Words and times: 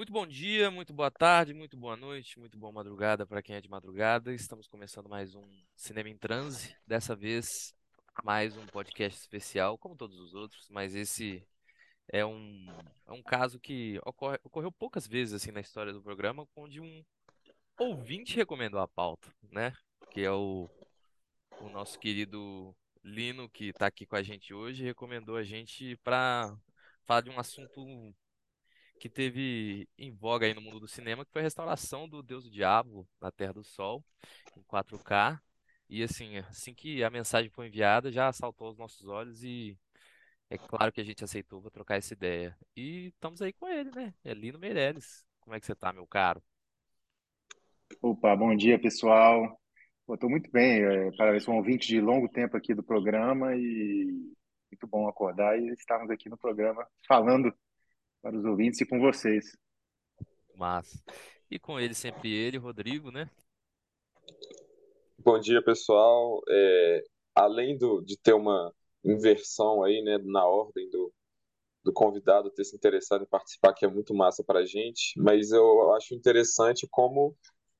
Muito 0.00 0.14
bom 0.14 0.26
dia, 0.26 0.70
muito 0.70 0.94
boa 0.94 1.10
tarde, 1.10 1.52
muito 1.52 1.76
boa 1.76 1.94
noite, 1.94 2.38
muito 2.38 2.56
boa 2.56 2.72
madrugada 2.72 3.26
para 3.26 3.42
quem 3.42 3.54
é 3.54 3.60
de 3.60 3.68
madrugada. 3.68 4.32
Estamos 4.32 4.66
começando 4.66 5.10
mais 5.10 5.34
um 5.34 5.44
Cinema 5.76 6.08
em 6.08 6.16
Transe. 6.16 6.74
Dessa 6.86 7.14
vez, 7.14 7.74
mais 8.24 8.56
um 8.56 8.64
podcast 8.64 9.20
especial, 9.20 9.76
como 9.76 9.94
todos 9.94 10.18
os 10.18 10.32
outros, 10.32 10.70
mas 10.70 10.94
esse 10.94 11.46
é 12.08 12.24
um, 12.24 12.66
é 13.06 13.12
um 13.12 13.22
caso 13.22 13.60
que 13.60 14.00
ocorre, 14.06 14.38
ocorreu 14.42 14.72
poucas 14.72 15.06
vezes 15.06 15.34
assim 15.34 15.50
na 15.50 15.60
história 15.60 15.92
do 15.92 16.02
programa, 16.02 16.48
onde 16.56 16.80
um 16.80 17.04
ouvinte 17.78 18.36
recomendou 18.36 18.80
a 18.80 18.88
pauta, 18.88 19.30
né? 19.52 19.74
Que 20.10 20.22
é 20.22 20.32
o, 20.32 20.66
o 21.60 21.68
nosso 21.68 21.98
querido 21.98 22.74
Lino, 23.04 23.50
que 23.50 23.66
está 23.66 23.88
aqui 23.88 24.06
com 24.06 24.16
a 24.16 24.22
gente 24.22 24.54
hoje, 24.54 24.82
recomendou 24.82 25.36
a 25.36 25.44
gente 25.44 25.94
para 25.98 26.56
falar 27.04 27.20
de 27.20 27.28
um 27.28 27.38
assunto 27.38 28.14
que 29.00 29.08
teve 29.08 29.88
em 29.96 30.12
voga 30.12 30.44
aí 30.44 30.52
no 30.52 30.60
mundo 30.60 30.78
do 30.78 30.86
cinema, 30.86 31.24
que 31.24 31.32
foi 31.32 31.40
a 31.40 31.44
restauração 31.44 32.06
do 32.06 32.22
Deus 32.22 32.44
do 32.44 32.50
Diabo 32.50 33.08
na 33.18 33.32
Terra 33.32 33.54
do 33.54 33.64
Sol, 33.64 34.04
em 34.54 34.62
4K. 34.62 35.40
E 35.88 36.02
assim, 36.02 36.36
assim 36.36 36.74
que 36.74 37.02
a 37.02 37.08
mensagem 37.08 37.50
foi 37.50 37.68
enviada, 37.68 38.12
já 38.12 38.30
saltou 38.30 38.66
aos 38.66 38.76
nossos 38.76 39.08
olhos 39.08 39.42
e 39.42 39.76
é 40.50 40.58
claro 40.58 40.92
que 40.92 41.00
a 41.00 41.04
gente 41.04 41.24
aceitou 41.24 41.62
para 41.62 41.70
trocar 41.70 41.96
essa 41.96 42.12
ideia. 42.12 42.54
E 42.76 43.06
estamos 43.06 43.40
aí 43.40 43.54
com 43.54 43.66
ele, 43.66 43.90
né? 43.90 44.12
Elino 44.22 44.58
Meirelles. 44.58 45.24
Como 45.40 45.56
é 45.56 45.60
que 45.60 45.64
você 45.64 45.74
tá, 45.74 45.92
meu 45.94 46.06
caro? 46.06 46.42
Opa, 48.02 48.36
bom 48.36 48.54
dia, 48.54 48.78
pessoal. 48.78 49.58
Estou 50.12 50.28
muito 50.28 50.50
bem, 50.50 50.82
é, 50.82 51.10
para 51.16 51.40
sou 51.40 51.54
um 51.54 51.56
ouvinte 51.56 51.88
de 51.88 52.00
longo 52.00 52.28
tempo 52.28 52.54
aqui 52.54 52.74
do 52.74 52.82
programa 52.82 53.56
e 53.56 54.34
muito 54.70 54.86
bom 54.86 55.08
acordar 55.08 55.58
e 55.58 55.72
estarmos 55.72 56.10
aqui 56.10 56.28
no 56.28 56.36
programa 56.36 56.86
falando 57.08 57.54
para 58.22 58.36
os 58.36 58.44
ouvintes 58.44 58.80
e 58.80 58.86
com 58.86 59.00
vocês. 59.00 59.56
Mas 60.54 61.02
e 61.50 61.58
com 61.58 61.80
ele 61.80 61.94
sempre 61.94 62.32
ele, 62.32 62.58
Rodrigo, 62.58 63.10
né? 63.10 63.28
Bom 65.18 65.38
dia, 65.38 65.62
pessoal. 65.62 66.40
É, 66.48 67.04
além 67.34 67.76
do, 67.76 68.00
de 68.02 68.16
ter 68.16 68.32
uma 68.32 68.72
inversão 69.04 69.82
aí, 69.82 70.02
né, 70.02 70.18
na 70.18 70.46
ordem 70.46 70.88
do, 70.90 71.12
do 71.82 71.92
convidado 71.92 72.50
ter 72.50 72.64
se 72.64 72.76
interessado 72.76 73.22
em 73.22 73.28
participar, 73.28 73.74
que 73.74 73.84
é 73.84 73.88
muito 73.88 74.14
massa 74.14 74.44
para 74.44 74.60
a 74.60 74.66
gente, 74.66 75.18
mas 75.18 75.50
eu 75.50 75.92
acho 75.94 76.14
interessante 76.14 76.86
como 76.90 77.36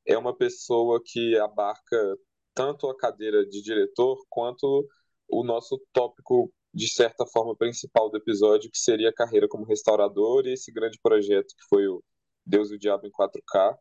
é 0.06 0.16
uma 0.16 0.36
pessoa 0.36 1.00
que 1.04 1.36
abarca 1.38 2.18
tanto 2.54 2.88
a 2.88 2.96
cadeira 2.96 3.46
de 3.46 3.62
diretor 3.62 4.18
quanto 4.28 4.88
o 5.28 5.44
nosso 5.44 5.80
tópico 5.92 6.52
de 6.72 6.88
certa 6.88 7.26
forma 7.26 7.56
principal 7.56 8.10
do 8.10 8.16
episódio, 8.18 8.70
que 8.70 8.78
seria 8.78 9.10
a 9.10 9.14
carreira 9.14 9.48
como 9.48 9.64
restaurador 9.64 10.46
e 10.46 10.52
esse 10.52 10.72
grande 10.72 10.98
projeto 11.02 11.48
que 11.48 11.64
foi 11.68 11.86
o 11.88 12.02
Deus 12.46 12.70
e 12.70 12.74
o 12.74 12.78
Diabo 12.78 13.06
em 13.06 13.10
4K. 13.10 13.76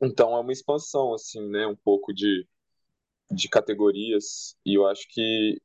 Então 0.00 0.36
é 0.36 0.40
uma 0.40 0.52
expansão 0.52 1.12
assim, 1.12 1.46
né, 1.48 1.66
um 1.66 1.76
pouco 1.76 2.12
de 2.12 2.46
de 3.30 3.48
categorias 3.48 4.56
e 4.64 4.74
eu 4.74 4.86
acho 4.86 5.06
que 5.10 5.60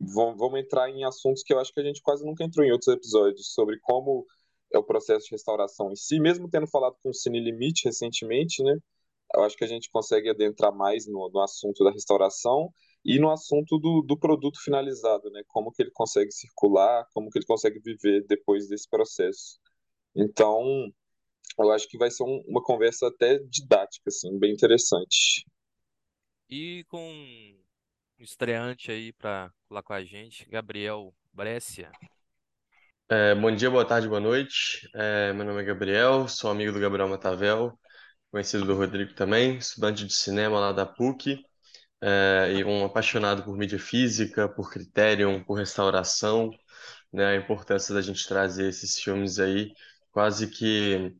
vamos 0.00 0.58
entrar 0.58 0.90
em 0.90 1.04
assuntos 1.04 1.42
que 1.42 1.52
eu 1.52 1.60
acho 1.60 1.72
que 1.72 1.80
a 1.80 1.84
gente 1.84 2.02
quase 2.02 2.24
nunca 2.24 2.44
entrou 2.44 2.66
em 2.66 2.72
outros 2.72 2.92
episódios 2.92 3.52
sobre 3.52 3.78
como 3.80 4.26
é 4.72 4.78
o 4.78 4.82
processo 4.82 5.26
de 5.26 5.32
restauração 5.32 5.92
em 5.92 5.96
si, 5.96 6.18
mesmo 6.18 6.48
tendo 6.48 6.66
falado 6.66 6.96
com 7.02 7.10
o 7.10 7.14
Cine 7.14 7.38
Limite 7.38 7.84
recentemente, 7.84 8.62
né? 8.62 8.76
Eu 9.34 9.44
acho 9.44 9.56
que 9.56 9.64
a 9.64 9.68
gente 9.68 9.90
consegue 9.90 10.28
adentrar 10.28 10.74
mais 10.74 11.06
no, 11.06 11.30
no 11.32 11.40
assunto 11.40 11.84
da 11.84 11.92
restauração 11.92 12.72
e 13.04 13.18
no 13.18 13.30
assunto 13.30 13.78
do, 13.78 14.02
do 14.02 14.18
produto 14.18 14.58
finalizado, 14.62 15.30
né? 15.30 15.42
Como 15.48 15.70
que 15.70 15.82
ele 15.82 15.90
consegue 15.92 16.32
circular, 16.32 17.06
como 17.12 17.28
que 17.28 17.38
ele 17.38 17.46
consegue 17.46 17.78
viver 17.78 18.24
depois 18.26 18.66
desse 18.66 18.88
processo. 18.88 19.58
Então, 20.16 20.62
eu 21.58 21.70
acho 21.70 21.86
que 21.88 21.98
vai 21.98 22.10
ser 22.10 22.24
um, 22.24 22.42
uma 22.46 22.62
conversa 22.62 23.08
até 23.08 23.38
didática, 23.40 24.08
assim, 24.08 24.38
bem 24.38 24.52
interessante. 24.52 25.44
E 26.48 26.84
com 26.88 26.98
um 26.98 27.58
estreante 28.18 28.90
aí 28.90 29.12
para 29.12 29.52
falar 29.68 29.82
com 29.82 29.92
a 29.92 30.02
gente, 30.02 30.48
Gabriel 30.48 31.14
Brescia. 31.32 31.90
É, 33.08 33.34
bom 33.34 33.54
dia, 33.54 33.70
boa 33.70 33.84
tarde, 33.84 34.08
boa 34.08 34.20
noite. 34.20 34.88
É, 34.94 35.30
meu 35.34 35.44
nome 35.44 35.60
é 35.60 35.64
Gabriel, 35.64 36.26
sou 36.26 36.50
amigo 36.50 36.72
do 36.72 36.80
Gabriel 36.80 37.08
Matavel, 37.08 37.78
conhecido 38.30 38.64
do 38.64 38.74
Rodrigo 38.74 39.14
também, 39.14 39.58
estudante 39.58 40.06
de 40.06 40.14
cinema 40.14 40.58
lá 40.58 40.72
da 40.72 40.86
PUC 40.86 41.44
é, 42.04 42.52
e 42.52 42.64
um 42.64 42.84
apaixonado 42.84 43.42
por 43.42 43.56
mídia 43.56 43.78
física, 43.78 44.46
por 44.46 44.70
Criterion, 44.70 45.42
por 45.42 45.54
restauração, 45.54 46.50
né, 47.12 47.28
a 47.28 47.36
importância 47.36 47.94
da 47.94 48.02
gente 48.02 48.28
trazer 48.28 48.68
esses 48.68 48.98
filmes 49.00 49.38
aí 49.38 49.72
quase 50.12 50.48
que 50.48 51.16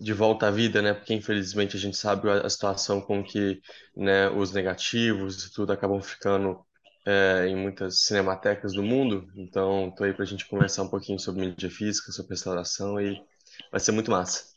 de 0.00 0.12
volta 0.14 0.48
à 0.48 0.50
vida, 0.50 0.80
né? 0.82 0.94
Porque 0.94 1.14
infelizmente 1.14 1.76
a 1.76 1.80
gente 1.80 1.96
sabe 1.96 2.30
a, 2.30 2.48
situação 2.48 3.00
com 3.00 3.22
que, 3.22 3.60
né, 3.96 4.28
os 4.30 4.52
negativos 4.52 5.44
e 5.44 5.52
tudo 5.52 5.72
acabam 5.72 6.00
ficando 6.02 6.64
é, 7.06 7.46
em 7.48 7.56
muitas 7.56 8.00
cinematecas 8.02 8.72
do 8.72 8.82
mundo. 8.82 9.30
Então, 9.36 9.92
tô 9.96 10.04
aí 10.04 10.14
para 10.14 10.24
a 10.24 10.26
gente 10.26 10.48
conversar 10.48 10.82
um 10.84 10.88
pouquinho 10.88 11.18
sobre 11.18 11.46
mídia 11.46 11.70
física, 11.70 12.10
sobre 12.12 12.30
restauração 12.30 13.00
e 13.00 13.22
vai 13.70 13.80
ser 13.80 13.92
muito 13.92 14.10
massa. 14.10 14.50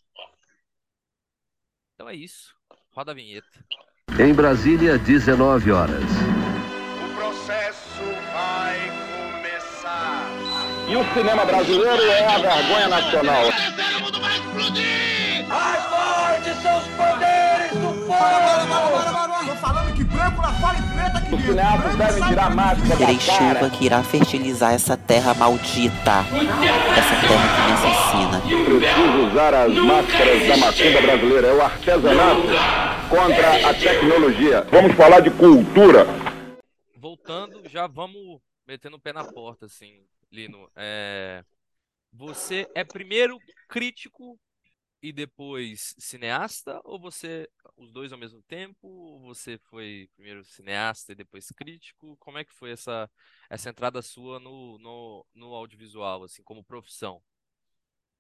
Então 1.96 2.10
é 2.10 2.16
isso. 2.16 2.56
Roda 2.92 3.12
a 3.12 3.16
vinheta. 3.16 3.66
Em 4.18 4.34
Brasília, 4.34 4.98
19 4.98 5.74
horas. 5.74 6.02
O 6.02 7.16
processo 7.18 8.02
vai 8.34 8.80
começar. 9.12 10.32
E 10.88 10.96
o 10.96 11.04
cinema 11.14 11.44
brasileiro 11.44 12.02
é 12.02 12.26
a 12.26 12.38
vergonha 12.38 12.88
nacional. 12.88 13.44
Mais 15.50 15.84
forte 15.84 16.62
são 16.62 16.82
Tô 19.46 19.56
falando 19.58 19.96
que 19.96 20.04
branco 20.04 20.42
lá 20.42 20.54
fora 20.54 20.78
e 20.78 20.82
preta 20.94 21.18
aqui 21.18 21.30
dentro. 21.30 21.98
devem 21.98 22.24
tirar 22.28 22.56
máscara 22.56 22.98
Terei 22.98 23.20
chuva 23.20 23.38
cara. 23.56 23.70
que 23.70 23.86
irá 23.86 24.04
fertilizar 24.04 24.74
essa 24.74 24.98
terra 24.98 25.34
maldita. 25.34 26.12
Essa 26.98 27.16
terra 27.28 27.48
que 27.56 27.62
me 27.62 27.74
assassina. 27.74 28.42
Preciso 28.66 29.28
usar 29.32 29.54
as 29.54 29.74
máscaras 29.74 30.48
da 30.48 30.58
macumba 30.58 31.02
brasileira. 31.02 31.48
É 31.48 31.54
o 31.54 31.62
artesanato 31.62 32.42
contra 33.10 33.70
a 33.70 33.74
tecnologia. 33.74 34.62
Vamos 34.72 34.94
falar 34.96 35.20
de 35.20 35.32
cultura. 35.32 36.06
Voltando, 36.98 37.62
já 37.70 37.86
vamos 37.88 38.40
metendo 38.68 38.98
o 38.98 39.00
pé 39.00 39.14
na 39.14 39.24
porta, 39.24 39.66
assim, 39.68 39.94
Lino. 40.32 40.68
É, 40.76 41.44
Você 42.12 42.68
é 42.74 42.84
primeiro 42.84 43.38
crítico 43.70 44.38
e 45.02 45.12
depois 45.14 45.96
cineasta? 45.98 46.80
Ou 46.84 47.00
você, 47.00 47.48
os 47.78 47.92
dois 47.92 48.12
ao 48.12 48.20
mesmo 48.20 48.42
tempo? 48.44 48.88
Ou 48.88 49.20
você 49.22 49.58
foi 49.58 50.10
primeiro 50.16 50.44
cineasta 50.44 51.12
e 51.12 51.16
depois 51.16 51.50
crítico? 51.52 52.18
Como 52.18 52.38
é 52.38 52.44
que 52.44 52.54
foi 52.54 52.72
essa, 52.72 53.10
essa 53.50 53.70
entrada 53.70 54.02
sua 54.02 54.40
no, 54.40 54.78
no, 54.80 55.26
no 55.34 55.54
audiovisual, 55.54 56.24
assim, 56.24 56.44
como 56.44 56.64
profissão? 56.64 57.22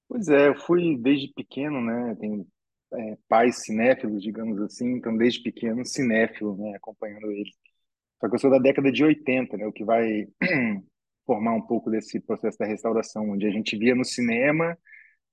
Pois 0.08 0.28
é, 0.28 0.50
eu 0.50 0.56
fui 0.56 0.98
desde 0.98 1.34
pequeno, 1.34 1.82
né? 1.82 2.16
Tenho 2.20 2.48
é, 2.94 3.18
pais 3.28 3.64
cinéfilos, 3.64 4.22
digamos 4.22 4.62
assim, 4.62 4.94
então 4.94 5.16
desde 5.18 5.42
pequeno 5.42 5.86
cinéfilo, 5.86 6.56
né? 6.58 6.76
Acompanhando 6.76 7.32
eles. 7.32 7.54
Só 8.20 8.30
que 8.30 8.36
eu 8.36 8.40
sou 8.40 8.50
da 8.52 8.60
década 8.60 8.92
de 8.92 9.04
80, 9.04 9.58
né? 9.58 9.66
O 9.66 9.74
que 9.74 9.84
vai 9.84 10.28
formar 11.26 11.54
um 11.56 11.62
pouco 11.62 11.90
desse 11.90 12.20
processo 12.20 12.58
da 12.58 12.66
restauração, 12.66 13.30
onde 13.32 13.48
a 13.48 13.52
gente 13.52 13.78
via 13.78 13.96
no 13.96 14.06
cinema, 14.06 14.78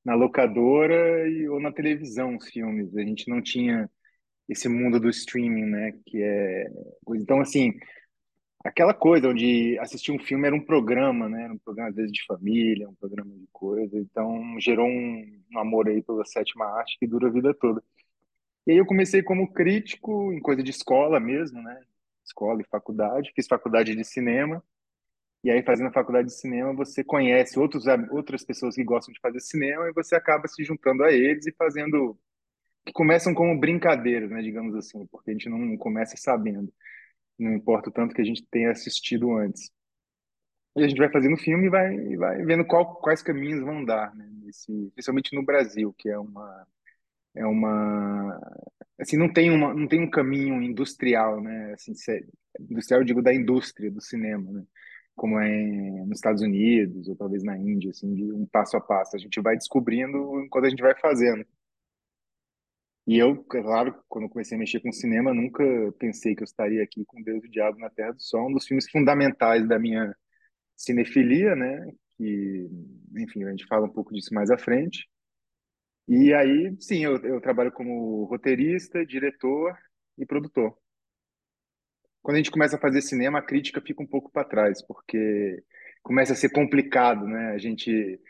na 0.05 0.15
locadora 0.15 1.29
e, 1.29 1.49
ou 1.49 1.61
na 1.61 1.73
televisão 1.73 2.37
os 2.37 2.49
filmes. 2.49 2.97
A 2.97 3.03
gente 3.03 3.29
não 3.29 3.43
tinha 3.43 3.91
esse 4.49 4.69
mundo 4.69 5.01
do 5.01 5.09
streaming, 5.11 5.67
né? 5.67 5.93
Que 6.07 6.23
é. 6.23 6.67
Então, 7.17 7.41
assim, 7.41 7.73
aquela 8.65 8.95
coisa 8.95 9.29
onde 9.29 9.79
assistir 9.79 10.13
um 10.13 10.19
filme 10.19 10.47
era 10.47 10.57
um 10.57 10.65
programa, 10.65 11.29
né? 11.29 11.45
Era 11.45 11.53
um 11.53 11.59
programa 11.59 11.91
às 11.91 11.97
vezes 11.97 12.13
de 12.13 12.25
família, 12.27 12.89
um 12.89 12.95
programa 12.95 13.31
de 13.35 13.49
coisa. 13.53 13.99
Então, 13.99 14.59
gerou 14.61 14.87
um, 14.87 15.43
um 15.53 15.59
amor 15.59 15.89
aí 15.89 16.03
pela 16.03 16.25
sétima 16.25 16.67
arte 16.67 16.99
que 16.99 17.07
dura 17.07 17.29
a 17.29 17.33
vida 17.33 17.55
toda. 17.55 17.83
E 18.67 18.73
aí 18.73 18.79
eu 18.79 18.87
comecei 18.87 19.23
como 19.23 19.53
crítico 19.53 20.33
em 20.33 20.41
coisa 20.41 20.63
de 20.63 20.71
escola 20.71 21.19
mesmo, 21.21 21.61
né? 21.63 21.81
Escola 22.25 22.61
e 22.63 22.69
faculdade. 22.71 23.33
Fiz 23.35 23.47
faculdade 23.49 23.95
de 23.97 24.05
cinema. 24.05 24.63
E 25.45 25.51
aí, 25.51 25.63
fazendo 25.63 25.89
a 25.89 25.93
faculdade 25.93 26.29
de 26.29 26.35
cinema, 26.35 26.73
você 26.75 27.03
conhece 27.05 27.59
outros, 27.59 27.85
outras 28.11 28.45
pessoas 28.45 28.77
que 28.77 28.85
gostam 28.85 29.13
de 29.13 29.21
fazer 29.21 29.41
cinema 29.41 29.89
e 29.89 29.93
você 29.93 30.15
acaba 30.15 30.47
se 30.49 30.63
juntando 30.65 31.03
a 31.05 31.13
eles 31.13 31.47
e 31.47 31.53
fazendo. 31.53 32.19
que 32.87 32.93
começam 32.93 33.35
como 33.35 33.59
brincadeiras, 33.61 34.31
né? 34.31 34.43
Digamos 34.43 34.75
assim, 34.77 35.07
porque 35.09 35.31
a 35.31 35.35
gente 35.35 35.49
não 35.51 35.77
começa 35.79 36.17
sabendo. 36.17 36.73
Não 37.39 37.55
importa 37.55 37.91
o 37.91 37.93
tanto 37.93 38.15
que 38.15 38.23
a 38.23 38.25
gente 38.25 38.45
tenha 38.51 38.71
assistido 38.73 39.33
antes. 39.39 39.71
E 40.77 40.83
a 40.83 40.89
gente 40.89 40.99
vai 40.99 41.11
fazendo 41.11 41.37
filme 41.37 41.67
e 41.67 41.71
vai, 41.71 41.95
e 41.95 42.17
vai 42.17 42.43
vendo 42.45 42.65
qual, 42.67 42.97
quais 42.97 43.23
caminhos 43.23 43.61
vão 43.63 43.85
dar, 43.85 44.15
né? 44.15 44.27
Nesse, 44.43 44.91
principalmente 44.95 45.35
no 45.35 45.45
Brasil, 45.45 45.95
que 45.99 46.09
é 46.09 46.19
uma. 46.19 46.67
É 47.35 47.47
uma 47.47 48.41
assim 49.01 49.17
não 49.17 49.33
tem 49.33 49.51
uma 49.51 49.75
não 49.75 49.89
tem 49.89 50.03
um 50.03 50.11
caminho 50.11 50.63
industrial 50.63 51.41
né 51.43 51.73
assim 51.75 51.95
se- 51.95 52.27
industrial 52.61 53.01
eu 53.03 53.07
digo 53.07 53.23
da 53.23 53.35
indústria 53.35 53.91
do 53.91 54.01
cinema 54.03 54.53
né 54.53 54.65
como 55.15 55.39
é 55.39 56.05
nos 56.07 56.19
Estados 56.19 56.43
Unidos 56.43 57.09
ou 57.09 57.17
talvez 57.17 57.43
na 57.45 57.57
Índia, 57.59 57.91
assim, 57.91 58.15
de 58.15 58.33
um 58.33 58.47
passo 58.47 58.77
a 58.77 58.81
passo. 58.81 59.17
A 59.17 59.19
gente 59.19 59.41
vai 59.41 59.57
descobrindo 59.57 60.41
enquanto 60.41 60.67
a 60.67 60.71
gente 60.71 60.83
vai 60.83 60.99
fazendo. 60.99 61.45
E 63.07 63.19
eu, 63.19 63.43
claro, 63.45 63.95
quando 64.09 64.29
comecei 64.29 64.57
a 64.57 64.59
mexer 64.59 64.81
com 64.81 64.93
cinema, 64.93 65.35
nunca 65.35 65.65
pensei 65.99 66.35
que 66.37 66.43
eu 66.43 66.45
estaria 66.45 66.83
aqui 66.83 67.05
com 67.05 67.21
Deus 67.23 67.43
e 67.45 67.49
o 67.49 67.51
Diabo 67.51 67.79
na 67.79 67.91
Terra 67.91 68.13
do 68.13 68.23
Sol, 68.23 68.49
um 68.49 68.53
dos 68.53 68.67
filmes 68.67 68.89
fundamentais 68.91 69.67
da 69.67 69.79
minha 69.79 70.15
cinefilia, 70.77 71.57
né? 71.57 71.93
Que, 72.17 72.69
enfim, 73.17 73.45
a 73.45 73.51
gente 73.51 73.67
fala 73.67 73.87
um 73.87 73.93
pouco 73.93 74.15
disso 74.15 74.33
mais 74.33 74.51
à 74.51 74.59
frente. 74.59 75.09
E 76.09 76.33
aí, 76.35 76.77
sim, 76.81 77.05
eu, 77.05 77.17
eu 77.25 77.41
trabalho 77.41 77.73
como 77.73 78.25
roteirista, 78.25 79.05
diretor 79.07 79.77
e 80.19 80.27
produtor. 80.27 80.77
Quando 82.23 82.37
a 82.37 82.39
gente 82.39 82.51
começa 82.51 82.77
a 82.77 82.81
fazer 82.81 83.03
cinema, 83.03 83.39
a 83.39 83.43
crítica 83.43 83.81
fica 83.81 84.03
um 84.03 84.07
pouco 84.07 84.31
para 84.31 84.45
trás, 84.49 84.81
porque 84.83 85.63
começa 86.03 86.33
a 86.33 86.37
ser 86.37 86.51
complicado, 86.51 87.27
né? 87.27 87.51
A 87.53 87.59
gente 87.59 88.21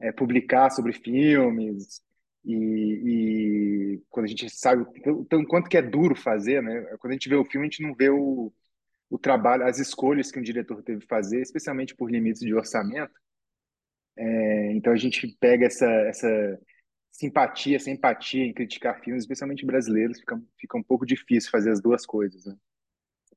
é, 0.00 0.12
publicar 0.12 0.70
sobre 0.70 0.92
filmes 0.92 2.00
e, 2.44 2.54
e, 2.54 4.02
quando 4.08 4.26
a 4.26 4.28
gente 4.28 4.48
sabe 4.50 4.86
então 5.04 5.44
quanto 5.44 5.68
que 5.68 5.76
é 5.76 5.82
duro 5.82 6.14
fazer, 6.14 6.62
né? 6.62 6.80
Quando 6.98 7.12
a 7.12 7.14
gente 7.14 7.28
vê 7.28 7.36
o 7.36 7.44
filme, 7.44 7.66
a 7.66 7.70
gente 7.70 7.82
não 7.82 7.94
vê 7.94 8.10
o, 8.10 8.52
o 9.10 9.18
trabalho, 9.18 9.64
as 9.64 9.78
escolhas 9.78 10.30
que 10.30 10.38
um 10.38 10.42
diretor 10.42 10.82
teve 10.82 11.00
que 11.00 11.06
fazer, 11.06 11.40
especialmente 11.42 11.94
por 11.94 12.10
limites 12.10 12.40
de 12.40 12.54
orçamento. 12.54 13.12
É, 14.16 14.72
então 14.72 14.92
a 14.92 14.96
gente 14.96 15.26
pega 15.40 15.66
essa, 15.66 15.86
essa 15.86 16.60
simpatia, 17.12 17.76
essa 17.76 17.90
empatia 17.90 18.44
em 18.44 18.52
criticar 18.54 19.00
filmes, 19.00 19.24
especialmente 19.24 19.66
brasileiros, 19.66 20.20
fica, 20.20 20.40
fica 20.58 20.78
um 20.78 20.82
pouco 20.82 21.06
difícil 21.06 21.50
fazer 21.50 21.70
as 21.70 21.80
duas 21.80 22.06
coisas, 22.06 22.44
né? 22.46 22.56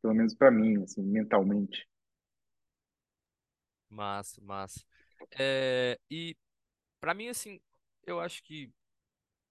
Pelo 0.04 0.14
menos 0.14 0.36
para 0.36 0.52
mim, 0.52 0.84
assim, 0.84 1.02
mentalmente. 1.02 1.88
Massa, 3.90 4.42
massa. 4.42 4.84
É, 5.40 6.00
e 6.10 6.36
para 7.00 7.14
mim, 7.14 7.30
assim, 7.30 7.62
eu 8.06 8.20
acho 8.20 8.44
que 8.44 8.72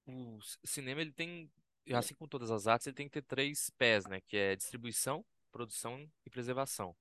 o 0.06 0.38
cinema 0.64 1.00
ele 1.02 1.12
tem, 1.12 1.50
assim 1.92 2.14
como 2.14 2.28
todas 2.28 2.50
as 2.50 2.66
artes, 2.66 2.86
ele 2.86 2.96
tem 2.96 3.06
que 3.08 3.12
ter 3.12 3.22
três 3.22 3.70
pés, 3.78 4.06
né? 4.06 4.20
Que 4.22 4.36
é 4.36 4.56
distribuição, 4.56 5.24
produção 5.52 6.10
e 6.26 6.30
preservação. 6.30 6.96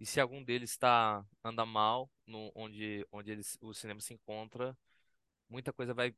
E 0.00 0.06
se 0.06 0.20
algum 0.20 0.44
deles 0.44 0.72
está 0.72 1.24
anda 1.44 1.66
mal, 1.66 2.10
no, 2.26 2.52
onde 2.54 3.06
onde 3.12 3.32
eles, 3.32 3.58
o 3.62 3.74
cinema 3.74 4.00
se 4.00 4.14
encontra, 4.14 4.76
muita 5.48 5.72
coisa 5.72 5.94
vai, 5.94 6.14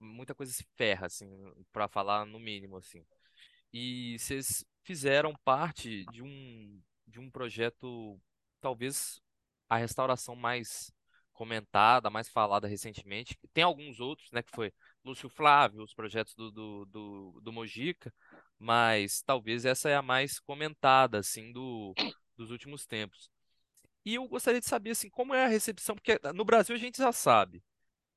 muita 0.00 0.34
coisa 0.34 0.52
se 0.52 0.64
ferra, 0.76 1.06
assim, 1.06 1.28
para 1.72 1.88
falar 1.88 2.26
no 2.26 2.38
mínimo, 2.40 2.76
assim. 2.78 3.04
E 3.76 4.16
vocês 4.20 4.64
fizeram 4.84 5.34
parte 5.44 6.04
de 6.12 6.22
um 6.22 6.80
de 7.08 7.18
um 7.18 7.28
projeto, 7.30 8.20
talvez 8.60 9.20
a 9.68 9.76
restauração 9.76 10.36
mais 10.36 10.92
comentada, 11.32 12.08
mais 12.08 12.28
falada 12.28 12.68
recentemente. 12.68 13.36
Tem 13.52 13.64
alguns 13.64 13.98
outros, 13.98 14.30
né, 14.30 14.42
que 14.42 14.50
foi 14.54 14.72
Lúcio 15.04 15.28
Flávio, 15.28 15.82
os 15.82 15.92
projetos 15.92 16.34
do, 16.34 16.50
do, 16.52 16.84
do, 16.86 17.40
do 17.42 17.52
Mojica, 17.52 18.14
mas 18.58 19.22
talvez 19.22 19.64
essa 19.64 19.88
é 19.88 19.96
a 19.96 20.02
mais 20.02 20.38
comentada, 20.38 21.18
assim, 21.18 21.52
do, 21.52 21.92
dos 22.36 22.50
últimos 22.52 22.86
tempos. 22.86 23.28
E 24.04 24.14
eu 24.14 24.28
gostaria 24.28 24.60
de 24.60 24.66
saber, 24.66 24.90
assim, 24.90 25.10
como 25.10 25.34
é 25.34 25.44
a 25.44 25.48
recepção, 25.48 25.96
porque 25.96 26.20
no 26.32 26.44
Brasil 26.44 26.76
a 26.76 26.78
gente 26.78 26.98
já 26.98 27.12
sabe, 27.12 27.62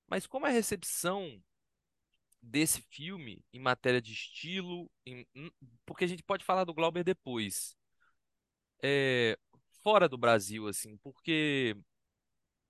mas 0.07 0.27
como 0.27 0.45
é 0.45 0.49
a 0.49 0.53
recepção 0.53 1.41
desse 2.41 2.81
filme 2.89 3.43
em 3.53 3.59
matéria 3.59 4.01
de 4.01 4.13
estilo, 4.13 4.89
em, 5.05 5.25
porque 5.85 6.03
a 6.05 6.07
gente 6.07 6.23
pode 6.23 6.45
falar 6.45 6.63
do 6.63 6.73
Glauber 6.73 7.03
depois, 7.03 7.75
é, 8.83 9.37
fora 9.83 10.07
do 10.09 10.17
Brasil, 10.17 10.67
assim, 10.67 10.97
porque 10.97 11.75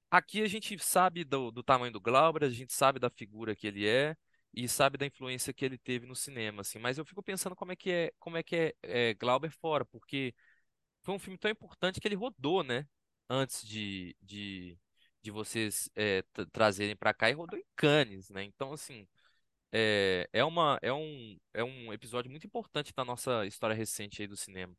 Aqui 0.10 0.42
a 0.42 0.48
gente 0.48 0.78
sabe 0.80 1.24
do, 1.26 1.52
do 1.52 1.62
tamanho 1.64 1.92
do 1.92 2.00
Glauber, 2.00 2.44
a 2.46 2.50
gente 2.50 2.74
sabe 2.74 3.00
da 3.00 3.10
figura 3.10 3.56
que 3.56 3.68
ele 3.68 3.86
é 3.88 4.16
e 4.54 4.68
sabe 4.68 4.98
da 4.98 5.06
influência 5.06 5.54
que 5.54 5.66
ele 5.66 5.78
teve 5.78 6.06
no 6.06 6.16
cinema, 6.16 6.62
assim. 6.62 6.80
Mas 6.80 6.98
eu 6.98 7.06
fico 7.06 7.22
pensando 7.22 7.56
como 7.56 7.74
é 7.74 7.76
que 7.76 7.92
é, 7.92 8.12
como 8.20 8.38
é 8.38 8.44
que 8.44 8.56
é, 8.56 8.74
é 8.84 9.14
Glauber 9.16 9.52
fora, 9.52 9.84
porque 9.86 10.34
foi 11.04 11.16
um 11.16 11.20
filme 11.20 11.38
tão 11.38 11.52
importante 11.52 12.00
que 12.02 12.08
ele 12.08 12.16
rodou, 12.16 12.64
né? 12.64 12.88
Antes 13.30 13.68
de, 13.68 14.16
de, 14.22 14.78
de 15.22 15.32
vocês 15.32 15.90
é, 15.96 16.24
trazerem 16.54 16.96
para 16.96 17.14
cá 17.14 17.30
e 17.30 17.34
rodou 17.34 17.60
em 17.60 17.66
Cannes, 17.76 18.30
né? 18.30 18.44
Então, 18.44 18.74
assim, 18.74 19.08
é, 19.72 20.30
é, 20.32 20.44
uma, 20.44 20.80
é, 20.82 20.94
um, 20.94 21.38
é 21.54 21.64
um 21.64 21.92
episódio 21.94 22.32
muito 22.32 22.48
importante 22.48 22.94
da 22.96 23.04
nossa 23.04 23.46
história 23.46 23.76
recente 23.76 24.22
aí 24.22 24.28
do 24.28 24.38
cinema 24.38 24.76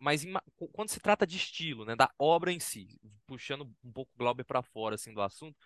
mas 0.00 0.24
em, 0.24 0.32
quando 0.72 0.90
se 0.90 1.00
trata 1.00 1.26
de 1.26 1.36
estilo, 1.36 1.84
né, 1.84 1.94
da 1.96 2.10
obra 2.18 2.52
em 2.52 2.60
si, 2.60 2.98
puxando 3.26 3.70
um 3.84 3.92
pouco 3.92 4.10
o 4.14 4.18
Glauber 4.18 4.44
para 4.44 4.62
fora 4.62 4.94
assim 4.94 5.12
do 5.12 5.20
assunto, 5.20 5.56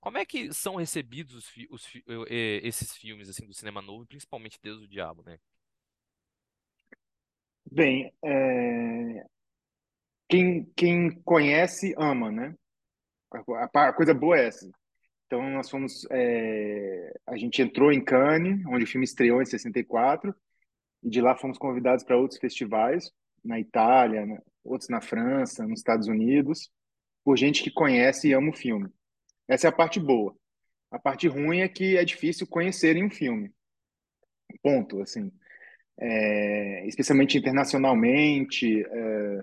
como 0.00 0.18
é 0.18 0.24
que 0.24 0.52
são 0.52 0.76
recebidos 0.76 1.34
os, 1.34 1.52
os, 1.70 1.88
esses 2.28 2.96
filmes 2.96 3.28
assim 3.28 3.46
do 3.46 3.54
cinema 3.54 3.80
novo, 3.80 4.06
principalmente 4.06 4.58
Deus 4.60 4.80
do 4.80 4.88
Diabo, 4.88 5.22
né? 5.22 5.38
Bem, 7.70 8.12
é... 8.24 9.24
quem, 10.28 10.64
quem 10.76 11.22
conhece 11.22 11.94
ama, 11.96 12.32
né? 12.32 12.54
A, 13.32 13.88
a, 13.88 13.92
coisa 13.92 14.12
boa 14.12 14.36
é 14.36 14.48
essa. 14.48 14.68
Então 15.32 15.50
nós 15.50 15.70
fomos, 15.70 16.06
é... 16.10 17.10
a 17.26 17.38
gente 17.38 17.62
entrou 17.62 17.90
em 17.90 18.04
Cannes, 18.04 18.62
onde 18.66 18.84
o 18.84 18.86
filme 18.86 19.06
estreou 19.06 19.40
em 19.40 19.46
64, 19.46 20.34
e 21.02 21.08
de 21.08 21.22
lá 21.22 21.34
fomos 21.34 21.56
convidados 21.56 22.04
para 22.04 22.18
outros 22.18 22.38
festivais 22.38 23.10
na 23.42 23.58
Itália, 23.58 24.26
né? 24.26 24.38
outros 24.62 24.90
na 24.90 25.00
França, 25.00 25.66
nos 25.66 25.80
Estados 25.80 26.06
Unidos, 26.06 26.70
por 27.24 27.38
gente 27.38 27.62
que 27.62 27.70
conhece 27.70 28.28
e 28.28 28.34
ama 28.34 28.50
o 28.50 28.52
filme. 28.52 28.90
Essa 29.48 29.68
é 29.68 29.70
a 29.70 29.72
parte 29.72 29.98
boa. 29.98 30.36
A 30.90 30.98
parte 30.98 31.26
ruim 31.28 31.60
é 31.60 31.68
que 31.68 31.96
é 31.96 32.04
difícil 32.04 32.46
conhecerem 32.46 33.02
um 33.02 33.10
filme. 33.10 33.50
Ponto, 34.62 35.00
assim. 35.00 35.32
É, 35.98 36.86
especialmente 36.86 37.38
internacionalmente, 37.38 38.84
é, 38.84 39.40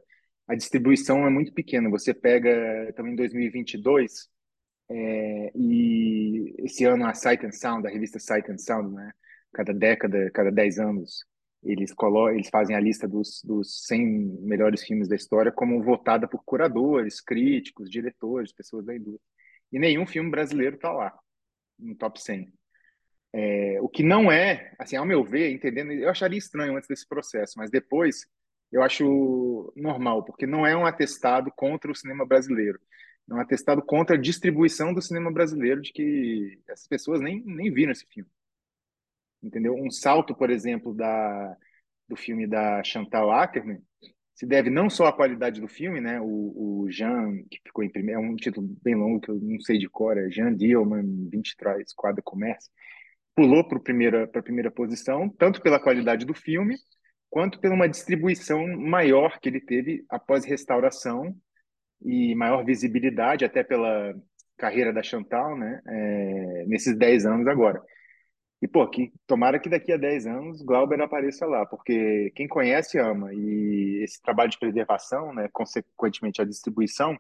a 0.49 0.53
distribuição 0.53 1.25
é 1.25 1.31
muito 1.31 1.51
pequena. 1.51 1.89
Você 1.89 2.13
pega 2.13 2.93
também 2.95 3.15
2022 3.15 4.29
é, 4.89 5.51
e 5.55 6.55
esse 6.59 6.83
ano 6.85 7.05
a 7.05 7.13
Sight 7.13 7.45
and 7.45 7.51
Sound, 7.51 7.87
a 7.87 7.91
revista 7.91 8.19
Sight 8.19 8.51
and 8.51 8.57
Sound, 8.57 8.93
né? 8.95 9.11
Cada 9.53 9.73
década, 9.73 10.29
cada 10.31 10.51
10 10.51 10.79
anos, 10.79 11.25
eles, 11.63 11.93
colocam, 11.93 12.35
eles 12.35 12.49
fazem 12.49 12.75
a 12.75 12.79
lista 12.79 13.07
dos, 13.07 13.41
dos 13.43 13.85
100 13.85 14.39
melhores 14.41 14.83
filmes 14.83 15.07
da 15.07 15.15
história 15.15 15.51
como 15.51 15.83
votada 15.83 16.27
por 16.27 16.43
curadores, 16.43 17.21
críticos, 17.21 17.89
diretores, 17.89 18.53
pessoas 18.53 18.85
da 18.85 18.95
indústria. 18.95 19.21
E 19.71 19.79
nenhum 19.79 20.05
filme 20.05 20.31
brasileiro 20.31 20.75
está 20.75 20.91
lá, 20.91 21.13
no 21.77 21.95
top 21.95 22.21
100. 22.21 22.51
É, 23.31 23.77
o 23.81 23.87
que 23.87 24.01
não 24.01 24.31
é, 24.31 24.73
assim, 24.79 24.95
ao 24.95 25.05
meu 25.05 25.23
ver, 25.23 25.51
entendendo, 25.51 25.91
eu 25.91 26.09
acharia 26.09 26.37
estranho 26.37 26.75
antes 26.75 26.87
desse 26.87 27.07
processo, 27.07 27.53
mas 27.57 27.69
depois 27.69 28.25
eu 28.71 28.81
acho 28.81 29.71
normal, 29.75 30.23
porque 30.23 30.47
não 30.47 30.65
é 30.65 30.75
um 30.75 30.85
atestado 30.85 31.51
contra 31.55 31.91
o 31.91 31.95
cinema 31.95 32.25
brasileiro. 32.25 32.79
É 33.29 33.33
um 33.33 33.39
atestado 33.39 33.81
contra 33.81 34.15
a 34.15 34.19
distribuição 34.19 34.93
do 34.93 35.01
cinema 35.01 35.31
brasileiro, 35.31 35.81
de 35.81 35.91
que 35.91 36.59
essas 36.67 36.87
pessoas 36.87 37.21
nem, 37.21 37.43
nem 37.45 37.71
viram 37.71 37.91
esse 37.91 38.05
filme 38.05 38.29
entendeu? 39.41 39.73
Um 39.75 39.89
salto, 39.89 40.35
por 40.35 40.49
exemplo, 40.49 40.93
da, 40.93 41.57
do 42.07 42.15
filme 42.15 42.45
da 42.45 42.83
Chantal 42.83 43.31
Akerman 43.31 43.81
se 44.33 44.45
deve 44.45 44.69
não 44.69 44.89
só 44.89 45.07
à 45.07 45.13
qualidade 45.13 45.59
do 45.59 45.67
filme, 45.67 45.99
né? 45.99 46.17
O, 46.21 46.83
o 46.83 46.89
Jean, 46.89 47.43
que 47.51 47.59
ficou 47.61 47.83
em 47.83 47.89
primeiro, 47.89 48.21
é 48.21 48.23
um 48.23 48.37
título 48.37 48.69
bem 48.81 48.95
longo 48.95 49.19
que 49.19 49.29
eu 49.29 49.35
não 49.35 49.59
sei 49.59 49.77
de 49.77 49.89
cor, 49.89 50.17
é 50.17 50.29
Jean 50.29 50.55
Dielman, 50.55 51.27
23, 51.29 51.91
Quadra 51.93 52.21
Comércio, 52.23 52.71
pulou 53.35 53.67
para 53.67 53.77
a 53.77 53.81
primeira, 53.81 54.27
primeira 54.27 54.71
posição, 54.71 55.27
tanto 55.27 55.61
pela 55.61 55.77
qualidade 55.77 56.25
do 56.25 56.33
filme, 56.33 56.77
quanto 57.29 57.59
pela 57.59 57.75
uma 57.75 57.89
distribuição 57.89 58.65
maior 58.77 59.39
que 59.41 59.49
ele 59.49 59.59
teve 59.59 60.05
após 60.09 60.45
restauração 60.45 61.35
e 62.01 62.35
maior 62.35 62.63
visibilidade, 62.63 63.45
até 63.45 63.63
pela 63.63 64.13
carreira 64.57 64.93
da 64.93 65.03
Chantal, 65.03 65.57
né? 65.57 65.81
É, 65.87 66.65
nesses 66.67 66.97
10 66.97 67.25
anos 67.25 67.47
agora. 67.47 67.81
E, 68.61 68.67
pô, 68.67 68.87
que, 68.89 69.11
tomara 69.25 69.59
que 69.59 69.69
daqui 69.69 69.91
a 69.93 69.97
10 69.97 70.27
anos 70.27 70.61
Glauber 70.61 71.01
apareça 71.01 71.45
lá, 71.45 71.65
porque 71.65 72.31
quem 72.35 72.47
conhece 72.47 72.99
ama. 72.99 73.33
E 73.33 74.03
esse 74.03 74.21
trabalho 74.21 74.49
de 74.49 74.59
preservação, 74.59 75.33
né, 75.33 75.47
consequentemente 75.53 76.41
a 76.41 76.45
distribuição, 76.45 77.17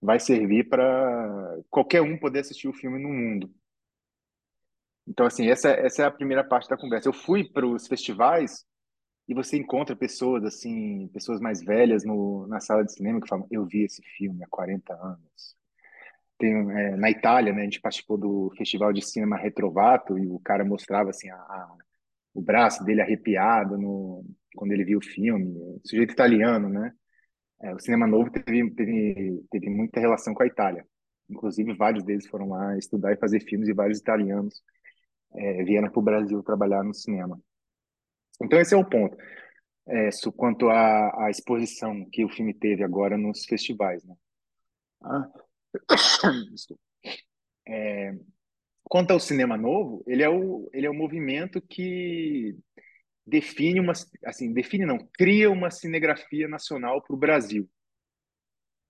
vai 0.00 0.18
servir 0.18 0.68
para 0.68 1.58
qualquer 1.70 2.02
um 2.02 2.18
poder 2.18 2.40
assistir 2.40 2.68
o 2.68 2.72
filme 2.72 2.98
no 3.00 3.08
mundo. 3.08 3.50
Então, 5.06 5.26
assim, 5.26 5.48
essa, 5.48 5.70
essa 5.70 6.02
é 6.02 6.06
a 6.06 6.10
primeira 6.10 6.44
parte 6.44 6.68
da 6.68 6.76
conversa. 6.76 7.08
Eu 7.08 7.12
fui 7.12 7.44
para 7.48 7.66
os 7.66 7.86
festivais 7.86 8.64
e 9.28 9.34
você 9.34 9.56
encontra 9.56 9.96
pessoas, 9.96 10.44
assim, 10.44 11.08
pessoas 11.08 11.40
mais 11.40 11.62
velhas 11.62 12.04
no, 12.04 12.46
na 12.48 12.60
sala 12.60 12.84
de 12.84 12.92
cinema 12.92 13.20
que 13.20 13.28
falam: 13.28 13.46
Eu 13.50 13.64
vi 13.66 13.84
esse 13.84 14.02
filme 14.16 14.42
há 14.44 14.48
40 14.48 14.92
anos 14.94 15.56
tem, 16.42 16.54
é, 16.72 16.96
na 16.96 17.08
Itália, 17.08 17.52
né, 17.52 17.60
a 17.60 17.64
gente 17.64 17.80
participou 17.80 18.18
do 18.18 18.52
Festival 18.58 18.92
de 18.92 19.00
Cinema 19.00 19.36
Retrovato 19.36 20.18
e 20.18 20.26
o 20.26 20.40
cara 20.40 20.64
mostrava 20.64 21.10
assim 21.10 21.30
a, 21.30 21.36
a, 21.36 21.76
o 22.34 22.42
braço 22.42 22.84
dele 22.84 23.00
arrepiado 23.00 23.78
no, 23.78 24.24
quando 24.56 24.72
ele 24.72 24.84
viu 24.84 24.98
o 24.98 25.04
filme, 25.04 25.54
sujeito 25.84 26.12
italiano, 26.12 26.68
né? 26.68 26.92
É, 27.62 27.72
o 27.72 27.78
cinema 27.78 28.08
novo 28.08 28.28
teve, 28.30 28.68
teve, 28.72 29.44
teve 29.50 29.70
muita 29.70 30.00
relação 30.00 30.34
com 30.34 30.42
a 30.42 30.46
Itália. 30.46 30.84
Inclusive, 31.30 31.74
vários 31.74 32.02
deles 32.04 32.26
foram 32.26 32.48
lá 32.48 32.76
estudar 32.76 33.12
e 33.12 33.16
fazer 33.16 33.40
filmes 33.40 33.68
e 33.68 33.72
vários 33.72 34.00
italianos 34.00 34.60
é, 35.34 35.62
vieram 35.64 35.88
para 35.90 36.00
o 36.00 36.02
Brasil 36.02 36.42
trabalhar 36.42 36.82
no 36.82 36.92
cinema. 36.92 37.40
Então, 38.42 38.60
esse 38.60 38.74
é 38.74 38.76
o 38.76 38.84
ponto. 38.84 39.16
É, 39.86 40.10
quanto 40.36 40.68
à, 40.68 41.26
à, 41.26 41.30
exposição 41.30 42.08
que 42.10 42.24
o 42.24 42.28
filme 42.28 42.54
teve 42.54 42.84
agora 42.84 43.18
nos 43.18 43.44
festivais. 43.44 44.04
Né? 44.04 44.14
Ah. 45.02 45.30
É, 47.64 48.12
quanto 48.82 49.12
ao 49.12 49.20
cinema 49.20 49.56
novo, 49.56 50.02
ele 50.04 50.20
é 50.20 50.28
o, 50.28 50.68
ele 50.72 50.84
é 50.84 50.90
o 50.90 50.94
movimento 50.94 51.62
que 51.62 52.56
define 53.24 53.78
uma, 53.78 53.92
assim, 54.24 54.52
define 54.52 54.84
não, 54.84 54.98
cria 55.14 55.48
uma 55.48 55.70
cinegrafia 55.70 56.48
nacional 56.48 57.00
para 57.00 57.14
o 57.14 57.18
Brasil. 57.18 57.70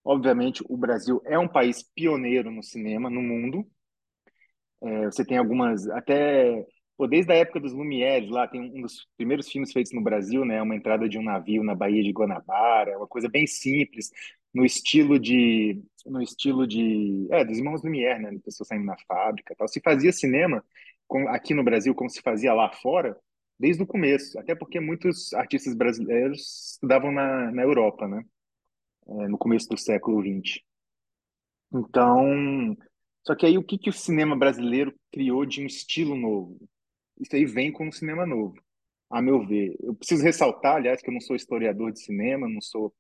Obviamente, 0.02 0.64
o 0.68 0.76
Brasil 0.76 1.20
é 1.26 1.38
um 1.38 1.46
país 1.46 1.82
pioneiro 1.94 2.50
no 2.50 2.62
cinema 2.62 3.10
no 3.10 3.20
mundo. 3.20 3.70
É, 4.82 5.04
você 5.04 5.24
tem 5.24 5.36
algumas, 5.36 5.86
até 5.90 6.66
pô, 7.02 7.08
desde 7.08 7.32
a 7.32 7.34
época 7.34 7.58
dos 7.58 7.72
Lumières, 7.72 8.30
lá 8.30 8.46
tem 8.46 8.60
um 8.60 8.82
dos 8.82 9.08
primeiros 9.16 9.50
filmes 9.50 9.72
feitos 9.72 9.92
no 9.92 10.00
Brasil, 10.00 10.44
né? 10.44 10.62
Uma 10.62 10.76
entrada 10.76 11.08
de 11.08 11.18
um 11.18 11.22
navio 11.22 11.64
na 11.64 11.74
Baía 11.74 12.00
de 12.00 12.12
Guanabara, 12.12 12.96
uma 12.96 13.08
coisa 13.08 13.28
bem 13.28 13.44
simples, 13.44 14.12
no 14.54 14.64
estilo 14.64 15.18
de, 15.18 15.82
no 16.06 16.22
estilo 16.22 16.64
de, 16.64 17.26
é, 17.32 17.44
dos 17.44 17.58
irmãos 17.58 17.82
Lumière, 17.82 18.20
né? 18.22 18.38
Pessoas 18.44 18.68
saindo 18.68 18.84
na 18.84 18.96
fábrica, 19.08 19.52
tal. 19.58 19.66
Se 19.66 19.80
fazia 19.80 20.12
cinema 20.12 20.64
com, 21.08 21.26
aqui 21.28 21.54
no 21.54 21.64
Brasil 21.64 21.92
como 21.92 22.08
se 22.08 22.22
fazia 22.22 22.54
lá 22.54 22.70
fora 22.70 23.18
desde 23.58 23.82
o 23.82 23.86
começo, 23.86 24.38
até 24.38 24.54
porque 24.54 24.78
muitos 24.78 25.34
artistas 25.34 25.74
brasileiros 25.74 26.74
estudavam 26.74 27.10
na, 27.10 27.50
na 27.50 27.62
Europa, 27.62 28.06
né? 28.06 28.24
É, 29.08 29.26
no 29.26 29.38
começo 29.38 29.68
do 29.68 29.76
século 29.76 30.22
XX. 30.22 30.60
Então, 31.74 32.76
só 33.26 33.34
que 33.34 33.44
aí 33.44 33.58
o 33.58 33.64
que, 33.64 33.76
que 33.76 33.90
o 33.90 33.92
cinema 33.92 34.36
brasileiro 34.36 34.94
criou 35.10 35.44
de 35.44 35.60
um 35.60 35.66
estilo 35.66 36.14
novo? 36.14 36.60
Isso 37.20 37.36
aí 37.36 37.44
vem 37.44 37.72
com 37.72 37.86
um 37.88 37.92
cinema 37.92 38.26
novo, 38.26 38.54
a 39.10 39.22
meu 39.22 39.46
ver. 39.46 39.76
Eu 39.80 39.94
preciso 39.94 40.22
ressaltar, 40.24 40.76
aliás, 40.76 41.00
que 41.02 41.08
eu 41.08 41.14
não 41.14 41.20
sou 41.20 41.36
historiador 41.36 41.92
de 41.92 42.00
cinema, 42.02 42.48
não 42.48 42.60
sou 42.60 42.94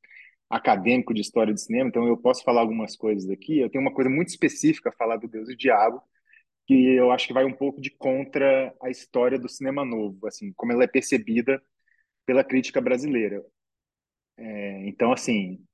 acadêmico 0.50 1.14
de 1.14 1.22
história 1.22 1.52
de 1.54 1.60
cinema, 1.62 1.88
então 1.88 2.06
eu 2.06 2.16
posso 2.16 2.44
falar 2.44 2.60
algumas 2.60 2.96
coisas 2.96 3.28
aqui. 3.30 3.58
Eu 3.60 3.70
tenho 3.70 3.82
uma 3.82 3.94
coisa 3.94 4.10
muito 4.10 4.28
específica 4.28 4.90
a 4.90 4.92
falar 4.92 5.16
do 5.16 5.28
Deus 5.28 5.48
e 5.48 5.54
o 5.54 5.56
Diabo, 5.56 6.02
que 6.66 6.74
eu 6.96 7.10
acho 7.12 7.26
que 7.26 7.32
vai 7.34 7.44
um 7.44 7.52
pouco 7.54 7.80
de 7.80 7.90
contra 7.90 8.74
a 8.82 8.90
história 8.90 9.38
do 9.38 9.48
cinema 9.48 9.84
novo, 9.84 10.26
assim, 10.26 10.52
como 10.54 10.72
ela 10.72 10.84
é 10.84 10.86
percebida 10.88 11.62
pela 12.26 12.44
crítica 12.44 12.80
brasileira. 12.80 13.44
É, 14.36 14.88
então, 14.88 15.12
assim, 15.12 15.64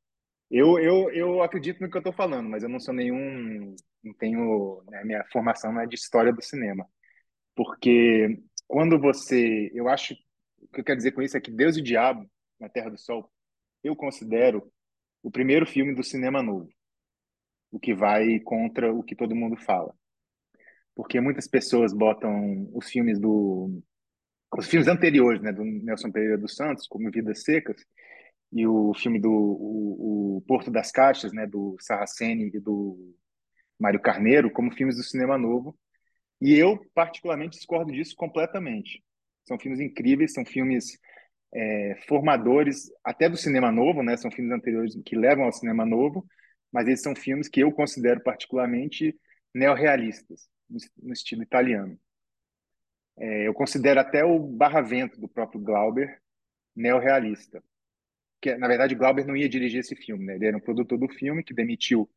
eu, 0.50 0.78
eu, 0.78 1.10
eu 1.12 1.42
acredito 1.42 1.80
no 1.80 1.90
que 1.90 1.96
eu 1.96 2.00
estou 2.00 2.12
falando, 2.12 2.48
mas 2.48 2.62
eu 2.62 2.68
não 2.68 2.80
sou 2.80 2.94
nenhum, 2.94 3.74
não 4.02 4.14
tenho, 4.14 4.82
né, 4.90 5.04
minha 5.04 5.24
formação 5.32 5.72
não 5.72 5.82
é 5.82 5.86
de 5.86 5.94
história 5.96 6.32
do 6.32 6.42
cinema, 6.42 6.86
porque 7.58 8.40
quando 8.68 9.00
você, 9.00 9.68
eu 9.74 9.88
acho, 9.88 10.14
o 10.62 10.68
que 10.68 10.80
eu 10.80 10.84
quero 10.84 10.98
dizer 10.98 11.10
com 11.10 11.22
isso 11.22 11.36
é 11.36 11.40
que 11.40 11.50
Deus 11.50 11.76
e 11.76 11.80
o 11.80 11.84
Diabo 11.84 12.24
na 12.60 12.68
Terra 12.68 12.90
do 12.90 12.98
Sol, 12.98 13.28
eu 13.82 13.96
considero 13.96 14.70
o 15.24 15.30
primeiro 15.30 15.66
filme 15.66 15.92
do 15.92 16.04
cinema 16.04 16.40
novo, 16.40 16.68
o 17.72 17.80
que 17.80 17.92
vai 17.92 18.38
contra 18.40 18.94
o 18.94 19.02
que 19.02 19.16
todo 19.16 19.34
mundo 19.34 19.56
fala 19.56 19.92
porque 20.98 21.20
muitas 21.20 21.46
pessoas 21.46 21.92
botam 21.92 22.68
os 22.74 22.90
filmes 22.90 23.20
do 23.20 23.80
os 24.52 24.66
filmes 24.66 24.88
anteriores, 24.88 25.40
né, 25.40 25.52
do 25.52 25.62
Nelson 25.62 26.10
Pereira 26.10 26.36
dos 26.36 26.56
Santos, 26.56 26.88
como 26.88 27.08
Vidas 27.08 27.44
Secas, 27.44 27.80
e 28.50 28.66
o 28.66 28.92
filme 28.94 29.20
do 29.20 29.30
o, 29.30 30.38
o 30.38 30.40
Porto 30.48 30.72
das 30.72 30.90
Caixas, 30.90 31.32
né, 31.32 31.46
do 31.46 31.76
Saraceni 31.78 32.50
e 32.52 32.58
do 32.58 33.14
Mário 33.78 34.00
Carneiro, 34.00 34.50
como 34.50 34.74
filmes 34.74 34.96
do 34.96 35.04
cinema 35.04 35.38
novo. 35.38 35.78
E 36.40 36.54
eu 36.54 36.78
particularmente 36.94 37.56
discordo 37.58 37.92
disso 37.92 38.14
completamente. 38.16 39.02
São 39.44 39.58
filmes 39.58 39.80
incríveis, 39.80 40.32
são 40.32 40.44
filmes 40.44 40.98
é, 41.52 41.96
formadores 42.06 42.90
até 43.04 43.28
do 43.28 43.36
cinema 43.36 43.72
novo, 43.72 44.02
né? 44.02 44.16
São 44.16 44.30
filmes 44.30 44.52
anteriores 44.52 44.94
que 45.04 45.16
levam 45.16 45.44
ao 45.44 45.52
cinema 45.52 45.84
novo, 45.84 46.26
mas 46.72 46.86
eles 46.86 47.02
são 47.02 47.14
filmes 47.14 47.48
que 47.48 47.60
eu 47.60 47.72
considero 47.72 48.22
particularmente 48.22 49.18
neorrealistas 49.54 50.48
no 51.02 51.12
estilo 51.12 51.42
italiano. 51.42 51.98
É, 53.16 53.48
eu 53.48 53.54
considero 53.54 53.98
até 54.00 54.24
o 54.24 54.38
Barravento, 54.38 55.20
do 55.20 55.28
próprio 55.28 55.60
Glauber, 55.60 56.20
neorrealista. 56.76 57.62
Que, 58.40 58.56
na 58.56 58.68
verdade, 58.68 58.94
Glauber 58.94 59.26
não 59.26 59.36
ia 59.36 59.48
dirigir 59.48 59.80
esse 59.80 59.96
filme, 59.96 60.24
né? 60.24 60.36
ele 60.36 60.46
era 60.46 60.56
um 60.56 60.60
produtor 60.60 60.98
do 60.98 61.08
filme 61.08 61.42
que 61.42 61.52
demitiu 61.52 62.08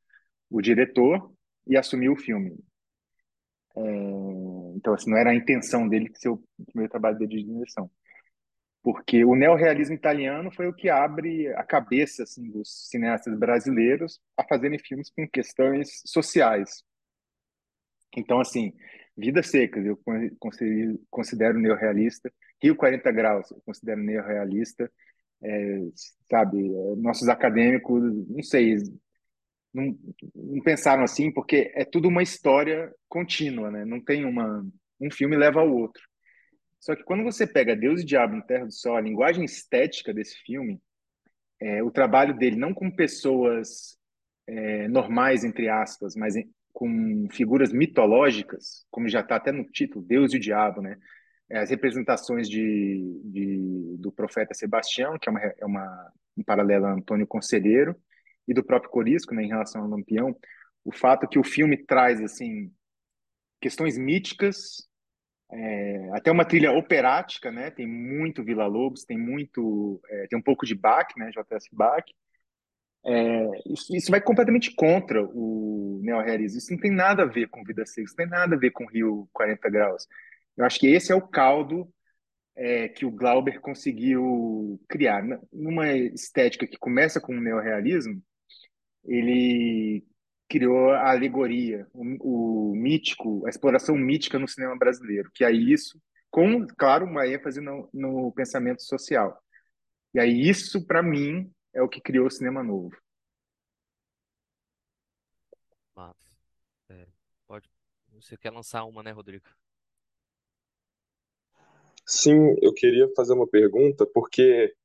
o 0.50 0.62
diretor 0.62 1.34
e 1.66 1.75
assumiu 1.75 2.13
o 2.13 2.18
filme. 2.18 2.56
É, 3.75 3.82
então, 4.75 4.94
assim, 4.94 5.10
não 5.10 5.18
era 5.18 5.32
a 5.32 5.36
intenção 5.36 5.88
dele 5.88 6.12
ser 6.16 6.30
o 6.30 6.44
primeiro 6.66 6.92
trabalho 6.92 7.18
dele 7.18 7.38
de 7.38 7.44
direção. 7.44 7.90
Porque 8.84 9.24
o 9.24 9.36
neorrealismo 9.36 9.96
italiano 9.96 10.51
foi 10.51 10.68
o 10.68 10.74
que 10.74 10.90
abre 10.90 11.48
a 11.50 11.63
cabeça 11.63 12.24
assim, 12.24 12.50
dos 12.50 12.90
cineastas 12.90 13.38
brasileiros 13.38 14.20
a 14.36 14.44
fazerem 14.44 14.80
filmes 14.80 15.12
com 15.12 15.28
questões 15.28 16.01
sociais, 16.06 16.84
então, 18.18 18.40
assim, 18.40 18.74
Vidas 19.18 19.50
Secas 19.50 19.86
eu 19.86 20.00
considero, 21.10 21.60
neorrealista, 21.60 22.32
Rio 22.62 22.75
40 22.75 23.12
Graus 23.12 23.51
eu 23.51 23.62
considero 23.66 24.01
neorrealista, 24.01 24.92
é, 25.44 25.80
sabe, 26.30 26.70
nossos 26.98 27.28
acadêmicos, 27.28 28.01
não 28.28 28.44
sei, 28.44 28.78
não, 29.74 29.98
não, 30.36 30.62
pensaram 30.62 31.04
assim, 31.04 31.32
porque 31.32 31.72
é 31.75 31.86
tudo 31.86 32.08
uma 32.08 32.24
história 32.24 32.94
contínua, 33.08 33.72
né? 33.72 33.86
Não 33.86 34.00
tem 34.04 34.25
uma 34.25 34.66
um 35.00 35.10
filme 35.10 35.36
leva 35.36 35.60
ao 35.60 35.72
outro. 35.72 36.04
Só 36.80 36.96
que 36.96 37.04
quando 37.04 37.24
você 37.24 37.48
pega 37.48 37.75
Deus 37.75 38.01
e 38.01 38.06
Diabo 38.06 38.36
no 38.36 38.44
Terra 38.44 38.66
do 38.66 38.72
Sol, 38.72 38.96
a 38.96 39.01
linguagem 39.01 39.44
estética 39.44 40.13
desse 40.13 40.36
filme, 40.44 40.80
é, 41.60 41.84
o 41.84 41.92
trabalho 41.92 42.38
dele 42.38 42.56
não 42.56 42.74
com 42.74 42.90
pessoas 42.90 43.98
é, 44.48 44.88
normais 44.88 45.44
entre 45.44 45.70
aspas, 45.70 46.16
mas 46.16 46.36
com 46.74 47.28
figuras 47.32 47.72
mitológicas, 47.72 48.86
como 48.90 49.10
já 49.10 49.22
está 49.22 49.36
até 49.36 49.51
no 49.51 49.63
título, 49.66 50.06
Deus 50.06 50.34
e 50.34 50.38
o 50.38 50.40
Diabo, 50.40 50.82
né? 50.82 50.98
É, 51.50 51.60
as 51.60 51.70
representações 51.70 52.50
de, 52.50 53.22
de, 53.25 53.98
do 53.98 54.12
profeta 54.12 54.54
Sebastião, 54.54 55.20
que 55.20 55.28
é, 55.28 55.32
uma, 55.32 55.42
é 55.42 55.66
uma, 55.66 56.12
um 56.38 56.44
paralelo 56.44 56.86
a 56.86 56.94
Antônio 56.94 57.28
Conselheiro, 57.28 57.96
e 58.51 58.53
do 58.53 58.63
próprio 58.63 58.91
Corisco, 58.91 59.34
né, 59.34 59.43
em 59.43 59.48
relação 59.48 59.81
ao 59.81 59.89
Lampião, 59.89 60.36
o 60.84 60.91
fato 60.91 61.27
que 61.27 61.39
o 61.39 61.43
filme 61.43 61.77
traz 61.77 62.22
assim 62.22 62.72
questões 63.62 63.98
míticas, 63.98 64.88
é, 65.51 66.10
até 66.13 66.31
uma 66.31 66.46
trilha 66.46 66.72
operática, 66.72 67.51
né? 67.51 67.70
Tem 67.70 67.86
muito 67.86 68.43
Vila 68.43 68.65
Lobos, 68.67 69.03
tem 69.03 69.17
muito, 69.17 70.01
é, 70.10 70.27
tem 70.27 70.39
um 70.39 70.41
pouco 70.41 70.65
de 70.65 70.74
Bach, 70.74 71.08
né? 71.17 71.29
J.S. 71.31 71.67
Bach, 71.72 72.03
é, 73.05 73.48
isso, 73.67 73.96
isso, 73.96 74.12
vai 74.12 74.22
completamente 74.22 74.74
contra 74.75 75.24
o 75.24 76.00
neorrealismo. 76.03 76.58
Isso 76.58 76.72
não 76.72 76.79
tem 76.79 76.91
nada 76.91 77.24
a 77.24 77.25
ver 77.25 77.48
com 77.50 77.63
Vida 77.63 77.86
Seca, 77.86 78.03
isso 78.03 78.15
não 78.17 78.25
tem 78.25 78.31
nada 78.31 78.55
a 78.55 78.60
ver 78.60 78.72
com 78.72 78.86
Rio 78.86 79.27
40 79.34 79.70
Graus. 79.70 80.08
Eu 80.55 80.65
acho 80.65 80.79
que 80.79 80.88
esse 80.88 81.12
é 81.12 81.15
o 81.15 81.27
caldo 81.27 81.91
é, 82.55 82.88
que 82.89 83.05
o 83.05 83.12
Glauber 83.12 83.60
conseguiu 83.60 84.79
criar. 84.88 85.24
Numa 85.51 85.91
estética 85.93 86.67
que 86.67 86.77
começa 86.77 87.20
com 87.20 87.36
o 87.36 87.41
neorrealismo, 87.41 88.22
ele 89.03 90.05
criou 90.48 90.91
a 90.91 91.12
alegoria, 91.12 91.88
o, 91.93 92.72
o 92.72 92.75
mítico, 92.75 93.46
a 93.46 93.50
exploração 93.50 93.96
mítica 93.96 94.38
no 94.38 94.48
cinema 94.48 94.77
brasileiro, 94.77 95.31
que 95.34 95.46
é 95.46 95.51
isso, 95.51 96.01
com, 96.29 96.65
claro, 96.77 97.05
uma 97.05 97.27
ênfase 97.27 97.62
no, 97.62 97.89
no 97.93 98.31
pensamento 98.34 98.81
social. 98.84 99.41
E 100.13 100.20
aí 100.20 100.50
isso, 100.50 100.86
para 100.86 101.01
mim, 101.01 101.50
é 101.74 101.81
o 101.81 101.88
que 101.88 102.01
criou 102.01 102.27
o 102.27 102.31
cinema 102.31 102.62
novo. 102.62 102.96
Mas, 105.96 106.15
é, 106.89 107.08
pode. 107.48 107.70
Você 108.13 108.36
quer 108.38 108.51
lançar 108.51 108.84
uma, 108.84 109.01
né, 109.01 109.12
Rodrigo? 109.12 109.46
Sim, 112.05 112.55
eu 112.62 112.74
queria 112.74 113.08
fazer 113.15 113.34
uma 113.34 113.48
pergunta, 113.48 114.05
porque 114.05 114.75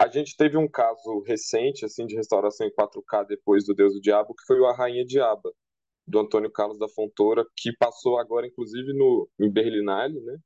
a 0.00 0.08
gente 0.08 0.34
teve 0.34 0.56
um 0.56 0.66
caso 0.66 1.20
recente, 1.26 1.84
assim, 1.84 2.06
de 2.06 2.16
restauração 2.16 2.66
em 2.66 2.72
4K 2.72 3.26
depois 3.26 3.66
do 3.66 3.74
Deus 3.74 3.92
do 3.92 4.00
Diabo, 4.00 4.34
que 4.34 4.46
foi 4.46 4.58
o 4.58 4.64
A 4.64 4.74
Rainha 4.74 5.04
Diaba, 5.04 5.52
do 6.06 6.18
Antônio 6.18 6.50
Carlos 6.50 6.78
da 6.78 6.88
Fontoura, 6.88 7.44
que 7.54 7.70
passou 7.76 8.18
agora, 8.18 8.46
inclusive, 8.46 8.94
no, 8.94 9.28
em 9.38 9.50
Berlinale, 9.52 10.18
né? 10.20 10.38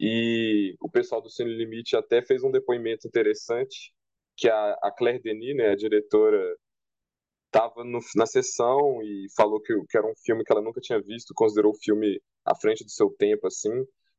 E 0.00 0.74
o 0.80 0.90
pessoal 0.90 1.22
do 1.22 1.30
Cine 1.30 1.56
Limite 1.56 1.96
até 1.96 2.22
fez 2.22 2.42
um 2.42 2.50
depoimento 2.50 3.06
interessante, 3.06 3.92
que 4.36 4.48
a, 4.48 4.72
a 4.82 4.90
Claire 4.90 5.22
Denis, 5.22 5.56
né, 5.56 5.68
a 5.68 5.76
diretora, 5.76 6.56
estava 7.46 7.84
na 8.16 8.26
sessão 8.26 9.00
e 9.02 9.28
falou 9.36 9.60
que, 9.60 9.74
que, 9.88 9.96
era 9.96 10.06
um 10.08 10.14
filme 10.24 10.42
que 10.42 10.52
ela 10.52 10.62
nunca 10.62 10.80
tinha 10.80 11.00
visto, 11.00 11.32
considerou 11.34 11.70
o 11.70 11.78
filme 11.78 12.20
à 12.44 12.54
frente 12.56 12.84
do 12.84 12.90
seu 12.90 13.10
tempo, 13.16 13.46
assim. 13.46 13.70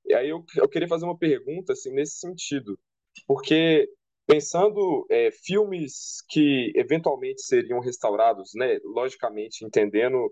E 0.06 0.14
aí 0.14 0.30
eu, 0.30 0.42
eu 0.56 0.70
queria 0.70 0.88
fazer 0.88 1.04
uma 1.04 1.18
pergunta, 1.18 1.74
assim, 1.74 1.92
nesse 1.92 2.18
sentido, 2.20 2.80
porque 3.28 3.90
pensando 4.30 5.08
é, 5.10 5.32
filmes 5.32 6.24
que 6.30 6.72
eventualmente 6.76 7.42
seriam 7.42 7.80
restaurados, 7.80 8.52
né? 8.54 8.78
Logicamente 8.84 9.66
entendendo 9.66 10.32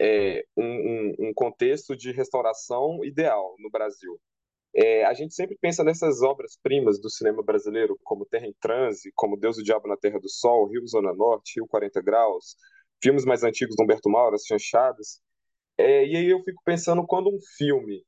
é, 0.00 0.42
um, 0.56 1.28
um, 1.28 1.34
contexto 1.34 1.94
de 1.94 2.10
restauração 2.10 3.04
ideal 3.04 3.54
no 3.58 3.68
Brasil. 3.70 4.18
É, 4.74 5.04
a 5.04 5.12
gente 5.12 5.34
sempre 5.34 5.58
pensa 5.60 5.84
nessas 5.84 6.22
obras-primas 6.22 6.98
do 6.98 7.10
cinema 7.10 7.42
brasileiro, 7.42 7.98
como 8.02 8.24
Terra 8.24 8.46
em 8.46 8.54
Transe, 8.58 9.12
como 9.14 9.36
Deus 9.36 9.58
e 9.58 9.60
o 9.60 9.64
Diabo 9.64 9.86
na 9.86 9.96
Terra 9.98 10.18
do 10.18 10.30
Sol, 10.30 10.66
Rio 10.66 10.86
Zona 10.86 11.12
Norte, 11.12 11.56
Rio 11.56 11.66
40 11.66 12.00
Graus, 12.00 12.56
filmes 13.02 13.26
mais 13.26 13.44
antigos 13.44 13.76
do 13.76 13.82
Humberto 13.82 14.08
Mauro, 14.08 14.36
As 14.36 14.44
Chanchadas. 14.46 15.20
É, 15.76 16.06
e 16.06 16.16
aí 16.16 16.30
eu 16.30 16.42
fico 16.44 16.62
pensando 16.64 17.06
quando 17.06 17.28
um 17.28 17.38
filme 17.58 18.02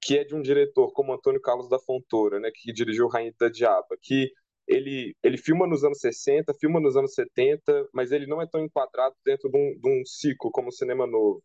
que 0.00 0.18
é 0.18 0.24
de 0.24 0.34
um 0.34 0.42
diretor 0.42 0.92
como 0.92 1.12
Antônio 1.12 1.40
Carlos 1.40 1.68
da 1.68 1.78
Fontoura, 1.78 2.38
né, 2.40 2.50
que 2.54 2.72
dirigiu 2.72 3.08
Rainha 3.08 3.32
da 3.38 3.48
Diaba, 3.48 3.96
que 4.00 4.30
ele, 4.66 5.16
ele 5.22 5.38
filma 5.38 5.66
nos 5.66 5.82
anos 5.82 5.98
60, 5.98 6.52
filma 6.60 6.78
nos 6.78 6.96
anos 6.96 7.14
70, 7.14 7.88
mas 7.92 8.12
ele 8.12 8.26
não 8.26 8.40
é 8.40 8.46
tão 8.46 8.62
enquadrado 8.62 9.14
dentro 9.24 9.50
de 9.50 9.56
um, 9.56 9.78
de 9.80 9.88
um 9.88 10.04
ciclo 10.04 10.50
como 10.50 10.68
o 10.68 10.72
cinema 10.72 11.06
novo. 11.06 11.42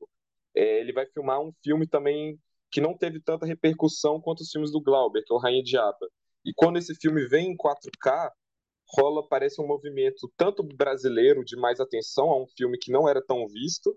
É, 0.55 0.79
ele 0.81 0.93
vai 0.93 1.05
filmar 1.07 1.41
um 1.41 1.51
filme 1.63 1.87
também 1.87 2.37
que 2.69 2.81
não 2.81 2.97
teve 2.97 3.21
tanta 3.21 3.45
repercussão 3.45 4.19
quanto 4.19 4.41
os 4.41 4.51
filmes 4.51 4.71
do 4.71 4.81
Glauber, 4.81 5.23
que 5.25 5.33
é 5.33 5.35
o 5.35 5.39
Rainha 5.39 5.63
Diaba. 5.63 6.09
E 6.45 6.51
quando 6.53 6.77
esse 6.77 6.93
filme 6.95 7.25
vem 7.27 7.51
em 7.51 7.55
4K, 7.55 8.29
rola, 8.97 9.27
parece 9.27 9.61
um 9.61 9.67
movimento 9.67 10.29
tanto 10.35 10.63
brasileiro 10.63 11.43
de 11.45 11.55
mais 11.55 11.79
atenção 11.79 12.29
a 12.29 12.41
um 12.41 12.47
filme 12.57 12.77
que 12.77 12.91
não 12.91 13.07
era 13.07 13.23
tão 13.25 13.47
visto, 13.47 13.95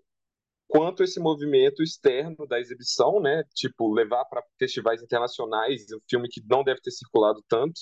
quanto 0.69 1.03
esse 1.03 1.21
movimento 1.21 1.83
externo 1.83 2.47
da 2.47 2.59
exibição, 2.59 3.21
né? 3.21 3.45
Tipo, 3.55 3.93
levar 3.93 4.25
para 4.27 4.43
festivais 4.59 5.03
internacionais 5.03 5.87
um 5.93 6.01
filme 6.09 6.29
que 6.29 6.43
não 6.49 6.65
deve 6.65 6.81
ter 6.81 6.91
circulado 6.91 7.43
tanto. 7.49 7.81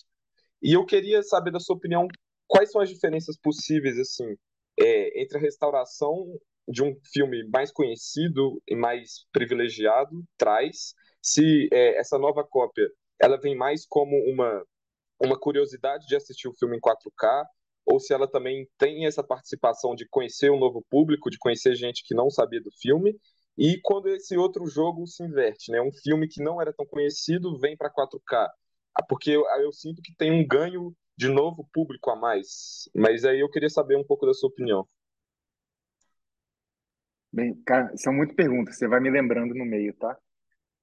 E 0.63 0.73
eu 0.75 0.85
queria 0.85 1.23
saber 1.23 1.51
da 1.51 1.61
sua 1.61 1.77
opinião 1.77 2.07
quais 2.47 2.71
são 2.71 2.81
as 2.81 2.89
diferenças 2.89 3.37
possíveis 3.39 3.99
assim 3.99 4.37
é, 4.79 5.23
entre 5.23 5.39
a 5.39 5.41
restauração 5.41 6.27
de 6.67 6.83
um 6.83 6.95
filme 7.13 7.47
mais 7.49 7.71
conhecido 7.71 8.61
e 8.67 8.75
mais 8.75 9.27
privilegiado 9.33 10.25
traz, 10.37 10.95
se 11.23 11.69
é, 11.73 11.99
essa 11.99 12.19
nova 12.19 12.43
cópia 12.45 12.89
ela 13.21 13.39
vem 13.39 13.57
mais 13.57 13.87
como 13.87 14.17
uma 14.31 14.65
uma 15.21 15.39
curiosidade 15.39 16.07
de 16.07 16.17
assistir 16.17 16.49
o 16.49 16.55
filme 16.55 16.77
em 16.77 16.81
4K 16.81 17.45
ou 17.87 18.01
se 18.01 18.13
ela 18.15 18.29
também 18.29 18.69
tem 18.79 19.07
essa 19.07 19.23
participação 19.23 19.95
de 19.95 20.07
conhecer 20.09 20.51
um 20.51 20.59
novo 20.59 20.85
público, 20.91 21.31
de 21.31 21.39
conhecer 21.39 21.75
gente 21.75 22.03
que 22.05 22.15
não 22.15 22.31
sabia 22.31 22.61
do 22.61 22.71
filme, 22.81 23.17
e 23.57 23.79
quando 23.83 24.09
esse 24.09 24.37
outro 24.37 24.67
jogo 24.67 25.07
se 25.07 25.23
inverte, 25.23 25.71
né? 25.71 25.81
Um 25.81 25.93
filme 25.93 26.27
que 26.29 26.43
não 26.43 26.61
era 26.61 26.73
tão 26.73 26.87
conhecido 26.87 27.59
vem 27.59 27.77
para 27.77 27.91
4K. 27.91 28.51
Ah, 28.97 29.03
porque 29.09 29.31
eu, 29.31 29.45
eu 29.61 29.73
sinto 29.73 30.03
que 30.03 30.15
tem 30.17 30.33
um 30.33 30.47
ganho 30.47 30.95
de 31.17 31.29
novo 31.29 31.69
público 31.73 32.11
a 32.11 32.17
mais. 32.17 32.89
Mas 32.95 33.25
aí 33.25 33.41
eu 33.41 33.51
queria 33.51 33.71
saber 33.71 33.97
um 33.97 34.05
pouco 34.05 34.27
da 34.27 34.35
sua 34.35 34.49
opinião. 34.49 34.87
Bem, 37.33 37.55
cara, 37.67 37.95
são 37.97 38.13
muitas 38.15 38.35
perguntas, 38.37 38.77
você 38.77 38.87
vai 38.89 39.01
me 39.01 39.11
lembrando 39.11 39.55
no 39.55 39.65
meio, 39.65 39.93
tá? 39.95 40.17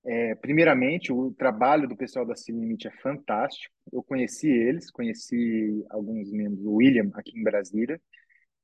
É, 0.03 0.34
primeiramente, 0.36 1.13
o 1.13 1.31
trabalho 1.34 1.88
do 1.88 1.96
pessoal 1.96 2.25
da 2.25 2.36
Cine 2.36 2.62
Limite 2.62 2.88
é 2.88 2.91
fantástico. 2.91 3.74
Eu 3.93 4.01
conheci 4.01 4.50
eles, 4.50 4.89
conheci 4.89 5.86
alguns 5.89 6.31
membros, 6.31 6.65
o 6.65 6.75
William, 6.75 7.12
aqui 7.13 7.38
em 7.38 7.43
Brasília, 7.43 8.01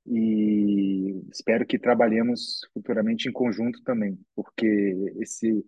e 0.05 1.21
espero 1.31 1.65
que 1.65 1.77
trabalhemos 1.77 2.61
futuramente 2.73 3.27
em 3.27 3.31
conjunto 3.31 3.83
também, 3.83 4.17
porque 4.35 4.65
esse, 5.19 5.65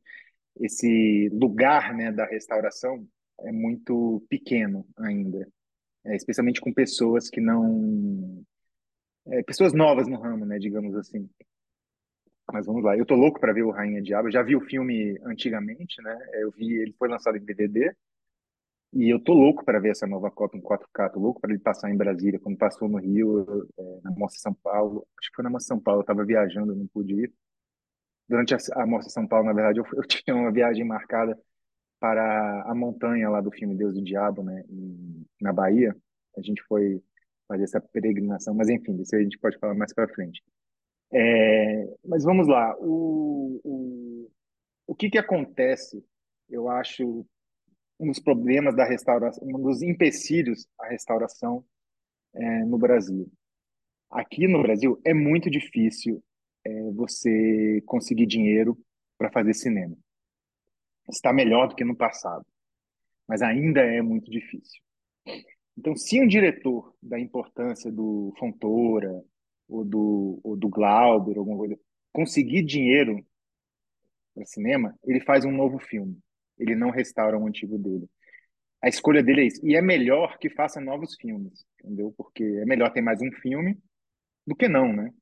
esse 0.61 1.29
lugar 1.33 1.93
né, 1.93 2.11
da 2.11 2.25
restauração 2.25 3.05
é 3.41 3.51
muito 3.51 4.25
pequeno 4.29 4.87
ainda, 4.97 5.47
é, 6.05 6.15
especialmente 6.15 6.61
com 6.61 6.73
pessoas 6.73 7.29
que 7.29 7.41
não. 7.41 8.43
É, 9.27 9.43
pessoas 9.43 9.73
novas 9.73 10.07
no 10.07 10.19
ramo, 10.19 10.45
né, 10.45 10.57
digamos 10.57 10.95
assim. 10.95 11.29
Mas 12.51 12.65
vamos 12.65 12.83
lá, 12.83 12.97
eu 12.97 13.05
tô 13.05 13.15
louco 13.15 13.39
para 13.39 13.53
ver 13.53 13.63
o 13.63 13.71
Rainha 13.71 14.01
Diabo. 14.01 14.27
Eu 14.27 14.31
já 14.31 14.43
vi 14.43 14.55
o 14.55 14.61
filme 14.61 15.19
antigamente, 15.25 16.01
né? 16.01 16.17
Eu 16.41 16.51
vi, 16.51 16.73
ele 16.73 16.93
foi 16.97 17.07
lançado 17.07 17.37
em 17.37 17.45
DVD. 17.45 17.93
E 18.91 19.13
eu 19.13 19.19
tô 19.23 19.33
louco 19.33 19.63
para 19.63 19.79
ver 19.79 19.91
essa 19.91 20.07
nova 20.07 20.31
Copa 20.31 20.57
em 20.57 20.61
4K, 20.61 21.09
tô 21.11 21.19
louco 21.19 21.39
para 21.39 21.51
ele 21.51 21.59
passar 21.59 21.91
em 21.91 21.97
Brasília, 21.97 22.39
como 22.39 22.57
passou 22.57 22.89
no 22.89 22.97
Rio, 22.97 23.67
é, 23.77 23.99
na 24.03 24.11
Mostra 24.11 24.41
São 24.41 24.53
Paulo. 24.53 25.07
Acho 25.19 25.29
que 25.29 25.35
foi 25.35 25.43
na 25.43 25.49
Mostra 25.49 25.75
São 25.75 25.79
Paulo, 25.79 26.01
eu 26.01 26.05
tava 26.05 26.25
viajando, 26.25 26.75
não 26.75 26.87
pude 26.87 27.13
ir. 27.13 27.33
Durante 28.27 28.53
a, 28.55 28.57
a 28.75 28.85
Mostra 28.87 29.11
São 29.11 29.27
Paulo, 29.27 29.45
na 29.45 29.53
verdade, 29.53 29.79
eu, 29.79 29.85
eu 29.93 30.03
tinha 30.03 30.35
uma 30.35 30.51
viagem 30.51 30.85
marcada 30.85 31.37
para 31.99 32.63
a 32.63 32.75
montanha 32.75 33.29
lá 33.29 33.41
do 33.41 33.51
filme 33.51 33.75
Deus 33.75 33.95
e 33.97 34.01
Diabo, 34.03 34.43
né, 34.43 34.63
em, 34.69 35.25
na 35.41 35.53
Bahia. 35.53 35.95
A 36.37 36.41
gente 36.41 36.63
foi 36.63 37.03
fazer 37.47 37.63
essa 37.63 37.81
peregrinação, 37.81 38.53
mas 38.55 38.69
enfim, 38.69 38.99
isso 39.01 39.15
a 39.15 39.21
gente 39.21 39.37
pode 39.39 39.57
falar 39.59 39.75
mais 39.75 39.93
para 39.93 40.07
frente. 40.07 40.41
É, 41.11 41.97
mas 42.05 42.23
vamos 42.23 42.47
lá, 42.47 42.75
o, 42.79 43.59
o, 43.63 44.31
o 44.87 44.95
que 44.95 45.09
que 45.09 45.17
acontece, 45.17 46.03
eu 46.49 46.69
acho, 46.69 47.25
um 47.99 48.07
dos 48.07 48.19
problemas 48.19 48.75
da 48.75 48.85
restauração, 48.85 49.47
um 49.47 49.61
dos 49.61 49.81
empecilhos 49.81 50.67
à 50.79 50.87
restauração 50.87 51.65
é, 52.33 52.65
no 52.65 52.77
Brasil. 52.77 53.31
Aqui 54.09 54.47
no 54.47 54.61
Brasil 54.61 54.99
é 55.03 55.13
muito 55.13 55.49
difícil 55.49 56.23
é, 56.65 56.91
você 56.91 57.81
conseguir 57.85 58.25
dinheiro 58.25 58.77
para 59.17 59.31
fazer 59.31 59.53
cinema 59.53 59.97
está 61.11 61.33
melhor 61.33 61.67
do 61.67 61.75
que 61.75 61.83
no 61.83 61.95
passado, 61.95 62.45
mas 63.27 63.41
ainda 63.41 63.81
é 63.81 64.01
muito 64.01 64.29
difícil. 64.29 64.81
Então, 65.77 65.95
se 65.95 66.21
um 66.21 66.27
diretor 66.27 66.93
da 67.01 67.19
importância 67.19 67.91
do 67.91 68.33
Fontoura 68.37 69.23
ou 69.69 69.85
do, 69.85 70.39
ou 70.43 70.57
do 70.57 70.67
Glauber, 70.67 71.37
alguma 71.37 71.57
coisa, 71.57 71.79
conseguir 72.11 72.63
dinheiro 72.63 73.23
para 74.33 74.45
cinema, 74.45 74.97
ele 75.03 75.21
faz 75.21 75.45
um 75.45 75.51
novo 75.51 75.79
filme. 75.79 76.17
Ele 76.57 76.75
não 76.75 76.89
restaura 76.89 77.37
o 77.37 77.43
um 77.43 77.47
antigo 77.47 77.77
dele. 77.77 78.09
A 78.81 78.87
escolha 78.87 79.21
dele 79.21 79.41
é 79.41 79.45
isso. 79.45 79.65
E 79.65 79.75
é 79.75 79.81
melhor 79.81 80.37
que 80.37 80.49
faça 80.49 80.81
novos 80.81 81.15
filmes, 81.15 81.65
entendeu? 81.79 82.13
Porque 82.17 82.43
é 82.43 82.65
melhor 82.65 82.91
ter 82.91 83.01
mais 83.01 83.21
um 83.21 83.31
filme 83.31 83.77
do 84.47 84.55
que 84.55 84.67
não, 84.67 84.91
né? 84.93 85.13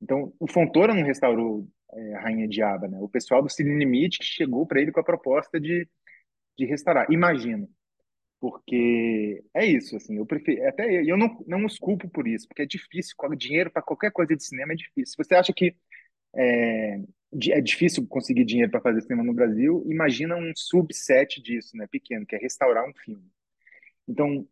Então, 0.00 0.32
o 0.40 0.48
Fontoura 0.48 0.94
não 0.94 1.04
restaurou 1.04 1.68
é, 1.92 2.14
Rainha 2.16 2.48
Diaba, 2.48 2.88
né? 2.88 2.98
O 3.00 3.08
pessoal 3.08 3.42
do 3.42 3.50
Cine 3.50 3.78
Limite 3.78 4.18
que 4.18 4.24
chegou 4.24 4.66
para 4.66 4.80
ele 4.80 4.90
com 4.90 5.00
a 5.00 5.04
proposta 5.04 5.60
de, 5.60 5.88
de 6.58 6.64
restaurar. 6.66 7.06
Imagino. 7.10 7.68
Porque 8.42 9.40
é 9.54 9.64
isso, 9.64 9.94
assim, 9.94 10.16
eu 10.16 10.26
prefiro, 10.26 10.66
até 10.66 11.00
eu 11.08 11.16
não, 11.16 11.44
não 11.46 11.64
os 11.64 11.78
culpo 11.78 12.08
por 12.10 12.26
isso, 12.26 12.48
porque 12.48 12.62
é 12.62 12.66
difícil, 12.66 13.14
dinheiro 13.38 13.70
para 13.70 13.80
qualquer 13.82 14.10
coisa 14.10 14.34
de 14.34 14.44
cinema 14.44 14.72
é 14.72 14.74
difícil. 14.74 15.14
Se 15.14 15.16
você 15.16 15.36
acha 15.36 15.52
que 15.52 15.76
é, 16.34 17.00
é 17.50 17.60
difícil 17.60 18.04
conseguir 18.08 18.44
dinheiro 18.44 18.68
para 18.68 18.80
fazer 18.80 19.00
cinema 19.02 19.22
no 19.22 19.32
Brasil, 19.32 19.84
imagina 19.86 20.34
um 20.34 20.52
subset 20.56 21.40
disso, 21.40 21.76
né, 21.76 21.86
pequeno, 21.86 22.26
que 22.26 22.34
é 22.34 22.38
restaurar 22.40 22.84
um 22.84 22.92
filme. 22.92 23.24
Então, 24.08 24.44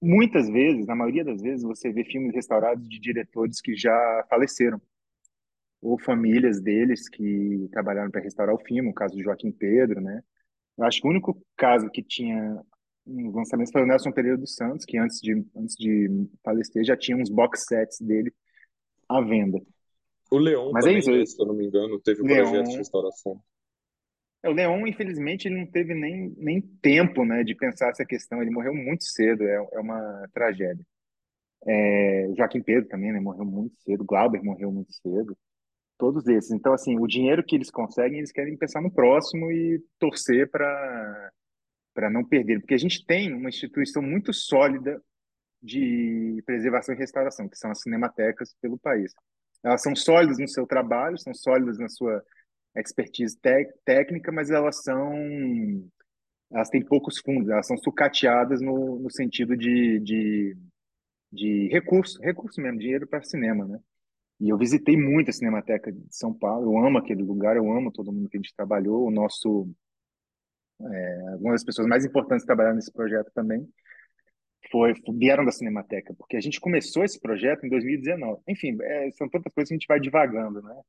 muitas 0.00 0.48
vezes, 0.48 0.86
na 0.86 0.96
maioria 0.96 1.22
das 1.22 1.42
vezes, 1.42 1.64
você 1.64 1.92
vê 1.92 2.02
filmes 2.02 2.34
restaurados 2.34 2.88
de 2.88 2.98
diretores 2.98 3.60
que 3.60 3.76
já 3.76 4.26
faleceram 4.30 4.80
ou 5.82 5.98
famílias 6.00 6.62
deles 6.62 7.10
que 7.10 7.68
trabalharam 7.72 8.10
para 8.10 8.22
restaurar 8.22 8.54
o 8.54 8.64
filme, 8.64 8.88
o 8.88 8.94
caso 8.94 9.14
do 9.14 9.22
Joaquim 9.22 9.52
Pedro, 9.52 10.00
né? 10.00 10.22
Eu 10.78 10.84
acho 10.84 11.02
que 11.02 11.06
o 11.06 11.10
único 11.10 11.38
caso 11.58 11.90
que 11.90 12.02
tinha 12.02 12.64
um 13.06 13.30
lançamento 13.30 13.70
foi 13.70 13.82
o 13.82 13.86
Nelson 13.86 14.12
Pereira 14.12 14.38
dos 14.38 14.54
Santos, 14.54 14.84
que 14.84 14.98
antes 14.98 15.20
de, 15.20 15.44
antes 15.56 15.76
de 15.76 16.28
falecer 16.42 16.84
já 16.84 16.96
tinha 16.96 17.16
uns 17.16 17.28
box 17.28 17.64
sets 17.66 18.00
dele 18.00 18.32
à 19.08 19.20
venda. 19.20 19.60
O 20.30 20.38
Leon 20.38 20.70
Mas 20.72 20.84
também, 20.84 20.96
é 20.96 21.22
isso, 21.22 21.36
se 21.36 21.42
eu 21.42 21.46
não 21.46 21.54
me 21.54 21.66
engano, 21.66 22.00
teve 22.00 22.22
um 22.22 22.26
Leon, 22.26 22.50
projeto 22.50 22.70
de 22.70 22.76
restauração. 22.76 23.40
É, 24.42 24.48
o 24.48 24.52
Leon, 24.52 24.86
infelizmente, 24.86 25.46
ele 25.46 25.58
não 25.58 25.66
teve 25.66 25.94
nem, 25.94 26.34
nem 26.36 26.60
tempo 26.60 27.24
né, 27.24 27.44
de 27.44 27.54
pensar 27.54 27.90
essa 27.90 28.04
questão. 28.04 28.42
Ele 28.42 28.50
morreu 28.50 28.74
muito 28.74 29.04
cedo, 29.04 29.44
é, 29.44 29.54
é 29.72 29.80
uma 29.80 30.28
tragédia. 30.32 30.84
É, 31.66 32.28
Joaquim 32.36 32.62
Pedro 32.62 32.88
também 32.88 33.12
né, 33.12 33.20
morreu 33.20 33.44
muito 33.44 33.74
cedo, 33.80 34.04
Glauber 34.04 34.42
morreu 34.42 34.70
muito 34.70 34.92
cedo. 34.92 35.36
Todos 35.96 36.26
esses. 36.26 36.50
Então, 36.50 36.72
assim, 36.72 36.98
o 36.98 37.06
dinheiro 37.06 37.44
que 37.44 37.54
eles 37.54 37.70
conseguem, 37.70 38.18
eles 38.18 38.32
querem 38.32 38.56
pensar 38.56 38.82
no 38.82 38.90
próximo 38.90 39.50
e 39.50 39.82
torcer 39.98 40.50
para 40.50 41.32
para 41.94 42.10
não 42.10 42.24
perder, 42.24 42.60
porque 42.60 42.74
a 42.74 42.78
gente 42.78 43.06
tem 43.06 43.32
uma 43.32 43.48
instituição 43.48 44.02
muito 44.02 44.32
sólida 44.32 45.00
de 45.62 46.42
preservação 46.44 46.94
e 46.94 46.98
restauração, 46.98 47.48
que 47.48 47.56
são 47.56 47.70
as 47.70 47.80
cinematecas 47.80 48.54
pelo 48.60 48.78
país. 48.78 49.12
Elas 49.62 49.80
são 49.80 49.96
sólidas 49.96 50.38
no 50.38 50.48
seu 50.48 50.66
trabalho, 50.66 51.16
são 51.16 51.32
sólidas 51.32 51.78
na 51.78 51.88
sua 51.88 52.22
expertise 52.76 53.38
técnica, 53.84 54.30
mas 54.32 54.50
elas 54.50 54.82
são 54.82 55.14
elas 56.50 56.68
têm 56.68 56.84
poucos 56.84 57.18
fundos, 57.18 57.48
elas 57.48 57.66
são 57.66 57.76
sucateadas 57.76 58.60
no, 58.60 58.98
no 59.00 59.10
sentido 59.10 59.56
de, 59.56 59.98
de, 60.00 60.56
de 61.32 61.68
recurso, 61.68 62.20
recurso 62.22 62.60
mesmo, 62.60 62.78
dinheiro 62.78 63.08
para 63.08 63.22
cinema, 63.22 63.66
né? 63.66 63.80
E 64.40 64.48
eu 64.48 64.58
visitei 64.58 64.96
muito 64.96 65.30
a 65.30 65.32
Cinemateca 65.32 65.90
de 65.90 66.06
São 66.10 66.32
Paulo, 66.32 66.72
eu 66.72 66.86
amo 66.86 66.98
aquele 66.98 67.22
lugar, 67.22 67.56
eu 67.56 67.72
amo 67.72 67.90
todo 67.90 68.12
mundo 68.12 68.28
que 68.28 68.36
a 68.36 68.40
gente 68.40 68.54
trabalhou, 68.54 69.06
o 69.06 69.10
nosso, 69.10 69.68
é, 70.80 71.36
uma 71.40 71.52
das 71.52 71.64
pessoas 71.64 71.86
mais 71.86 72.04
importantes 72.04 72.42
que 72.42 72.46
trabalharam 72.46 72.76
nesse 72.76 72.92
projeto 72.92 73.30
também 73.34 73.66
foi, 74.70 74.94
vieram 75.16 75.44
da 75.44 75.52
Cinemateca, 75.52 76.14
porque 76.14 76.36
a 76.36 76.40
gente 76.40 76.60
começou 76.60 77.04
esse 77.04 77.20
projeto 77.20 77.64
em 77.64 77.68
2019. 77.68 78.42
Enfim, 78.48 78.76
é, 78.82 79.10
são 79.12 79.28
tantas 79.28 79.52
coisas 79.52 79.68
que 79.68 79.74
a 79.74 79.78
gente 79.78 79.86
vai 79.86 80.00
divagando, 80.00 80.62
né? 80.62 80.80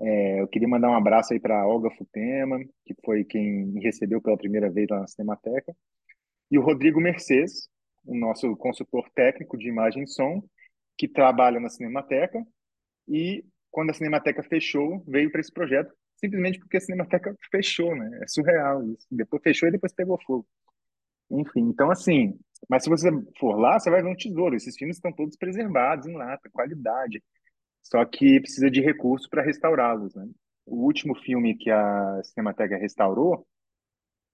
É, 0.00 0.40
eu 0.40 0.48
queria 0.48 0.68
mandar 0.68 0.90
um 0.90 0.96
abraço 0.96 1.32
aí 1.32 1.40
para 1.40 1.66
Olga 1.66 1.90
Futema, 1.90 2.58
que 2.84 2.94
foi 3.04 3.24
quem 3.24 3.66
me 3.66 3.82
recebeu 3.82 4.22
pela 4.22 4.36
primeira 4.36 4.70
vez 4.70 4.86
lá 4.88 5.00
na 5.00 5.06
Cinemateca, 5.08 5.74
e 6.50 6.58
o 6.58 6.62
Rodrigo 6.62 7.00
Mercedes, 7.00 7.68
o 8.04 8.14
nosso 8.14 8.56
consultor 8.56 9.10
técnico 9.14 9.58
de 9.58 9.68
imagem 9.68 10.04
e 10.04 10.08
som, 10.08 10.42
que 10.96 11.08
trabalha 11.08 11.58
na 11.60 11.68
Cinemateca, 11.68 12.42
e 13.08 13.44
quando 13.70 13.90
a 13.90 13.94
Cinemateca 13.94 14.42
fechou, 14.42 15.02
veio 15.06 15.30
para 15.30 15.40
esse 15.40 15.52
projeto, 15.52 15.92
simplesmente 16.18 16.58
porque 16.58 16.76
a 16.76 16.80
Cinemateca 16.80 17.34
fechou, 17.50 17.94
né? 17.96 18.20
É 18.22 18.26
surreal 18.28 18.82
isso. 18.84 19.06
Depois 19.10 19.42
fechou 19.42 19.68
e 19.68 19.72
depois 19.72 19.92
pegou 19.92 20.20
fogo. 20.24 20.46
Enfim, 21.30 21.60
então 21.60 21.90
assim, 21.90 22.38
mas 22.68 22.84
se 22.84 22.90
você 22.90 23.10
for 23.38 23.56
lá, 23.58 23.78
você 23.78 23.90
vai 23.90 24.02
ver 24.02 24.08
um 24.08 24.16
tesouro. 24.16 24.56
Esses 24.56 24.76
filmes 24.76 24.96
estão 24.96 25.12
todos 25.12 25.36
preservados 25.36 26.06
em 26.06 26.16
lata, 26.16 26.50
qualidade. 26.50 27.22
Só 27.82 28.04
que 28.04 28.40
precisa 28.40 28.70
de 28.70 28.80
recursos 28.80 29.28
para 29.28 29.42
restaurá-los, 29.42 30.14
né? 30.14 30.26
O 30.66 30.84
último 30.84 31.14
filme 31.14 31.56
que 31.56 31.70
a 31.70 32.20
Cinemateca 32.24 32.76
restaurou, 32.76 33.46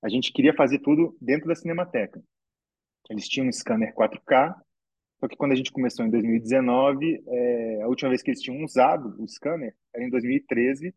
a 0.03 0.09
gente 0.09 0.33
queria 0.33 0.55
fazer 0.55 0.81
tudo 0.81 1.17
dentro 1.21 1.49
da 1.49 1.55
Cinemateca. 1.55 2.23
Eles 3.09 3.29
tinham 3.29 3.49
um 3.49 3.53
scanner 3.53 3.95
4K, 3.95 4.55
só 5.21 5.29
que 5.29 5.37
quando 5.37 5.53
a 5.53 5.55
gente 5.55 5.73
começou 5.73 6.05
em 6.05 6.11
2019, 6.11 7.23
é, 7.27 7.83
a 7.83 7.89
última 7.89 8.11
vez 8.11 8.23
que 8.23 8.31
eles 8.31 8.41
tinham 8.41 8.63
usado 8.65 9.15
o 9.19 9.29
scanner 9.29 9.75
era 9.95 10.05
em 10.05 10.11
2013. 10.11 10.95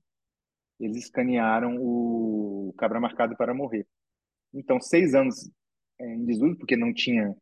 Eles 0.79 0.97
escanearam 0.97 1.77
o 1.79 2.73
Cabra 2.77 2.99
Marcado 2.99 3.35
para 3.35 3.53
Morrer. 3.53 3.87
Então, 4.53 4.79
seis 4.79 5.13
anos 5.13 5.49
é, 5.99 6.13
em 6.13 6.25
desuso, 6.25 6.57
porque 6.57 6.75
não 6.75 6.93
tinha 6.93 7.35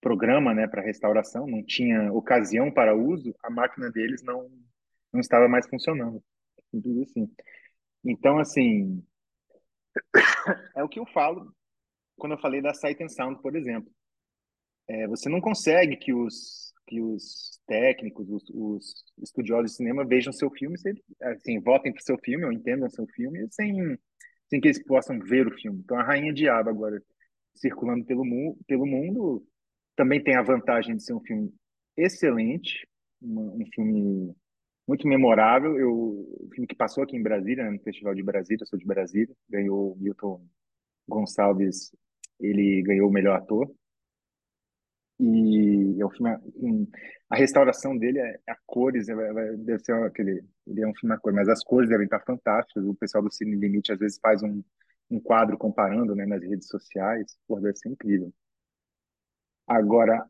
programa 0.00 0.54
né, 0.54 0.66
para 0.66 0.82
restauração, 0.82 1.46
não 1.46 1.62
tinha 1.62 2.12
ocasião 2.12 2.72
para 2.72 2.96
uso, 2.96 3.34
a 3.42 3.50
máquina 3.50 3.90
deles 3.90 4.22
não, 4.22 4.50
não 5.12 5.20
estava 5.20 5.48
mais 5.48 5.68
funcionando. 5.68 6.22
Tudo 6.72 7.02
assim. 7.02 7.30
Então, 8.04 8.38
assim, 8.38 9.04
é 10.74 10.82
o 10.82 10.88
que 10.88 10.98
eu 10.98 11.06
falo 11.06 11.54
quando 12.16 12.32
eu 12.32 12.38
falei 12.38 12.60
da 12.60 12.74
Sight 12.74 13.02
and 13.02 13.08
Sound, 13.08 13.40
por 13.42 13.56
exemplo. 13.56 13.90
É, 14.88 15.06
você 15.06 15.28
não 15.28 15.40
consegue 15.40 15.96
que 15.96 16.12
os, 16.12 16.72
que 16.86 17.00
os 17.00 17.59
técnicos, 17.70 18.28
os, 18.28 18.42
os 18.52 18.94
estudiosos 19.22 19.70
de 19.70 19.76
cinema 19.76 20.04
vejam 20.04 20.32
seu 20.32 20.50
filme, 20.50 20.74
assim, 21.22 21.60
votem 21.60 21.92
para 21.92 22.00
o 22.00 22.04
seu 22.04 22.18
filme 22.18 22.44
ou 22.44 22.52
entendam 22.52 22.90
seu 22.90 23.06
filme 23.06 23.46
sem, 23.48 23.96
sem 24.48 24.60
que 24.60 24.66
eles 24.66 24.82
possam 24.82 25.20
ver 25.20 25.46
o 25.46 25.56
filme. 25.56 25.78
Então, 25.78 25.96
a 25.96 26.02
Rainha 26.02 26.32
Diabo 26.32 26.68
agora 26.68 27.00
circulando 27.54 28.04
pelo, 28.04 28.24
mu 28.24 28.58
pelo 28.66 28.84
mundo 28.84 29.46
também 29.94 30.20
tem 30.20 30.34
a 30.34 30.42
vantagem 30.42 30.96
de 30.96 31.04
ser 31.04 31.14
um 31.14 31.20
filme 31.20 31.54
excelente, 31.96 32.88
uma, 33.22 33.42
um 33.42 33.64
filme 33.72 34.34
muito 34.84 35.06
memorável. 35.06 35.78
Eu, 35.78 35.92
o 35.92 36.48
filme 36.52 36.66
que 36.66 36.74
passou 36.74 37.04
aqui 37.04 37.16
em 37.16 37.22
Brasília, 37.22 37.62
né, 37.62 37.70
no 37.70 37.78
Festival 37.78 38.16
de 38.16 38.22
Brasília, 38.24 38.64
eu 38.64 38.66
sou 38.66 38.78
de 38.80 38.84
Brasília, 38.84 39.32
ganhou 39.48 39.96
Milton 39.96 40.44
Gonçalves, 41.08 41.94
ele 42.40 42.82
ganhou 42.82 43.08
o 43.08 43.12
melhor 43.12 43.36
ator. 43.36 43.70
E 45.22 46.00
é 46.00 46.06
um 46.06 46.10
filme, 46.10 46.30
um, 46.56 46.86
a 47.28 47.36
restauração 47.36 47.94
dele 47.96 48.18
é, 48.18 48.40
é 48.48 48.52
a 48.52 48.56
cores, 48.64 49.06
é, 49.06 49.12
é, 49.12 49.56
deve 49.58 49.84
ser 49.84 49.92
aquele, 50.02 50.42
ele 50.66 50.82
é 50.82 50.88
um 50.88 50.94
filme 50.94 51.14
a 51.14 51.18
cor, 51.18 51.30
mas 51.34 51.46
as 51.46 51.62
cores 51.62 51.90
devem 51.90 52.06
estar 52.06 52.20
fantásticas. 52.20 52.82
O 52.86 52.94
pessoal 52.94 53.22
do 53.22 53.30
Cine 53.30 53.54
Limite 53.54 53.92
às 53.92 53.98
vezes 53.98 54.18
faz 54.18 54.42
um, 54.42 54.62
um 55.10 55.20
quadro 55.20 55.58
comparando, 55.58 56.14
né, 56.14 56.24
nas 56.24 56.42
redes 56.42 56.68
sociais, 56.68 57.36
pô, 57.46 57.60
deve 57.60 57.76
ser 57.76 57.90
incrível. 57.90 58.32
Agora, 59.66 60.26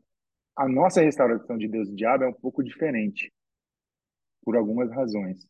a 0.57 0.67
nossa 0.67 1.01
restauração 1.01 1.57
de 1.57 1.69
Deus 1.69 1.87
e 1.87 1.95
Diabo 1.95 2.25
é 2.25 2.27
um 2.27 2.33
pouco 2.33 2.61
diferente, 2.61 3.31
por 4.43 4.57
algumas 4.57 4.91
razões. 4.91 5.47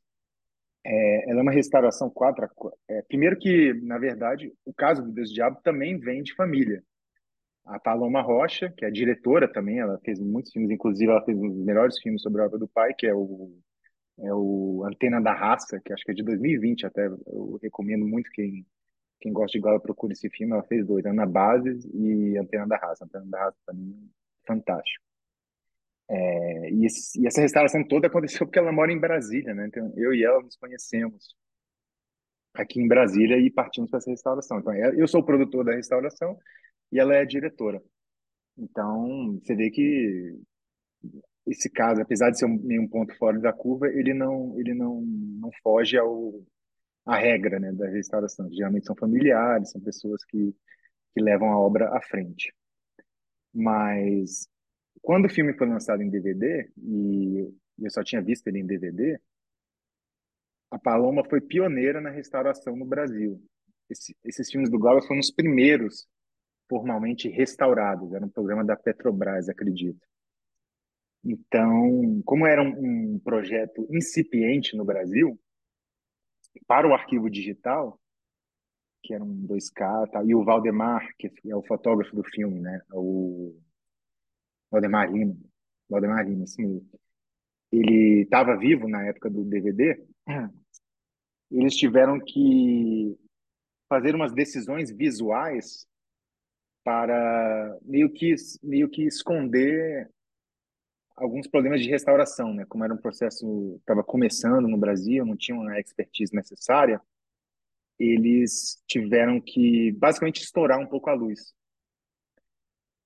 É, 0.85 1.31
ela 1.31 1.39
é 1.39 1.43
uma 1.43 1.51
restauração 1.51 2.11
quatro. 2.11 2.47
É, 2.87 3.01
primeiro 3.03 3.39
que, 3.39 3.73
na 3.81 3.97
verdade, 3.97 4.53
o 4.63 4.73
caso 4.73 5.01
do 5.01 5.11
Deus 5.11 5.31
e 5.31 5.33
Diabo 5.33 5.59
também 5.63 5.97
vem 5.97 6.21
de 6.21 6.35
família. 6.35 6.83
A 7.65 7.79
Paloma 7.79 8.21
Rocha, 8.21 8.73
que 8.75 8.85
é 8.85 8.91
diretora 8.91 9.51
também, 9.51 9.79
ela 9.79 9.99
fez 9.99 10.19
muitos 10.19 10.51
filmes, 10.51 10.71
inclusive 10.71 11.11
ela 11.11 11.23
fez 11.23 11.37
um 11.37 11.47
dos 11.47 11.63
melhores 11.63 11.99
filmes 11.99 12.21
sobre 12.21 12.41
a 12.41 12.45
obra 12.45 12.57
do 12.57 12.67
pai, 12.67 12.93
que 12.97 13.05
é 13.05 13.13
o, 13.13 13.51
é 14.19 14.33
o 14.33 14.83
Antena 14.85 15.21
da 15.21 15.33
Raça, 15.33 15.79
que 15.83 15.93
acho 15.93 16.03
que 16.03 16.11
é 16.11 16.15
de 16.15 16.23
2020 16.23 16.85
até. 16.85 17.05
Eu 17.05 17.59
recomendo 17.61 18.05
muito 18.05 18.29
quem, 18.31 18.65
quem 19.19 19.31
gosta 19.31 19.53
de 19.53 19.59
igual 19.59 19.79
procura 19.79 20.13
esse 20.13 20.29
filme. 20.29 20.53
Ela 20.53 20.63
fez 20.63 20.85
dois, 20.85 21.05
Ana 21.05 21.25
Bases 21.25 21.85
e 21.93 22.37
Antena 22.37 22.67
da 22.67 22.77
Raça. 22.77 23.05
Antena 23.05 23.25
da 23.27 23.45
Raça, 23.45 23.57
para 23.65 23.75
mim, 23.75 24.09
fantástico. 24.45 25.03
É, 26.09 26.69
e, 26.71 26.85
esse, 26.85 27.21
e, 27.21 27.27
essa 27.27 27.41
restauração 27.41 27.87
toda 27.87 28.07
aconteceu 28.07 28.45
porque 28.45 28.59
ela 28.59 28.71
mora 28.71 28.91
em 28.91 28.99
Brasília, 28.99 29.53
né? 29.53 29.67
Então, 29.67 29.93
eu 29.95 30.13
e 30.13 30.23
ela 30.23 30.41
nos 30.41 30.57
conhecemos 30.57 31.35
aqui 32.53 32.81
em 32.81 32.87
Brasília 32.87 33.37
e 33.37 33.49
partimos 33.49 33.89
para 33.89 33.99
essa 33.99 34.11
restauração. 34.11 34.59
Então, 34.59 34.73
é, 34.73 34.93
eu 34.97 35.07
sou 35.07 35.21
o 35.21 35.25
produtor 35.25 35.63
da 35.63 35.73
restauração 35.73 36.37
e 36.91 36.99
ela 36.99 37.15
é 37.15 37.25
diretora. 37.25 37.81
Então, 38.57 39.39
você 39.41 39.55
vê 39.55 39.69
que 39.71 40.39
esse 41.47 41.69
caso, 41.69 42.01
apesar 42.01 42.29
de 42.29 42.39
ser 42.39 42.47
meio 42.47 42.81
um 42.81 42.87
ponto 42.87 43.15
fora 43.17 43.39
da 43.39 43.51
curva, 43.51 43.87
ele 43.87 44.13
não, 44.13 44.59
ele 44.59 44.73
não, 44.73 45.01
não 45.01 45.49
foge 45.63 45.97
ao, 45.97 46.33
à 47.05 47.17
regra 47.17 47.59
né, 47.59 47.71
da 47.71 47.87
restauração. 47.89 48.49
Geralmente 48.51 48.85
são 48.85 48.95
familiares, 48.95 49.71
são 49.71 49.81
pessoas 49.81 50.23
que, 50.25 50.55
que 51.13 51.21
levam 51.21 51.51
a 51.51 51.59
obra 51.59 51.89
à 51.95 52.01
frente. 52.01 52.53
Mas 53.53 54.47
quando 55.01 55.25
o 55.25 55.29
filme 55.29 55.53
foi 55.53 55.67
lançado 55.67 56.03
em 56.03 56.09
DVD, 56.09 56.69
e 56.77 57.51
eu 57.79 57.89
só 57.89 58.03
tinha 58.03 58.21
visto 58.21 58.47
ele 58.47 58.59
em 58.59 58.65
DVD, 58.65 59.19
a 60.69 60.79
Paloma 60.79 61.23
foi 61.27 61.41
pioneira 61.41 61.99
na 61.99 62.09
restauração 62.09 62.75
no 62.75 62.85
Brasil. 62.85 63.41
Esse, 63.89 64.15
esses 64.23 64.49
filmes 64.49 64.69
do 64.69 64.79
Glauber 64.79 65.05
foram 65.05 65.19
os 65.19 65.31
primeiros 65.31 66.07
formalmente 66.71 67.27
restaurados. 67.27 68.13
Era 68.13 68.25
um 68.25 68.29
programa 68.29 68.63
da 68.63 68.77
Petrobras, 68.77 69.49
acredito. 69.49 69.99
Então, 71.21 72.21
como 72.23 72.47
era 72.47 72.63
um, 72.63 73.15
um 73.15 73.19
projeto 73.19 73.85
incipiente 73.91 74.77
no 74.77 74.85
Brasil, 74.85 75.37
para 76.65 76.87
o 76.87 76.93
arquivo 76.93 77.29
digital, 77.29 77.99
que 79.03 79.13
era 79.13 79.21
um 79.21 79.45
2K, 79.47 80.09
tá, 80.11 80.23
e 80.23 80.33
o 80.33 80.45
Valdemar, 80.45 81.05
que 81.19 81.29
é 81.45 81.55
o 81.55 81.63
fotógrafo 81.63 82.15
do 82.15 82.23
filme, 82.23 82.61
né? 82.61 82.81
O 82.93 83.59
Valdemar 84.71 85.11
Lima, 85.11 85.35
Valdemar 85.89 86.25
Lima, 86.25 86.45
assim, 86.45 86.87
ele 87.69 88.21
estava 88.21 88.57
vivo 88.57 88.87
na 88.87 89.05
época 89.05 89.29
do 89.29 89.43
DVD. 89.43 90.01
Eles 91.51 91.75
tiveram 91.75 92.17
que 92.17 93.19
fazer 93.89 94.15
umas 94.15 94.31
decisões 94.31 94.89
visuais 94.89 95.85
para 96.83 97.77
meio 97.83 98.11
que 98.11 98.35
meio 98.63 98.89
que 98.89 99.03
esconder 99.03 100.09
alguns 101.15 101.47
problemas 101.47 101.81
de 101.81 101.89
restauração, 101.89 102.53
né? 102.53 102.65
Como 102.65 102.83
era 102.83 102.93
um 102.93 102.97
processo 102.97 103.75
estava 103.79 104.03
começando 104.03 104.67
no 104.67 104.77
Brasil, 104.77 105.25
não 105.25 105.37
tinham 105.37 105.67
a 105.67 105.79
expertise 105.79 106.33
necessária, 106.33 107.01
eles 107.99 108.81
tiveram 108.87 109.39
que 109.39 109.91
basicamente 109.93 110.41
estourar 110.41 110.79
um 110.79 110.87
pouco 110.87 111.09
a 111.09 111.13
luz. 111.13 111.53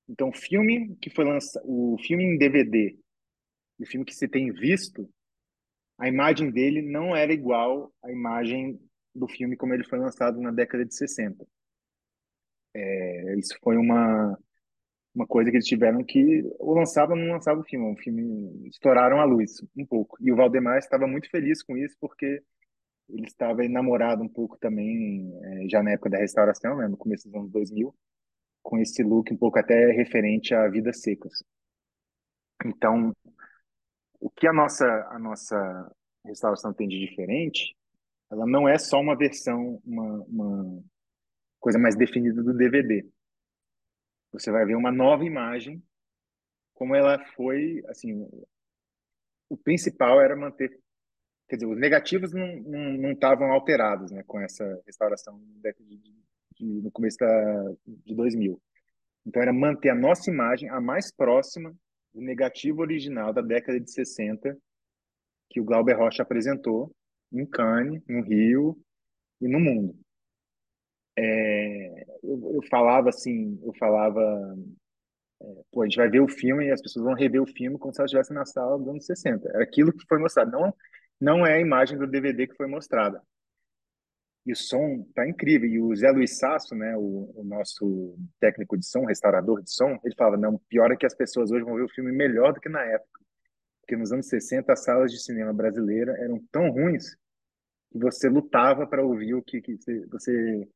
Então, 0.08 0.30
o 0.30 0.34
filme 0.34 0.96
que 1.02 1.10
foi 1.10 1.26
lançado, 1.26 1.64
o 1.66 1.98
filme 1.98 2.24
em 2.24 2.38
DVD, 2.38 2.98
o 3.80 3.86
filme 3.86 4.06
que 4.06 4.16
se 4.16 4.28
tem 4.28 4.52
visto, 4.52 5.10
a 5.98 6.08
imagem 6.08 6.52
dele 6.52 6.82
não 6.82 7.16
era 7.16 7.34
igual 7.34 7.92
à 8.04 8.12
imagem 8.12 8.80
do 9.14 9.28
filme 9.28 9.58
como 9.58 9.74
ele 9.74 9.84
foi 9.84 9.98
lançado 9.98 10.40
na 10.40 10.52
década 10.52 10.86
de 10.86 10.96
60. 10.96 11.46
É, 12.76 13.36
isso 13.40 13.58
foi 13.64 13.78
uma 13.78 14.38
uma 15.16 15.26
coisa 15.26 15.50
que 15.50 15.58
eles 15.58 15.68
tiveram 15.68 16.04
que 16.04 16.44
ou 16.60 16.76
lançava 16.76 17.14
ou 17.14 17.18
não 17.18 17.32
lançava 17.34 17.60
o 17.62 17.64
filme, 17.64 17.94
o 17.94 17.98
filme 17.98 18.68
estouraram 18.68 19.20
a 19.22 19.24
luz 19.26 19.64
um 19.78 19.86
pouco. 19.86 20.18
E 20.22 20.32
o 20.32 20.36
Valdemar 20.36 20.78
estava 20.78 21.08
muito 21.08 21.30
feliz 21.30 21.64
com 21.64 21.78
isso 21.78 21.96
porque 22.02 22.44
ele 23.10 23.28
estava 23.28 23.64
enamorado 23.66 24.24
um 24.24 24.30
pouco 24.30 24.58
também 24.60 25.32
é, 25.44 25.70
já 25.70 25.82
na 25.84 25.92
época 25.92 26.10
da 26.10 26.18
restauração, 26.18 26.78
né, 26.78 26.88
no 26.88 26.98
começo 26.98 27.28
dos 27.30 27.36
anos 27.36 27.52
2000, 27.52 27.96
com 28.64 28.78
esse 28.80 29.04
look 29.04 29.32
um 29.34 29.38
pouco 29.38 29.60
até 29.60 29.92
referente 29.92 30.54
a 30.54 30.68
vidas 30.68 31.02
secas. 31.02 31.44
Então, 32.66 33.14
o 34.20 34.30
que 34.30 34.48
a 34.48 34.54
nossa 34.54 34.86
a 35.12 35.20
nossa 35.20 35.92
restauração 36.26 36.74
tem 36.74 36.88
de 36.88 37.00
diferente, 37.00 37.76
ela 38.32 38.46
não 38.46 38.68
é 38.68 38.78
só 38.78 39.00
uma 39.00 39.16
versão, 39.16 39.82
uma, 39.86 40.24
uma 40.24 40.84
coisa 41.66 41.80
mais 41.80 41.96
definida 41.96 42.44
do 42.44 42.54
DVD. 42.54 43.04
Você 44.32 44.52
vai 44.52 44.64
ver 44.68 44.76
uma 44.76 44.92
nova 44.92 45.26
imagem, 45.26 45.82
como 46.76 46.94
ela 46.94 47.18
foi, 47.34 47.84
assim, 47.88 48.14
o 49.50 49.58
principal 49.58 50.22
era 50.22 50.36
manter, 50.36 50.80
quer 51.50 51.56
dizer, 51.56 51.66
os 51.66 51.80
negativos 51.80 52.32
não 52.34 53.12
estavam 53.14 53.52
alterados, 53.52 54.12
né, 54.12 54.22
com 54.28 54.40
essa 54.40 54.80
restauração 54.86 55.40
de, 55.40 55.74
de, 55.80 56.14
de, 56.56 56.82
no 56.84 56.92
começo 56.92 57.18
da, 57.18 57.74
de 57.84 58.14
2000. 58.14 58.62
Então 59.26 59.42
era 59.42 59.52
manter 59.52 59.90
a 59.90 59.96
nossa 59.96 60.30
imagem 60.30 60.70
a 60.70 60.80
mais 60.80 61.12
próxima 61.12 61.76
do 62.14 62.22
negativo 62.22 62.82
original 62.82 63.34
da 63.34 63.42
década 63.42 63.80
de 63.80 63.92
60 63.92 64.56
que 65.50 65.60
o 65.60 65.66
Glauber 65.66 65.98
Rocha 65.98 66.22
apresentou 66.22 66.96
em 67.34 67.44
Cannes, 67.44 68.04
no 68.08 68.22
Rio 68.22 68.78
e 69.42 69.48
no 69.48 69.60
mundo. 69.60 70.05
É, 71.18 72.06
eu, 72.24 72.56
eu, 72.56 72.62
falava 72.70 73.10
assim, 73.10 73.60
eu 73.64 73.74
falava, 73.76 74.22
é, 75.42 75.46
pô, 75.72 75.82
a 75.82 75.86
gente 75.86 75.98
vai 75.98 76.10
ver 76.10 76.22
o 76.22 76.28
filme 76.28 76.66
e 76.66 76.72
as 76.72 76.82
pessoas 76.82 77.06
vão 77.06 77.14
rever 77.14 77.42
o 77.42 77.48
filme 77.48 77.78
como 77.78 77.94
se 77.94 78.02
elas 78.02 78.10
estivessem 78.10 78.36
na 78.36 78.46
sala 78.46 78.78
dos 78.78 78.88
anos 78.88 79.06
60. 79.06 79.50
Era 79.50 79.64
aquilo 79.64 79.94
que 79.94 80.06
foi 80.08 80.20
mostrado, 80.20 80.52
não, 80.52 80.74
não 81.20 81.46
é 81.46 81.56
a 81.56 81.62
imagem 81.62 81.98
do 81.98 82.08
DVD 82.08 82.48
que 82.48 82.56
foi 82.56 82.68
mostrada. 82.68 83.22
E 84.46 84.52
o 84.52 84.56
som 84.56 85.04
tá 85.16 85.28
incrível. 85.28 85.68
E 85.68 85.80
o 85.82 85.96
Zé 85.96 86.12
Luiz 86.12 86.38
Sasso, 86.38 86.76
né, 86.76 86.96
o, 86.96 87.32
o, 87.36 87.44
nosso 87.44 88.16
técnico 88.40 88.78
de 88.78 88.86
som, 88.86 89.04
restaurador 89.06 89.62
de 89.62 89.72
som, 89.72 90.00
ele 90.04 90.16
falava: 90.16 90.38
não, 90.38 90.60
pior 90.70 90.92
é 90.92 90.96
que 90.96 91.06
as 91.06 91.16
pessoas 91.16 91.52
hoje 91.52 91.64
vão 91.64 91.76
ver 91.76 91.84
o 91.84 91.90
filme 91.90 92.12
melhor 92.12 92.54
do 92.54 92.60
que 92.60 92.70
na 92.70 92.84
época. 92.84 93.22
Porque 93.82 93.96
nos 93.96 94.12
anos 94.12 94.28
60 94.28 94.72
as 94.72 94.84
salas 94.84 95.12
de 95.12 95.20
cinema 95.20 95.54
brasileira 95.54 96.16
eram 96.20 96.40
tão 96.52 96.70
ruins 96.70 97.16
que 97.92 98.00
você 98.00 98.30
lutava 98.30 98.86
para 98.86 99.04
ouvir 99.04 99.34
o 99.34 99.42
que, 99.42 99.62
que 99.62 99.78
você, 100.12 100.68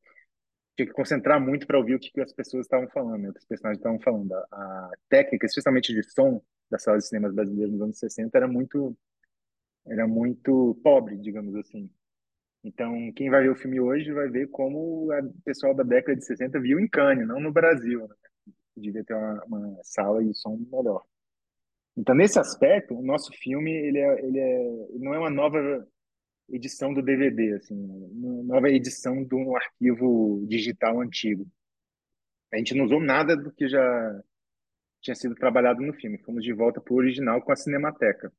tinha 0.76 0.86
que 0.86 0.92
concentrar 0.92 1.40
muito 1.40 1.66
para 1.66 1.78
ouvir 1.78 1.94
o 1.94 1.98
que, 1.98 2.10
que 2.10 2.20
as 2.20 2.32
pessoas 2.32 2.66
estavam 2.66 2.88
falando, 2.88 3.22
né, 3.22 3.32
os 3.36 3.44
personagens 3.44 3.78
estavam 3.78 4.00
falando. 4.00 4.32
A, 4.34 4.44
a 4.50 4.90
técnica, 5.08 5.46
especialmente 5.46 5.92
de 5.92 6.02
som 6.02 6.42
das 6.70 6.82
salas 6.82 7.04
de 7.04 7.08
cinema 7.08 7.32
brasileiras 7.32 7.72
nos 7.72 7.82
anos 7.82 7.98
60, 7.98 8.36
era 8.36 8.48
muito 8.48 8.96
era 9.86 10.06
muito 10.06 10.78
pobre, 10.82 11.16
digamos 11.16 11.54
assim. 11.56 11.90
Então, 12.62 13.10
quem 13.14 13.30
vai 13.30 13.42
ver 13.42 13.50
o 13.50 13.56
filme 13.56 13.80
hoje 13.80 14.12
vai 14.12 14.28
ver 14.28 14.48
como 14.48 15.10
o 15.10 15.42
pessoal 15.44 15.74
da 15.74 15.82
década 15.82 16.16
de 16.16 16.24
60 16.24 16.60
viu 16.60 16.78
em 16.78 16.86
Cannes, 16.86 17.26
não 17.26 17.40
no 17.40 17.52
Brasil. 17.52 18.06
Né? 18.06 18.14
Devia 18.76 19.04
ter 19.04 19.14
uma, 19.14 19.44
uma, 19.46 19.78
sala 19.82 20.22
e 20.22 20.34
som 20.34 20.58
melhor. 20.70 21.02
Então, 21.96 22.14
nesse 22.14 22.38
aspecto, 22.38 22.94
o 22.94 23.02
nosso 23.02 23.32
filme 23.32 23.70
ele, 23.70 23.98
é, 23.98 24.24
ele, 24.24 24.38
é, 24.38 24.98
não 24.98 25.14
é 25.14 25.18
uma 25.18 25.30
nova 25.30 25.86
edição 26.50 26.92
do 26.92 27.02
DVD, 27.02 27.54
assim, 27.54 27.74
uma 27.74 28.42
nova 28.42 28.68
edição 28.68 29.24
de 29.24 29.34
um 29.34 29.56
arquivo 29.56 30.44
digital 30.48 31.00
antigo. 31.00 31.46
A 32.52 32.56
gente 32.56 32.74
não 32.74 32.84
usou 32.84 33.00
nada 33.00 33.36
do 33.36 33.52
que 33.52 33.68
já 33.68 34.22
tinha 35.00 35.14
sido 35.14 35.34
trabalhado 35.34 35.80
no 35.80 35.94
filme. 35.94 36.18
Fomos 36.18 36.42
de 36.42 36.52
volta 36.52 36.80
para 36.80 36.92
o 36.92 36.96
original 36.96 37.40
com 37.40 37.52
a 37.52 37.56
Cinemateca. 37.56 38.32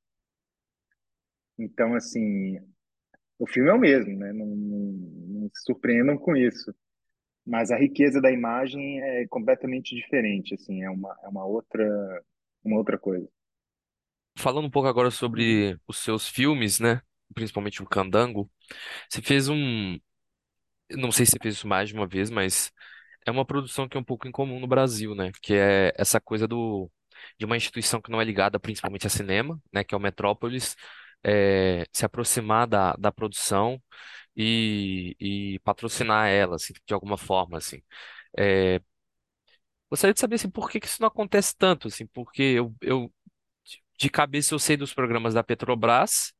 Então, 1.57 1.95
assim, 1.95 2.59
o 3.39 3.47
filme 3.47 3.69
é 3.69 3.73
o 3.73 3.79
mesmo, 3.79 4.17
né? 4.17 4.33
Não, 4.33 4.45
não, 4.45 4.91
não, 5.41 5.49
se 5.53 5.63
surpreendam 5.63 6.17
com 6.17 6.35
isso. 6.35 6.73
Mas 7.45 7.71
a 7.71 7.77
riqueza 7.77 8.21
da 8.21 8.31
imagem 8.31 9.01
é 9.01 9.27
completamente 9.27 9.95
diferente, 9.95 10.53
assim, 10.53 10.83
é 10.83 10.89
uma, 10.89 11.17
é 11.23 11.27
uma 11.27 11.45
outra, 11.45 12.23
uma 12.63 12.77
outra 12.77 12.99
coisa. 12.99 13.27
Falando 14.37 14.65
um 14.65 14.71
pouco 14.71 14.87
agora 14.87 15.09
sobre 15.09 15.77
os 15.87 15.97
seus 15.97 16.27
filmes, 16.27 16.79
né? 16.79 17.01
Principalmente 17.33 17.81
o 17.83 17.87
Candango, 17.87 18.49
você 19.09 19.21
fez 19.21 19.49
um, 19.49 19.99
não 20.91 21.11
sei 21.11 21.25
se 21.25 21.33
você 21.33 21.39
fez 21.41 21.55
isso 21.55 21.67
mais 21.67 21.89
de 21.89 21.95
uma 21.95 22.07
vez, 22.07 22.29
mas 22.29 22.71
é 23.25 23.31
uma 23.31 23.45
produção 23.45 23.87
que 23.87 23.97
é 23.97 23.99
um 23.99 24.03
pouco 24.03 24.27
incomum 24.27 24.59
no 24.59 24.67
Brasil, 24.67 25.15
né? 25.15 25.31
Que 25.41 25.55
é 25.55 25.93
essa 25.97 26.19
coisa 26.21 26.47
do 26.47 26.91
de 27.39 27.45
uma 27.45 27.57
instituição 27.57 28.01
que 28.01 28.11
não 28.11 28.21
é 28.21 28.25
ligada 28.25 28.59
principalmente 28.59 29.07
a 29.07 29.09
cinema, 29.09 29.59
né? 29.73 29.83
Que 29.83 29.95
é 29.95 29.97
o 29.97 30.01
Metrópolis, 30.01 30.75
é, 31.23 31.85
se 31.93 32.05
aproximar 32.05 32.67
da, 32.67 32.93
da 32.95 33.11
produção 33.11 33.81
e, 34.35 35.15
e 35.19 35.59
patrocinar 35.61 36.29
ela, 36.29 36.55
assim, 36.57 36.73
de 36.87 36.93
alguma 36.93 37.17
forma, 37.17 37.57
assim. 37.59 37.81
É, 38.37 38.81
gostaria 39.89 40.13
de 40.13 40.19
saber, 40.19 40.35
assim, 40.35 40.49
por 40.49 40.69
que 40.69 40.79
que 40.79 40.87
isso 40.87 41.01
não 41.01 41.07
acontece 41.07 41.55
tanto, 41.57 41.87
assim, 41.87 42.07
porque 42.07 42.41
eu, 42.41 42.73
eu 42.81 43.13
de 43.99 44.09
cabeça 44.09 44.53
eu 44.55 44.59
sei 44.59 44.77
dos 44.77 44.93
programas 44.93 45.33
da 45.33 45.43
Petrobras, 45.43 46.33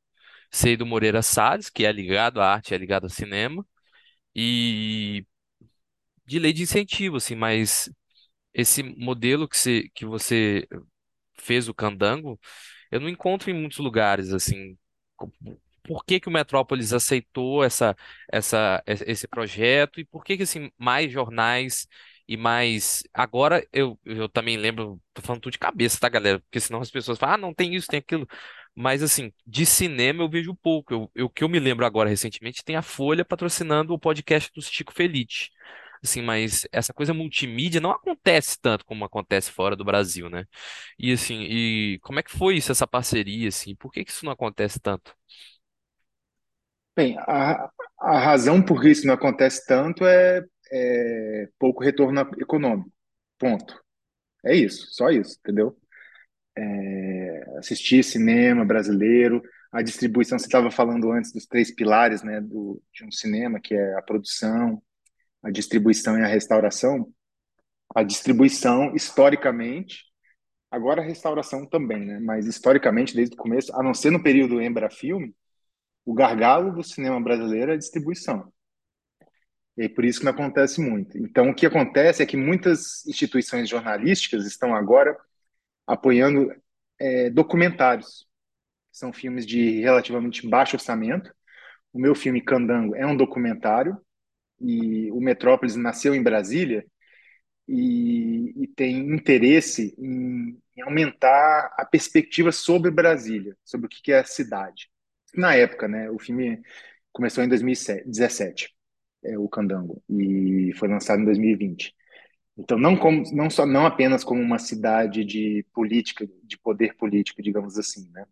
sei 0.52 0.76
do 0.76 0.86
Moreira 0.86 1.22
Salles, 1.22 1.70
que 1.70 1.84
é 1.86 1.92
ligado 1.92 2.40
à 2.40 2.52
arte, 2.54 2.74
é 2.74 2.78
ligado 2.78 3.04
ao 3.04 3.10
cinema, 3.10 3.66
e 4.34 5.26
de 6.26 6.38
lei 6.38 6.52
de 6.52 6.62
incentivo, 6.62 7.16
assim, 7.16 7.34
mas 7.34 7.90
esse 8.54 8.82
modelo 8.82 9.48
que 9.48 9.56
você, 9.58 9.90
que 9.94 10.06
você 10.06 10.68
fez 11.34 11.68
o 11.68 11.74
Candango, 11.74 12.40
eu 12.90 13.00
não 13.00 13.08
encontro 13.10 13.50
em 13.50 13.54
muitos 13.54 13.78
lugares, 13.78 14.32
assim. 14.32 14.78
Por 15.84 16.04
que 16.04 16.20
que 16.20 16.28
o 16.28 16.30
Metrópolis 16.32 16.92
aceitou 16.92 17.64
essa, 17.64 17.96
essa, 18.30 18.82
esse 18.86 19.26
projeto 19.26 19.98
e 20.00 20.04
por 20.04 20.22
que 20.24 20.36
que, 20.36 20.44
assim, 20.44 20.70
mais 20.78 21.10
jornais 21.10 21.88
e 22.28 22.36
mais... 22.36 23.02
Agora, 23.12 23.66
eu, 23.72 23.98
eu 24.04 24.28
também 24.28 24.56
lembro, 24.56 25.02
tô 25.12 25.20
falando 25.22 25.42
tudo 25.42 25.52
de 25.52 25.58
cabeça, 25.58 25.98
tá, 25.98 26.08
galera? 26.08 26.38
Porque 26.40 26.60
senão 26.60 26.80
as 26.80 26.90
pessoas 26.90 27.18
falam, 27.18 27.34
ah, 27.34 27.38
não 27.38 27.52
tem 27.54 27.74
isso, 27.74 27.88
tem 27.88 27.98
aquilo. 27.98 28.28
Mas, 28.74 29.02
assim, 29.02 29.32
de 29.46 29.66
cinema 29.66 30.22
eu 30.22 30.30
vejo 30.30 30.54
pouco. 30.54 31.10
Eu, 31.14 31.26
o 31.26 31.30
que 31.30 31.44
eu 31.44 31.48
me 31.48 31.58
lembro 31.60 31.84
agora, 31.84 32.08
recentemente, 32.08 32.64
tem 32.64 32.76
a 32.76 32.82
Folha 32.82 33.24
patrocinando 33.24 33.92
o 33.94 33.98
podcast 33.98 34.50
do 34.54 34.62
Chico 34.62 34.92
Felice 34.92 35.50
assim, 36.02 36.20
mas 36.20 36.66
essa 36.72 36.92
coisa 36.92 37.14
multimídia 37.14 37.80
não 37.80 37.90
acontece 37.92 38.58
tanto 38.60 38.84
como 38.84 39.04
acontece 39.04 39.50
fora 39.52 39.76
do 39.76 39.84
Brasil, 39.84 40.28
né? 40.28 40.44
E 40.98 41.12
assim, 41.12 41.42
e 41.42 41.98
como 42.02 42.18
é 42.18 42.22
que 42.22 42.36
foi 42.36 42.56
isso, 42.56 42.72
essa 42.72 42.86
parceria, 42.86 43.48
assim? 43.48 43.74
Por 43.76 43.92
que 43.92 44.04
que 44.04 44.10
isso 44.10 44.24
não 44.24 44.32
acontece 44.32 44.80
tanto? 44.80 45.14
Bem, 46.94 47.16
a, 47.20 47.70
a 47.98 48.18
razão 48.18 48.62
por 48.62 48.80
que 48.80 48.90
isso 48.90 49.06
não 49.06 49.14
acontece 49.14 49.64
tanto 49.66 50.04
é, 50.04 50.42
é 50.70 51.48
pouco 51.58 51.82
retorno 51.82 52.20
econômico. 52.38 52.90
Ponto. 53.38 53.80
É 54.44 54.54
isso, 54.56 54.88
só 54.92 55.10
isso, 55.10 55.38
entendeu? 55.40 55.76
É, 56.56 57.44
assistir 57.58 58.02
cinema 58.04 58.64
brasileiro, 58.64 59.42
a 59.72 59.80
distribuição, 59.80 60.38
você 60.38 60.46
estava 60.46 60.70
falando 60.70 61.10
antes 61.10 61.32
dos 61.32 61.46
três 61.46 61.74
pilares 61.74 62.22
né, 62.22 62.40
do, 62.40 62.82
de 62.92 63.04
um 63.04 63.10
cinema, 63.10 63.58
que 63.58 63.74
é 63.74 63.94
a 63.96 64.02
produção, 64.02 64.82
a 65.42 65.50
distribuição 65.50 66.18
e 66.18 66.22
a 66.22 66.26
restauração, 66.26 67.10
a 67.94 68.02
distribuição, 68.02 68.94
historicamente, 68.94 70.04
agora 70.70 71.02
a 71.02 71.04
restauração 71.04 71.66
também, 71.66 72.04
né? 72.04 72.18
mas 72.20 72.46
historicamente, 72.46 73.14
desde 73.14 73.34
o 73.34 73.38
começo, 73.38 73.74
a 73.74 73.82
não 73.82 73.94
ser 73.94 74.10
no 74.10 74.22
período 74.22 74.60
Embrafilme, 74.60 75.34
o 76.04 76.14
gargalo 76.14 76.72
do 76.72 76.82
cinema 76.82 77.20
brasileiro 77.20 77.70
é 77.70 77.74
a 77.74 77.78
distribuição. 77.78 78.52
E 79.76 79.84
é 79.84 79.88
por 79.88 80.04
isso 80.04 80.18
que 80.18 80.24
não 80.26 80.32
acontece 80.32 80.80
muito. 80.80 81.16
Então, 81.16 81.50
o 81.50 81.54
que 81.54 81.66
acontece 81.66 82.22
é 82.22 82.26
que 82.26 82.36
muitas 82.36 83.06
instituições 83.06 83.68
jornalísticas 83.68 84.46
estão 84.46 84.74
agora 84.74 85.16
apoiando 85.86 86.52
é, 86.98 87.30
documentários. 87.30 88.26
São 88.90 89.12
filmes 89.12 89.46
de 89.46 89.80
relativamente 89.80 90.46
baixo 90.48 90.76
orçamento. 90.76 91.32
O 91.92 91.98
meu 91.98 92.14
filme 92.14 92.40
Candango 92.40 92.94
é 92.94 93.06
um 93.06 93.16
documentário 93.16 93.98
e 94.60 95.10
o 95.10 95.20
Metrópolis 95.20 95.76
nasceu 95.76 96.14
em 96.14 96.22
Brasília 96.22 96.84
e, 97.68 98.62
e 98.62 98.66
tem 98.68 98.98
interesse 99.12 99.94
em, 99.98 100.58
em, 100.76 100.82
aumentar 100.82 101.74
a 101.76 101.84
perspectiva 101.84 102.52
sobre 102.52 102.90
Brasília, 102.90 103.56
sobre 103.64 103.86
o 103.86 103.88
que 103.88 104.12
é 104.12 104.20
a 104.20 104.24
cidade. 104.24 104.90
Na 105.34 105.54
época, 105.54 105.88
né, 105.88 106.10
o 106.10 106.18
filme 106.18 106.60
começou 107.12 107.42
em 107.42 107.48
2017, 107.48 108.74
é, 109.24 109.38
o 109.38 109.48
Candango, 109.48 110.02
e 110.08 110.72
foi 110.76 110.88
lançado 110.88 111.22
em 111.22 111.24
2020. 111.24 111.94
Então, 112.56 112.78
não, 112.78 112.96
como, 112.96 113.22
não, 113.32 113.48
só, 113.48 113.64
não 113.64 113.86
apenas 113.86 114.22
como 114.22 114.40
uma 114.40 114.58
cidade 114.58 115.24
de 115.24 115.64
política, 115.72 116.28
de 116.42 116.58
poder 116.58 116.94
político, 116.96 117.42
digamos 117.42 117.78
assim. 117.78 118.10
Né? 118.12 118.26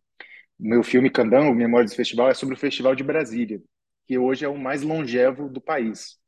O 0.59 0.69
meu 0.69 0.83
filme 0.83 1.11
Candango, 1.11 1.55
Memórias 1.55 1.93
do 1.93 1.97
Festival, 1.97 2.29
é 2.29 2.35
sobre 2.35 2.55
o 2.55 2.59
Festival 2.59 2.95
de 2.95 3.03
Brasília, 3.03 3.63
que 4.07 4.19
hoje 4.19 4.45
é 4.45 4.49
o 4.49 4.59
mais 4.59 4.83
longevo 4.83 5.49
do 5.49 5.61
país. 5.61 6.19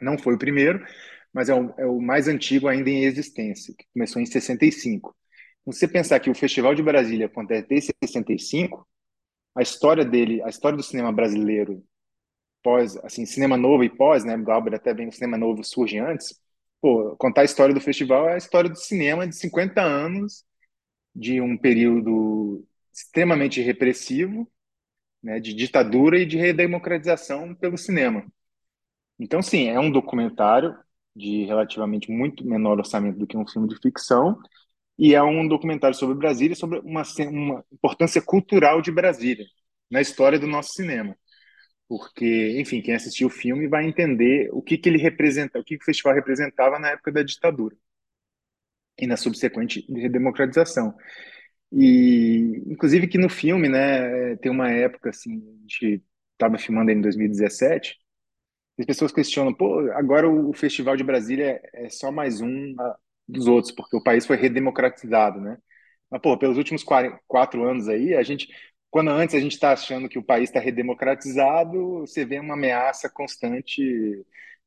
Não 0.00 0.18
foi 0.18 0.34
o 0.34 0.38
primeiro, 0.38 0.84
mas 1.32 1.48
é 1.48 1.54
o, 1.54 1.74
é 1.78 1.86
o 1.86 2.00
mais 2.00 2.26
antigo 2.26 2.68
ainda 2.68 2.90
em 2.90 3.04
existência, 3.04 3.74
que 3.78 3.84
começou 3.92 4.20
em 4.20 4.26
65. 4.26 5.14
Então, 5.62 5.72
se 5.72 5.80
você 5.80 5.88
pensar 5.88 6.20
que 6.20 6.30
o 6.30 6.34
Festival 6.34 6.74
de 6.74 6.82
Brasília 6.82 7.26
acontece 7.26 7.68
desde 7.68 7.92
65, 8.02 8.88
a 9.54 9.62
história 9.62 10.04
dele, 10.04 10.42
a 10.42 10.48
história 10.48 10.76
do 10.76 10.82
cinema 10.82 11.12
brasileiro 11.12 11.84
pós, 12.62 12.96
assim, 12.98 13.26
cinema 13.26 13.56
novo 13.56 13.84
e 13.84 13.90
pós, 13.90 14.24
né, 14.24 14.36
Glauber 14.36 14.74
até 14.74 14.92
bem 14.94 15.08
o 15.08 15.12
cinema 15.12 15.38
novo 15.38 15.64
surge 15.64 15.98
antes, 15.98 16.40
pô, 16.80 17.16
contar 17.16 17.42
a 17.42 17.44
história 17.44 17.74
do 17.74 17.80
festival 17.80 18.28
é 18.28 18.34
a 18.34 18.38
história 18.38 18.70
do 18.70 18.78
cinema 18.78 19.26
de 19.26 19.36
50 19.36 19.82
anos, 19.82 20.44
de 21.14 21.40
um 21.40 21.56
período 21.56 22.66
extremamente 22.92 23.60
repressivo, 23.60 24.50
né, 25.22 25.40
de 25.40 25.54
ditadura 25.54 26.18
e 26.18 26.26
de 26.26 26.38
redemocratização 26.38 27.54
pelo 27.54 27.78
cinema. 27.78 28.26
Então, 29.18 29.42
sim, 29.42 29.68
é 29.68 29.78
um 29.78 29.90
documentário 29.90 30.76
de 31.14 31.44
relativamente 31.44 32.10
muito 32.10 32.46
menor 32.46 32.78
orçamento 32.78 33.18
do 33.18 33.26
que 33.26 33.36
um 33.36 33.46
filme 33.46 33.68
de 33.68 33.76
ficção, 33.76 34.40
e 34.98 35.14
é 35.14 35.22
um 35.22 35.48
documentário 35.48 35.96
sobre 35.96 36.14
Brasília, 36.14 36.54
sobre 36.56 36.78
uma, 36.80 37.02
uma 37.30 37.64
importância 37.72 38.22
cultural 38.22 38.82
de 38.82 38.92
Brasília 38.92 39.46
na 39.90 40.00
história 40.00 40.38
do 40.38 40.46
nosso 40.46 40.74
cinema. 40.74 41.16
Porque, 41.90 42.58
enfim, 42.60 42.82
quem 42.82 42.94
assistiu 42.96 43.28
o 43.28 43.32
filme 43.32 43.68
vai 43.68 43.86
entender 43.86 44.50
o 44.54 44.62
que, 44.62 44.78
que 44.78 44.88
ele 44.90 44.98
representa, 44.98 45.60
o 45.60 45.64
que, 45.64 45.76
que 45.78 45.82
o 45.84 45.86
festival 45.86 46.14
representava 46.14 46.80
na 46.80 46.90
época 46.92 47.12
da 47.12 47.22
ditadura. 47.24 47.76
e 48.98 49.06
na 49.06 49.16
subsequente 49.16 49.84
redemocratização. 49.92 50.94
E, 51.72 52.62
inclusive, 52.68 53.08
que 53.08 53.18
no 53.18 53.28
filme, 53.30 53.68
né, 53.68 54.36
tem 54.36 54.52
uma 54.52 54.70
época, 54.70 55.10
assim, 55.10 55.38
a 55.38 55.62
gente 55.62 56.04
estava 56.34 56.58
filmando 56.58 56.90
em 56.92 57.00
2017, 57.00 57.98
as 58.80 58.86
pessoas 58.86 59.12
questionam, 59.12 59.54
pô, 59.54 59.80
agora 59.92 60.28
o 60.30 60.52
Festival 60.54 60.96
de 60.96 61.04
Brasília 61.04 61.60
é, 61.74 61.88
só 61.90 62.12
mais 62.12 62.40
um 62.42 62.74
dos 63.28 63.46
outros, 63.48 63.72
porque 63.74 63.96
o 63.96 64.02
país 64.02 64.26
foi 64.26 64.36
redemocratizado, 64.36 65.40
né? 65.40 65.58
Mas, 66.10 66.22
pô, 66.22 66.38
pelos 66.38 66.58
últimos 66.58 66.84
quatro 67.28 67.64
anos 67.68 67.88
aí, 67.88 68.14
a 68.14 68.22
gente, 68.22 68.48
quando 68.90 69.10
antes 69.10 69.34
a 69.34 69.40
gente 69.40 69.52
está 69.52 69.72
achando 69.72 70.08
que 70.08 70.18
o 70.18 70.22
país 70.22 70.48
está 70.48 70.60
redemocratizado, 70.60 72.00
você 72.00 72.24
vê 72.24 72.40
uma 72.40 72.54
ameaça 72.54 73.08
constante, 73.08 73.82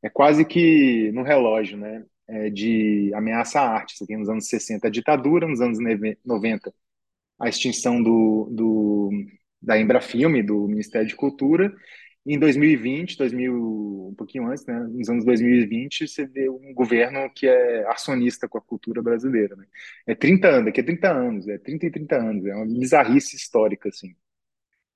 é 0.02 0.10
quase 0.10 0.46
que 0.46 1.12
no 1.14 1.24
relógio, 1.24 1.78
né? 1.78 2.06
É, 2.28 2.50
de 2.50 3.12
ameaça 3.14 3.60
à 3.60 3.70
arte. 3.70 3.98
Você 3.98 4.08
tem 4.08 4.18
nos 4.18 4.30
anos 4.30 4.48
60 4.48 4.88
a 4.88 4.92
ditadura, 4.92 5.48
nos 5.48 5.60
anos 5.62 5.78
90 6.26 6.74
a 7.40 7.50
extinção 7.50 8.02
do, 8.02 8.50
do, 8.52 9.10
da 9.62 9.78
Embrafilme, 9.80 10.42
do 10.42 10.68
Ministério 10.68 11.08
de 11.08 11.16
Cultura, 11.16 11.74
em 12.26 12.40
2020, 12.40 13.18
2000, 13.18 13.54
um 14.10 14.16
pouquinho 14.16 14.48
antes, 14.48 14.66
né, 14.66 14.80
nos 14.80 15.10
anos 15.10 15.26
2020, 15.26 16.08
você 16.08 16.26
vê 16.26 16.50
um 16.50 16.74
governo 16.74 17.30
que 17.34 17.48
é 17.48 17.86
acionista 17.90 18.48
com 18.48 18.58
a 18.58 18.62
cultura 18.62 19.02
brasileira. 19.02 19.56
Né? 19.56 19.66
É 20.08 20.16
30 20.16 20.48
anos, 20.48 20.66
daqui 20.66 20.82
a 20.82 20.86
30 20.86 21.12
anos, 21.12 21.48
é 21.48 21.58
30 21.58 21.86
e 21.88 21.92
30 21.92 22.16
anos, 22.16 22.46
é 22.46 22.56
uma 22.56 22.66
bizarrice 22.66 23.36
histórica, 23.36 23.90
assim. 23.90 24.16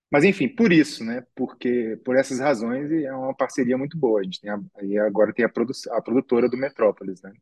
Mas, 0.10 0.24
enfim, 0.24 0.48
por 0.48 0.72
isso, 0.72 1.04
né, 1.04 1.26
porque, 1.36 2.00
por 2.06 2.16
essas 2.16 2.40
razões, 2.40 2.90
é 2.92 3.13
uma 3.13 3.36
parceria 3.36 3.78
muito 3.78 3.98
boa. 3.98 4.22
A 4.22 4.24
gente 4.24 4.40
tem 4.40 4.50
a, 4.50 4.60
e 4.82 4.98
agora 4.98 5.34
tem 5.34 5.44
a, 5.44 5.50
produ 5.50 5.74
a 5.92 6.02
produtora 6.02 6.48
do 6.50 6.58
Metrópolis, 6.58 7.22
né? 7.22 7.34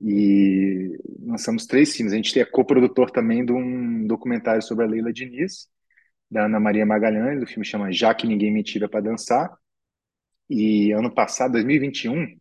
E 0.00 0.96
lançamos 1.20 1.66
três 1.66 1.94
filmes. 1.94 2.12
A 2.12 2.16
gente 2.16 2.38
é 2.38 2.44
coprodutor 2.44 3.10
também 3.10 3.44
de 3.44 3.52
um 3.52 4.06
documentário 4.06 4.62
sobre 4.62 4.84
a 4.84 4.88
Leila 4.88 5.12
Diniz, 5.12 5.68
da 6.30 6.46
Ana 6.46 6.60
Maria 6.60 6.86
Magalhães. 6.86 7.42
O 7.42 7.46
filme 7.46 7.64
chama 7.64 7.92
Já 7.92 8.14
que 8.14 8.26
Ninguém 8.26 8.52
Me 8.52 8.62
Tira 8.62 8.88
para 8.88 9.00
Dançar. 9.00 9.56
E 10.48 10.92
ano 10.92 11.12
passado, 11.14 11.52
2021, 11.52 12.38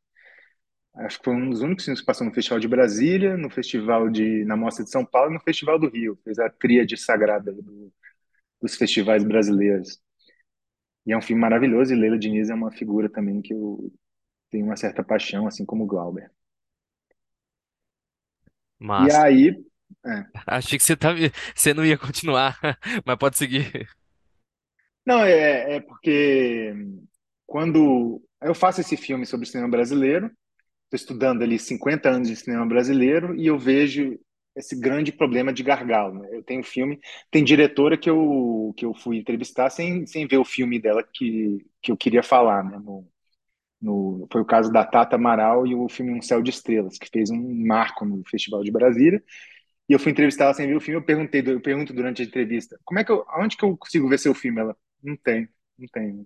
acho 0.95 1.19
que 1.19 1.25
foi 1.25 1.35
um 1.35 1.49
dos 1.49 1.61
únicos 1.61 1.85
filmes 1.85 2.01
que 2.01 2.05
passou 2.05 2.25
no 2.25 2.33
Festival 2.33 2.59
de 2.59 2.67
Brasília, 2.67 3.37
no 3.37 3.49
Festival 3.49 4.09
de 4.09 4.45
na 4.45 4.55
Mostra 4.57 4.83
de 4.85 4.91
São 4.91 5.05
Paulo 5.05 5.31
e 5.31 5.33
no 5.35 5.41
Festival 5.41 5.79
do 5.79 5.89
Rio. 5.89 6.17
Fez 6.23 6.39
a 6.39 6.49
tríade 6.49 6.97
sagrada 6.97 7.51
do, 7.53 7.91
dos 8.61 8.75
festivais 8.77 9.23
brasileiros. 9.23 9.99
E 11.07 11.11
é 11.11 11.17
um 11.17 11.21
filme 11.21 11.41
maravilhoso 11.41 11.91
e 11.93 11.95
Leila 11.97 12.19
Diniz 12.19 12.49
é 12.51 12.53
uma 12.53 12.71
figura 12.71 13.09
também 13.09 13.41
que 13.41 13.53
eu 13.53 13.91
tenho 14.51 14.65
uma 14.65 14.75
certa 14.77 15.03
paixão, 15.03 15.47
assim 15.47 15.65
como 15.65 15.83
o 15.85 15.87
Glauber. 15.87 16.31
E 18.97 19.11
aí, 19.11 19.51
é. 20.05 20.25
Achei 20.45 20.77
que 20.77 20.83
você, 20.83 20.95
tava, 20.95 21.17
você 21.55 21.73
não 21.73 21.85
ia 21.85 21.97
continuar, 21.97 22.57
mas 23.05 23.17
pode 23.17 23.37
seguir. 23.37 23.87
Não, 25.05 25.21
é, 25.21 25.75
é 25.75 25.79
porque 25.79 26.73
quando 27.45 28.21
eu 28.41 28.53
faço 28.53 28.81
esse 28.81 28.97
filme 28.97 29.25
sobre 29.25 29.45
cinema 29.45 29.69
brasileiro, 29.69 30.27
estou 30.85 30.95
estudando 30.95 31.43
ali 31.43 31.57
50 31.57 32.09
anos 32.09 32.27
de 32.27 32.35
cinema 32.35 32.65
brasileiro 32.65 33.35
e 33.35 33.47
eu 33.47 33.57
vejo 33.57 34.19
esse 34.55 34.75
grande 34.75 35.11
problema 35.11 35.53
de 35.53 35.63
gargalo. 35.63 36.19
Né? 36.19 36.29
Eu 36.31 36.43
tenho 36.43 36.63
filme, 36.63 36.99
tem 37.29 37.43
diretora 37.43 37.97
que 37.97 38.09
eu, 38.09 38.73
que 38.75 38.85
eu 38.85 38.93
fui 38.93 39.17
entrevistar 39.17 39.69
sem, 39.69 40.05
sem 40.05 40.27
ver 40.27 40.37
o 40.37 40.45
filme 40.45 40.79
dela 40.79 41.03
que, 41.03 41.65
que 41.81 41.91
eu 41.91 41.97
queria 41.97 42.23
falar, 42.23 42.63
né? 42.63 42.77
No, 42.83 43.07
no, 43.79 44.27
foi 44.31 44.41
o 44.41 44.45
caso 44.45 44.71
da 44.71 44.83
Tata 44.83 45.15
Amaral 45.15 45.67
e 45.67 45.75
o 45.75 45.87
filme 45.87 46.11
Um 46.11 46.21
Céu 46.21 46.41
de 46.41 46.49
Estrelas, 46.49 46.97
que 46.97 47.09
fez 47.11 47.29
um 47.29 47.65
marco 47.65 48.03
no 48.05 48.23
Festival 48.25 48.63
de 48.63 48.71
Brasília. 48.71 49.23
E 49.89 49.93
eu 49.93 49.99
fui 49.99 50.11
entrevistar 50.11 50.45
ela 50.45 50.53
sem 50.53 50.67
ver 50.67 50.75
o 50.75 50.81
filme. 50.81 50.99
Eu 50.99 51.05
perguntei, 51.05 51.41
eu 51.45 51.61
pergunto 51.61 51.93
durante 51.93 52.21
a 52.21 52.25
entrevista, 52.25 52.79
como 52.85 52.99
é 52.99 53.03
que 53.05 53.11
eu, 53.11 53.23
aonde 53.29 53.57
que 53.57 53.63
eu 53.65 53.77
consigo 53.77 54.09
ver 54.09 54.19
seu 54.19 54.33
filme? 54.35 54.59
Ela, 54.61 54.75
não 55.03 55.15
tem, 55.17 55.47
não 55.77 55.87
tem. 55.89 56.25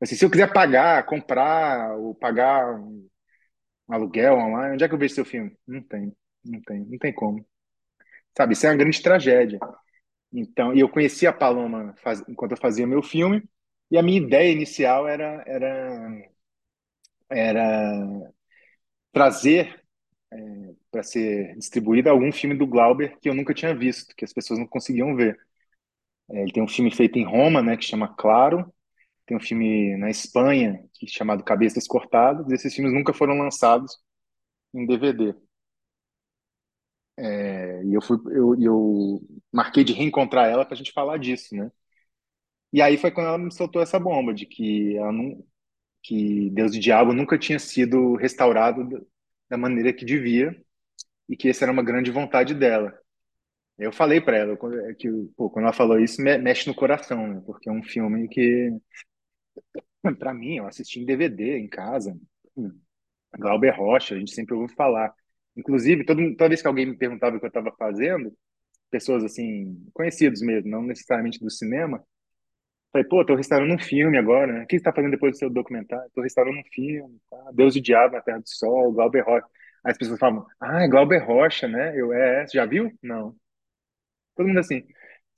Assim, 0.00 0.16
se 0.16 0.24
eu 0.24 0.30
quiser 0.30 0.52
pagar, 0.52 1.04
comprar 1.06 1.96
ou 1.98 2.14
pagar 2.14 2.80
um, 2.80 3.08
aluguel 3.88 4.34
online, 4.36 4.74
onde 4.74 4.84
é 4.84 4.88
que 4.88 4.94
eu 4.94 4.98
vejo 4.98 5.14
seu 5.14 5.24
filme? 5.24 5.56
Não 5.66 5.82
tem, 5.82 6.12
não 6.44 6.60
tem, 6.62 6.80
não 6.86 6.98
tem 6.98 7.12
como. 7.14 7.46
Sabe, 8.36 8.54
isso 8.54 8.66
é 8.66 8.70
uma 8.70 8.76
grande 8.76 9.02
tragédia. 9.02 9.58
Então, 10.32 10.74
e 10.74 10.80
eu 10.80 10.88
conheci 10.88 11.26
a 11.26 11.32
Paloma 11.32 11.94
faz, 12.02 12.22
enquanto 12.28 12.52
eu 12.52 12.58
fazia 12.58 12.86
meu 12.86 13.02
filme, 13.02 13.42
e 13.90 13.98
a 13.98 14.02
minha 14.02 14.18
ideia 14.20 14.52
inicial 14.52 15.08
era, 15.08 15.44
era 15.46 16.30
era 17.28 18.32
trazer 19.12 19.82
é, 20.32 20.36
para 20.94 21.02
ser 21.02 21.56
distribuído 21.56 22.08
algum 22.08 22.30
filme 22.32 22.56
do 22.56 22.68
Glauber 22.68 23.18
que 23.20 23.28
eu 23.28 23.34
nunca 23.34 23.52
tinha 23.52 23.74
visto, 23.74 24.14
que 24.14 24.24
as 24.24 24.32
pessoas 24.32 24.60
não 24.60 24.66
conseguiam 24.68 25.16
ver. 25.16 25.36
É, 26.30 26.42
ele 26.42 26.52
tem 26.52 26.62
um 26.62 26.68
filme 26.68 26.90
feito 26.94 27.18
em 27.18 27.24
Roma, 27.24 27.62
né, 27.62 27.76
que 27.76 27.84
chama 27.84 28.08
Claro, 28.16 28.72
tem 29.26 29.36
um 29.36 29.40
filme 29.40 29.96
na 29.98 30.10
Espanha 30.10 30.84
que 30.94 31.06
é 31.06 31.08
chamado 31.10 31.44
Cabeças 31.44 31.86
Cortadas, 31.88 32.50
esses 32.52 32.74
filmes 32.74 32.92
nunca 32.94 33.14
foram 33.14 33.38
lançados 33.38 33.98
em 34.74 34.86
DVD. 34.86 35.34
É, 37.16 37.84
e 37.84 37.94
eu 37.94 38.02
fui, 38.02 38.16
eu, 38.36 38.54
eu 38.60 39.20
marquei 39.52 39.84
de 39.84 39.92
reencontrar 39.92 40.48
ela 40.48 40.64
para 40.64 40.74
a 40.74 40.76
gente 40.76 40.92
falar 40.92 41.18
disso, 41.18 41.54
né? 41.54 41.70
E 42.72 42.82
aí 42.82 42.96
foi 42.98 43.10
quando 43.10 43.28
ela 43.28 43.38
me 43.38 43.52
soltou 43.52 43.80
essa 43.82 43.98
bomba 44.00 44.34
de 44.34 44.46
que 44.46 44.96
ela 44.96 45.12
não, 45.12 45.44
que 46.02 46.50
Deus 46.50 46.74
e 46.74 46.80
Diabo 46.80 47.12
nunca 47.14 47.38
tinha 47.38 47.58
sido 47.58 48.16
restaurado 48.16 49.06
da 49.50 49.58
maneira 49.58 49.92
que 49.92 50.04
devia 50.04 50.56
e 51.28 51.36
que 51.36 51.48
essa 51.48 51.64
era 51.64 51.72
uma 51.72 51.82
grande 51.82 52.10
vontade 52.10 52.54
dela. 52.54 52.92
Eu 53.78 53.92
falei 53.92 54.20
para 54.20 54.36
ela 54.36 54.56
é 54.88 54.94
que 54.94 55.08
pô, 55.36 55.50
quando 55.50 55.64
ela 55.64 55.72
falou 55.74 55.98
isso 55.98 56.22
mexe 56.22 56.68
no 56.68 56.74
coração, 56.74 57.26
né? 57.26 57.42
Porque 57.44 57.68
é 57.68 57.72
um 57.72 57.82
filme 57.82 58.28
que 58.28 58.72
para 60.18 60.34
mim 60.34 60.56
eu 60.58 60.66
assisti 60.66 61.00
em 61.00 61.06
DVD 61.06 61.58
em 61.58 61.68
casa. 61.68 62.16
Glauber 63.36 63.70
Rocha, 63.70 64.14
a 64.14 64.18
gente 64.18 64.32
sempre 64.32 64.54
ouviu 64.54 64.74
falar. 64.76 65.12
Inclusive, 65.56 66.04
todo, 66.04 66.20
toda 66.36 66.48
vez 66.48 66.62
que 66.62 66.68
alguém 66.68 66.86
me 66.86 66.96
perguntava 66.96 67.36
o 67.36 67.40
que 67.40 67.46
eu 67.46 67.48
estava 67.48 67.72
fazendo, 67.76 68.32
pessoas 68.90 69.24
assim, 69.24 69.76
conhecidos 69.92 70.40
mesmo, 70.42 70.70
não 70.70 70.82
necessariamente 70.82 71.40
do 71.40 71.50
cinema, 71.50 72.04
Falei, 72.94 73.08
pô, 73.08 73.24
tô 73.26 73.34
restaurando 73.34 73.74
um 73.74 73.78
filme 73.78 74.16
agora, 74.16 74.52
né? 74.52 74.62
O 74.62 74.66
que 74.68 74.78
você 74.78 74.84
tá 74.84 74.92
fazendo 74.92 75.10
depois 75.10 75.32
do 75.32 75.38
seu 75.38 75.50
documentário? 75.50 76.08
Tô 76.14 76.22
restaurando 76.22 76.60
um 76.60 76.64
filme, 76.72 77.18
tá? 77.28 77.50
Deus 77.52 77.74
e 77.74 77.80
o 77.80 77.82
Diabo 77.82 78.14
na 78.14 78.20
Terra 78.20 78.38
do 78.38 78.48
Sol, 78.48 78.92
Glauber 78.92 79.22
Rocha. 79.22 79.44
As 79.84 79.96
pessoas 79.98 80.18
falam, 80.18 80.46
ah, 80.60 80.82
é 80.82 80.88
Glauber 80.88 81.18
Rocha, 81.18 81.68
né? 81.68 81.98
Eu, 81.98 82.12
é, 82.12 82.46
você 82.46 82.56
já 82.58 82.66
viu? 82.66 82.90
Não. 83.02 83.36
Todo 84.36 84.46
mundo 84.48 84.58
assim, 84.60 84.82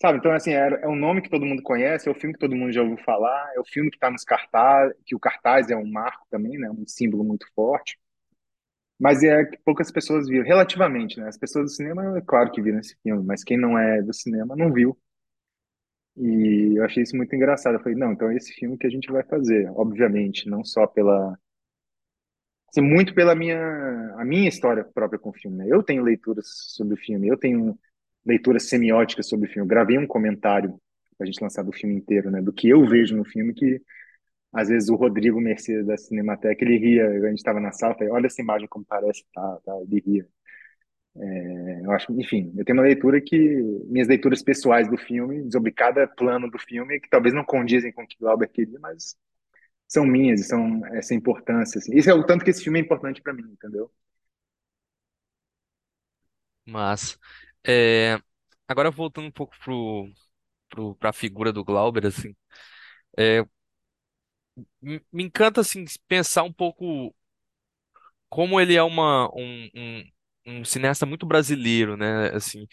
sabe? 0.01 0.19
Então, 0.19 0.33
assim, 0.33 0.53
é, 0.55 0.69
é 0.83 0.89
um 0.89 0.97
nome 0.97 1.23
que 1.23 1.31
todo 1.31 1.45
mundo 1.47 1.63
conhece, 1.63 2.09
é 2.09 2.13
o 2.13 2.15
filme 2.15 2.35
que 2.35 2.41
todo 2.41 2.57
mundo 2.57 2.73
já 2.73 2.83
ouviu 2.83 2.99
falar, 3.05 3.53
é 3.55 3.61
o 3.61 3.65
filme 3.65 3.91
que 3.91 3.99
tá 3.99 4.11
nos 4.11 4.25
cartaz, 4.25 4.93
que 5.05 5.15
o 5.15 5.21
cartaz 5.21 5.71
é 5.71 5.77
um 5.77 5.91
marco 5.91 6.27
também, 6.31 6.59
né? 6.59 6.71
Um 6.71 6.87
símbolo 6.87 7.25
muito 7.25 7.47
forte. 7.55 7.99
Mas 8.99 9.23
é 9.23 9.45
que 9.45 9.59
poucas 9.65 9.91
pessoas 9.91 10.29
viram, 10.29 10.45
relativamente, 10.47 11.19
né? 11.21 11.29
As 11.29 11.39
pessoas 11.39 11.67
do 11.67 11.71
cinema, 11.71 12.19
é 12.19 12.23
claro 12.23 12.51
que 12.51 12.63
viram 12.63 12.79
esse 12.79 12.97
filme, 13.03 13.25
mas 13.25 13.45
quem 13.45 13.59
não 13.59 13.79
é 13.79 14.03
do 14.03 14.13
cinema 14.15 14.57
não 14.57 14.73
viu. 14.73 14.97
E 16.17 16.79
eu 16.79 16.85
achei 16.85 17.03
isso 17.03 17.17
muito 17.17 17.35
engraçado. 17.35 17.75
Eu 17.75 17.81
falei, 17.81 17.97
não, 17.97 18.13
então 18.13 18.31
é 18.31 18.37
esse 18.37 18.53
filme 18.55 18.79
que 18.79 18.87
a 18.87 18.91
gente 18.91 19.11
vai 19.13 19.23
fazer, 19.25 19.71
obviamente, 19.75 20.49
não 20.49 20.65
só 20.65 20.87
pela 20.87 21.39
assim, 22.71 22.81
muito 22.81 23.15
pela 23.15 23.35
minha 23.35 23.59
a 24.19 24.25
minha 24.25 24.49
história 24.49 24.85
própria 24.85 25.19
com 25.19 25.31
o 25.31 25.33
filme. 25.33 25.59
Né? 25.59 25.67
Eu 25.69 25.83
tenho 25.83 26.03
leituras 26.03 26.47
sobre 26.75 26.95
o 26.95 26.97
filme, 26.97 27.29
eu 27.29 27.37
tenho 27.37 27.79
leituras 28.25 28.69
semióticas 28.69 29.29
sobre 29.29 29.49
o 29.49 29.53
filme. 29.53 29.65
Eu 29.65 29.69
gravei 29.69 29.99
um 29.99 30.07
comentário 30.07 30.81
para 31.17 31.25
a 31.25 31.27
gente 31.27 31.41
lançar 31.43 31.63
do 31.63 31.73
filme 31.73 31.95
inteiro, 31.95 32.31
né, 32.31 32.43
do 32.43 32.53
que 32.53 32.69
eu 32.69 32.87
vejo 32.87 33.17
no 33.17 33.25
filme 33.25 33.55
que 33.55 33.81
às 34.53 34.69
vezes 34.69 34.89
o 34.89 34.97
Rodrigo 34.97 35.41
Mercedes 35.41 35.87
da 35.87 35.97
Cinemateca, 35.97 36.65
ele 36.65 36.79
ria, 36.79 37.07
a 37.07 37.29
gente 37.29 37.39
estava 37.39 37.61
na 37.61 37.73
sala, 37.73 37.95
falei, 37.95 38.11
olha 38.11 38.27
essa 38.27 38.41
imagem 38.41 38.67
como 38.69 38.85
parece, 38.87 39.25
tá, 39.35 39.59
tá, 39.65 39.73
ele 39.83 40.01
ria. 40.01 40.27
É, 41.19 41.81
eu 41.85 41.91
acho, 41.93 42.13
enfim, 42.21 42.53
eu 42.57 42.65
tenho 42.65 42.79
uma 42.79 42.85
leitura 42.85 43.21
que 43.21 43.37
minhas 43.87 44.09
leituras 44.09 44.43
pessoais 44.43 44.89
do 44.89 44.97
filme, 44.97 45.51
sobre 45.51 45.73
cada 45.73 46.07
plano 46.07 46.51
do 46.51 46.59
filme, 46.59 47.01
que 47.01 47.09
talvez 47.09 47.35
não 47.35 47.45
condizem 47.45 47.93
com 47.93 48.03
o 48.03 48.07
que 48.07 48.17
o 48.17 48.21
Glauber 48.21 48.49
queria, 48.49 48.79
mas 48.81 49.17
são 49.89 50.07
minhas 50.07 50.41
e 50.41 50.45
são 50.45 50.85
essa 50.97 51.15
importância. 51.15 51.79
Assim. 51.79 51.95
Isso 51.97 52.11
é 52.11 52.15
o 52.15 52.25
tanto 52.25 52.45
que 52.45 52.51
esse 52.51 52.63
filme 52.63 52.79
é 52.81 52.83
importante 52.83 53.23
para 53.23 53.33
mim, 53.33 53.45
entendeu? 53.53 53.91
Mas, 56.65 57.19
é, 57.67 58.19
agora 58.69 58.91
voltando 58.91 59.27
um 59.29 59.31
pouco 59.33 59.57
pro, 59.61 60.11
pro, 60.69 60.97
pra 60.97 61.13
figura 61.13 61.53
do 61.53 61.65
Glauber, 61.65 62.07
assim, 62.07 62.35
é, 63.19 63.45
me 64.81 65.01
me 65.13 65.23
encanta, 65.25 65.61
assim, 65.61 65.85
pensar 66.09 66.43
um 66.43 66.53
pouco 66.53 67.15
como 68.29 68.61
ele 68.61 68.75
é 68.77 68.83
uma, 68.83 69.29
um, 69.35 69.69
um, 69.75 70.05
um 70.61 70.65
cineasta 70.65 71.07
muito 71.07 71.27
brasileiro, 71.27 71.97
né? 71.97 72.29
Assim, 72.35 72.67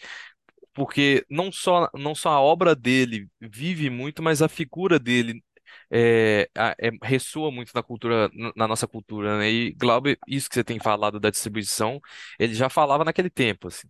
porque 0.74 1.24
não 1.30 1.52
só, 1.52 1.90
não 1.94 2.14
só 2.14 2.30
a 2.30 2.40
obra 2.42 2.74
dele 2.76 3.28
vive 3.40 3.90
muito, 3.90 4.22
mas 4.22 4.42
a 4.42 4.48
figura 4.48 4.98
dele 4.98 5.42
é, 5.90 6.48
é- 6.78 6.90
ressoa 7.02 7.50
muito 7.50 7.72
na 7.74 7.82
cultura, 7.82 8.30
na 8.56 8.68
nossa 8.68 8.86
cultura, 8.86 9.38
né? 9.38 9.50
E 9.50 9.72
Glauber, 9.72 10.18
isso 10.26 10.48
que 10.48 10.54
você 10.54 10.64
tem 10.64 10.78
falado 10.80 11.20
da 11.20 11.30
distribuição, 11.30 12.00
ele 12.38 12.54
já 12.54 12.68
falava 12.70 13.04
naquele 13.04 13.30
tempo, 13.30 13.68
assim. 13.68 13.88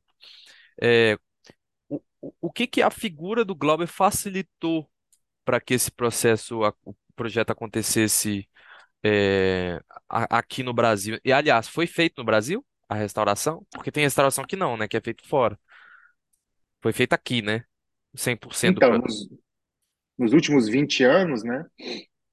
É, 0.83 1.19
o, 1.89 2.01
o 2.41 2.51
que 2.53 2.67
que 2.67 2.83
a 2.83 2.91
figura 2.91 3.45
do 3.45 3.55
Glauber 3.55 3.87
facilitou 3.87 4.89
para 5.45 5.61
que 5.61 5.75
esse 5.75 5.91
processo, 5.93 6.61
o 6.85 6.95
projeto 7.17 7.51
acontecesse 7.51 8.49
é, 9.05 9.81
aqui 10.09 10.63
no 10.65 10.75
Brasil? 10.75 11.19
E, 11.25 11.33
aliás, 11.33 11.69
foi 11.69 11.87
feito 11.89 12.19
no 12.19 12.25
Brasil 12.25 12.65
a 12.89 12.95
restauração? 12.97 13.67
Porque 13.73 13.93
tem 13.93 14.05
restauração 14.05 14.45
que 14.47 14.57
não, 14.57 14.77
né? 14.77 14.89
Que 14.89 14.97
é 14.99 15.01
feito 15.03 15.27
fora. 15.29 15.59
Foi 16.83 16.93
feito 16.93 17.13
aqui, 17.15 17.43
né? 17.43 17.65
100% 18.15 18.77
do 18.77 18.83
Então, 18.83 18.91
produto. 18.91 19.27
Nos, 20.19 20.33
últimos 20.33 20.69
20 20.69 21.05
anos, 21.05 21.43
né, 21.43 21.65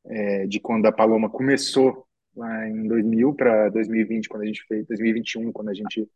é, 0.06 0.48
de 0.48 0.60
quando 0.60 0.86
a 0.86 0.92
Paloma 0.92 1.30
começou 1.30 2.06
lá 2.36 2.68
em 2.68 2.88
2000 2.88 3.34
para 3.36 3.70
2020, 3.70 4.30
quando 4.30 4.44
a 4.44 4.46
gente 4.46 4.64
fez, 4.68 4.86
2021, 4.88 5.52
quando 5.52 5.70
a 5.70 5.74
gente 5.74 6.10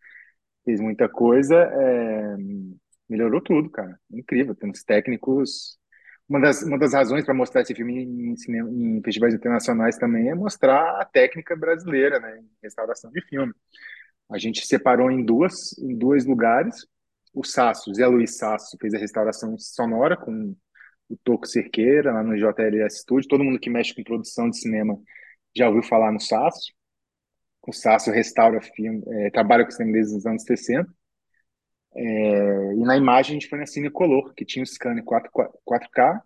fez 0.64 0.80
muita 0.80 1.08
coisa, 1.08 1.56
é, 1.56 2.36
melhorou 3.10 3.42
tudo, 3.42 3.70
cara. 3.70 4.00
Incrível. 4.12 4.56
Temos 4.56 4.84
técnicos. 4.84 5.78
Uma 6.28 6.40
das, 6.42 6.64
uma 6.64 6.80
das 6.80 6.94
razões 6.94 7.24
para 7.24 7.36
mostrar 7.36 7.62
esse 7.62 7.76
filme 7.76 8.04
em, 8.04 8.36
cinema, 8.36 8.70
em 8.72 9.02
festivais 9.04 9.34
internacionais 9.34 9.98
também 9.98 10.30
é 10.30 10.36
mostrar 10.36 11.00
a 11.00 11.06
técnica 11.06 11.56
brasileira, 11.56 12.20
né, 12.20 12.40
em 12.40 12.50
restauração 12.64 13.12
de 13.12 13.22
filme. 13.22 13.54
A 14.30 14.40
gente 14.40 14.66
separou 14.66 15.12
em 15.12 15.24
duas, 15.24 15.78
em 15.78 15.96
dois 15.96 16.26
lugares. 16.26 16.88
O 17.32 17.44
Sasso, 17.44 17.94
Zé 17.94 18.08
Luiz 18.08 18.38
Sasso, 18.38 18.76
fez 18.82 18.94
a 18.96 18.98
restauração 18.98 19.56
sonora 19.60 20.18
com 20.18 20.56
o 21.10 21.18
Toco 21.18 21.48
Cerqueira, 21.48 22.12
lá 22.12 22.24
no 22.24 22.36
JLS 22.36 23.00
Studio. 23.02 23.30
Todo 23.30 23.44
mundo 23.44 23.60
que 23.60 23.70
mexe 23.70 23.94
com 23.94 24.04
produção 24.04 24.50
de 24.50 24.58
cinema 24.58 24.98
já 25.56 25.68
ouviu 25.68 25.84
falar 25.84 26.12
no 26.12 26.20
Sasso. 26.20 26.74
O 27.68 27.74
Sasso 27.74 28.12
restaura 28.12 28.62
filme, 28.62 29.04
é, 29.08 29.30
trabalha 29.32 29.66
com 29.66 29.72
cinema 29.72 29.94
desde 29.94 30.16
os 30.18 30.26
anos 30.26 30.44
60. 30.44 30.88
É, 31.96 32.74
e 32.74 32.80
na 32.80 32.98
imagem 32.98 33.32
a 33.32 33.40
gente 33.40 33.48
foi 33.48 33.58
na 33.58 33.66
Cinecolor, 33.66 34.34
que 34.34 34.46
tinha 34.46 34.64
o 34.64 34.68
scanner 34.68 35.04
4, 35.04 35.32
4K, 35.66 36.22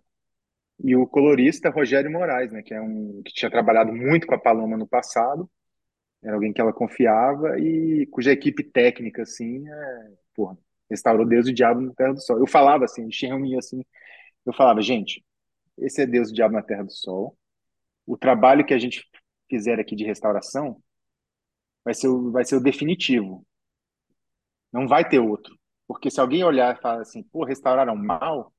e 0.82 0.96
o 0.96 1.06
colorista 1.06 1.70
Rogério 1.70 2.10
Moraes, 2.10 2.50
né, 2.50 2.62
que 2.62 2.74
é 2.74 2.80
um 2.80 3.22
que 3.24 3.32
tinha 3.32 3.50
trabalhado 3.50 3.92
muito 3.92 4.26
com 4.26 4.34
a 4.34 4.38
Paloma 4.38 4.76
no 4.76 4.86
passado, 4.86 5.48
era 6.22 6.34
alguém 6.34 6.52
que 6.52 6.60
ela 6.60 6.72
confiava 6.72 7.58
e 7.58 8.06
cuja 8.06 8.32
equipe 8.32 8.62
técnica, 8.62 9.22
assim, 9.22 9.66
é, 9.68 10.10
porra, 10.34 10.58
restaurou 10.90 11.26
Deus 11.26 11.46
e 11.46 11.50
o 11.50 11.54
Diabo 11.54 11.80
na 11.80 11.94
Terra 11.94 12.12
do 12.14 12.20
Sol. 12.20 12.38
Eu 12.38 12.46
falava 12.46 12.84
assim, 12.84 13.02
a 13.02 13.04
gente 13.04 13.26
reunia 13.26 13.58
assim, 13.58 13.82
eu 14.44 14.52
falava, 14.52 14.80
gente, 14.82 15.24
esse 15.78 16.02
é 16.02 16.06
Deus 16.06 16.30
o 16.30 16.34
Diabo 16.34 16.54
na 16.54 16.62
Terra 16.62 16.84
do 16.84 16.92
Sol. 16.92 17.36
O 18.06 18.16
trabalho 18.16 18.64
que 18.64 18.74
a 18.74 18.78
gente 18.78 19.08
fizer 19.48 19.78
aqui 19.78 19.96
de 19.96 20.04
restauração 20.04 20.82
vai 21.84 21.94
ser 21.94 22.08
o, 22.08 22.30
vai 22.30 22.44
ser 22.44 22.56
o 22.56 22.60
definitivo. 22.60 23.46
Não 24.72 24.86
vai 24.86 25.08
ter 25.08 25.18
outro. 25.18 25.58
Porque 25.86 26.10
se 26.10 26.20
alguém 26.20 26.44
olhar 26.44 26.76
e 26.76 26.80
falar 26.80 27.02
assim, 27.02 27.22
pô, 27.22 27.44
restauraram 27.44 27.96
mal, 27.96 28.52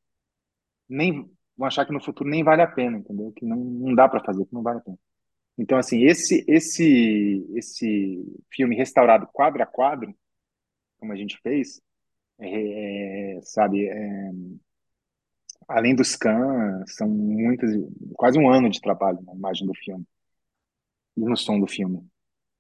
nem 0.89 1.31
vão 1.57 1.67
achar 1.67 1.85
que 1.85 1.93
no 1.93 2.03
futuro 2.03 2.29
nem 2.29 2.43
vale 2.43 2.61
a 2.61 2.67
pena, 2.67 2.97
entendeu? 2.97 3.31
Que 3.31 3.45
não, 3.45 3.57
não 3.57 3.95
dá 3.95 4.09
para 4.09 4.23
fazer, 4.23 4.45
que 4.45 4.53
não 4.53 4.63
vale 4.63 4.79
a 4.79 4.81
pena. 4.81 4.99
Então, 5.57 5.77
assim, 5.77 6.03
esse, 6.03 6.43
esse, 6.47 7.45
esse 7.55 8.23
filme 8.51 8.75
restaurado 8.75 9.27
quadro 9.31 9.61
a 9.61 9.65
quadro, 9.65 10.13
como 10.99 11.13
a 11.13 11.15
gente 11.15 11.37
fez, 11.41 11.81
é, 12.39 13.37
é, 13.37 13.41
sabe, 13.43 13.87
é, 13.87 14.31
além 15.71 15.95
dos 15.95 16.09
scans, 16.09 16.95
são 16.95 17.07
muitas, 17.07 17.71
quase 18.13 18.37
um 18.39 18.49
ano 18.49 18.69
de 18.69 18.81
trabalho 18.81 19.21
na 19.23 19.33
imagem 19.33 19.65
do 19.67 19.73
filme 19.73 20.05
e 21.17 21.21
no 21.21 21.37
som 21.37 21.59
do 21.59 21.67
filme. 21.67 22.05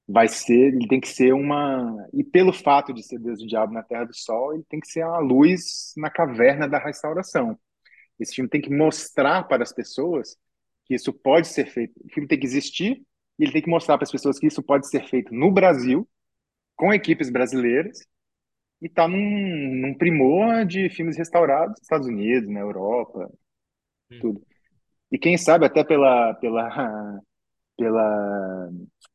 Vai 0.07 0.27
ser, 0.27 0.73
ele 0.73 0.87
tem 0.87 0.99
que 0.99 1.07
ser 1.07 1.33
uma, 1.33 2.07
e 2.13 2.23
pelo 2.23 2.51
fato 2.51 2.93
de 2.93 3.03
ser 3.03 3.19
Deus 3.19 3.39
e 3.39 3.45
o 3.45 3.47
Diabo 3.47 3.73
na 3.73 3.83
Terra 3.83 4.05
do 4.05 4.15
Sol, 4.15 4.53
ele 4.53 4.63
tem 4.69 4.79
que 4.79 4.87
ser 4.87 5.01
a 5.01 5.19
luz 5.19 5.93
na 5.95 6.09
caverna 6.09 6.67
da 6.67 6.79
restauração. 6.79 7.57
Esse 8.19 8.35
filme 8.35 8.49
tem 8.49 8.61
que 8.61 8.69
mostrar 8.69 9.43
para 9.47 9.63
as 9.63 9.73
pessoas 9.73 10.37
que 10.85 10.95
isso 10.95 11.13
pode 11.13 11.47
ser 11.47 11.67
feito. 11.67 11.93
O 12.03 12.09
filme 12.09 12.27
tem 12.27 12.39
que 12.39 12.45
existir 12.45 13.01
e 13.39 13.43
ele 13.43 13.51
tem 13.51 13.61
que 13.61 13.69
mostrar 13.69 13.97
para 13.97 14.03
as 14.03 14.11
pessoas 14.11 14.37
que 14.37 14.47
isso 14.47 14.61
pode 14.61 14.87
ser 14.89 15.07
feito 15.07 15.33
no 15.33 15.51
Brasil, 15.51 16.07
com 16.75 16.93
equipes 16.93 17.29
brasileiras, 17.29 18.05
e 18.81 18.89
tá 18.89 19.07
num, 19.07 19.19
num 19.19 19.93
primor 19.97 20.65
de 20.65 20.89
filmes 20.89 21.17
restaurados 21.17 21.71
nos 21.71 21.81
Estados 21.81 22.07
Unidos, 22.07 22.49
na 22.49 22.59
Europa, 22.61 23.31
tudo. 24.19 24.41
E 25.11 25.19
quem 25.19 25.37
sabe 25.37 25.65
até 25.65 25.83
pela, 25.83 26.33
pela, 26.35 27.21
pela, 27.77 28.69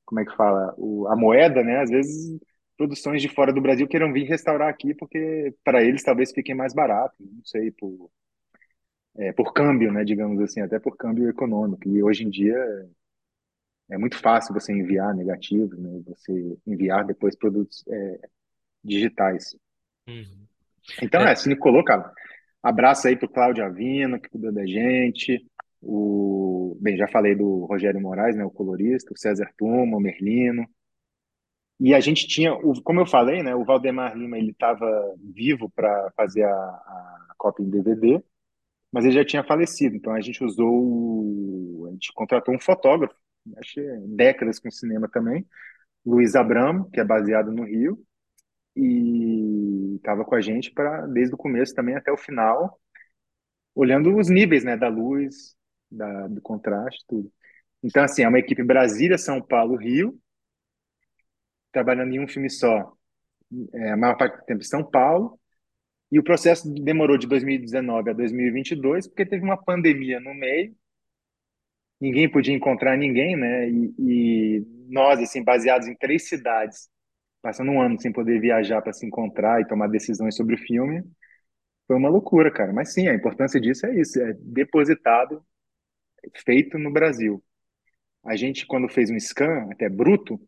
como 0.04 0.20
é 0.20 0.24
que 0.24 0.36
fala, 0.36 0.74
o, 0.78 1.06
a 1.08 1.16
moeda, 1.16 1.62
né? 1.64 1.80
Às 1.82 1.90
vezes 1.90 2.38
produções 2.76 3.22
de 3.22 3.28
fora 3.28 3.52
do 3.52 3.60
Brasil 3.60 3.88
queiram 3.88 4.12
vir 4.12 4.24
restaurar 4.24 4.68
aqui 4.68 4.94
porque 4.94 5.54
para 5.64 5.82
eles 5.82 6.02
talvez 6.04 6.32
fiquem 6.32 6.54
mais 6.54 6.74
barato, 6.74 7.16
não 7.20 7.44
sei, 7.44 7.70
por, 7.72 8.10
é, 9.16 9.32
por 9.32 9.52
câmbio, 9.52 9.92
né? 9.92 10.04
Digamos 10.04 10.40
assim, 10.40 10.60
até 10.60 10.78
por 10.78 10.96
câmbio 10.96 11.28
econômico. 11.28 11.88
E 11.88 12.02
hoje 12.02 12.24
em 12.24 12.30
dia 12.30 12.56
é 13.90 13.98
muito 13.98 14.18
fácil 14.20 14.54
você 14.54 14.72
enviar 14.72 15.14
negativos, 15.14 15.78
né? 15.78 16.02
Você 16.06 16.58
enviar 16.66 17.04
depois 17.04 17.36
produtos 17.36 17.84
é, 17.88 18.20
digitais. 18.86 19.56
Uhum. 20.08 20.46
Então, 21.02 21.20
É, 21.22 21.32
é, 21.32 21.34
se 21.34 21.54
colou, 21.56 21.82
cara. 21.84 22.12
Abraço 22.62 23.08
aí 23.08 23.16
pro 23.16 23.28
Cláudio 23.28 23.64
Avino, 23.64 24.20
que 24.20 24.28
cuidou 24.28 24.52
da 24.52 24.64
gente. 24.64 25.44
O, 25.80 26.76
bem, 26.80 26.96
já 26.96 27.06
falei 27.06 27.34
do 27.34 27.64
Rogério 27.66 28.00
Moraes, 28.00 28.36
né, 28.36 28.44
o 28.44 28.50
colorista, 28.50 29.12
o 29.12 29.18
César 29.18 29.50
Tuma, 29.56 29.96
o 29.96 30.00
Merlino. 30.00 30.66
E 31.78 31.94
a 31.94 32.00
gente 32.00 32.26
tinha, 32.26 32.54
o, 32.54 32.80
como 32.82 33.00
eu 33.00 33.06
falei, 33.06 33.42
né, 33.42 33.54
o 33.54 33.64
Valdemar 33.64 34.16
Lima, 34.16 34.38
ele 34.38 34.50
estava 34.50 34.86
vivo 35.20 35.70
para 35.70 36.10
fazer 36.16 36.44
a, 36.44 36.50
a 36.50 37.34
cópia 37.36 37.62
em 37.62 37.70
DVD, 37.70 38.22
mas 38.90 39.04
ele 39.04 39.14
já 39.14 39.24
tinha 39.24 39.44
falecido. 39.44 39.94
Então 39.94 40.12
a 40.12 40.20
gente 40.20 40.42
usou, 40.42 41.86
a 41.88 41.90
gente 41.92 42.12
contratou 42.14 42.54
um 42.54 42.58
fotógrafo, 42.58 43.14
acho 43.58 43.74
que 43.74 43.80
é 43.80 43.98
décadas 44.08 44.58
com 44.58 44.70
cinema 44.70 45.08
também, 45.08 45.46
Luiz 46.04 46.34
Abramo, 46.34 46.90
que 46.90 47.00
é 47.00 47.04
baseado 47.04 47.52
no 47.52 47.64
Rio, 47.64 47.98
e 48.76 49.96
estava 49.96 50.24
com 50.24 50.34
a 50.34 50.40
gente 50.40 50.70
para 50.70 51.06
desde 51.06 51.34
o 51.34 51.38
começo 51.38 51.74
também 51.74 51.96
até 51.96 52.12
o 52.12 52.16
final, 52.16 52.78
olhando 53.74 54.16
os 54.16 54.28
níveis, 54.28 54.64
né, 54.64 54.76
da 54.76 54.88
luz, 54.88 55.56
da, 55.90 56.28
do 56.28 56.40
contraste, 56.40 57.04
tudo. 57.08 57.32
Então, 57.82 58.02
assim, 58.02 58.22
é 58.22 58.28
uma 58.28 58.38
equipe 58.38 58.62
Brasília, 58.62 59.18
São 59.18 59.40
Paulo, 59.40 59.76
Rio, 59.76 60.18
trabalhando 61.72 62.14
em 62.14 62.20
um 62.20 62.28
filme 62.28 62.50
só, 62.50 62.92
é, 63.74 63.92
a 63.92 63.96
maior 63.96 64.16
parte 64.16 64.38
do 64.38 64.44
tempo 64.44 64.60
em 64.60 64.66
São 64.66 64.84
Paulo, 64.84 65.38
e 66.10 66.18
o 66.18 66.24
processo 66.24 66.72
demorou 66.72 67.18
de 67.18 67.26
2019 67.26 68.10
a 68.10 68.12
2022, 68.12 69.08
porque 69.08 69.26
teve 69.26 69.44
uma 69.44 69.62
pandemia 69.62 70.20
no 70.20 70.34
meio, 70.34 70.74
ninguém 72.00 72.30
podia 72.30 72.54
encontrar 72.54 72.96
ninguém, 72.96 73.36
né, 73.36 73.68
e, 73.68 73.94
e 73.98 74.66
nós, 74.88 75.20
assim, 75.20 75.42
baseados 75.42 75.88
em 75.88 75.96
três 75.96 76.28
cidades, 76.28 76.88
passando 77.42 77.70
um 77.70 77.80
ano 77.80 78.00
sem 78.00 78.12
poder 78.12 78.40
viajar 78.40 78.82
para 78.82 78.92
se 78.92 79.06
encontrar 79.06 79.60
e 79.60 79.66
tomar 79.66 79.88
decisões 79.88 80.36
sobre 80.36 80.54
o 80.54 80.58
filme, 80.58 81.02
foi 81.86 81.96
uma 81.96 82.08
loucura, 82.08 82.50
cara. 82.50 82.72
Mas 82.72 82.92
sim, 82.92 83.08
a 83.08 83.14
importância 83.14 83.60
disso 83.60 83.86
é 83.86 84.00
isso, 84.00 84.20
é 84.20 84.32
depositado, 84.40 85.44
feito 86.44 86.78
no 86.78 86.92
Brasil. 86.92 87.42
A 88.24 88.36
gente, 88.36 88.66
quando 88.66 88.88
fez 88.88 89.10
um 89.10 89.18
scan, 89.18 89.68
até 89.72 89.88
bruto, 89.88 90.40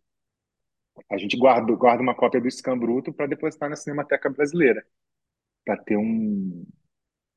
a 1.11 1.16
gente 1.16 1.36
guarda, 1.36 1.72
guarda 1.74 2.03
uma 2.03 2.14
cópia 2.14 2.41
do 2.41 2.51
scan 2.51 2.78
bruto 2.78 3.12
para 3.12 3.26
depositar 3.26 3.70
na 3.70 3.76
Cinemateca 3.76 4.28
Brasileira, 4.28 4.84
para 5.64 5.76
ter 5.76 5.97
um, 5.97 6.66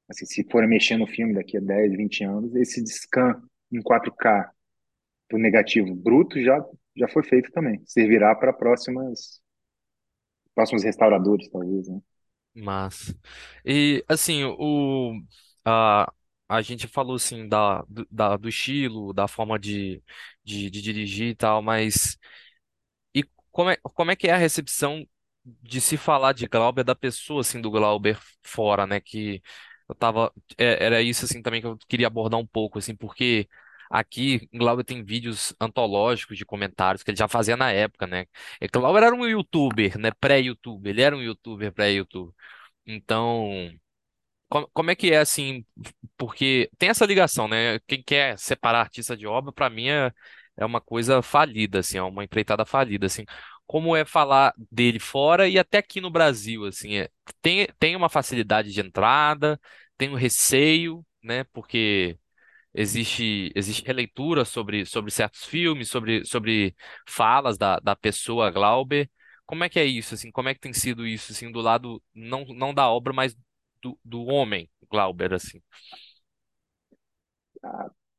assim, 0.10 0.26
se 0.26 0.44
for 0.50 0.68
mexer 0.68 0.98
no 0.98 1.08
filme 1.08 1.34
daqui 1.34 1.58
a 1.58 1.62
10, 1.62 1.96
20 1.96 2.24
anos, 2.24 2.56
esse 2.56 2.86
scan 2.88 3.42
em 3.72 3.82
4K 3.82 4.50
pro 5.28 5.38
negativo 5.38 5.96
bruto 5.96 6.42
já 6.42 6.64
já 6.96 7.08
foi 7.08 7.24
feito 7.24 7.52
também. 7.52 7.82
Servirá 7.86 8.36
para 8.36 8.54
próximas 8.54 9.41
próximos 10.62 10.84
restauradores, 10.84 11.50
talvez, 11.50 11.88
né? 11.90 12.02
Mas, 12.54 13.14
e 13.66 14.04
assim, 14.10 14.44
o, 14.44 15.22
a, 15.66 16.12
a 16.50 16.62
gente 16.62 16.86
falou 16.88 17.16
assim 17.16 17.48
da, 17.48 17.82
do, 17.88 18.06
da, 18.12 18.36
do 18.38 18.50
estilo, 18.50 19.14
da 19.14 19.26
forma 19.28 19.58
de, 19.58 20.04
de, 20.44 20.70
de 20.70 20.82
dirigir 20.82 21.30
e 21.30 21.36
tal, 21.36 21.62
mas 21.62 22.18
e 23.16 23.24
como 23.52 23.70
é, 23.72 23.78
como 23.84 24.12
é 24.12 24.16
que 24.16 24.28
é 24.28 24.34
a 24.34 24.38
recepção 24.38 25.08
de 25.46 25.82
se 25.82 25.98
falar 25.98 26.34
de 26.34 26.48
Glauber 26.48 26.84
da 26.84 26.96
pessoa 26.96 27.42
assim 27.42 27.62
do 27.62 27.72
Glauber 27.72 28.20
fora, 28.44 28.88
né? 28.88 29.00
Que 29.02 29.42
eu 29.90 29.96
tava, 29.96 30.34
é- 30.58 30.84
era 30.86 31.02
isso 31.02 31.26
assim 31.26 31.42
também 31.42 31.62
que 31.62 31.68
eu 31.68 31.78
queria 31.88 32.08
abordar 32.08 32.40
um 32.40 32.48
pouco 32.48 32.80
assim, 32.80 32.96
porque 32.96 33.48
aqui 33.92 34.48
Glauber 34.54 34.84
tem 34.84 35.04
vídeos 35.04 35.54
antológicos 35.60 36.38
de 36.38 36.46
comentários 36.46 37.04
que 37.04 37.12
ele 37.12 37.18
já 37.18 37.28
fazia 37.28 37.58
na 37.58 37.72
época, 37.72 38.08
né? 38.08 38.26
E 38.62 38.68
Glauber 38.68 39.04
era 39.04 39.16
um 39.16 39.28
youtuber, 39.28 39.98
né? 40.00 40.12
Pré-youtuber, 40.20 40.92
ele 40.92 41.02
era 41.02 41.16
um 41.16 41.22
youtuber 41.22 41.74
pré-youtuber. 41.74 42.34
Então, 42.86 43.70
como, 44.50 44.70
como 44.74 44.92
é 44.92 44.96
que 44.96 45.12
é 45.12 45.18
assim? 45.20 45.66
Porque 46.18 46.70
tem 46.78 46.90
essa 46.90 47.06
ligação, 47.06 47.48
né? 47.48 47.80
Quem 47.88 48.04
quer 48.04 48.38
separar 48.38 48.82
artista 48.82 49.16
de 49.18 49.26
obra, 49.28 49.52
para 49.52 49.70
mim 49.70 49.90
é, 49.90 50.12
é 50.58 50.66
uma 50.66 50.82
coisa 50.82 51.22
falida, 51.22 51.80
assim, 51.80 51.98
é 51.98 52.04
uma 52.04 52.24
empreitada 52.24 52.66
falida, 52.66 53.06
assim. 53.06 53.26
Como 53.66 53.96
é 53.96 54.04
falar 54.06 54.54
dele 54.72 55.00
fora 55.00 55.48
e 55.48 55.58
até 55.58 55.78
aqui 55.78 56.02
no 56.02 56.12
Brasil, 56.12 56.66
assim, 56.66 56.96
é, 56.98 57.10
tem, 57.42 57.68
tem 57.80 57.96
uma 57.96 58.10
facilidade 58.10 58.72
de 58.74 58.82
entrada, 58.82 59.60
tem 59.98 60.10
um 60.10 60.16
receio, 60.16 61.06
né? 61.24 61.44
Porque 61.54 62.18
existe 62.74 63.52
existe 63.56 63.86
releitura 63.86 64.46
sobre, 64.46 64.86
sobre 64.86 65.12
certos 65.12 65.46
filmes, 65.46 65.90
sobre, 65.90 66.26
sobre 66.26 66.76
falas 67.08 67.58
da, 67.58 67.80
da 67.80 67.96
pessoa 67.96 68.52
Glauber. 68.52 69.10
Como 69.46 69.64
é 69.64 69.70
que 69.70 69.80
é 69.80 69.86
isso, 69.86 70.14
assim? 70.16 70.32
Como 70.32 70.50
é 70.50 70.54
que 70.54 70.60
tem 70.62 70.74
sido 70.74 71.06
isso, 71.06 71.32
assim, 71.34 71.52
do 71.52 71.60
lado 71.62 72.02
não, 72.14 72.46
não 72.46 72.74
da 72.74 72.90
obra, 72.90 73.14
mas 73.14 73.36
do, 73.82 74.00
do 74.04 74.24
homem 74.26 74.70
Glauber, 74.90 75.34
assim? 75.34 75.62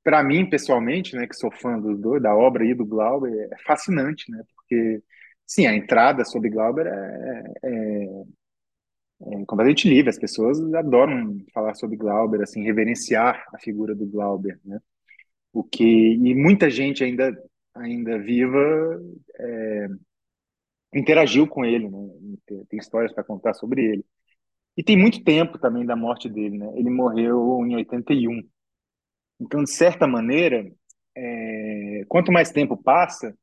Para 0.05 0.23
mim, 0.23 0.49
pessoalmente, 0.51 1.15
né, 1.15 1.27
que 1.29 1.35
sou 1.37 1.51
fã 1.51 1.79
do- 1.79 2.19
da 2.21 2.35
obra 2.35 2.65
e 2.65 2.75
do 2.75 2.85
Glauber, 2.85 3.49
é 3.53 3.57
fascinante, 3.65 4.31
né? 4.31 4.43
Porque, 4.57 5.01
sim, 5.47 5.67
a 5.67 5.75
entrada 5.75 6.25
sobre 6.25 6.51
Glauber 6.51 6.87
é, 6.89 7.45
é, 7.65 8.07
é 9.27 9.45
completamente 9.47 9.89
livre. 9.89 10.11
As 10.11 10.19
pessoas 10.19 10.59
adoram 10.75 11.39
falar 11.53 11.75
sobre 11.75 11.97
Glauber, 11.97 12.43
assim, 12.43 12.63
reverenciar 12.63 13.45
a 13.53 13.59
figura 13.59 13.95
do 13.95 14.07
Glauber, 14.07 14.59
né? 14.65 14.81
O 15.53 15.63
que 15.63 15.85
e 15.85 16.35
muita 16.35 16.71
gente 16.71 17.05
ainda 17.05 17.37
ainda 17.75 18.19
viva 18.19 19.01
interagiu 20.95 21.47
com 21.47 21.65
ele, 21.65 21.89
né? 21.89 21.99
Tem, 22.47 22.65
tem 22.67 22.79
histórias 22.79 23.13
para 23.13 23.25
contar 23.25 23.55
sobre 23.55 23.83
ele. 23.85 24.05
E 24.77 24.83
tem 24.83 24.97
muito 24.97 25.23
tempo 25.23 25.59
também 25.59 25.85
da 25.85 25.97
morte 25.97 26.29
dele, 26.29 26.59
né? 26.59 26.73
Ele 26.77 26.91
morreu 26.91 27.65
em 27.67 27.77
81. 27.77 28.43
Então, 29.41 29.63
de 29.65 29.71
certa 29.71 30.07
maneira, 30.07 30.71
é, 31.17 32.05
quanto 32.09 32.33
mais 32.33 32.51
tempo 32.51 32.77
passa, 32.77 33.37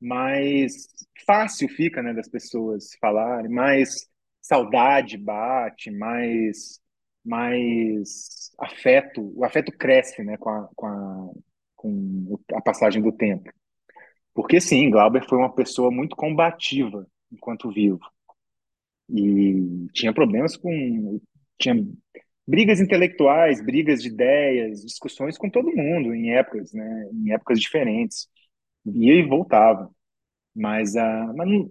mais 0.00 0.72
fácil 1.26 1.68
fica, 1.68 2.02
né, 2.02 2.12
das 2.12 2.28
pessoas 2.28 2.90
falarem, 3.00 3.50
mais 3.50 4.10
saudade 4.42 5.16
bate, 5.16 5.90
mais 5.90 6.80
mais 7.24 8.50
afeto, 8.58 9.32
o 9.36 9.44
afeto 9.44 9.70
cresce, 9.72 10.24
né, 10.24 10.36
com 10.38 10.50
a, 10.50 10.68
com 10.74 10.86
a, 10.88 11.30
com 11.76 12.38
a 12.54 12.60
passagem 12.60 13.00
do 13.00 13.12
tempo. 13.12 13.48
Porque 14.34 14.60
sim, 14.60 14.90
Glauber 14.90 15.26
foi 15.28 15.38
uma 15.38 15.54
pessoa 15.54 15.90
muito 15.90 16.16
combativa 16.16 17.06
enquanto 17.32 17.70
vivo 17.72 18.00
e 19.08 19.88
tinha 19.92 20.12
problemas 20.12 20.56
com 20.56 21.20
tinha 21.58 21.74
brigas 22.46 22.80
intelectuais, 22.80 23.64
brigas 23.64 24.02
de 24.02 24.08
ideias, 24.08 24.82
discussões 24.82 25.38
com 25.38 25.48
todo 25.50 25.74
mundo 25.76 26.14
em 26.14 26.32
épocas, 26.34 26.72
né, 26.72 27.10
em 27.12 27.32
épocas 27.32 27.60
diferentes. 27.60 28.28
Ia 28.86 29.14
e 29.14 29.22
voltava. 29.28 29.90
Mas, 30.54 30.96
a, 30.96 31.32
mas 31.36 31.48
não, 31.48 31.70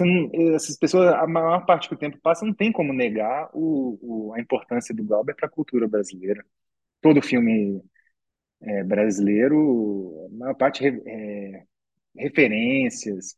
não, 0.00 0.30
essas 0.54 0.76
pessoas, 0.76 1.12
a 1.14 1.26
maior 1.26 1.64
parte 1.66 1.88
do 1.88 1.96
tempo 1.96 2.18
passa, 2.20 2.44
não 2.44 2.54
tem 2.54 2.72
como 2.72 2.92
negar 2.92 3.50
o, 3.54 3.98
o, 4.30 4.34
a 4.34 4.40
importância 4.40 4.94
do 4.94 5.04
Glauber 5.04 5.34
para 5.34 5.46
a 5.46 5.50
cultura 5.50 5.88
brasileira. 5.88 6.44
Todo 7.00 7.22
filme 7.22 7.82
é, 8.62 8.84
brasileiro, 8.84 10.28
a 10.32 10.36
maior 10.36 10.54
parte 10.54 10.84
é, 10.86 11.64
referências, 12.16 13.36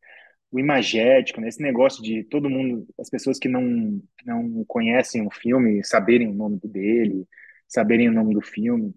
o 0.50 0.58
imagético, 0.58 1.40
né? 1.40 1.48
Esse 1.48 1.62
negócio 1.62 2.02
de 2.02 2.24
todo 2.24 2.50
mundo, 2.50 2.86
as 2.98 3.08
pessoas 3.10 3.38
que 3.38 3.48
não, 3.48 4.02
não 4.24 4.64
conhecem 4.66 5.26
o 5.26 5.30
filme, 5.30 5.84
saberem 5.84 6.28
o 6.28 6.34
nome 6.34 6.60
dele, 6.64 7.26
saberem 7.68 8.08
o 8.08 8.12
nome 8.12 8.34
do 8.34 8.42
filme. 8.42 8.94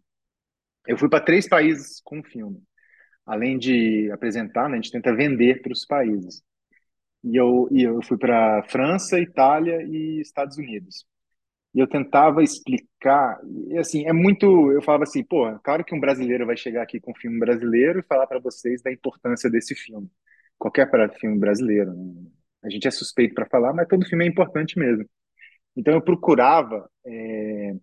Eu 0.88 0.98
fui 0.98 1.10
para 1.10 1.24
três 1.24 1.48
países 1.48 2.02
com 2.04 2.20
o 2.20 2.24
filme. 2.24 2.62
Além 3.26 3.58
de 3.58 4.12
apresentar, 4.12 4.70
né, 4.70 4.78
a 4.78 4.82
gente 4.82 4.92
tenta 4.92 5.16
vender 5.16 5.62
para 5.62 5.72
os 5.74 5.86
países. 5.86 6.44
E 7.26 7.36
eu, 7.38 7.68
e 7.72 7.84
eu 7.84 8.02
fui 8.04 8.18
para 8.18 8.64
França, 8.70 9.20
Itália 9.20 9.82
e 9.84 10.22
Estados 10.22 10.58
Unidos. 10.58 11.06
E 11.74 11.80
eu 11.80 11.88
tentava 11.88 12.44
explicar, 12.44 13.40
e 13.70 13.78
assim, 13.78 14.08
é 14.08 14.14
muito, 14.14 14.72
eu 14.72 14.82
falava 14.82 15.04
assim, 15.04 15.24
pô, 15.24 15.60
claro 15.60 15.84
que 15.84 15.96
um 15.96 16.00
brasileiro 16.00 16.46
vai 16.46 16.58
chegar 16.58 16.84
aqui 16.84 17.00
com 17.02 17.12
um 17.12 17.16
filme 17.16 17.40
brasileiro 17.40 18.00
e 18.00 18.04
falar 18.04 18.28
para 18.28 18.40
vocês 18.40 18.82
da 18.82 18.92
importância 18.92 19.50
desse 19.50 19.76
filme. 19.76 20.10
Qualquer 20.58 20.90
filme 21.20 21.38
brasileiro, 21.40 21.94
né? 21.94 22.14
A 22.64 22.70
gente 22.70 22.88
é 22.88 22.92
suspeito 22.92 23.36
para 23.36 23.46
falar, 23.48 23.74
mas 23.74 23.88
todo 23.88 24.06
filme 24.08 24.26
é 24.26 24.28
importante 24.28 24.80
mesmo. 24.80 25.06
Então 25.76 25.94
eu 25.94 26.02
procurava 26.02 26.90
é, 27.06 27.76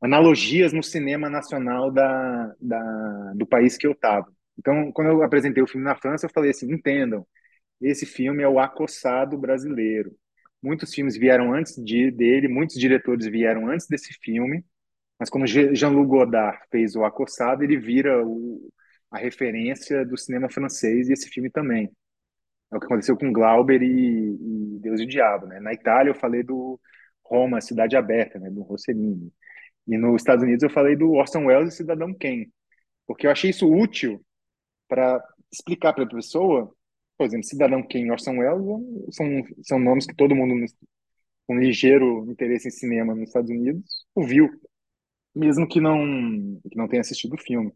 analogias 0.00 0.72
no 0.72 0.82
cinema 0.82 1.28
nacional 1.30 1.90
da, 1.90 2.54
da, 2.60 3.32
do 3.34 3.46
país 3.46 3.76
que 3.76 3.86
eu 3.86 3.92
estava. 3.92 4.26
Então, 4.58 4.90
quando 4.92 5.08
eu 5.08 5.22
apresentei 5.22 5.62
o 5.62 5.66
filme 5.66 5.84
na 5.84 5.96
França, 5.96 6.26
eu 6.26 6.30
falei 6.30 6.50
assim: 6.50 6.72
entendam, 6.72 7.26
esse 7.80 8.06
filme 8.06 8.42
é 8.42 8.48
o 8.48 8.58
acossado 8.58 9.38
brasileiro. 9.38 10.14
Muitos 10.62 10.92
filmes 10.92 11.16
vieram 11.16 11.52
antes 11.52 11.74
de, 11.76 12.10
dele, 12.10 12.48
muitos 12.48 12.76
diretores 12.76 13.26
vieram 13.26 13.68
antes 13.68 13.86
desse 13.86 14.12
filme, 14.20 14.64
mas 15.18 15.30
quando 15.30 15.46
Jean-Luc 15.46 16.08
Godard 16.08 16.58
fez 16.70 16.94
o 16.94 17.04
Acossado, 17.04 17.64
ele 17.64 17.76
vira 17.76 18.24
o, 18.24 18.70
a 19.10 19.18
referência 19.18 20.04
do 20.04 20.16
cinema 20.16 20.48
francês 20.50 21.08
e 21.08 21.12
esse 21.12 21.28
filme 21.28 21.50
também. 21.50 21.90
É 22.72 22.76
o 22.76 22.80
que 22.80 22.86
aconteceu 22.86 23.16
com 23.16 23.32
Glauber 23.32 23.82
e, 23.82 24.76
e 24.76 24.78
Deus 24.80 25.00
e 25.00 25.04
o 25.04 25.08
Diabo. 25.08 25.46
Né? 25.46 25.58
Na 25.60 25.72
Itália, 25.72 26.10
eu 26.10 26.14
falei 26.14 26.42
do 26.42 26.78
Roma, 27.24 27.60
Cidade 27.60 27.96
Aberta, 27.96 28.38
né? 28.38 28.50
do 28.50 28.62
Rossellini. 28.62 29.32
E 29.86 29.96
nos 29.96 30.20
Estados 30.20 30.44
Unidos, 30.44 30.62
eu 30.62 30.70
falei 30.70 30.94
do 30.94 31.12
Orson 31.12 31.46
Welles 31.46 31.74
e 31.74 31.76
Cidadão 31.78 32.14
Kane, 32.14 32.52
porque 33.06 33.26
eu 33.26 33.30
achei 33.30 33.50
isso 33.50 33.66
útil 33.70 34.22
para 34.86 35.22
explicar 35.50 35.94
para 35.94 36.04
a 36.04 36.08
pessoa 36.08 36.72
por 37.18 37.26
exemplo, 37.26 37.44
Cidadão 37.44 37.82
Kane 37.82 38.06
e 38.06 38.10
Orson 38.10 38.38
Welles 38.38 39.14
são, 39.14 39.26
são 39.62 39.78
nomes 39.78 40.06
que 40.06 40.14
todo 40.14 40.36
mundo 40.36 40.64
com 41.46 41.56
um 41.56 41.60
ligeiro 41.60 42.30
interesse 42.30 42.68
em 42.68 42.70
cinema 42.70 43.14
nos 43.14 43.28
Estados 43.28 43.50
Unidos 43.50 44.06
ouviu, 44.14 44.48
mesmo 45.34 45.66
que 45.66 45.80
não, 45.80 46.60
que 46.70 46.76
não 46.76 46.88
tenha 46.88 47.00
assistido 47.00 47.34
o 47.34 47.42
filme. 47.42 47.72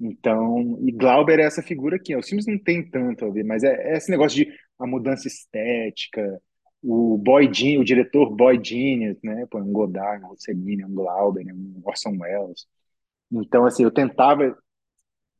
Então, 0.00 0.78
e 0.82 0.92
Glauber 0.92 1.38
é 1.38 1.44
essa 1.44 1.62
figura 1.62 1.96
aqui. 1.96 2.16
Os 2.16 2.28
filmes 2.28 2.46
não 2.46 2.58
tem 2.58 2.88
tanto 2.88 3.24
a 3.26 3.30
ver, 3.30 3.44
mas 3.44 3.62
é, 3.62 3.92
é 3.92 3.96
esse 3.96 4.10
negócio 4.10 4.44
de 4.44 4.52
a 4.78 4.86
mudança 4.86 5.28
estética, 5.28 6.40
o 6.82 7.16
Boy 7.18 7.52
Genius, 7.52 7.82
o 7.82 7.84
diretor 7.84 8.30
Boy 8.34 8.60
Genius, 8.62 9.18
né? 9.22 9.46
Pô, 9.50 9.58
um 9.58 9.72
Godard, 9.72 10.24
um 10.24 10.28
Rossellini, 10.28 10.84
um 10.84 10.94
Glauber, 10.94 11.44
um 11.52 11.80
Orson 11.84 12.16
Welles. 12.18 12.66
Então, 13.32 13.64
assim, 13.66 13.84
eu 13.84 13.90
tentava 13.90 14.56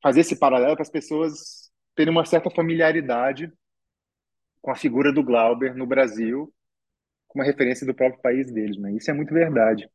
fazer 0.03 0.21
esse 0.21 0.39
paralelo 0.39 0.75
para 0.75 0.83
as 0.83 0.91
pessoas 0.91 1.64
terem 1.95 2.13
uma 2.13 2.25
certa 2.25 2.51
familiaridade 2.51 3.53
com 4.61 4.71
a 4.71 4.77
figura 4.77 5.13
do 5.13 5.23
Glauber 5.23 5.75
no 5.75 5.87
Brasil, 5.87 6.53
com 7.29 7.39
uma 7.39 7.45
referência 7.45 7.87
do 7.87 7.95
próprio 7.95 8.23
país 8.23 8.51
deles, 8.53 8.79
né? 8.79 8.93
Isso 8.93 9.11
é 9.11 9.15
muito 9.15 9.35
verdade. 9.35 9.89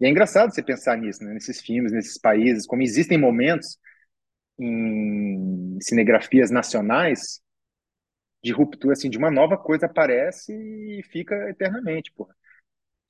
E 0.00 0.06
é 0.06 0.08
engraçado 0.08 0.52
você 0.52 0.62
pensar 0.62 0.96
nisso, 0.96 1.24
né? 1.24 1.32
nesses 1.34 1.60
filmes, 1.60 1.92
nesses 1.92 2.18
países, 2.18 2.66
como 2.66 2.82
existem 2.82 3.18
momentos 3.18 3.78
em 4.58 5.78
cinegrafias 5.80 6.50
nacionais 6.50 7.40
de 8.42 8.52
ruptura, 8.52 8.92
assim, 8.92 9.10
de 9.10 9.18
uma 9.18 9.30
nova 9.30 9.58
coisa 9.58 9.86
aparece 9.86 10.52
e 10.52 11.02
fica 11.10 11.34
eternamente, 11.50 12.12
porra. 12.12 12.34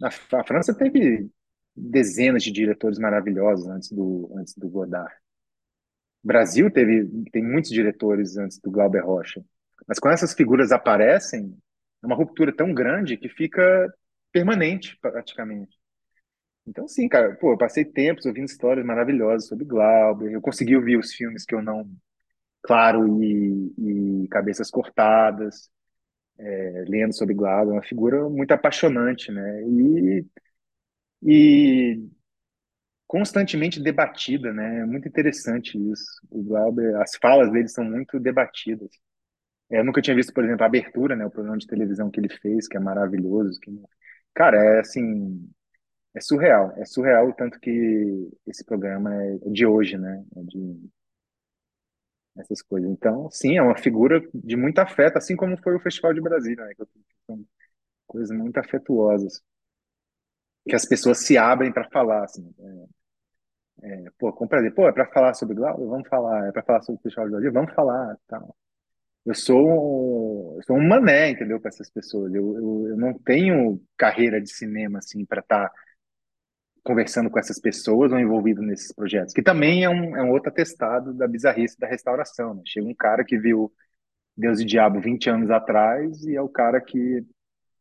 A, 0.03 0.09
a 0.09 0.45
França 0.45 0.75
teve 0.75 1.31
dezenas 1.75 2.43
de 2.43 2.51
diretores 2.53 2.99
maravilhosos 2.99 3.69
antes 3.69 3.91
do 3.93 4.33
antes 4.39 4.55
do 4.57 4.69
Godard. 4.69 5.15
Brasil 6.27 6.71
teve 6.71 7.07
tem 7.33 7.43
muitos 7.43 7.71
diretores 7.71 8.37
antes 8.37 8.59
do 8.59 8.71
Glauber 8.71 9.01
Rocha, 9.05 9.45
mas 9.87 9.99
quando 9.99 10.15
essas 10.15 10.35
figuras 10.35 10.73
aparecem, 10.73 11.57
é 12.03 12.07
uma 12.07 12.17
ruptura 12.17 12.55
tão 12.55 12.75
grande 12.75 13.17
que 13.17 13.29
fica 13.29 13.93
permanente 14.33 14.99
praticamente. 15.01 15.77
Então, 16.67 16.89
sim, 16.89 17.09
cara, 17.09 17.35
pô, 17.37 17.53
eu 17.53 17.59
passei 17.59 17.85
tempos 17.85 18.27
ouvindo 18.27 18.47
histórias 18.47 18.85
maravilhosas 18.85 19.49
sobre 19.49 19.65
Glauber, 19.65 20.33
eu 20.33 20.41
consegui 20.41 20.77
ouvir 20.77 20.99
os 20.99 21.13
filmes 21.15 21.45
que 21.45 21.55
eu 21.55 21.63
não. 21.63 21.89
Claro, 22.63 23.23
e, 23.23 24.25
e 24.25 24.29
Cabeças 24.29 24.71
Cortadas, 24.71 25.71
é, 26.39 26.85
lendo 26.89 27.15
sobre 27.15 27.35
Glauber, 27.35 27.73
uma 27.73 27.83
figura 27.83 28.29
muito 28.29 28.53
apaixonante, 28.53 29.33
né? 29.33 29.63
E, 29.65 30.27
e 31.23 32.09
constantemente 33.07 33.81
debatida, 33.83 34.53
né? 34.53 34.81
É 34.81 34.87
muito 34.87 35.09
interessante 35.09 35.79
isso. 35.93 36.05
O 36.31 36.43
Glauber, 36.43 36.97
as 36.97 37.17
falas 37.17 37.51
dele 37.53 37.69
são 37.69 37.85
muito 37.85 38.19
debatidas. 38.21 38.91
É, 39.71 39.81
eu 39.81 39.85
nunca 39.85 40.03
tinha 40.03 40.17
visto, 40.17 40.33
por 40.33 40.45
exemplo, 40.45 40.63
a 40.65 40.67
abertura, 40.67 41.17
né? 41.17 41.27
O 41.27 41.31
programa 41.31 41.59
de 41.59 41.67
televisão 41.67 42.11
que 42.11 42.21
ele 42.21 42.29
fez, 42.29 42.69
que 42.69 42.77
é 42.77 42.81
maravilhoso. 42.81 43.59
Que... 43.61 43.71
Cara, 44.35 44.59
é 44.59 44.81
assim, 44.81 45.51
é 46.15 46.21
surreal. 46.21 46.73
É 46.79 46.85
surreal 46.87 47.29
o 47.29 47.35
tanto 47.35 47.61
que 47.61 48.31
esse 48.47 48.65
programa 48.65 49.15
é 49.15 49.39
de 49.51 49.67
hoje, 49.67 49.99
né? 49.99 50.25
É 50.37 50.43
de 50.45 50.91
essas 52.37 52.63
coisas. 52.63 52.91
Então, 52.91 53.31
sim, 53.31 53.57
é 53.57 53.63
uma 53.63 53.77
figura 53.77 54.21
de 54.35 54.57
muito 54.57 54.79
afeto, 54.79 55.17
assim 55.19 55.37
como 55.37 55.57
foi 55.63 55.75
o 55.77 55.81
Festival 55.81 56.13
de 56.15 56.21
Brasília, 56.21 56.65
né? 56.65 56.73
Coisas 58.07 58.37
muito 58.37 58.59
afetuosas. 58.59 59.43
que 60.69 60.75
as 60.75 60.85
pessoas 60.87 61.19
se 61.19 61.37
abrem 61.39 61.73
para 61.73 61.89
falar, 61.91 62.25
assim. 62.25 62.53
É, 62.59 62.87
é, 63.83 64.05
pô, 64.19 64.33
com 64.33 64.47
prazer. 64.47 64.75
Pô, 64.75 64.89
é 64.89 64.93
para 64.93 65.07
falar 65.07 65.35
sobre 65.35 65.55
Glauber? 65.55 65.87
Vamos 65.87 66.09
falar. 66.09 66.49
É 66.49 66.53
para 66.53 66.63
falar 66.63 66.83
sobre 66.83 67.01
o 67.01 67.03
Festival 67.03 67.41
de? 67.41 67.51
Vamos 67.51 67.75
falar, 67.75 68.17
tal. 68.27 68.57
Eu 69.25 69.35
sou, 69.35 70.55
eu 70.57 70.63
sou 70.63 70.77
um 70.77 70.87
mané, 70.87 71.31
entendeu, 71.31 71.61
para 71.61 71.69
essas 71.69 71.91
pessoas. 71.91 72.33
Eu, 72.33 72.55
eu, 72.57 72.89
eu, 72.91 72.97
não 72.97 73.13
tenho 73.13 73.81
carreira 73.97 74.41
de 74.41 74.49
cinema, 74.53 75.01
assim, 75.01 75.25
para 75.25 75.41
estar 75.41 75.69
tá 75.69 75.75
conversando 76.85 77.29
com 77.29 77.39
essas 77.39 77.61
pessoas 77.61 78.13
ou 78.13 78.19
envolvido 78.21 78.63
nesses 78.63 78.95
projetos, 78.95 79.35
que 79.35 79.43
também 79.43 79.83
é 79.83 79.91
um, 79.91 80.17
é 80.17 80.23
um 80.23 80.31
outro 80.31 80.51
atestado 80.51 81.13
da 81.13 81.27
bizarrice 81.27 81.77
da 81.79 81.89
restauração. 81.89 82.55
Né? 82.55 82.63
Chega 82.65 82.87
um 82.87 82.95
cara 82.95 83.25
que 83.25 83.37
viu 83.37 83.73
Deus 84.37 84.61
e 84.61 84.65
Diabo 84.65 85.01
20 85.01 85.29
anos 85.29 85.51
atrás 85.51 86.23
e 86.25 86.37
é 86.37 86.41
o 86.41 86.49
cara 86.49 86.81
que, 86.81 87.27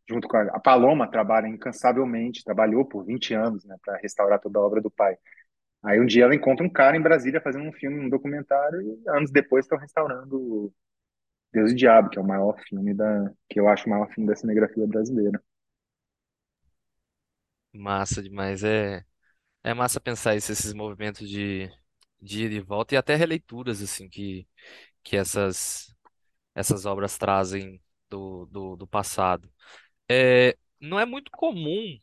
junto 0.09 0.27
com 0.27 0.37
a, 0.37 0.43
a 0.45 0.59
Paloma, 0.59 1.07
trabalha 1.09 1.47
incansavelmente, 1.47 2.43
trabalhou 2.43 2.83
por 2.83 3.05
20 3.05 3.35
anos 3.35 3.63
né, 3.65 3.75
para 3.85 3.97
restaurar 3.97 4.39
toda 4.39 4.57
a 4.57 4.63
obra 4.63 4.81
do 4.81 4.89
pai. 4.89 5.15
Aí 5.85 5.99
um 5.99 6.05
dia 6.05 6.23
ela 6.25 6.35
encontra 6.35 6.65
um 6.65 6.69
cara 6.69 6.97
em 6.97 7.01
Brasília 7.01 7.41
fazendo 7.41 7.65
um 7.67 7.73
filme, 7.73 7.99
um 7.99 8.09
documentário, 8.09 8.81
e 8.81 9.09
anos 9.09 9.31
depois 9.31 9.65
estão 9.65 9.77
restaurando 9.77 10.73
Deus 11.53 11.71
e 11.71 11.75
Diabo, 11.75 12.09
que 12.09 12.19
é 12.19 12.21
o 12.21 12.27
maior 12.27 12.57
filme 12.67 12.93
da, 12.93 13.31
que 13.49 13.59
eu 13.59 13.67
acho 13.69 13.87
o 13.87 13.91
maior 13.91 14.09
filme 14.13 14.29
da 14.29 14.35
cinegrafia 14.35 14.87
brasileira. 14.87 15.41
Massa 17.73 18.21
demais. 18.23 18.63
É, 18.63 19.05
é 19.63 19.73
massa 19.73 20.01
pensar 20.01 20.35
isso, 20.35 20.51
esses 20.51 20.73
movimentos 20.73 21.29
de, 21.29 21.71
de 22.21 22.45
ir 22.45 22.51
e 22.53 22.61
volta 22.61 22.95
e 22.95 22.97
até 22.97 23.15
releituras 23.15 23.81
assim 23.81 24.09
que, 24.09 24.47
que 25.03 25.17
essas, 25.17 25.95
essas 26.55 26.85
obras 26.85 27.17
trazem 27.17 27.81
do, 28.09 28.45
do, 28.47 28.75
do 28.77 28.87
passado. 28.87 29.51
É, 30.09 30.57
não 30.81 30.99
é 30.99 31.05
muito 31.05 31.31
comum 31.31 31.99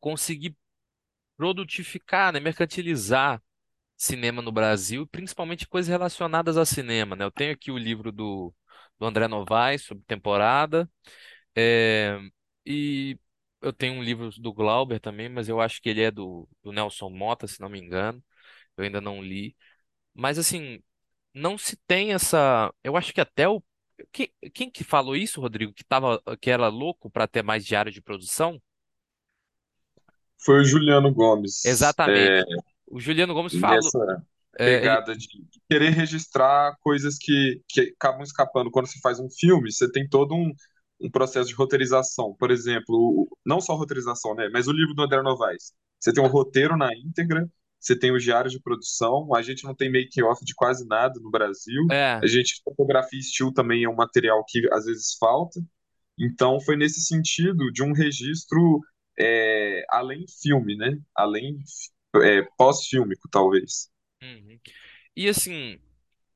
conseguir 0.00 0.56
produtificar, 1.42 2.32
né, 2.32 2.38
mercantilizar 2.40 3.42
cinema 3.96 4.42
no 4.42 4.52
Brasil, 4.52 5.06
principalmente 5.08 5.68
coisas 5.68 5.88
relacionadas 5.90 6.56
a 6.56 6.64
cinema, 6.66 7.16
né? 7.16 7.24
Eu 7.24 7.32
tenho 7.32 7.52
aqui 7.52 7.70
o 7.72 7.78
livro 7.78 8.12
do, 8.12 8.54
do 8.98 9.06
André 9.06 9.28
Novaes 9.28 9.82
sobre 9.82 10.04
temporada, 10.06 10.88
é, 11.56 12.18
e 12.66 13.18
eu 13.60 13.72
tenho 13.72 13.94
um 13.94 14.02
livro 14.02 14.30
do 14.40 14.52
Glauber 14.52 15.00
também, 15.00 15.28
mas 15.28 15.48
eu 15.48 15.60
acho 15.60 15.82
que 15.82 15.88
ele 15.90 16.02
é 16.02 16.10
do, 16.10 16.48
do 16.62 16.72
Nelson 16.72 17.10
Mota, 17.10 17.46
se 17.48 17.60
não 17.60 17.68
me 17.68 17.80
engano. 17.80 18.22
Eu 18.76 18.84
ainda 18.84 19.00
não 19.00 19.22
li. 19.22 19.56
Mas 20.14 20.38
assim, 20.38 20.82
não 21.34 21.58
se 21.58 21.76
tem 21.86 22.12
essa. 22.14 22.72
Eu 22.84 22.96
acho 22.96 23.12
que 23.14 23.20
até 23.20 23.48
o. 23.48 23.62
Quem, 24.12 24.32
quem 24.54 24.70
que 24.70 24.84
falou 24.84 25.16
isso, 25.16 25.40
Rodrigo? 25.40 25.72
Que 25.74 25.84
tava, 25.84 26.22
que 26.40 26.50
era 26.50 26.68
louco 26.68 27.10
para 27.10 27.28
ter 27.28 27.42
mais 27.42 27.64
diário 27.66 27.92
de 27.92 28.02
produção? 28.02 28.60
Foi 30.44 30.60
o 30.60 30.64
Juliano 30.64 31.12
Gomes. 31.12 31.64
Exatamente. 31.64 32.42
É, 32.42 32.44
o 32.86 33.00
Juliano 33.00 33.34
Gomes 33.34 33.54
falou. 33.54 33.76
Nessa 33.76 34.24
pegada 34.56 35.12
é, 35.12 35.16
de 35.16 35.28
querer 35.68 35.90
registrar 35.90 36.76
coisas 36.80 37.16
que, 37.18 37.60
que 37.68 37.94
acabam 37.98 38.22
escapando. 38.22 38.70
Quando 38.70 38.86
você 38.86 38.98
faz 39.00 39.18
um 39.18 39.30
filme, 39.30 39.72
você 39.72 39.90
tem 39.90 40.06
todo 40.08 40.34
um, 40.34 40.52
um 41.00 41.10
processo 41.10 41.48
de 41.48 41.54
roteirização. 41.54 42.34
Por 42.38 42.50
exemplo, 42.50 43.28
não 43.44 43.60
só 43.60 43.74
roteirização, 43.74 44.34
né? 44.34 44.48
Mas 44.52 44.68
o 44.68 44.72
livro 44.72 44.94
do 44.94 45.02
André 45.02 45.22
Novaes. 45.22 45.72
Você 45.98 46.12
tem 46.12 46.22
um 46.22 46.28
roteiro 46.28 46.76
na 46.76 46.90
íntegra, 46.94 47.48
você 47.78 47.96
tem 47.96 48.12
os 48.12 48.22
diários 48.22 48.52
de 48.52 48.60
produção, 48.60 49.34
a 49.34 49.42
gente 49.42 49.64
não 49.64 49.74
tem 49.74 49.90
make-off 49.90 50.44
de 50.44 50.54
quase 50.54 50.86
nada 50.86 51.18
no 51.20 51.30
Brasil. 51.30 51.86
É. 51.90 52.14
A 52.22 52.26
gente, 52.26 52.60
fotografia 52.64 53.18
e 53.18 53.22
estilo 53.22 53.52
também 53.52 53.84
é 53.84 53.88
um 53.88 53.94
material 53.94 54.44
que 54.46 54.68
às 54.72 54.84
vezes 54.84 55.16
falta. 55.18 55.60
Então, 56.18 56.60
foi 56.60 56.76
nesse 56.76 57.00
sentido 57.00 57.70
de 57.72 57.82
um 57.82 57.92
registro 57.92 58.80
é, 59.18 59.84
além 59.90 60.24
filme, 60.40 60.76
né? 60.76 60.98
Além 61.14 61.58
é, 62.16 62.42
pós-fílmico, 62.56 63.28
talvez. 63.30 63.90
Uhum. 64.22 64.58
E 65.16 65.28
assim, 65.28 65.78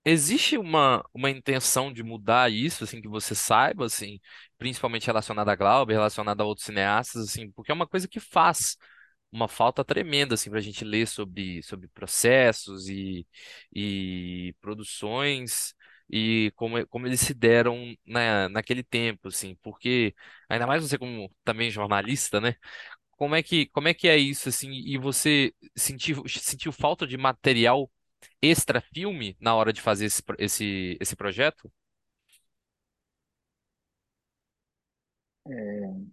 Existe 0.08 0.56
uma, 0.56 1.04
uma 1.12 1.28
intenção 1.30 1.92
de 1.92 2.00
mudar 2.04 2.48
isso, 2.48 2.84
assim, 2.84 3.02
que 3.02 3.08
você 3.08 3.34
saiba, 3.34 3.86
assim, 3.86 4.20
principalmente 4.56 5.06
relacionada 5.08 5.50
a 5.50 5.56
Glauber, 5.56 5.94
relacionada 5.94 6.44
a 6.44 6.46
outros 6.46 6.64
cineastas, 6.64 7.24
assim, 7.24 7.50
porque 7.50 7.72
é 7.72 7.74
uma 7.74 7.88
coisa 7.88 8.06
que 8.06 8.20
faz 8.20 8.76
uma 9.32 9.48
falta 9.48 9.84
tremenda, 9.84 10.34
assim, 10.34 10.48
a 10.54 10.60
gente 10.60 10.84
ler 10.84 11.08
sobre, 11.08 11.60
sobre 11.64 11.88
processos 11.88 12.88
e, 12.88 13.26
e 13.74 14.54
produções 14.60 15.74
e 16.10 16.52
como, 16.56 16.86
como 16.88 17.06
eles 17.06 17.20
se 17.20 17.34
deram 17.34 17.94
na, 18.06 18.48
naquele 18.48 18.82
tempo, 18.82 19.28
assim, 19.28 19.56
porque 19.62 20.14
ainda 20.48 20.66
mais 20.66 20.82
você 20.82 20.98
como 20.98 21.30
também 21.44 21.70
jornalista, 21.70 22.40
né? 22.40 22.54
Como 23.12 23.34
é 23.34 23.42
que, 23.42 23.66
como 23.68 23.88
é 23.88 23.94
que 23.94 24.08
é 24.08 24.16
isso, 24.16 24.48
assim, 24.48 24.70
e 24.72 24.98
você 24.98 25.54
sentiu, 25.76 26.24
sentiu 26.28 26.72
falta 26.72 27.06
de 27.06 27.16
material 27.16 27.90
extra 28.42 28.80
filme 28.80 29.36
na 29.40 29.54
hora 29.54 29.72
de 29.72 29.80
fazer 29.80 30.06
esse, 30.06 30.22
esse, 30.38 30.98
esse 31.00 31.16
projeto? 31.16 31.70
É, 35.48 36.06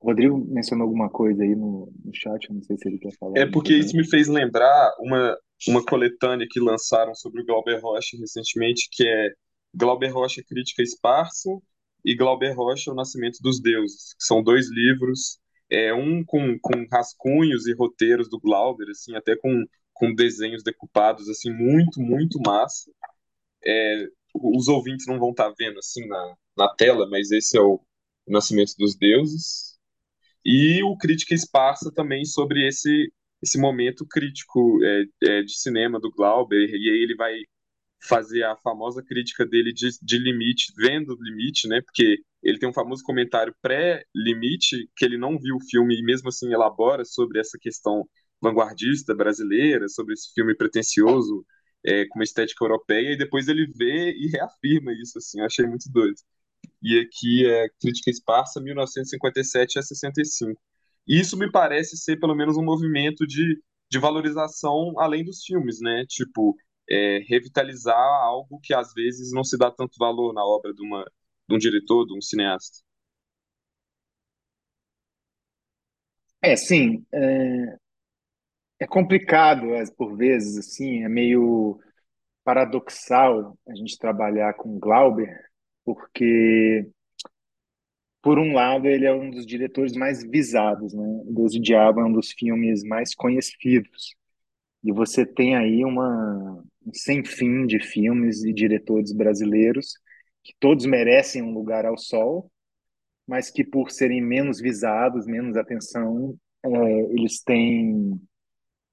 o 0.00 0.06
Rodrigo 0.06 0.38
mencionou 0.38 0.84
alguma 0.84 1.08
coisa 1.08 1.42
aí 1.42 1.54
no, 1.54 1.92
no 2.04 2.14
chat, 2.14 2.52
não 2.52 2.62
sei 2.62 2.76
se 2.76 2.88
ele 2.88 2.98
quer 2.98 3.12
falar. 3.18 3.38
É 3.38 3.46
porque 3.46 3.74
isso 3.74 3.96
me 3.96 4.08
fez 4.08 4.28
lembrar 4.28 4.94
uma, 5.00 5.36
uma 5.66 5.84
coletânea 5.84 6.46
que 6.48 6.60
lançaram 6.60 7.14
sobre 7.14 7.42
o 7.42 7.44
Glauber 7.44 7.80
Rocha 7.80 8.16
recentemente, 8.18 8.88
que 8.92 9.06
é 9.06 9.32
Glauber 9.74 10.08
Rocha 10.08 10.42
Crítica 10.46 10.82
Esparsa 10.82 11.50
e 12.04 12.14
Glauber 12.14 12.52
Rocha 12.52 12.92
O 12.92 12.94
Nascimento 12.94 13.38
dos 13.40 13.60
Deuses, 13.60 14.14
que 14.14 14.24
são 14.24 14.42
dois 14.42 14.70
livros, 14.70 15.38
é, 15.70 15.92
um 15.92 16.24
com, 16.24 16.58
com 16.60 16.86
rascunhos 16.90 17.66
e 17.66 17.74
roteiros 17.74 18.28
do 18.28 18.38
Glauber, 18.38 18.88
assim, 18.90 19.14
até 19.16 19.36
com 19.36 19.64
com 19.98 20.14
desenhos 20.14 20.62
decupados, 20.62 21.28
assim, 21.28 21.52
muito, 21.52 22.00
muito 22.00 22.40
massa. 22.40 22.90
É, 23.66 24.06
os 24.34 24.68
ouvintes 24.68 25.06
não 25.06 25.18
vão 25.18 25.30
estar 25.30 25.48
tá 25.48 25.54
vendo, 25.58 25.78
assim, 25.78 26.06
na, 26.06 26.34
na 26.56 26.74
tela, 26.74 27.08
mas 27.10 27.30
esse 27.32 27.58
é 27.58 27.60
o 27.60 27.80
Nascimento 28.26 28.74
dos 28.78 28.96
Deuses. 28.96 29.76
E 30.44 30.82
o 30.84 30.96
Crítica 30.96 31.34
Esparsa 31.34 31.90
também 31.92 32.24
sobre 32.24 32.66
esse, 32.66 33.12
esse 33.42 33.58
momento 33.58 34.06
crítico 34.06 34.78
é, 34.84 35.04
é, 35.24 35.42
de 35.42 35.58
cinema 35.58 36.00
do 36.00 36.10
Glauber, 36.10 36.68
e 36.70 36.90
aí 36.90 37.02
ele 37.02 37.14
vai 37.16 37.34
fazer 38.02 38.44
a 38.44 38.56
famosa 38.56 39.02
crítica 39.02 39.44
dele 39.46 39.72
de, 39.72 39.88
de 40.02 40.18
limite, 40.18 40.72
vendo 40.76 41.14
o 41.14 41.22
limite, 41.22 41.68
né? 41.68 41.80
Porque 41.82 42.18
ele 42.42 42.58
tem 42.58 42.68
um 42.68 42.72
famoso 42.72 43.02
comentário 43.04 43.54
pré-limite, 43.60 44.88
que 44.96 45.04
ele 45.04 45.18
não 45.18 45.38
viu 45.38 45.56
o 45.56 45.64
filme 45.68 45.98
e 45.98 46.02
mesmo 46.02 46.28
assim 46.28 46.52
elabora 46.52 47.04
sobre 47.04 47.40
essa 47.40 47.58
questão 47.60 48.08
vanguardista 48.40 49.14
brasileira, 49.14 49.88
sobre 49.88 50.14
esse 50.14 50.32
filme 50.32 50.54
pretencioso 50.56 51.44
é, 51.84 52.06
com 52.06 52.18
uma 52.18 52.24
estética 52.24 52.64
europeia, 52.64 53.12
e 53.12 53.18
depois 53.18 53.48
ele 53.48 53.66
vê 53.74 54.12
e 54.12 54.28
reafirma 54.28 54.92
isso, 54.92 55.18
assim, 55.18 55.40
eu 55.40 55.46
achei 55.46 55.66
muito 55.66 55.90
doido. 55.90 56.16
E 56.82 56.98
aqui 57.00 57.46
é 57.46 57.68
Crítica 57.80 58.10
Esparsa, 58.10 58.60
1957 58.60 59.78
a 59.78 59.82
65. 59.82 60.60
E 61.08 61.18
isso 61.20 61.36
me 61.36 61.50
parece 61.50 61.96
ser 61.96 62.18
pelo 62.18 62.34
menos 62.34 62.56
um 62.56 62.64
movimento 62.64 63.26
de, 63.26 63.60
de 63.90 63.98
valorização 63.98 64.94
além 64.98 65.24
dos 65.24 65.42
filmes, 65.44 65.80
né? 65.80 66.04
Tipo, 66.08 66.56
é, 66.90 67.20
revitalizar 67.28 67.96
algo 67.98 68.60
que 68.62 68.74
às 68.74 68.92
vezes 68.94 69.32
não 69.32 69.44
se 69.44 69.56
dá 69.58 69.70
tanto 69.70 69.96
valor 69.98 70.32
na 70.34 70.44
obra 70.44 70.72
de, 70.74 70.82
uma, 70.82 71.04
de 71.48 71.54
um 71.56 71.58
diretor, 71.58 72.06
de 72.06 72.16
um 72.16 72.20
cineasta. 72.20 72.78
É, 76.42 76.56
sim. 76.56 77.04
É, 77.12 77.78
é 78.80 78.86
complicado, 78.86 79.66
por 79.96 80.16
vezes, 80.16 80.56
assim, 80.58 81.02
é 81.04 81.08
meio 81.08 81.78
paradoxal 82.44 83.58
a 83.68 83.74
gente 83.74 83.98
trabalhar 83.98 84.54
com 84.54 84.78
Glauber, 84.78 85.30
porque, 85.84 86.88
por 88.22 88.38
um 88.38 88.52
lado, 88.52 88.86
ele 88.86 89.06
é 89.06 89.12
um 89.12 89.30
dos 89.30 89.46
diretores 89.46 89.92
mais 89.94 90.22
visados, 90.22 90.92
né? 90.92 91.22
Deus 91.26 91.54
e 91.54 91.60
Diabo 91.60 92.00
é 92.00 92.04
um 92.04 92.12
dos 92.12 92.32
filmes 92.32 92.82
mais 92.84 93.14
conhecidos. 93.14 94.16
E 94.82 94.92
você 94.92 95.24
tem 95.26 95.56
aí 95.56 95.84
uma, 95.84 96.64
um 96.86 96.92
sem 96.92 97.24
fim 97.24 97.66
de 97.66 97.80
filmes 97.80 98.42
e 98.44 98.52
diretores 98.52 99.12
brasileiros 99.12 99.94
que 100.42 100.54
todos 100.58 100.86
merecem 100.86 101.42
um 101.42 101.52
lugar 101.52 101.84
ao 101.84 101.98
sol, 101.98 102.50
mas 103.26 103.50
que, 103.50 103.62
por 103.64 103.90
serem 103.90 104.22
menos 104.22 104.60
visados, 104.60 105.26
menos 105.26 105.56
atenção, 105.56 106.38
é, 106.64 107.00
eles 107.12 107.42
têm 107.42 108.20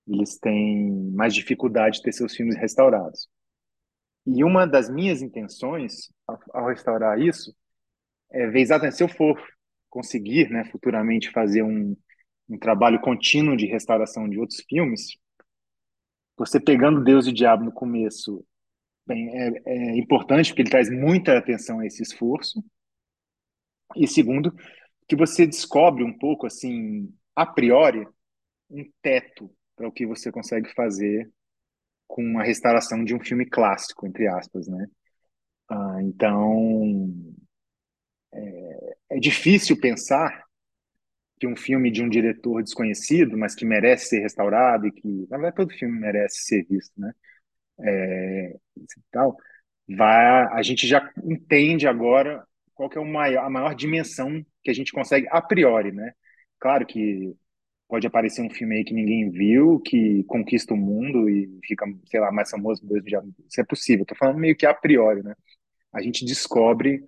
eles 0.07 0.37
têm 0.37 1.11
mais 1.13 1.33
dificuldade 1.33 1.97
de 1.97 2.03
ter 2.03 2.11
seus 2.11 2.35
filmes 2.35 2.55
restaurados. 2.55 3.27
E 4.25 4.43
uma 4.43 4.67
das 4.67 4.89
minhas 4.89 5.21
intenções 5.21 6.11
ao 6.53 6.67
restaurar 6.67 7.19
isso 7.19 7.55
é 8.31 8.47
ver 8.47 8.61
exatamente 8.61 8.97
se 8.97 9.03
eu 9.03 9.09
for 9.09 9.41
conseguir, 9.89 10.49
né, 10.49 10.65
futuramente 10.65 11.31
fazer 11.31 11.63
um, 11.63 11.95
um 12.49 12.57
trabalho 12.57 12.99
contínuo 12.99 13.55
de 13.55 13.65
restauração 13.65 14.27
de 14.27 14.39
outros 14.39 14.61
filmes, 14.67 15.17
você 16.37 16.59
pegando 16.59 17.03
Deus 17.03 17.25
e 17.25 17.29
o 17.29 17.33
Diabo 17.33 17.63
no 17.63 17.71
começo, 17.71 18.45
bem, 19.07 19.29
é, 19.29 19.61
é 19.65 19.97
importante 19.97 20.49
porque 20.49 20.63
ele 20.63 20.69
traz 20.69 20.89
muita 20.89 21.37
atenção 21.37 21.79
a 21.79 21.85
esse 21.85 22.03
esforço. 22.03 22.63
E 23.95 24.07
segundo, 24.07 24.53
que 25.07 25.15
você 25.15 25.45
descobre 25.45 26.03
um 26.03 26.17
pouco, 26.17 26.45
assim, 26.45 27.13
a 27.35 27.45
priori, 27.45 28.05
um 28.69 28.83
teto 29.01 29.49
para 29.75 29.87
o 29.87 29.91
que 29.91 30.05
você 30.05 30.31
consegue 30.31 30.73
fazer 30.73 31.31
com 32.07 32.39
a 32.39 32.43
restauração 32.43 33.03
de 33.03 33.15
um 33.15 33.19
filme 33.19 33.45
clássico, 33.45 34.05
entre 34.05 34.27
aspas, 34.27 34.67
né? 34.67 34.87
Ah, 35.69 35.97
então, 36.01 37.24
é, 38.35 38.97
é 39.11 39.19
difícil 39.19 39.79
pensar 39.79 40.45
que 41.39 41.47
um 41.47 41.55
filme 41.55 41.91
de 41.91 42.01
um 42.01 42.09
diretor 42.09 42.63
desconhecido, 42.63 43.37
mas 43.37 43.55
que 43.55 43.65
merece 43.65 44.07
ser 44.09 44.19
restaurado 44.21 44.87
e 44.87 44.91
que, 44.91 45.27
na 45.29 45.37
verdade, 45.37 45.55
todo 45.57 45.73
filme 45.73 45.99
merece 45.99 46.43
ser 46.43 46.65
visto, 46.65 46.93
né? 46.99 47.13
É, 47.79 48.55
tal, 49.11 49.37
vai, 49.87 50.45
a 50.53 50.61
gente 50.61 50.87
já 50.87 51.11
entende 51.23 51.87
agora 51.87 52.45
qual 52.73 52.89
que 52.89 52.97
é 52.97 53.01
o 53.01 53.05
maior, 53.05 53.45
a 53.45 53.49
maior 53.49 53.75
dimensão 53.75 54.45
que 54.63 54.71
a 54.71 54.73
gente 54.73 54.91
consegue 54.91 55.27
a 55.29 55.41
priori, 55.41 55.91
né? 55.91 56.13
Claro 56.59 56.85
que 56.85 57.35
pode 57.87 58.07
aparecer 58.07 58.41
um 58.41 58.49
filme 58.49 58.77
aí 58.77 58.83
que 58.83 58.93
ninguém 58.93 59.29
viu, 59.29 59.79
que 59.79 60.23
conquista 60.25 60.73
o 60.73 60.77
mundo 60.77 61.29
e 61.29 61.59
fica, 61.65 61.85
sei 62.05 62.19
lá, 62.19 62.31
mais 62.31 62.49
famoso 62.49 62.85
do 62.85 63.01
já 63.07 63.21
Isso 63.47 63.61
é 63.61 63.63
possível. 63.63 64.05
Tô 64.05 64.15
falando 64.15 64.39
meio 64.39 64.55
que 64.55 64.65
a 64.65 64.73
priori, 64.73 65.21
né? 65.23 65.35
A 65.93 66.01
gente 66.01 66.25
descobre 66.25 67.03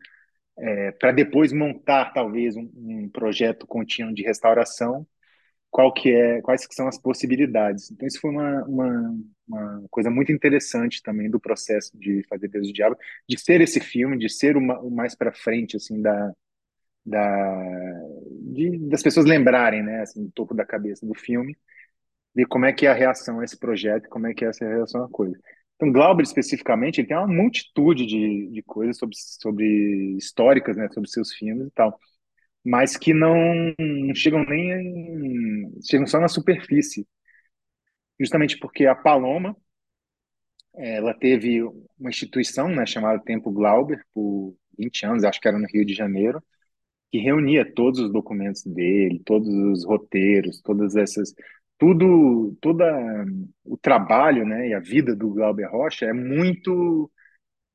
é, 0.60 0.92
para 0.92 1.12
depois 1.12 1.54
montar 1.54 2.14
talvez 2.14 2.56
um, 2.56 2.70
um, 2.76 3.10
projeto 3.10 3.68
contínuo 3.68 4.14
de 4.14 4.24
restauração, 4.24 5.08
qual 5.70 5.94
que 5.94 6.12
é, 6.12 6.42
quais 6.42 6.66
que 6.68 6.76
são 6.76 6.88
as 6.88 7.00
possibilidades. 7.00 7.92
Então 7.92 8.08
isso 8.08 8.20
foi 8.22 8.32
uma, 8.32 8.64
uma, 8.66 9.16
uma 9.48 9.84
coisa 9.90 10.10
muito 10.10 10.32
interessante 10.32 11.02
também 11.04 11.30
do 11.30 11.40
processo 11.40 11.98
de 11.98 12.24
fazer 12.30 12.48
Deus 12.48 12.68
do 12.68 12.74
Diabo, 12.74 12.98
de 13.30 13.40
ser 13.40 13.62
esse 13.62 13.80
filme, 13.80 14.18
de 14.18 14.30
ser 14.30 14.58
o, 14.58 14.60
o 14.60 14.92
mais 14.92 15.16
para 15.16 15.34
frente 15.34 15.78
assim 15.78 16.02
da 16.02 16.34
da 17.06 18.04
de, 18.42 18.78
das 18.90 19.02
pessoas 19.02 19.26
lembrarem, 19.26 19.82
né, 19.84 20.02
assim, 20.02 20.24
no 20.24 20.32
topo 20.32 20.54
da 20.54 20.66
cabeça 20.66 21.06
do 21.06 21.16
filme, 21.16 21.58
ver 22.36 22.48
como 22.48 22.66
é 22.66 22.74
que 22.74 22.86
é 22.86 22.90
a 22.92 22.94
reação 22.94 23.40
a 23.40 23.46
esse 23.46 23.58
projeto, 23.58 24.10
como 24.10 24.28
é 24.28 24.34
que 24.34 24.46
é 24.46 24.50
essa 24.50 24.66
reação 24.66 25.04
à 25.04 25.10
coisa. 25.10 25.40
Então, 25.78 25.92
Glauber, 25.92 26.24
especificamente, 26.24 27.00
ele 27.00 27.08
tem 27.08 27.16
uma 27.18 27.28
multitude 27.28 28.06
de, 28.06 28.50
de 28.52 28.64
coisas 28.64 28.98
sobre, 28.98 29.16
sobre 29.16 30.18
históricas, 30.18 30.76
né, 30.76 30.90
sobre 30.92 31.10
seus 31.10 31.32
filmes 31.34 31.68
e 31.68 31.72
tal, 31.72 32.00
mas 32.66 32.98
que 32.98 33.14
não, 33.14 33.36
não 33.80 34.16
chegam 34.16 34.44
nem 34.46 34.72
em, 34.74 35.82
chegam 35.84 36.08
só 36.08 36.20
na 36.20 36.28
superfície, 36.28 37.08
justamente 38.20 38.58
porque 38.60 38.86
a 38.86 38.96
Paloma, 38.96 39.56
ela 40.76 41.14
teve 41.14 41.62
uma 42.00 42.10
instituição, 42.10 42.70
né, 42.70 42.86
chamada 42.86 43.24
Tempo 43.24 43.52
Glauber, 43.52 44.04
por 44.14 44.56
20 44.78 45.06
anos, 45.06 45.24
acho 45.24 45.40
que 45.40 45.48
era 45.48 45.58
no 45.60 45.68
Rio 45.68 45.86
de 45.86 45.94
Janeiro, 45.94 46.42
que 47.12 47.20
reunia 47.20 47.66
todos 47.74 48.00
os 48.00 48.12
documentos 48.12 48.64
dele, 48.64 49.22
todos 49.26 49.48
os 49.50 49.86
roteiros, 49.86 50.62
todas 50.62 50.96
essas 50.96 51.34
tudo, 51.78 52.56
toda 52.62 52.86
o 53.66 53.78
trabalho, 53.78 54.46
né, 54.46 54.70
e 54.70 54.74
a 54.74 54.80
vida 54.80 55.16
do 55.16 55.30
Glauber 55.30 55.70
Rocha 55.70 56.06
é 56.06 56.14
muito 56.14 57.12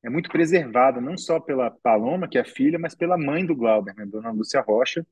é 0.03 0.09
muito 0.09 0.29
preservada, 0.29 0.99
não 0.99 1.17
só 1.17 1.39
pela 1.39 1.71
Paloma, 1.71 2.27
que 2.27 2.37
é 2.37 2.41
a 2.41 2.45
filha, 2.45 2.77
mas 2.77 2.93
pela 2.93 3.17
mãe 3.17 3.45
do 3.45 3.55
Glauber, 3.55 3.95
né, 3.95 4.05
Dona 4.05 4.31
Lúcia 4.31 4.61
Rocha, 4.61 5.05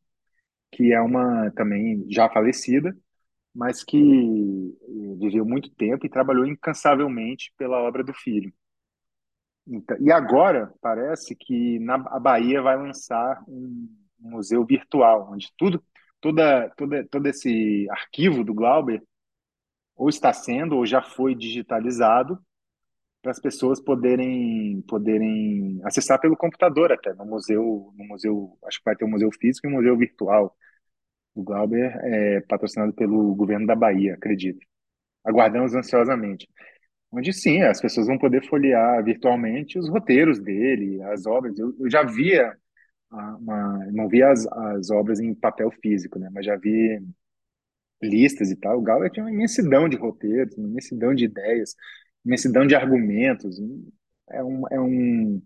que 0.71 0.93
é 0.93 1.01
uma 1.01 1.49
também 1.51 2.05
já 2.09 2.29
falecida, 2.29 2.95
mas 3.55 3.83
que 3.83 3.97
viveu 5.19 5.45
muito 5.45 5.69
tempo 5.75 6.05
e 6.05 6.09
trabalhou 6.09 6.45
incansavelmente 6.45 7.53
pela 7.57 7.81
obra 7.81 8.03
do 8.03 8.13
filho. 8.13 8.51
Então, 9.67 9.97
e 9.99 10.11
agora 10.11 10.73
parece 10.81 11.35
que 11.35 11.79
na, 11.79 11.95
a 11.95 12.19
Bahia 12.19 12.61
vai 12.61 12.75
lançar 12.77 13.43
um 13.47 13.87
museu 14.19 14.65
virtual, 14.65 15.29
onde 15.31 15.51
tudo 15.57 15.83
toda, 16.21 16.69
toda, 16.77 17.05
todo 17.07 17.27
esse 17.27 17.87
arquivo 17.89 18.43
do 18.43 18.53
Glauber 18.53 19.03
ou 19.95 20.09
está 20.09 20.33
sendo 20.33 20.77
ou 20.77 20.85
já 20.85 21.01
foi 21.01 21.35
digitalizado 21.35 22.39
para 23.21 23.31
as 23.31 23.39
pessoas 23.39 23.79
poderem 23.81 24.81
poderem 24.87 25.79
acessar 25.83 26.19
pelo 26.19 26.37
computador 26.37 26.91
até 26.91 27.13
no 27.13 27.25
museu 27.25 27.93
no 27.97 28.05
museu 28.05 28.57
acho 28.65 28.79
que 28.79 28.85
vai 28.85 28.95
ter 28.95 29.05
um 29.05 29.09
museu 29.09 29.29
físico 29.31 29.67
e 29.67 29.69
um 29.69 29.73
museu 29.75 29.97
virtual. 29.97 30.55
O 31.35 31.43
Glauber 31.43 31.97
é 32.03 32.41
patrocinado 32.41 32.93
pelo 32.93 33.35
governo 33.35 33.67
da 33.67 33.75
Bahia 33.75 34.15
acredito. 34.15 34.65
Aguardamos 35.23 35.73
ansiosamente. 35.75 36.47
Onde 37.11 37.33
sim 37.33 37.61
as 37.61 37.81
pessoas 37.81 38.07
vão 38.07 38.17
poder 38.17 38.45
folhear 38.47 39.03
virtualmente 39.03 39.77
os 39.79 39.89
roteiros 39.89 40.39
dele 40.39 41.01
as 41.03 41.25
obras. 41.25 41.57
Eu, 41.59 41.75
eu 41.79 41.89
já 41.89 42.03
via 42.03 42.57
uma, 43.11 43.85
não 43.91 44.07
vi 44.07 44.23
as, 44.23 44.47
as 44.47 44.89
obras 44.89 45.19
em 45.19 45.33
papel 45.33 45.69
físico, 45.71 46.17
né? 46.17 46.29
Mas 46.31 46.45
já 46.45 46.55
vi 46.55 47.01
listas 48.01 48.49
e 48.51 48.55
tal. 48.55 48.79
O 48.79 48.81
Galo 48.81 49.09
tinha 49.09 49.23
uma 49.25 49.31
imensidão 49.31 49.87
de 49.87 49.97
roteiros, 49.97 50.57
uma 50.57 50.67
imensidão 50.67 51.13
de 51.13 51.25
ideias, 51.25 51.75
imensidão 52.25 52.65
de 52.65 52.75
argumentos. 52.75 53.59
É 54.29 54.43
um, 54.43 54.63
é 54.71 54.79
um, 54.79 55.41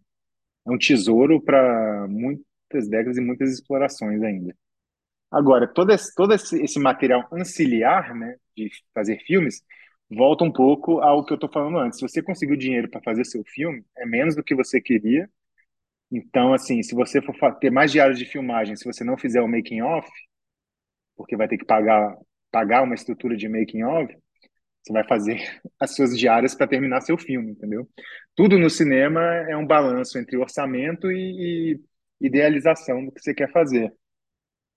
é 0.68 0.72
um 0.72 0.78
tesouro 0.78 1.42
para 1.42 2.08
muitas 2.08 2.88
décadas 2.88 3.18
e 3.18 3.22
muitas 3.22 3.52
explorações 3.52 4.22
ainda. 4.22 4.56
Agora, 5.32 5.68
todo 5.68 5.92
esse, 5.92 6.14
todo 6.16 6.34
esse, 6.34 6.80
material 6.80 7.28
anciliar, 7.32 8.16
né, 8.16 8.38
de 8.56 8.70
fazer 8.94 9.20
filmes, 9.26 9.64
volta 10.10 10.44
um 10.44 10.52
pouco 10.52 11.00
ao 11.02 11.26
que 11.26 11.34
eu 11.34 11.36
estou 11.36 11.52
falando 11.52 11.78
antes. 11.80 12.00
Se 12.00 12.08
você 12.08 12.22
conseguiu 12.22 12.56
dinheiro 12.56 12.90
para 12.90 13.02
fazer 13.02 13.26
seu 13.26 13.44
filme, 13.44 13.84
é 13.98 14.06
menos 14.06 14.36
do 14.36 14.44
que 14.44 14.56
você 14.56 14.80
queria, 14.80 15.30
então, 16.12 16.54
assim, 16.54 16.82
se 16.84 16.96
você 16.96 17.22
for 17.22 17.36
ter 17.60 17.72
mais 17.72 17.92
diários 17.92 18.20
de 18.20 18.26
filmagem, 18.26 18.76
se 18.76 18.86
você 18.86 19.04
não 19.04 19.18
fizer 19.18 19.42
o 19.42 19.48
making 19.48 19.82
off, 19.82 20.10
porque 21.16 21.36
vai 21.36 21.48
ter 21.48 21.58
que 21.58 21.66
pagar 21.66 22.16
pagar 22.52 22.84
uma 22.84 22.96
estrutura 22.96 23.36
de 23.36 23.50
making 23.50 23.84
off, 23.84 24.16
você 24.82 24.94
vai 24.94 25.06
fazer 25.08 25.38
as 25.80 25.96
suas 25.96 26.18
diárias 26.18 26.56
para 26.56 26.68
terminar 26.68 27.02
seu 27.02 27.18
filme, 27.18 27.52
entendeu? 27.52 27.90
Tudo 28.36 28.58
no 28.58 28.70
cinema 28.70 29.22
é 29.50 29.58
um 29.58 29.68
balanço 29.68 30.18
entre 30.18 30.38
orçamento 30.38 31.12
e, 31.12 31.76
e 32.22 32.26
idealização 32.28 33.06
do 33.06 33.12
que 33.12 33.22
você 33.22 33.34
quer 33.34 33.52
fazer. 33.52 33.94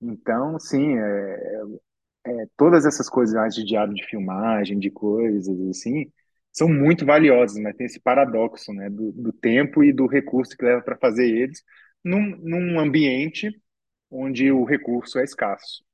Então, 0.02 0.58
sim, 0.58 0.96
é, 0.98 1.62
é, 2.26 2.46
todas 2.56 2.86
essas 2.86 3.08
coisas 3.08 3.54
de 3.54 3.64
diário 3.64 3.94
de 3.94 4.04
filmagem, 4.06 4.78
de 4.78 4.90
coisas 4.90 5.48
assim, 5.70 6.10
são 6.59 6.68
muito 6.68 7.06
valiosos, 7.06 7.56
mas 7.61 7.76
tem 7.76 7.86
esse 7.86 8.00
paradoxo 8.00 8.72
né, 8.72 8.90
do, 8.90 9.12
do 9.12 9.32
tempo 9.32 9.84
e 9.84 9.92
do 9.92 10.06
recurso 10.06 10.56
que 10.56 10.64
leva 10.64 10.82
para 10.82 10.98
fazer 10.98 11.28
eles 11.28 11.62
num, 12.04 12.36
num 12.38 12.80
ambiente 12.80 13.50
onde 14.11 14.50
o 14.50 14.64
recurso 14.64 15.20
é 15.20 15.24
escasso. 15.24 15.84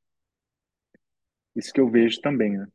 Isso 1.54 1.72
que 1.72 1.80
eu 1.80 1.90
vejo 1.90 2.20
também, 2.20 2.56
né? 2.56 2.66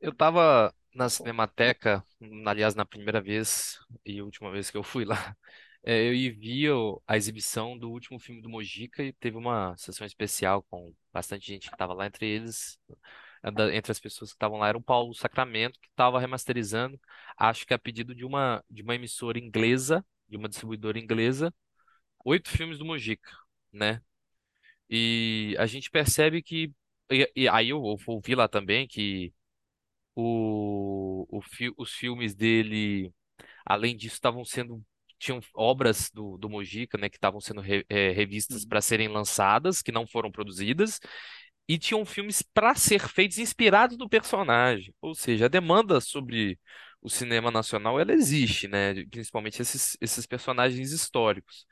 Eu 0.00 0.10
estava 0.10 0.74
na 0.94 1.08
Cinemateca, 1.08 2.04
aliás, 2.46 2.74
na 2.74 2.84
primeira 2.84 3.20
vez 3.20 3.78
e 4.04 4.20
última 4.20 4.50
vez 4.50 4.70
que 4.70 4.76
eu 4.76 4.82
fui 4.82 5.04
lá, 5.04 5.36
é, 5.84 6.08
eu 6.08 6.12
vi 6.12 6.64
a 7.06 7.16
exibição 7.16 7.78
do 7.78 7.90
último 7.90 8.18
filme 8.18 8.42
do 8.42 8.48
Mojica 8.48 9.04
e 9.04 9.12
teve 9.12 9.36
uma 9.36 9.76
sessão 9.76 10.06
especial 10.06 10.64
com 10.64 10.92
bastante 11.12 11.46
gente 11.46 11.68
que 11.68 11.74
estava 11.74 11.94
lá, 11.94 12.06
entre 12.06 12.26
eles 12.26 12.78
entre 13.72 13.92
as 13.92 14.00
pessoas 14.00 14.30
que 14.30 14.36
estavam 14.36 14.58
lá 14.58 14.68
era 14.68 14.78
o 14.78 14.82
Paulo 14.82 15.14
Sacramento, 15.14 15.78
que 15.80 15.88
estava 15.88 16.20
remasterizando, 16.20 17.00
acho 17.36 17.66
que 17.66 17.74
a 17.74 17.78
pedido 17.78 18.14
de 18.14 18.24
uma, 18.24 18.64
de 18.70 18.82
uma 18.82 18.94
emissora 18.94 19.38
inglesa, 19.38 20.04
de 20.28 20.36
uma 20.36 20.48
distribuidora 20.48 20.98
inglesa, 20.98 21.52
oito 22.24 22.50
filmes 22.50 22.78
do 22.78 22.84
Mojica, 22.84 23.30
né? 23.72 24.02
E 24.88 25.54
a 25.58 25.66
gente 25.66 25.90
percebe 25.90 26.42
que. 26.42 26.72
E, 27.10 27.30
e 27.36 27.48
aí 27.48 27.70
eu 27.70 27.82
ouvi 27.82 28.34
lá 28.34 28.48
também 28.48 28.86
que 28.88 29.32
o, 30.14 31.26
o, 31.30 31.40
os 31.78 31.92
filmes 31.92 32.34
dele, 32.34 33.12
além 33.64 33.96
disso, 33.96 34.14
estavam 34.16 34.44
sendo. 34.44 34.84
Tinham 35.18 35.40
obras 35.54 36.10
do, 36.12 36.38
do 36.38 36.48
Mojica, 36.48 36.96
né, 36.98 37.10
que 37.10 37.16
estavam 37.16 37.40
sendo 37.40 37.60
re, 37.60 37.84
é, 37.90 38.10
revistas 38.12 38.64
para 38.64 38.80
serem 38.80 39.08
lançadas, 39.08 39.82
que 39.82 39.92
não 39.92 40.06
foram 40.06 40.32
produzidas, 40.32 40.98
e 41.70 41.78
tinham 41.78 42.04
filmes 42.04 42.42
para 42.42 42.74
ser 42.74 43.08
feitos 43.08 43.38
inspirados 43.38 43.96
no 43.96 44.08
personagem. 44.08 44.92
Ou 45.00 45.14
seja, 45.14 45.44
a 45.44 45.48
demanda 45.48 46.00
sobre 46.00 46.58
o 47.00 47.08
cinema 47.08 47.48
nacional 47.48 48.00
ela 48.00 48.12
existe, 48.12 48.66
né? 48.66 49.04
Principalmente 49.06 49.62
esses, 49.62 49.96
esses 50.00 50.26
personagens 50.26 50.90
históricos. 50.90 51.64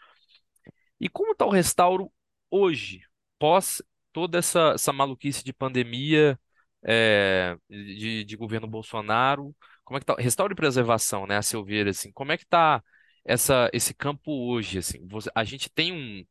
E 1.01 1.09
como 1.09 1.33
está 1.33 1.45
o 1.45 1.51
restauro 1.51 2.13
hoje, 2.49 3.01
pós 3.41 3.83
toda 4.13 4.39
essa, 4.39 4.73
essa 4.77 4.93
maluquice 4.93 5.43
de 5.43 5.53
pandemia, 5.53 6.39
é, 6.85 7.57
de, 7.69 8.25
de 8.25 8.37
governo 8.37 8.69
Bolsonaro? 8.69 9.53
Como 9.85 9.97
é 9.97 10.01
que 10.01 10.07
tá? 10.07 10.15
Restauro 10.17 10.53
e 10.53 10.57
preservação, 10.57 11.27
né? 11.27 11.39
A 11.39 11.43
seu 11.43 11.65
ver, 11.65 11.89
assim, 11.89 12.13
como 12.13 12.31
é 12.31 12.37
que 12.37 12.45
está 12.45 12.81
essa, 13.25 13.69
esse 13.73 13.93
campo 13.93 14.31
hoje, 14.49 14.79
assim? 14.79 15.05
Você, 15.09 15.29
a 15.35 15.43
gente 15.43 15.69
tem 15.69 15.93
um 15.93 16.25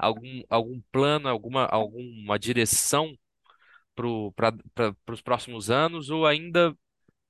algum, 0.00 0.42
algum 0.48 0.80
plano, 0.92 1.28
alguma, 1.28 1.66
alguma 1.66 2.38
direção 2.38 3.14
para 3.94 4.94
os 5.12 5.20
próximos 5.22 5.70
anos, 5.70 6.10
ou 6.10 6.26
ainda, 6.26 6.74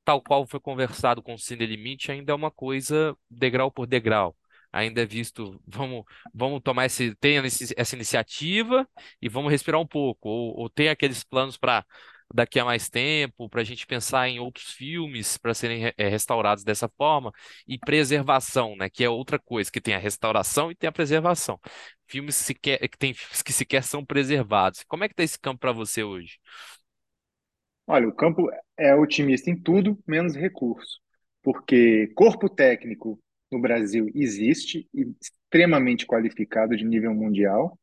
tal 0.04 0.22
qual 0.22 0.46
foi 0.46 0.60
conversado 0.60 1.22
com 1.22 1.34
o 1.34 1.38
Cine 1.38 1.66
Limite, 1.66 2.12
ainda 2.12 2.32
é 2.32 2.34
uma 2.34 2.50
coisa 2.50 3.16
degrau 3.30 3.70
por 3.70 3.86
degrau? 3.86 4.36
ainda 4.72 5.02
é 5.02 5.06
visto, 5.06 5.60
vamos, 5.66 6.04
vamos 6.32 6.60
tomar 6.62 6.86
esse, 6.86 7.14
tem 7.16 7.38
essa 7.76 7.96
iniciativa 7.96 8.88
e 9.20 9.28
vamos 9.28 9.50
respirar 9.50 9.80
um 9.80 9.86
pouco, 9.86 10.28
ou, 10.28 10.56
ou 10.60 10.70
tem 10.70 10.88
aqueles 10.88 11.24
planos 11.24 11.56
para 11.56 11.84
daqui 12.32 12.60
a 12.60 12.64
mais 12.64 12.88
tempo, 12.88 13.48
para 13.48 13.60
a 13.60 13.64
gente 13.64 13.86
pensar 13.86 14.28
em 14.28 14.38
outros 14.38 14.70
filmes 14.70 15.36
para 15.36 15.52
serem 15.52 15.92
é, 15.96 16.08
restaurados 16.08 16.62
dessa 16.62 16.88
forma, 16.88 17.32
e 17.66 17.76
preservação, 17.78 18.76
né, 18.76 18.88
que 18.88 19.02
é 19.02 19.10
outra 19.10 19.38
coisa, 19.38 19.70
que 19.70 19.80
tem 19.80 19.94
a 19.94 19.98
restauração 19.98 20.70
e 20.70 20.74
tem 20.76 20.88
a 20.88 20.92
preservação. 20.92 21.58
Filmes 22.10 22.36
que, 22.38 22.44
sequer, 22.44 22.88
que 22.88 22.98
tem 22.98 23.14
que 23.14 23.52
sequer 23.52 23.84
são 23.84 24.04
preservados. 24.04 24.82
Como 24.82 25.04
é 25.04 25.08
que 25.08 25.12
está 25.12 25.22
esse 25.22 25.38
campo 25.38 25.60
para 25.60 25.70
você 25.70 26.02
hoje? 26.02 26.38
Olha, 27.86 28.08
o 28.08 28.12
campo 28.12 28.50
é 28.76 28.92
otimista 28.96 29.48
em 29.48 29.56
tudo, 29.56 29.96
menos 30.04 30.34
recurso, 30.34 31.00
porque 31.40 32.08
corpo 32.16 32.48
técnico 32.48 33.20
no 33.50 33.60
Brasil 33.60 34.10
existe, 34.12 34.88
extremamente 34.92 36.04
qualificado 36.04 36.76
de 36.76 36.84
nível 36.84 37.14
mundial, 37.14 37.78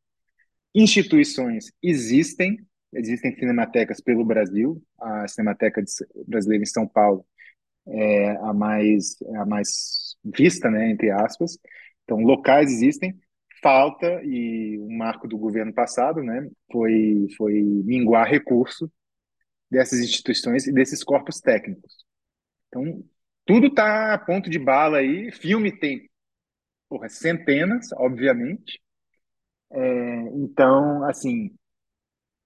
instituições 0.76 1.72
existem, 1.82 2.58
existem 2.94 3.34
cinematecas 3.34 4.02
pelo 4.02 4.26
Brasil, 4.26 4.84
a 5.00 5.26
Cinemateca 5.28 5.82
Brasileira 6.28 6.64
em 6.64 6.68
São 6.68 6.86
Paulo 6.86 7.26
é 7.88 8.32
a 8.42 8.54
mais, 8.54 9.22
é 9.22 9.38
a 9.38 9.46
mais 9.46 10.18
vista, 10.22 10.70
né, 10.70 10.92
entre 10.92 11.12
aspas, 11.12 11.58
então 12.04 12.20
locais 12.20 12.70
existem, 12.70 13.18
falta, 13.62 14.22
e 14.24 14.78
o 14.80 14.90
marco 14.92 15.28
do 15.28 15.38
governo 15.38 15.74
passado 15.74 16.22
né, 16.24 16.48
foi, 16.72 17.28
foi 17.38 17.54
minguar 17.62 18.28
recurso 18.28 18.92
dessas 19.70 20.00
instituições 20.00 20.68
e 20.68 20.74
desses 20.74 21.04
corpos 21.04 21.40
técnicos. 21.40 22.06
Então, 22.68 23.04
tudo 23.46 23.68
está 23.68 24.14
a 24.14 24.18
ponto 24.18 24.50
de 24.50 24.60
bala 24.60 25.00
aí. 25.00 25.32
Filme 25.32 25.72
tem 25.72 26.10
porra, 26.90 27.10
centenas, 27.10 27.92
obviamente. 27.94 28.82
É, 29.72 30.20
então, 30.36 31.04
assim, 31.06 31.52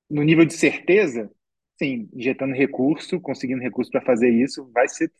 no 0.10 0.24
nível 0.24 0.46
de 0.46 0.54
certeza, 0.54 1.30
sim, 1.78 2.10
injetando 2.14 2.54
recurso, 2.54 3.20
conseguindo 3.20 3.62
recurso 3.62 3.92
para 3.92 4.02
fazer 4.02 4.30
isso, 4.30 4.70
vai 4.72 4.88
ser 4.88 5.12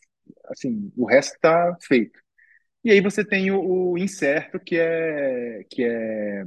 assim, 0.46 0.92
o 0.96 1.04
resto 1.06 1.34
está 1.34 1.76
feito. 1.82 2.21
E 2.84 2.90
aí 2.90 3.00
você 3.00 3.24
tem 3.24 3.50
o, 3.50 3.92
o, 3.92 3.98
incerto 3.98 4.58
que 4.58 4.76
é 4.76 5.64
que 5.70 5.84
é 5.84 6.44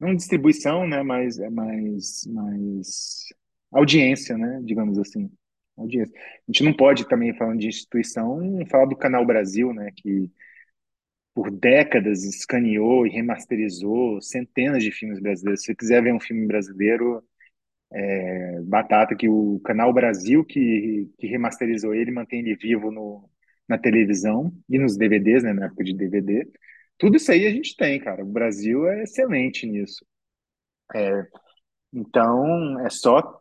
não 0.00 0.14
distribuição, 0.14 0.86
né, 0.86 1.02
mas 1.02 1.38
é 1.38 1.48
mais 1.50 2.26
mais 2.26 3.26
audiência, 3.72 4.36
né, 4.38 4.60
digamos 4.64 4.98
assim. 4.98 5.30
Audiência. 5.76 6.14
A 6.16 6.52
gente 6.52 6.64
não 6.64 6.72
pode 6.72 7.08
também, 7.08 7.34
falando 7.36 7.58
de 7.60 7.68
instituição, 7.68 8.40
falar 8.70 8.86
do 8.86 8.96
Canal 8.96 9.26
Brasil, 9.26 9.72
né, 9.74 9.90
que 9.96 10.30
por 11.34 11.50
décadas 11.50 12.24
escaneou 12.24 13.06
e 13.06 13.10
remasterizou 13.10 14.20
centenas 14.20 14.82
de 14.82 14.92
filmes 14.92 15.18
brasileiros. 15.20 15.60
Se 15.62 15.66
você 15.66 15.74
quiser 15.74 16.02
ver 16.02 16.14
um 16.14 16.20
filme 16.20 16.46
brasileiro, 16.46 17.24
é, 17.92 18.60
batata 18.62 19.16
que 19.16 19.28
o 19.28 19.60
Canal 19.64 19.92
Brasil 19.92 20.44
que, 20.44 21.10
que 21.18 21.26
remasterizou 21.26 21.94
ele, 21.94 22.10
mantém 22.12 22.40
ele 22.40 22.56
vivo 22.56 22.90
no, 22.90 23.28
na 23.68 23.78
televisão 23.78 24.52
e 24.68 24.78
nos 24.78 24.96
DVDs, 24.96 25.42
né, 25.42 25.52
na 25.52 25.66
época 25.66 25.84
de 25.84 25.94
DVD. 25.94 26.46
Tudo 26.98 27.16
isso 27.16 27.30
aí 27.32 27.46
a 27.46 27.50
gente 27.50 27.76
tem, 27.76 27.98
cara. 28.00 28.22
O 28.24 28.32
Brasil 28.32 28.86
é 28.88 29.02
excelente 29.02 29.66
nisso. 29.66 30.04
É, 30.94 31.26
então, 31.92 32.80
é 32.86 32.90
só 32.90 33.40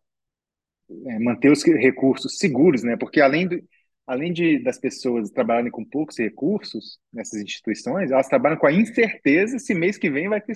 é, 1.08 1.20
manter 1.20 1.52
os 1.52 1.64
recursos 1.64 2.38
seguros, 2.38 2.84
né? 2.84 2.98
Porque 2.98 3.22
além, 3.22 3.48
do, 3.48 3.62
além 4.08 4.34
de, 4.34 4.60
das 4.64 4.80
pessoas 4.80 5.30
trabalharem 5.32 5.72
com 5.72 5.86
poucos 5.86 6.18
recursos 6.18 7.00
nessas 7.12 7.42
instituições, 7.42 8.12
elas 8.12 8.28
trabalham 8.28 8.58
com 8.58 8.68
a 8.68 8.74
incerteza 8.74 9.60
se 9.60 9.74
mês 9.74 9.98
que 9.98 10.10
vem 10.10 10.30
vai 10.30 10.42
ter 10.42 10.56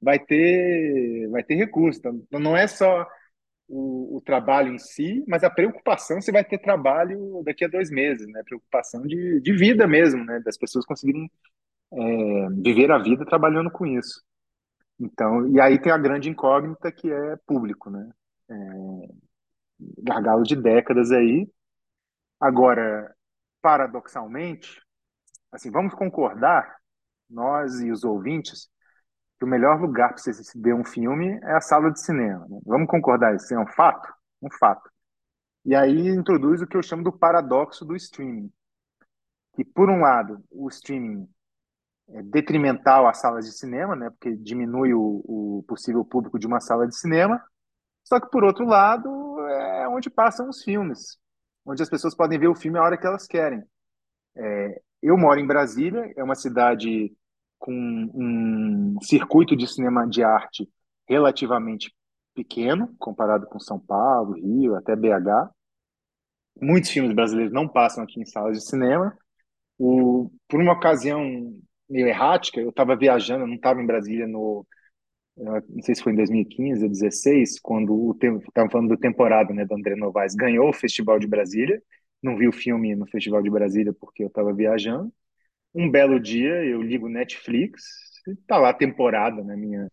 vai 0.00 0.18
ter 0.18 1.28
vai 1.30 1.42
ter 1.42 1.54
recurso. 1.56 2.00
Então, 2.00 2.40
não 2.40 2.56
é 2.56 2.66
só 2.66 3.06
o, 3.68 4.16
o, 4.16 4.20
trabalho 4.20 4.72
em 4.72 4.78
si, 4.78 5.24
mas 5.26 5.42
a 5.42 5.50
preocupação 5.50 6.20
se 6.20 6.30
vai 6.30 6.44
ter 6.44 6.58
trabalho 6.58 7.42
daqui 7.44 7.64
a 7.64 7.68
dois 7.68 7.90
meses, 7.90 8.26
né? 8.28 8.42
Preocupação 8.44 9.02
de, 9.06 9.40
de 9.40 9.52
vida 9.56 9.86
mesmo, 9.86 10.24
né? 10.24 10.40
Das 10.40 10.58
pessoas 10.58 10.84
conseguirem 10.84 11.30
é, 11.92 12.48
viver 12.50 12.90
a 12.90 12.98
vida 12.98 13.24
trabalhando 13.24 13.70
com 13.70 13.86
isso. 13.86 14.22
Então, 14.98 15.48
e 15.48 15.60
aí 15.60 15.80
tem 15.80 15.92
a 15.92 15.98
grande 15.98 16.28
incógnita 16.28 16.92
que 16.92 17.10
é 17.10 17.36
público, 17.46 17.90
né? 17.90 18.10
É, 18.50 18.54
gargalo 19.98 20.42
de 20.42 20.56
décadas 20.56 21.10
aí. 21.10 21.48
Agora, 22.40 23.14
paradoxalmente, 23.62 24.80
assim, 25.50 25.70
vamos 25.70 25.94
concordar, 25.94 26.76
nós 27.28 27.80
e 27.80 27.90
os 27.90 28.04
ouvintes, 28.04 28.68
que 29.44 29.46
o 29.46 29.50
melhor 29.50 29.78
lugar 29.80 30.14
para 30.14 30.18
você 30.18 30.32
ver 30.58 30.74
um 30.74 30.84
filme 30.84 31.38
é 31.42 31.52
a 31.52 31.60
sala 31.60 31.90
de 31.90 32.00
cinema. 32.00 32.46
Né? 32.48 32.58
Vamos 32.64 32.88
concordar 32.88 33.34
isso? 33.34 33.52
É 33.52 33.58
um 33.58 33.66
fato? 33.66 34.12
Um 34.42 34.50
fato. 34.50 34.90
E 35.64 35.74
aí 35.74 36.08
introduz 36.08 36.62
o 36.62 36.66
que 36.66 36.76
eu 36.76 36.82
chamo 36.82 37.02
do 37.02 37.12
paradoxo 37.12 37.84
do 37.84 37.94
streaming. 37.94 38.50
Que, 39.54 39.64
por 39.64 39.90
um 39.90 40.00
lado, 40.00 40.42
o 40.50 40.68
streaming 40.68 41.28
é 42.08 42.22
detrimental 42.22 43.06
às 43.06 43.20
salas 43.20 43.44
de 43.44 43.52
cinema, 43.52 43.94
né? 43.94 44.10
porque 44.10 44.34
diminui 44.36 44.92
o, 44.94 45.22
o 45.24 45.64
possível 45.68 46.04
público 46.04 46.38
de 46.38 46.46
uma 46.46 46.60
sala 46.60 46.86
de 46.86 46.96
cinema, 46.96 47.42
só 48.02 48.20
que, 48.20 48.30
por 48.30 48.44
outro 48.44 48.66
lado, 48.66 49.08
é 49.48 49.88
onde 49.88 50.10
passam 50.10 50.48
os 50.48 50.62
filmes, 50.62 51.18
onde 51.64 51.82
as 51.82 51.88
pessoas 51.88 52.14
podem 52.14 52.38
ver 52.38 52.48
o 52.48 52.54
filme 52.54 52.78
a 52.78 52.82
hora 52.82 52.98
que 52.98 53.06
elas 53.06 53.26
querem. 53.26 53.62
É, 54.36 54.82
eu 55.02 55.16
moro 55.16 55.40
em 55.40 55.46
Brasília, 55.46 56.12
é 56.16 56.22
uma 56.22 56.34
cidade 56.34 57.16
com 57.64 57.72
um 57.72 59.00
circuito 59.00 59.56
de 59.56 59.66
cinema 59.66 60.06
de 60.06 60.22
arte 60.22 60.68
relativamente 61.08 61.90
pequeno, 62.34 62.94
comparado 62.98 63.46
com 63.46 63.58
São 63.58 63.80
Paulo, 63.80 64.34
Rio, 64.34 64.76
até 64.76 64.94
BH. 64.94 65.50
Muitos 66.60 66.90
filmes 66.90 67.14
brasileiros 67.14 67.54
não 67.54 67.66
passam 67.66 68.04
aqui 68.04 68.20
em 68.20 68.26
salas 68.26 68.58
de 68.58 68.68
cinema. 68.68 69.16
O, 69.78 70.30
por 70.46 70.60
uma 70.60 70.74
ocasião 70.74 71.24
meio 71.88 72.06
errática, 72.06 72.60
eu 72.60 72.68
estava 72.68 72.94
viajando, 72.94 73.44
eu 73.44 73.48
não 73.48 73.54
estava 73.54 73.80
em 73.80 73.86
Brasília 73.86 74.26
no 74.26 74.66
não 75.36 75.82
sei 75.82 75.94
se 75.94 76.02
foi 76.02 76.12
em 76.12 76.16
2015 76.16 76.84
ou 76.84 76.88
2016, 76.90 77.60
quando 77.60 77.94
o 77.94 78.14
estava 78.46 78.70
falando 78.70 78.90
do 78.90 78.96
temporada, 78.98 79.54
né, 79.54 79.64
do 79.64 79.74
André 79.74 79.96
Novaes, 79.96 80.34
ganhou 80.34 80.68
o 80.68 80.72
Festival 80.72 81.18
de 81.18 81.26
Brasília. 81.26 81.82
Não 82.22 82.36
vi 82.36 82.46
o 82.46 82.52
filme 82.52 82.94
no 82.94 83.06
Festival 83.06 83.42
de 83.42 83.50
Brasília 83.50 83.92
porque 83.98 84.22
eu 84.22 84.28
estava 84.28 84.52
viajando. 84.52 85.10
Um 85.74 85.90
belo 85.90 86.20
dia 86.20 86.64
eu 86.64 86.80
ligo 86.82 87.08
Netflix, 87.08 87.82
tá 88.46 88.58
lá 88.58 88.70
a 88.70 88.74
temporada 88.74 89.42
na 89.42 89.56
minha 89.56 89.88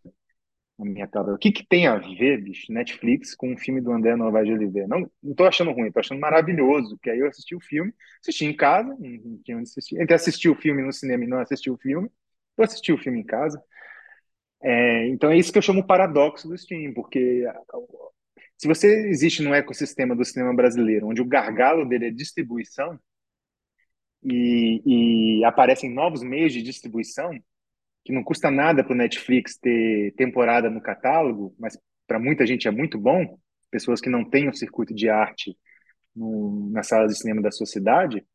na 0.79 0.85
minha 0.85 1.07
tela. 1.07 1.33
O 1.33 1.37
que 1.37 1.51
que 1.51 1.65
tem 1.67 1.87
a 1.87 1.97
ver, 1.97 2.41
bicho, 2.43 2.71
Netflix 2.73 3.35
com 3.35 3.53
o 3.53 3.57
filme 3.57 3.81
do 3.81 3.91
André 3.91 4.15
Novaes 4.15 4.47
de 4.47 4.53
Oliveira? 4.53 4.87
Não, 4.87 5.09
não 5.23 5.35
tô 5.35 5.45
achando 5.45 5.71
ruim, 5.71 5.91
tô 5.91 5.99
achando 5.99 6.19
maravilhoso, 6.21 6.97
que 7.01 7.09
aí 7.09 7.19
eu 7.19 7.27
assisti 7.27 7.55
o 7.55 7.61
filme, 7.61 7.93
assisti 8.21 8.45
em 8.45 8.55
casa, 8.55 8.89
não 8.99 9.37
tinha 9.43 9.57
onde 9.57 9.69
assistir. 9.69 10.01
Entre 10.01 10.15
assistir 10.15 10.49
o 10.49 10.55
filme 10.55 10.81
no 10.83 10.93
cinema 10.93 11.23
e 11.23 11.27
não 11.27 11.39
assistir 11.39 11.69
o 11.71 11.77
filme, 11.77 12.09
eu 12.57 12.63
assisti 12.63 12.91
o 12.93 12.97
filme 12.97 13.19
em 13.21 13.25
casa. 13.25 13.61
É, 14.63 15.07
então 15.07 15.31
é 15.31 15.37
isso 15.37 15.51
que 15.51 15.57
eu 15.57 15.61
chamo 15.61 15.81
o 15.81 15.87
paradoxo 15.87 16.47
do 16.47 16.55
streaming, 16.55 16.93
porque 16.93 17.45
se 18.57 18.67
você 18.67 19.09
existe 19.09 19.41
no 19.41 19.53
ecossistema 19.53 20.15
do 20.15 20.23
cinema 20.23 20.53
brasileiro, 20.55 21.07
onde 21.07 21.21
o 21.21 21.25
gargalo 21.25 21.85
dele 21.87 22.07
é 22.07 22.11
distribuição, 22.11 22.99
e, 24.23 25.39
e 25.39 25.45
aparecem 25.45 25.93
novos 25.93 26.21
meios 26.23 26.53
de 26.53 26.61
distribuição, 26.61 27.31
que 28.03 28.13
não 28.13 28.23
custa 28.23 28.49
nada 28.49 28.83
para 28.83 28.93
o 28.93 28.97
Netflix 28.97 29.57
ter 29.57 30.13
temporada 30.15 30.69
no 30.69 30.81
catálogo, 30.81 31.55
mas 31.59 31.77
para 32.07 32.19
muita 32.19 32.45
gente 32.45 32.67
é 32.67 32.71
muito 32.71 32.97
bom, 32.97 33.37
pessoas 33.69 34.01
que 34.01 34.09
não 34.09 34.27
têm 34.27 34.49
um 34.49 34.53
circuito 34.53 34.93
de 34.93 35.09
arte 35.09 35.57
no, 36.15 36.69
na 36.71 36.83
sala 36.83 37.07
de 37.07 37.17
cinema 37.17 37.41
da 37.41 37.51
sua 37.51 37.65
cidade, 37.65 38.25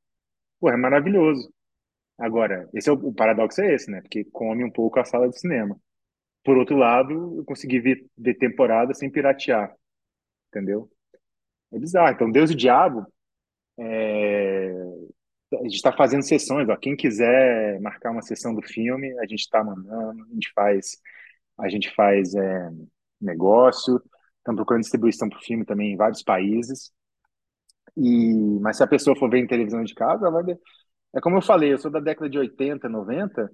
pô, 0.61 0.71
é 0.71 0.77
maravilhoso. 0.77 1.53
Agora, 2.19 2.69
esse 2.75 2.89
é 2.89 2.93
o, 2.93 2.97
o 2.97 3.15
paradoxo 3.15 3.61
é 3.61 3.75
esse, 3.75 3.91
né? 3.91 4.01
Porque 4.01 4.25
come 4.33 4.65
um 4.65 4.71
pouco 4.71 4.99
a 4.99 5.05
sala 5.05 5.29
de 5.29 5.39
cinema. 5.39 5.79
Por 6.45 6.57
outro 6.57 6.77
lado, 6.77 7.39
eu 7.39 7.45
consegui 7.45 7.81
ver, 7.81 8.07
ver 8.17 8.35
temporada 8.35 8.95
sem 8.95 9.11
piratear, 9.11 9.75
entendeu? 10.49 10.91
É 11.73 11.79
bizarro. 11.79 12.13
Então, 12.15 12.31
Deus 12.31 12.51
e 12.51 12.55
o 12.55 12.57
Diabo, 12.57 13.07
é... 13.79 14.73
a 15.55 15.63
gente 15.65 15.77
está 15.77 15.93
fazendo 15.93 16.23
sessões. 16.23 16.69
Ó. 16.69 16.77
Quem 16.77 16.97
quiser 16.97 17.81
marcar 17.81 18.11
uma 18.11 18.23
sessão 18.23 18.55
do 18.55 18.63
filme, 18.63 19.19
a 19.19 19.27
gente 19.27 19.41
está 19.41 19.63
mandando, 19.63 20.25
a 20.25 20.35
gente 20.35 20.53
faz, 20.55 20.99
a 21.59 21.69
gente 21.69 21.95
faz 21.95 22.35
é, 22.35 22.71
negócio. 23.21 24.03
Estamos 24.39 24.59
procurando 24.59 24.83
distribuição 24.83 25.29
para 25.29 25.39
o 25.39 25.43
filme 25.43 25.65
também 25.65 25.93
em 25.93 25.97
vários 25.97 26.23
países. 26.23 26.93
E, 27.97 28.35
mas 28.61 28.77
se 28.77 28.83
a 28.83 28.87
pessoa 28.87 29.17
for 29.17 29.31
ver 29.31 29.39
em 29.39 29.47
televisão 29.47 29.83
de 29.85 29.95
casa, 29.95 30.31
vai 30.31 30.43
ver. 30.45 30.59
É 31.15 31.21
como 31.21 31.37
eu 31.37 31.43
falei, 31.43 31.73
eu 31.73 31.79
sou 31.79 31.91
da 31.91 32.01
década 32.01 32.29
de 32.29 32.39
80, 32.39 32.89
90, 32.89 33.51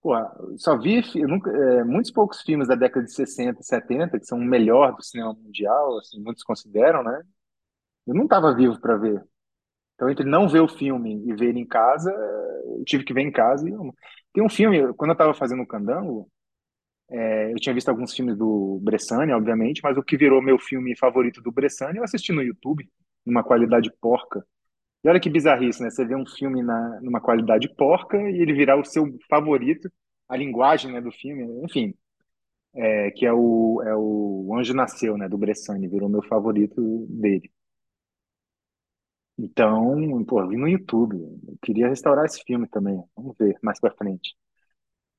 Pô, 0.00 0.12
só 0.56 0.76
vi 0.78 1.02
nunca, 1.26 1.50
é, 1.50 1.84
muitos 1.84 2.10
poucos 2.12 2.42
filmes 2.42 2.68
da 2.68 2.76
década 2.76 3.04
de 3.04 3.12
60 3.12 3.60
e 3.60 3.64
70 3.64 4.18
que 4.18 4.26
são 4.26 4.38
o 4.38 4.44
melhor 4.44 4.94
do 4.94 5.02
cinema 5.02 5.34
mundial, 5.34 5.98
assim, 5.98 6.20
muitos 6.20 6.44
consideram, 6.44 7.02
né? 7.02 7.22
Eu 8.06 8.14
não 8.14 8.24
estava 8.24 8.54
vivo 8.54 8.80
para 8.80 8.96
ver. 8.96 9.22
Então, 9.98 10.10
entre 10.10 10.24
não 10.24 10.48
ver 10.48 10.60
o 10.60 10.68
filme 10.68 11.24
e 11.26 11.34
ver 11.34 11.48
ele 11.48 11.60
em 11.60 11.66
casa, 11.66 12.12
eu 12.78 12.84
tive 12.86 13.04
que 13.04 13.12
ver 13.12 13.22
em 13.22 13.32
casa. 13.32 13.68
E 13.68 13.72
Tem 14.32 14.44
um 14.44 14.48
filme, 14.48 14.94
quando 14.94 15.10
eu 15.10 15.14
estava 15.14 15.34
fazendo 15.34 15.62
o 15.62 15.66
Candango, 15.66 16.30
é, 17.10 17.52
eu 17.52 17.56
tinha 17.56 17.74
visto 17.74 17.88
alguns 17.88 18.14
filmes 18.14 18.36
do 18.36 18.78
Bressani, 18.82 19.32
obviamente, 19.32 19.80
mas 19.82 19.96
o 19.96 20.02
que 20.02 20.16
virou 20.16 20.42
meu 20.42 20.58
filme 20.58 20.96
favorito 20.96 21.40
do 21.42 21.50
Bressani 21.52 21.98
eu 21.98 22.04
assisti 22.04 22.32
no 22.32 22.42
YouTube, 22.42 22.88
numa 23.26 23.42
qualidade 23.42 23.90
porca. 24.00 24.44
E 25.04 25.08
olha 25.08 25.20
que 25.20 25.30
bizarrice, 25.30 25.82
né? 25.82 25.90
Você 25.90 26.04
vê 26.04 26.16
um 26.16 26.26
filme 26.26 26.62
na, 26.62 27.00
numa 27.02 27.20
qualidade 27.20 27.68
porca 27.76 28.18
e 28.18 28.42
ele 28.42 28.52
virar 28.54 28.76
o 28.78 28.84
seu 28.84 29.06
favorito, 29.30 29.90
a 30.28 30.36
linguagem, 30.36 30.92
né, 30.92 31.00
do 31.00 31.12
filme, 31.12 31.44
enfim, 31.64 31.94
é, 32.74 33.10
que 33.12 33.26
é 33.26 33.32
o, 33.32 33.82
é 33.84 33.94
o 33.96 34.54
Anjo 34.58 34.74
Nasceu, 34.74 35.16
né, 35.18 35.28
do 35.28 35.38
Bressani, 35.38 35.88
virou 35.88 36.08
meu 36.08 36.22
favorito 36.22 37.06
dele. 37.08 37.50
Então, 39.38 40.24
pô, 40.24 40.46
vi 40.48 40.56
no 40.56 40.68
YouTube. 40.68 41.16
Eu 41.46 41.56
queria 41.62 41.88
restaurar 41.88 42.24
esse 42.26 42.42
filme 42.44 42.68
também. 42.68 43.02
Vamos 43.16 43.36
ver 43.38 43.56
mais 43.62 43.80
pra 43.80 43.92
frente. 43.92 44.34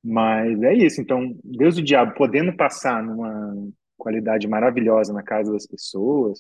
Mas 0.04 0.62
é 0.64 0.74
isso. 0.76 1.02
Então, 1.02 1.38
Deus 1.44 1.78
e 1.78 1.82
o 1.82 1.84
Diabo 1.84 2.14
podendo 2.16 2.56
passar 2.56 3.04
numa 3.04 3.56
qualidade 3.98 4.48
maravilhosa 4.48 5.14
na 5.14 5.24
casa 5.24 5.52
das 5.52 5.68
pessoas, 5.68 6.40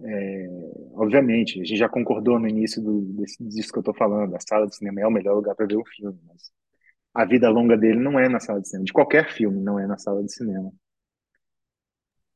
é, 0.00 0.48
obviamente, 0.94 1.60
a 1.60 1.64
gente 1.64 1.76
já 1.76 1.88
concordou 1.88 2.38
no 2.38 2.48
início 2.48 2.82
do, 2.82 3.00
desse, 3.14 3.42
disso 3.44 3.72
que 3.72 3.78
eu 3.78 3.80
estou 3.80 3.94
falando. 3.94 4.34
A 4.36 4.40
sala 4.40 4.66
de 4.66 4.76
cinema 4.76 5.00
é 5.00 5.06
o 5.06 5.10
melhor 5.10 5.34
lugar 5.34 5.54
para 5.54 5.66
ver 5.66 5.76
o 5.76 5.84
filme, 5.84 6.18
mas 6.26 6.50
a 7.14 7.24
vida 7.24 7.48
longa 7.50 7.76
dele 7.76 8.00
não 8.00 8.18
é 8.18 8.28
na 8.28 8.40
sala 8.40 8.60
de 8.60 8.68
cinema. 8.68 8.84
De 8.84 8.92
qualquer 8.92 9.30
filme, 9.32 9.60
não 9.60 9.78
é 9.78 9.86
na 9.86 9.98
sala 9.98 10.22
de 10.24 10.32
cinema. 10.32 10.72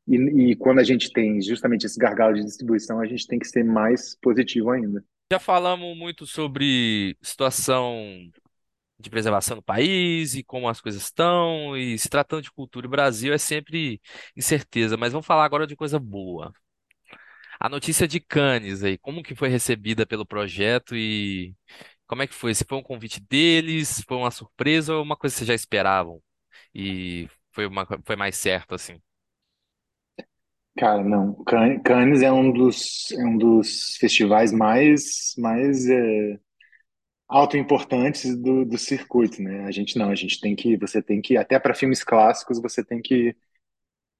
E, 0.06 0.50
e 0.52 0.56
quando 0.56 0.78
a 0.78 0.84
gente 0.84 1.12
tem 1.12 1.40
justamente 1.40 1.86
esse 1.86 1.98
gargalo 1.98 2.34
de 2.34 2.44
distribuição, 2.44 3.00
a 3.00 3.06
gente 3.06 3.26
tem 3.26 3.38
que 3.38 3.46
ser 3.46 3.64
mais 3.64 4.16
positivo 4.20 4.70
ainda. 4.70 5.04
Já 5.32 5.38
falamos 5.38 5.96
muito 5.96 6.26
sobre 6.26 7.16
situação 7.22 8.30
de 8.98 9.08
preservação 9.08 9.56
no 9.56 9.62
país 9.62 10.34
e 10.34 10.42
como 10.42 10.68
as 10.68 10.80
coisas 10.80 11.02
estão, 11.02 11.76
e 11.76 11.98
se 11.98 12.08
tratando 12.08 12.42
de 12.42 12.50
cultura, 12.50 12.86
o 12.86 12.90
Brasil 12.90 13.32
é 13.32 13.38
sempre 13.38 14.00
incerteza, 14.36 14.96
mas 14.96 15.12
vamos 15.12 15.26
falar 15.26 15.44
agora 15.44 15.66
de 15.66 15.74
coisa 15.74 15.98
boa. 15.98 16.52
A 17.58 17.68
notícia 17.68 18.08
de 18.08 18.20
Cannes 18.20 18.82
aí, 18.82 18.98
como 18.98 19.22
que 19.22 19.34
foi 19.34 19.48
recebida 19.48 20.06
pelo 20.06 20.26
projeto 20.26 20.96
e 20.96 21.54
como 22.06 22.22
é 22.22 22.26
que 22.26 22.34
foi? 22.34 22.54
Se 22.54 22.64
foi 22.68 22.78
um 22.78 22.82
convite 22.82 23.20
deles, 23.20 24.02
foi 24.06 24.16
uma 24.16 24.30
surpresa 24.30 24.94
ou 24.94 25.02
uma 25.02 25.16
coisa 25.16 25.34
que 25.34 25.38
vocês 25.38 25.48
já 25.48 25.54
esperavam 25.54 26.22
e 26.74 27.28
foi 27.52 27.66
uma, 27.66 27.86
foi 28.04 28.16
mais 28.16 28.36
certo 28.36 28.74
assim? 28.74 29.00
Cara, 30.78 31.02
não. 31.04 31.34
Cannes 31.44 31.82
Cannes 31.82 32.22
é 32.22 32.32
um 32.32 32.52
dos, 32.52 33.10
é 33.12 33.24
um 33.24 33.36
dos 33.36 33.96
festivais 33.98 34.52
mais, 34.52 35.34
mais 35.36 35.88
é, 35.88 36.38
autoimportantes 37.28 38.36
do, 38.36 38.64
do 38.64 38.78
circuito, 38.78 39.42
né? 39.42 39.64
A 39.66 39.70
gente 39.72 39.98
não, 39.98 40.10
a 40.10 40.14
gente 40.14 40.40
tem 40.40 40.56
que, 40.56 40.76
você 40.76 41.02
tem 41.02 41.20
que, 41.22 41.36
até 41.36 41.58
para 41.58 41.74
filmes 41.74 42.04
clássicos, 42.04 42.60
você 42.62 42.84
tem 42.84 43.02
que 43.02 43.36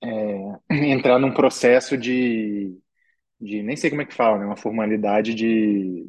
é, 0.02 0.58
entrar 0.92 1.18
num 1.18 1.32
processo 1.34 1.96
de, 1.96 2.76
de, 3.40 3.62
nem 3.62 3.76
sei 3.76 3.90
como 3.90 4.02
é 4.02 4.06
que 4.06 4.14
fala, 4.14 4.38
né? 4.38 4.46
Uma 4.46 4.56
formalidade 4.56 5.34
de 5.34 6.08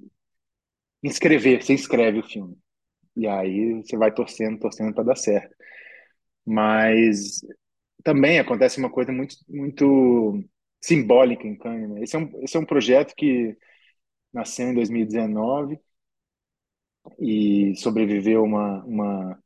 inscrever, 1.04 1.62
você 1.64 1.74
inscreve 1.74 2.20
o 2.20 2.24
filme. 2.24 2.58
E 3.18 3.28
aí 3.28 3.84
você 3.84 3.98
vai 3.98 4.14
torcendo, 4.14 4.60
torcendo 4.60 4.94
para 4.94 5.04
dar 5.06 5.18
certo. 5.18 5.56
Mas 6.46 7.42
também 8.04 8.40
acontece 8.40 8.80
uma 8.80 8.90
coisa 8.90 9.12
muito, 9.12 9.36
muito 9.48 10.44
simbólica 10.82 11.48
em 11.48 11.58
Cannes. 11.58 11.90
Né? 11.90 12.04
Esse, 12.04 12.16
é 12.16 12.20
um, 12.20 12.44
esse 12.44 12.58
é 12.58 12.60
um 12.60 12.66
projeto 12.66 13.16
que 13.16 13.58
nasceu 14.34 14.70
em 14.70 14.74
2019 14.74 15.80
e 17.20 17.76
sobreviveu 17.76 18.44
uma, 18.44 18.84
uma, 18.86 19.44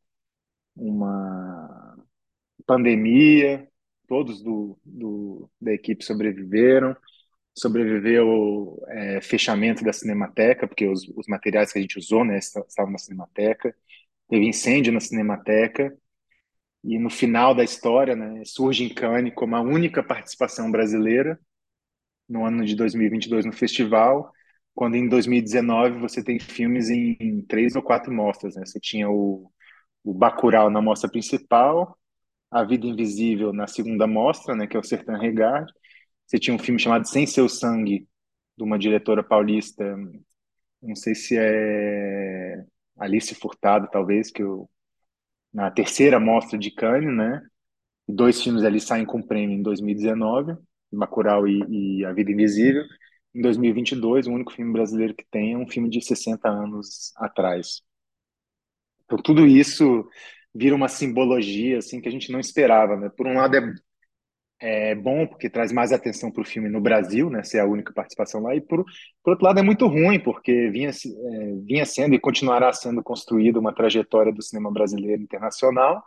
uma 0.76 1.98
pandemia. 2.66 3.68
Todos 4.08 4.42
do, 4.44 4.78
do, 4.86 5.50
da 5.60 5.74
equipe 5.74 6.04
sobreviveram. 6.06 6.96
Sobreviveu 7.58 8.84
é, 8.90 9.22
fechamento 9.22 9.84
da 9.84 9.94
Cinemateca, 9.94 10.68
porque 10.68 10.88
os, 10.88 11.08
os 11.16 11.28
materiais 11.28 11.72
que 11.72 11.80
a 11.80 11.82
gente 11.82 11.98
usou 11.98 12.24
né, 12.26 12.38
estavam 12.38 12.92
na 12.92 12.98
Cinemateca. 12.98 13.76
Teve 14.30 14.46
incêndio 14.48 14.94
na 14.94 15.00
Cinemateca 15.00 15.96
e 16.86 17.00
no 17.00 17.10
final 17.10 17.56
da 17.56 17.64
história, 17.64 18.16
né, 18.16 18.44
surge 18.46 18.84
em 18.84 18.94
Cannes 18.94 19.34
como 19.34 19.56
a 19.56 19.62
única 19.62 20.04
participação 20.04 20.70
brasileira 20.70 21.40
no 22.30 22.46
ano 22.46 22.64
de 22.64 22.76
2022 22.76 23.44
no 23.46 23.52
festival, 23.52 24.32
quando 24.74 24.96
em 24.96 25.08
2019 25.10 26.00
você 26.00 26.24
tem 26.24 26.40
filmes 26.40 26.90
em, 26.90 27.18
em 27.20 27.42
três 27.42 27.76
ou 27.76 27.82
quatro 27.82 28.14
mostras. 28.14 28.56
Né? 28.56 28.64
Você 28.66 28.80
tinha 28.80 29.10
o, 29.10 29.52
o 30.04 30.14
Bacurau 30.14 30.70
na 30.70 30.82
mostra 30.82 31.10
principal, 31.10 31.98
A 32.52 32.64
Vida 32.64 32.86
Invisível 32.86 33.52
na 33.52 33.68
segunda 33.68 34.06
mostra, 34.06 34.56
né, 34.56 34.68
que 34.68 34.78
é 34.78 34.80
o 34.80 34.84
Sertão 34.84 35.18
Regard. 35.18 35.72
Você 36.28 36.38
tinha 36.38 36.56
um 36.56 36.60
filme 36.60 36.80
chamado 36.80 37.08
Sem 37.08 37.26
Seu 37.26 37.50
Sangue, 37.50 38.08
de 38.58 38.64
uma 38.64 38.78
diretora 38.80 39.24
paulista, 39.24 39.84
não 40.82 40.96
sei 40.96 41.16
se 41.16 41.36
é 41.38 42.64
Alice 42.98 43.34
Furtado, 43.36 43.90
talvez, 43.92 44.32
que 44.32 44.44
eu 44.44 44.70
na 45.56 45.72
terceira 45.72 46.20
mostra 46.20 46.60
de 46.60 46.70
Cannes, 46.70 47.16
né? 47.16 47.42
Dois 48.06 48.42
filmes 48.44 48.64
ali 48.64 48.82
saem 48.82 49.06
com 49.06 49.22
prêmio 49.22 49.58
em 49.58 49.64
2019, 49.64 50.58
Bacurau 50.92 51.48
e, 51.48 52.00
e 52.02 52.06
A 52.06 52.12
Vida 52.12 52.30
Invisível. 52.30 52.84
Em 53.34 53.42
2022, 53.42 54.28
o 54.28 54.34
único 54.34 54.52
filme 54.52 54.74
brasileiro 54.74 55.16
que 55.16 55.26
tem 55.32 55.54
é 55.54 55.58
um 55.58 55.68
filme 55.68 55.90
de 55.90 56.02
60 56.02 56.50
anos 56.50 57.14
atrás. 57.16 57.82
Então 59.06 59.18
tudo 59.18 59.48
isso 59.48 60.06
vira 60.54 60.76
uma 60.76 60.90
simbologia 60.90 61.78
assim 61.78 62.02
que 62.02 62.10
a 62.10 62.12
gente 62.12 62.32
não 62.34 62.40
esperava, 62.40 62.98
né? 62.98 63.10
Por 63.16 63.26
um 63.26 63.36
lado 63.36 63.56
é 63.56 63.74
é 64.66 64.96
bom 64.96 65.28
porque 65.28 65.50
traz 65.50 65.72
mais 65.72 65.92
atenção 65.92 66.32
para 66.32 66.42
o 66.42 66.46
filme 66.46 66.70
no 66.70 66.82
Brasil, 66.82 67.30
né, 67.30 67.44
ser 67.44 67.60
a 67.60 67.66
única 67.66 67.94
participação 67.94 68.42
lá, 68.42 68.56
e 68.56 68.62
por, 68.62 68.84
por 69.24 69.32
outro 69.32 69.46
lado 69.46 69.60
é 69.60 69.64
muito 69.64 69.88
ruim, 69.88 70.20
porque 70.20 70.70
vinha, 70.70 70.90
é, 70.90 71.56
vinha 71.66 71.86
sendo 71.86 72.16
e 72.16 72.20
continuará 72.20 72.74
sendo 72.74 73.04
construída 73.04 73.60
uma 73.60 73.74
trajetória 73.74 74.34
do 74.34 74.42
cinema 74.42 74.72
brasileiro 74.72 75.22
internacional, 75.22 76.04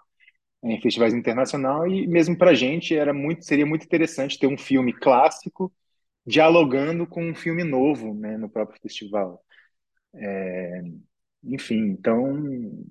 em 0.62 0.80
festivais 0.80 1.14
internacional, 1.14 1.86
e 1.86 2.06
mesmo 2.08 2.36
para 2.36 2.50
a 2.50 2.54
gente 2.54 2.96
era 2.96 3.14
muito, 3.14 3.44
seria 3.44 3.66
muito 3.66 3.84
interessante 3.84 4.38
ter 4.38 4.48
um 4.48 4.58
filme 4.58 4.92
clássico 4.92 5.72
dialogando 6.26 7.06
com 7.06 7.24
um 7.24 7.34
filme 7.34 7.64
novo 7.64 8.14
né, 8.14 8.36
no 8.36 8.48
próprio 8.50 8.80
festival. 8.80 9.42
É, 10.14 10.82
enfim, 11.44 11.78
então 11.90 12.84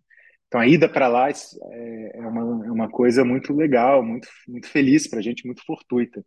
então 0.48 0.62
a 0.62 0.68
ida 0.68 0.88
para 0.90 1.08
lá 1.08 1.30
é, 1.30 2.12
é 2.16 2.22
uma, 2.28 2.66
é 2.66 2.72
uma 2.72 2.90
coisa 2.90 3.24
muito 3.26 3.54
legal, 3.54 4.04
muito, 4.04 4.28
muito 4.48 4.68
feliz 4.70 5.08
para 5.08 5.20
a 5.20 5.22
gente, 5.22 5.46
muito 5.46 5.64
fortuita. 5.66 6.26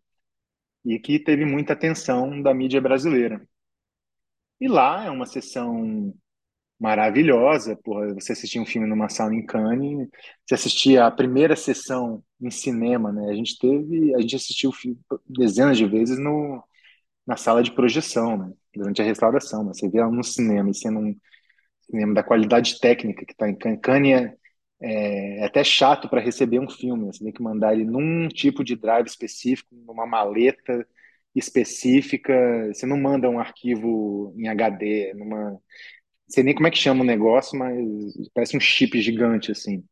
E 0.84 0.98
que 0.98 1.18
teve 1.18 1.44
muita 1.44 1.72
atenção 1.74 2.42
da 2.42 2.54
mídia 2.54 2.80
brasileira. 2.80 3.46
E 4.60 4.68
lá 4.68 5.04
é 5.06 5.10
uma 5.10 5.26
sessão 5.26 6.14
maravilhosa, 6.78 7.76
porra, 7.76 8.14
você 8.14 8.32
assistia 8.32 8.60
um 8.60 8.66
filme 8.66 8.88
numa 8.88 9.08
sala 9.08 9.34
em 9.34 9.44
Cannes, 9.44 10.08
você 10.46 10.54
assistia 10.54 11.06
a 11.06 11.10
primeira 11.10 11.54
sessão 11.56 12.24
em 12.40 12.50
cinema, 12.50 13.12
né? 13.12 13.30
A 13.30 13.34
gente 13.34 13.58
teve, 13.58 14.14
a 14.14 14.20
gente 14.20 14.36
assistiu 14.36 14.70
dezenas 15.28 15.76
de 15.76 15.86
vezes 15.86 16.18
no, 16.18 16.62
na 17.26 17.36
sala 17.36 17.62
de 17.62 17.72
projeção, 17.72 18.38
né? 18.38 18.52
Durante 18.74 19.02
a 19.02 19.04
restauração, 19.04 19.64
mas 19.64 19.78
você 19.78 19.88
vê 19.90 19.98
ela 19.98 20.10
no 20.10 20.24
cinema 20.24 20.70
e 20.70 20.74
sendo 20.74 21.00
um, 21.00 21.16
da 22.14 22.22
qualidade 22.22 22.78
técnica 22.80 23.24
que 23.24 23.32
está 23.32 23.48
em 23.48 23.78
Cannes. 23.78 24.14
É, 24.82 25.40
é, 25.40 25.44
até 25.44 25.62
chato 25.64 26.08
para 26.08 26.20
receber 26.20 26.58
um 26.58 26.68
filme. 26.70 27.06
Você 27.06 27.24
tem 27.24 27.32
que 27.32 27.42
mandar 27.42 27.74
ele 27.74 27.84
num 27.84 28.28
tipo 28.28 28.64
de 28.64 28.76
drive 28.76 29.06
específico, 29.06 29.74
numa 29.74 30.06
maleta 30.06 30.86
específica. 31.34 32.32
Você 32.72 32.86
não 32.86 32.96
manda 32.98 33.28
um 33.30 33.38
arquivo 33.38 34.34
em 34.38 34.48
HD, 34.48 35.14
numa. 35.14 35.50
Não 35.52 35.60
sei 36.34 36.44
nem 36.44 36.54
como 36.54 36.68
é 36.68 36.70
que 36.70 36.78
chama 36.78 37.02
o 37.02 37.06
negócio, 37.06 37.58
mas 37.58 37.76
parece 38.34 38.56
um 38.56 38.60
chip 38.60 39.00
gigante 39.02 39.50
assim. 39.52 39.84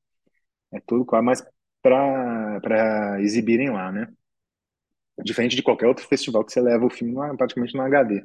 É 0.72 0.80
tudo 0.86 1.04
quase 1.04 1.24
mais 1.24 1.44
para 1.82 3.18
exibirem 3.20 3.70
lá, 3.70 3.92
né? 3.92 4.08
Diferente 5.24 5.56
de 5.56 5.62
qualquer 5.62 5.86
outro 5.86 6.06
festival 6.06 6.44
que 6.44 6.52
você 6.52 6.60
leva 6.60 6.86
o 6.86 6.90
filme 6.90 7.14
praticamente 7.36 7.74
no 7.74 7.82
HD. 7.82 8.24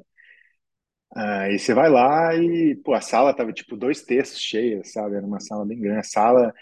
Aí 1.16 1.59
você 1.59 1.74
vai 1.74 1.89
lá 1.89 2.36
e, 2.36 2.76
pô, 2.84 2.93
a 2.93 3.01
sala 3.01 3.34
tava 3.36 3.53
tipo 3.53 3.78
dois 3.78 4.01
terços 4.03 4.39
cheia, 4.41 4.84
sabe? 4.84 5.16
Era 5.16 5.26
uma 5.26 5.39
sala 5.39 5.66
bem 5.66 5.80
grande. 5.80 5.99
A 5.99 6.03
sala, 6.03 6.53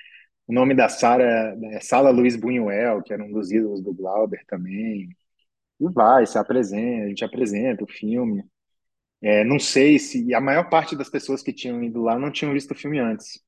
o 0.48 0.54
nome 0.54 0.76
da 0.76 0.90
sala 0.90 1.24
é 1.24 1.80
Sala 1.82 2.12
Luiz 2.12 2.36
Buñuel, 2.36 3.04
que 3.04 3.14
era 3.14 3.24
um 3.24 3.32
dos 3.32 3.52
ídolos 3.52 3.82
do 3.84 3.94
Glauber 3.94 4.44
também. 4.48 5.10
E 5.80 5.90
vai, 5.92 6.26
se 6.28 6.38
apresenta, 6.38 7.06
a 7.06 7.10
gente 7.10 7.26
apresenta 7.26 7.84
o 7.84 7.88
filme. 7.88 8.44
É, 9.22 9.44
não 9.46 9.60
sei 9.60 10.00
se. 10.00 10.34
A 10.34 10.42
maior 10.42 10.70
parte 10.70 10.96
das 10.96 11.10
pessoas 11.10 11.44
que 11.44 11.54
tinham 11.54 11.84
ido 11.84 12.02
lá 12.04 12.20
não 12.20 12.32
tinham 12.32 12.54
visto 12.54 12.72
o 12.72 12.76
filme 12.76 13.00
antes, 13.00 13.42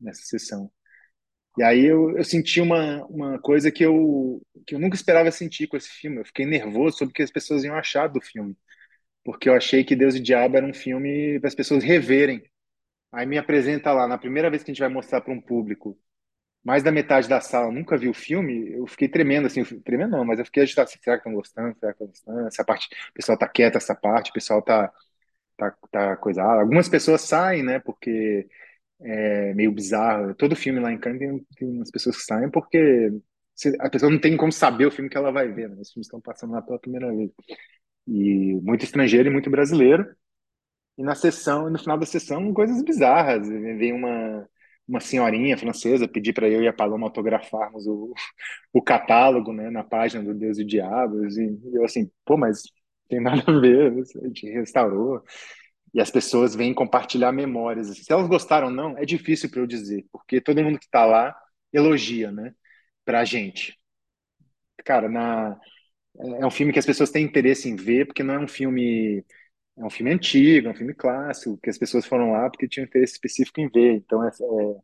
nessa 0.00 0.22
sessão. 0.24 0.70
E 1.58 1.62
aí 1.62 1.84
eu, 1.86 2.16
eu 2.16 2.24
senti 2.24 2.60
uma, 2.60 3.04
uma 3.06 3.38
coisa 3.40 3.70
que 3.72 3.84
eu, 3.84 4.42
que 4.66 4.74
eu 4.74 4.78
nunca 4.80 4.96
esperava 4.96 5.30
sentir 5.32 5.66
com 5.68 5.76
esse 5.76 5.88
filme. 5.90 6.18
Eu 6.18 6.24
fiquei 6.26 6.46
nervoso 6.46 6.98
sobre 6.98 7.12
o 7.12 7.14
que 7.14 7.22
as 7.22 7.30
pessoas 7.32 7.64
iam 7.64 7.76
achar 7.76 8.08
do 8.08 8.20
filme 8.20 8.56
porque 9.28 9.48
eu 9.48 9.54
achei 9.54 9.84
que 9.84 9.94
Deus 9.94 10.14
e 10.14 10.20
Diabo 10.20 10.56
era 10.56 10.64
um 10.66 10.72
filme 10.74 11.38
para 11.40 11.48
as 11.48 11.54
pessoas 11.54 11.84
reverem 11.84 12.42
Aí 13.12 13.26
me 13.26 13.38
apresenta 13.38 13.92
lá, 13.92 14.08
na 14.08 14.18
primeira 14.18 14.50
vez 14.50 14.62
que 14.62 14.70
a 14.70 14.74
gente 14.74 14.80
vai 14.80 14.88
mostrar 14.90 15.20
para 15.22 15.32
um 15.32 15.40
público, 15.40 15.98
mais 16.64 16.82
da 16.82 16.92
metade 16.92 17.28
da 17.28 17.40
sala 17.40 17.72
nunca 17.72 17.96
viu 17.98 18.10
o 18.12 18.14
filme, 18.14 18.72
eu 18.72 18.86
fiquei 18.86 19.08
tremendo, 19.08 19.46
assim, 19.46 19.64
tremendo 19.82 20.12
não, 20.12 20.24
mas 20.24 20.38
eu 20.38 20.44
fiquei 20.46 20.62
agitado, 20.64 20.88
assim, 20.90 20.98
será 21.02 21.16
que 21.16 21.22
estão 21.22 21.34
gostando? 21.34 21.76
Será 21.78 21.92
que 21.94 22.04
estão 22.04 22.08
gostando? 22.08 22.48
Essa 22.48 22.64
parte, 22.64 22.88
o 23.10 23.14
pessoal 23.14 23.38
tá 23.38 23.48
quieto, 23.48 23.76
essa 23.76 23.94
parte, 23.94 24.30
o 24.30 24.34
pessoal 24.34 24.62
tá, 24.62 24.92
tá, 25.56 25.76
tá 25.90 26.16
coisado. 26.18 26.60
Algumas 26.60 26.88
pessoas 26.88 27.22
saem, 27.22 27.62
né, 27.64 27.80
porque 27.80 28.48
é 29.00 29.54
meio 29.54 29.72
bizarro. 29.72 30.34
Todo 30.34 30.56
filme 30.56 30.80
lá 30.80 30.92
em 30.92 30.98
Cannes 30.98 31.20
tem, 31.20 31.46
tem 31.56 31.68
umas 31.68 31.90
pessoas 31.90 32.16
que 32.16 32.22
saem 32.24 32.50
porque 32.50 33.12
a 33.80 33.90
pessoa 33.90 34.10
não 34.10 34.20
tem 34.20 34.36
como 34.36 34.52
saber 34.52 34.86
o 34.86 34.90
filme 34.90 35.10
que 35.10 35.16
ela 35.16 35.32
vai 35.32 35.48
ver, 35.52 35.68
né? 35.68 35.76
Os 35.80 35.92
filmes 35.92 36.06
estão 36.06 36.20
passando 36.20 36.52
lá 36.52 36.62
pela 36.62 36.78
primeira 36.78 37.08
vez. 37.14 37.30
E 38.08 38.54
muito 38.62 38.84
estrangeiro 38.84 39.28
e 39.28 39.32
muito 39.32 39.50
brasileiro. 39.50 40.06
E 40.96 41.02
na 41.02 41.14
sessão, 41.14 41.70
no 41.70 41.78
final 41.78 41.98
da 41.98 42.06
sessão, 42.06 42.52
coisas 42.54 42.82
bizarras. 42.82 43.48
Vem 43.48 43.92
uma, 43.92 44.48
uma 44.88 45.00
senhorinha 45.00 45.56
francesa 45.58 46.08
pedir 46.08 46.32
para 46.32 46.48
eu 46.48 46.62
e 46.62 46.68
a 46.68 46.72
Paloma 46.72 47.06
autografarmos 47.06 47.86
o, 47.86 48.12
o 48.72 48.82
catálogo, 48.82 49.52
né, 49.52 49.70
na 49.70 49.84
página 49.84 50.24
do 50.24 50.34
Deus 50.34 50.58
e 50.58 50.64
Diabos. 50.64 51.36
E 51.36 51.58
eu 51.72 51.84
assim, 51.84 52.10
pô, 52.24 52.36
mas 52.36 52.62
tem 53.08 53.20
nada 53.20 53.42
a 53.46 53.60
ver, 53.60 53.92
a 54.22 54.26
gente 54.26 54.50
restaurou. 54.50 55.22
E 55.94 56.00
as 56.00 56.10
pessoas 56.10 56.54
vêm 56.54 56.74
compartilhar 56.74 57.32
memórias. 57.32 57.88
Se 57.88 58.12
elas 58.12 58.28
gostaram 58.28 58.68
ou 58.68 58.72
não, 58.72 58.96
é 58.98 59.04
difícil 59.04 59.50
para 59.50 59.60
eu 59.60 59.66
dizer, 59.66 60.06
porque 60.12 60.40
todo 60.40 60.62
mundo 60.62 60.78
que 60.78 60.86
está 60.86 61.06
lá 61.06 61.34
elogia, 61.72 62.30
né, 62.32 62.54
para 63.04 63.20
a 63.20 63.24
gente. 63.24 63.78
Cara, 64.84 65.08
na, 65.08 65.58
é 66.40 66.46
um 66.46 66.50
filme 66.50 66.72
que 66.72 66.78
as 66.78 66.86
pessoas 66.86 67.10
têm 67.10 67.24
interesse 67.24 67.68
em 67.68 67.76
ver, 67.76 68.06
porque 68.06 68.22
não 68.22 68.34
é 68.34 68.38
um 68.38 68.48
filme 68.48 69.24
é 69.78 69.84
um 69.84 69.90
filme 69.90 70.12
antigo, 70.12 70.68
é 70.68 70.70
um 70.72 70.74
filme 70.74 70.94
clássico, 70.94 71.58
que 71.62 71.70
as 71.70 71.78
pessoas 71.78 72.06
foram 72.06 72.32
lá 72.32 72.50
porque 72.50 72.68
tinham 72.68 72.86
interesse 72.86 73.14
específico 73.14 73.60
em 73.60 73.68
ver. 73.68 73.94
Então, 73.96 74.24
é, 74.24 74.28
é... 74.28 74.80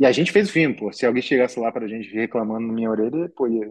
e 0.00 0.06
a 0.06 0.12
gente 0.12 0.32
fez 0.32 0.48
o 0.48 0.52
filme, 0.52 0.76
pô. 0.76 0.92
Se 0.92 1.06
alguém 1.06 1.22
chegasse 1.22 1.58
lá 1.60 1.70
para 1.72 1.84
a 1.86 1.88
gente 1.88 2.08
reclamando 2.14 2.66
na 2.66 2.72
minha 2.72 2.90
orelha, 2.90 3.28
pô, 3.36 3.46
ia, 3.48 3.66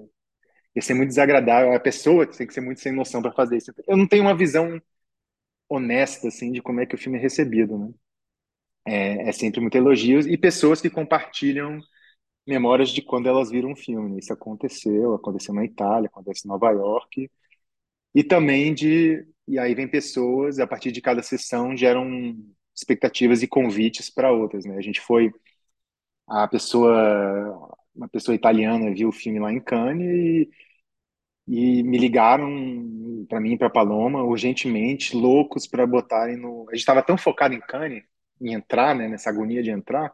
ia 0.76 0.82
ser 0.82 0.94
muito 0.96 1.10
desagradável. 1.10 1.74
A 1.74 1.80
pessoa 1.80 2.28
tem 2.28 2.48
que 2.48 2.54
ser 2.54 2.62
muito 2.62 2.82
sem 2.82 2.92
noção 2.94 3.22
para 3.22 3.32
fazer 3.34 3.58
isso. 3.58 3.74
Eu 3.88 3.98
não 3.98 4.08
tenho 4.08 4.24
uma 4.24 4.38
visão 4.38 4.82
honesta, 5.70 6.28
assim, 6.30 6.52
de 6.52 6.62
como 6.62 6.82
é 6.82 6.86
que 6.86 6.96
o 6.96 6.98
filme 6.98 7.18
é 7.18 7.22
recebido, 7.22 7.78
né? 7.78 7.90
É, 8.86 9.30
é 9.30 9.32
sempre 9.32 9.62
muito 9.62 9.76
elogios 9.76 10.26
e 10.26 10.38
pessoas 10.38 10.82
que 10.82 10.90
compartilham 10.90 11.80
memórias 12.48 12.90
de 12.90 13.02
quando 13.02 13.28
elas 13.28 13.50
viram 13.52 13.72
um 13.72 13.76
filme. 13.76 14.20
Isso 14.20 14.34
aconteceu, 14.34 15.14
aconteceu 15.16 15.54
na 15.54 15.66
Itália, 15.66 16.08
aconteceu 16.08 16.48
em 16.48 16.52
Nova 16.52 16.72
York. 16.72 17.30
E 18.16 18.24
também 18.24 18.74
de 18.74 19.26
e 19.48 19.60
aí 19.60 19.76
vem 19.76 19.88
pessoas, 19.88 20.60
a 20.60 20.68
partir 20.68 20.92
de 20.92 21.02
cada 21.02 21.22
sessão 21.24 21.76
geram 21.76 22.36
expectativas 22.76 23.44
e 23.44 23.48
convites 23.48 24.10
para 24.10 24.32
outras, 24.32 24.66
né? 24.66 24.78
A 24.78 24.82
gente 24.82 25.02
foi 25.02 25.32
a 26.28 26.48
pessoa, 26.48 27.76
uma 27.96 28.08
pessoa 28.10 28.36
italiana 28.36 28.94
viu 28.94 29.10
o 29.10 29.12
filme 29.12 29.40
lá 29.40 29.52
em 29.52 29.60
Cannes 29.62 30.08
e, 30.08 30.50
e 31.48 31.84
me 31.84 31.98
ligaram 31.98 33.26
para 33.28 33.40
mim, 33.40 33.58
para 33.58 33.70
Paloma, 33.70 34.24
urgentemente, 34.24 35.16
loucos 35.16 35.68
para 35.68 35.86
botarem 35.88 36.38
no. 36.38 36.66
A 36.70 36.74
gente 36.74 36.82
estava 36.82 37.04
tão 37.04 37.18
focado 37.18 37.54
em 37.54 37.60
Cannes, 37.62 38.04
em 38.42 38.54
entrar, 38.54 38.96
né, 38.96 39.08
nessa 39.08 39.30
agonia 39.30 39.62
de 39.64 39.70
entrar, 39.72 40.14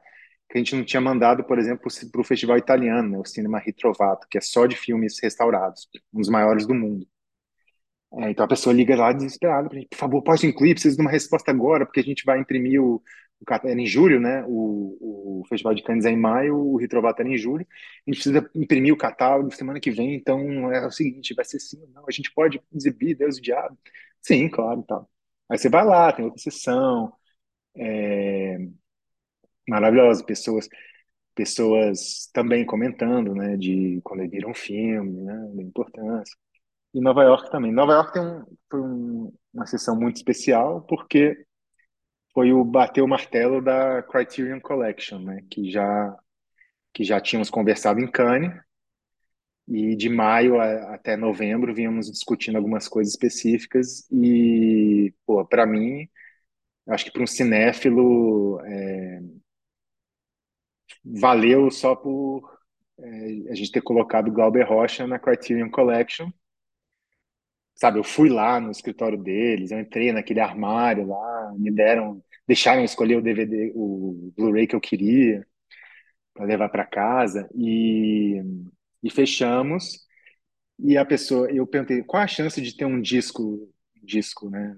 que 0.49 0.57
a 0.57 0.59
gente 0.59 0.75
não 0.75 0.83
tinha 0.85 1.01
mandado, 1.01 1.43
por 1.43 1.59
exemplo, 1.59 1.89
para 2.11 2.21
o 2.21 2.23
festival 2.23 2.57
italiano, 2.57 3.09
né, 3.09 3.17
o 3.19 3.25
Cinema 3.25 3.59
Ritrovato, 3.59 4.27
que 4.29 4.37
é 4.37 4.41
só 4.41 4.65
de 4.65 4.75
filmes 4.75 5.19
restaurados, 5.21 5.89
um 6.13 6.19
dos 6.19 6.29
maiores 6.29 6.65
do 6.67 6.73
mundo. 6.73 7.07
É, 8.13 8.31
então 8.31 8.45
a 8.45 8.47
pessoa 8.47 8.73
liga 8.73 8.95
lá 8.95 9.11
desesperada 9.11 9.67
para 9.69 9.77
gente, 9.79 9.89
por 9.89 9.97
favor, 9.97 10.23
pode 10.23 10.47
incluir, 10.47 10.73
preciso 10.73 10.95
de 10.95 11.01
uma 11.01 11.11
resposta 11.11 11.51
agora, 11.51 11.85
porque 11.85 11.99
a 11.99 12.03
gente 12.03 12.23
vai 12.25 12.39
imprimir 12.39 12.81
o, 12.81 12.95
o 12.95 13.53
era 13.53 13.79
em 13.81 13.85
julho, 13.85 14.19
né? 14.19 14.43
O, 14.47 15.41
o 15.41 15.45
Festival 15.47 15.73
de 15.75 15.83
Cannes 15.83 16.05
é 16.05 16.09
em 16.11 16.17
maio, 16.17 16.55
o 16.57 16.77
Retrovato 16.77 17.21
era 17.21 17.29
em 17.29 17.37
julho. 17.37 17.67
A 18.07 18.11
gente 18.11 18.21
precisa 18.23 18.49
imprimir 18.55 18.93
o 18.93 18.97
catálogo 18.97 19.51
semana 19.53 19.79
que 19.79 19.91
vem, 19.91 20.15
então 20.15 20.71
é 20.71 20.85
o 20.87 20.91
seguinte, 20.91 21.33
vai 21.35 21.45
ser 21.45 21.59
sim, 21.59 21.85
não, 21.93 22.05
a 22.07 22.11
gente 22.11 22.31
pode 22.33 22.61
exibir 22.73 23.15
Deus 23.15 23.37
e 23.37 23.41
Diabo? 23.41 23.77
Sim, 24.21 24.49
claro, 24.49 24.83
tal. 24.83 25.09
Aí 25.49 25.57
você 25.57 25.69
vai 25.69 25.85
lá, 25.85 26.11
tem 26.11 26.25
outra 26.25 26.41
sessão, 26.41 27.13
é... 27.75 28.57
maravilhoso, 29.67 30.25
pessoas 30.25 30.67
pessoas 31.35 32.27
também 32.33 32.65
comentando, 32.65 33.35
né, 33.35 33.55
de 33.55 34.01
quando 34.03 34.27
viram 34.27 34.49
um 34.49 34.55
filme, 34.55 35.21
né, 35.21 35.51
da 35.53 35.61
importância. 35.61 36.35
E 36.93 36.99
Nova 36.99 37.21
York 37.23 37.51
também. 37.51 37.71
Nova 37.71 37.93
York 37.93 38.13
tem 38.13 38.21
um, 38.23 38.43
foi 38.71 38.81
um, 38.81 39.33
uma 39.53 39.67
sessão 39.67 39.95
muito 39.95 40.15
especial 40.17 40.81
porque 40.81 41.45
foi 42.33 42.53
o 42.53 42.63
bater 42.63 43.01
o 43.01 43.07
martelo 43.07 43.61
da 43.61 44.01
Criterion 44.03 44.59
Collection, 44.59 45.19
né? 45.19 45.43
Que 45.49 45.69
já 45.71 46.17
que 46.93 47.03
já 47.03 47.21
tínhamos 47.21 47.49
conversado 47.49 47.99
em 47.99 48.09
Cannes 48.09 48.51
e 49.67 49.95
de 49.95 50.09
maio 50.09 50.59
a, 50.59 50.95
até 50.95 51.15
novembro 51.17 51.73
vínhamos 51.73 52.11
discutindo 52.11 52.55
algumas 52.55 52.87
coisas 52.87 53.13
específicas 53.13 54.07
e 54.11 55.13
pô, 55.25 55.45
para 55.45 55.65
mim, 55.65 56.07
acho 56.89 57.05
que 57.05 57.11
para 57.11 57.23
um 57.23 57.27
cinéfilo 57.27 58.59
é, 58.65 59.21
valeu 61.15 61.69
só 61.71 61.95
por 61.95 62.57
é, 62.99 63.51
a 63.51 63.55
gente 63.55 63.71
ter 63.71 63.81
colocado 63.81 64.31
Glauber 64.31 64.63
Rocha 64.63 65.07
na 65.07 65.19
Criterion 65.19 65.69
Collection 65.69 66.29
sabe, 67.77 67.99
eu 67.99 68.03
fui 68.03 68.29
lá 68.29 68.59
no 68.59 68.71
escritório 68.71 69.17
deles, 69.21 69.71
eu 69.71 69.79
entrei 69.79 70.11
naquele 70.11 70.39
armário 70.39 71.07
lá, 71.07 71.53
me 71.57 71.71
deram, 71.71 72.23
deixaram 72.47 72.83
escolher 72.83 73.17
o 73.17 73.21
DVD, 73.21 73.71
o 73.75 74.33
Blu-ray 74.35 74.67
que 74.67 74.75
eu 74.75 74.81
queria 74.81 75.45
para 76.33 76.45
levar 76.45 76.69
para 76.69 76.85
casa 76.85 77.47
e, 77.55 78.41
e 79.03 79.09
fechamos. 79.11 80.05
E 80.79 80.97
a 80.97 81.05
pessoa, 81.05 81.51
eu 81.51 81.65
perguntei, 81.67 82.03
qual 82.03 82.23
a 82.23 82.27
chance 82.27 82.61
de 82.61 82.75
ter 82.75 82.85
um 82.85 83.01
disco, 83.01 83.71
disco, 84.03 84.49
né, 84.49 84.77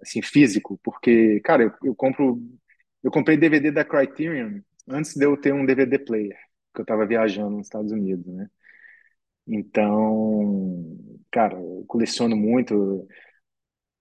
assim, 0.00 0.22
físico? 0.22 0.78
Porque, 0.82 1.40
cara, 1.40 1.64
eu, 1.64 1.72
eu 1.84 1.94
compro, 1.94 2.42
eu 3.02 3.10
comprei 3.10 3.36
DVD 3.36 3.70
da 3.70 3.84
Criterion 3.84 4.60
antes 4.88 5.14
de 5.14 5.24
eu 5.24 5.36
ter 5.36 5.52
um 5.54 5.66
DVD 5.66 5.98
player, 5.98 6.36
que 6.74 6.80
eu 6.80 6.82
estava 6.82 7.06
viajando 7.06 7.56
nos 7.56 7.66
Estados 7.66 7.92
Unidos, 7.92 8.26
né? 8.26 8.48
Então, 9.46 10.96
cara, 11.30 11.54
eu 11.54 11.84
coleciono 11.88 12.36
muito. 12.36 13.06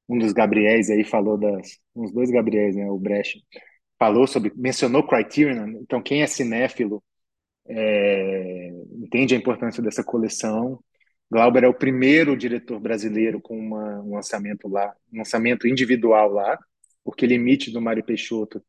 Um 0.10 0.18
dos 0.20 0.34
Gabriéis 0.34 0.90
aí 0.90 1.04
falou 1.04 1.38
das. 1.38 1.80
Uns 1.96 2.12
dois 2.14 2.30
Gabriéis, 2.32 2.76
né? 2.76 2.90
O 2.90 3.00
Brecht 3.00 3.44
falou 4.00 4.28
sobre. 4.28 4.52
Mencionou 4.56 5.08
Criterion. 5.08 5.70
Então, 5.82 6.02
quem 6.02 6.22
é 6.22 6.28
cinéfilo 6.28 7.04
é, 7.68 8.70
entende 8.94 9.36
a 9.36 9.38
importância 9.38 9.82
dessa 9.84 10.04
coleção. 10.04 10.84
Glauber 11.30 11.64
é 11.64 11.68
o 11.68 11.74
primeiro 11.74 12.38
diretor 12.38 12.80
brasileiro 12.80 13.42
com 13.42 13.58
uma, 13.58 14.02
um 14.02 14.16
lançamento 14.16 14.68
lá, 14.70 14.96
um 15.14 15.20
lançamento 15.20 15.68
individual 15.68 16.32
lá, 16.32 16.58
porque 17.04 17.26
Limite 17.26 17.72
do 17.72 17.82
Mário 17.82 18.04
Peixoto 18.04 18.64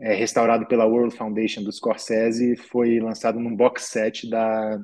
é 0.00 0.14
restaurado 0.14 0.66
pela 0.66 0.86
World 0.86 1.16
Foundation 1.16 1.62
do 1.62 1.72
Scorsese 1.72 2.56
foi 2.56 3.00
lançado 3.00 3.40
num 3.40 3.54
box 3.54 3.84
set 3.84 4.28
da 4.28 4.80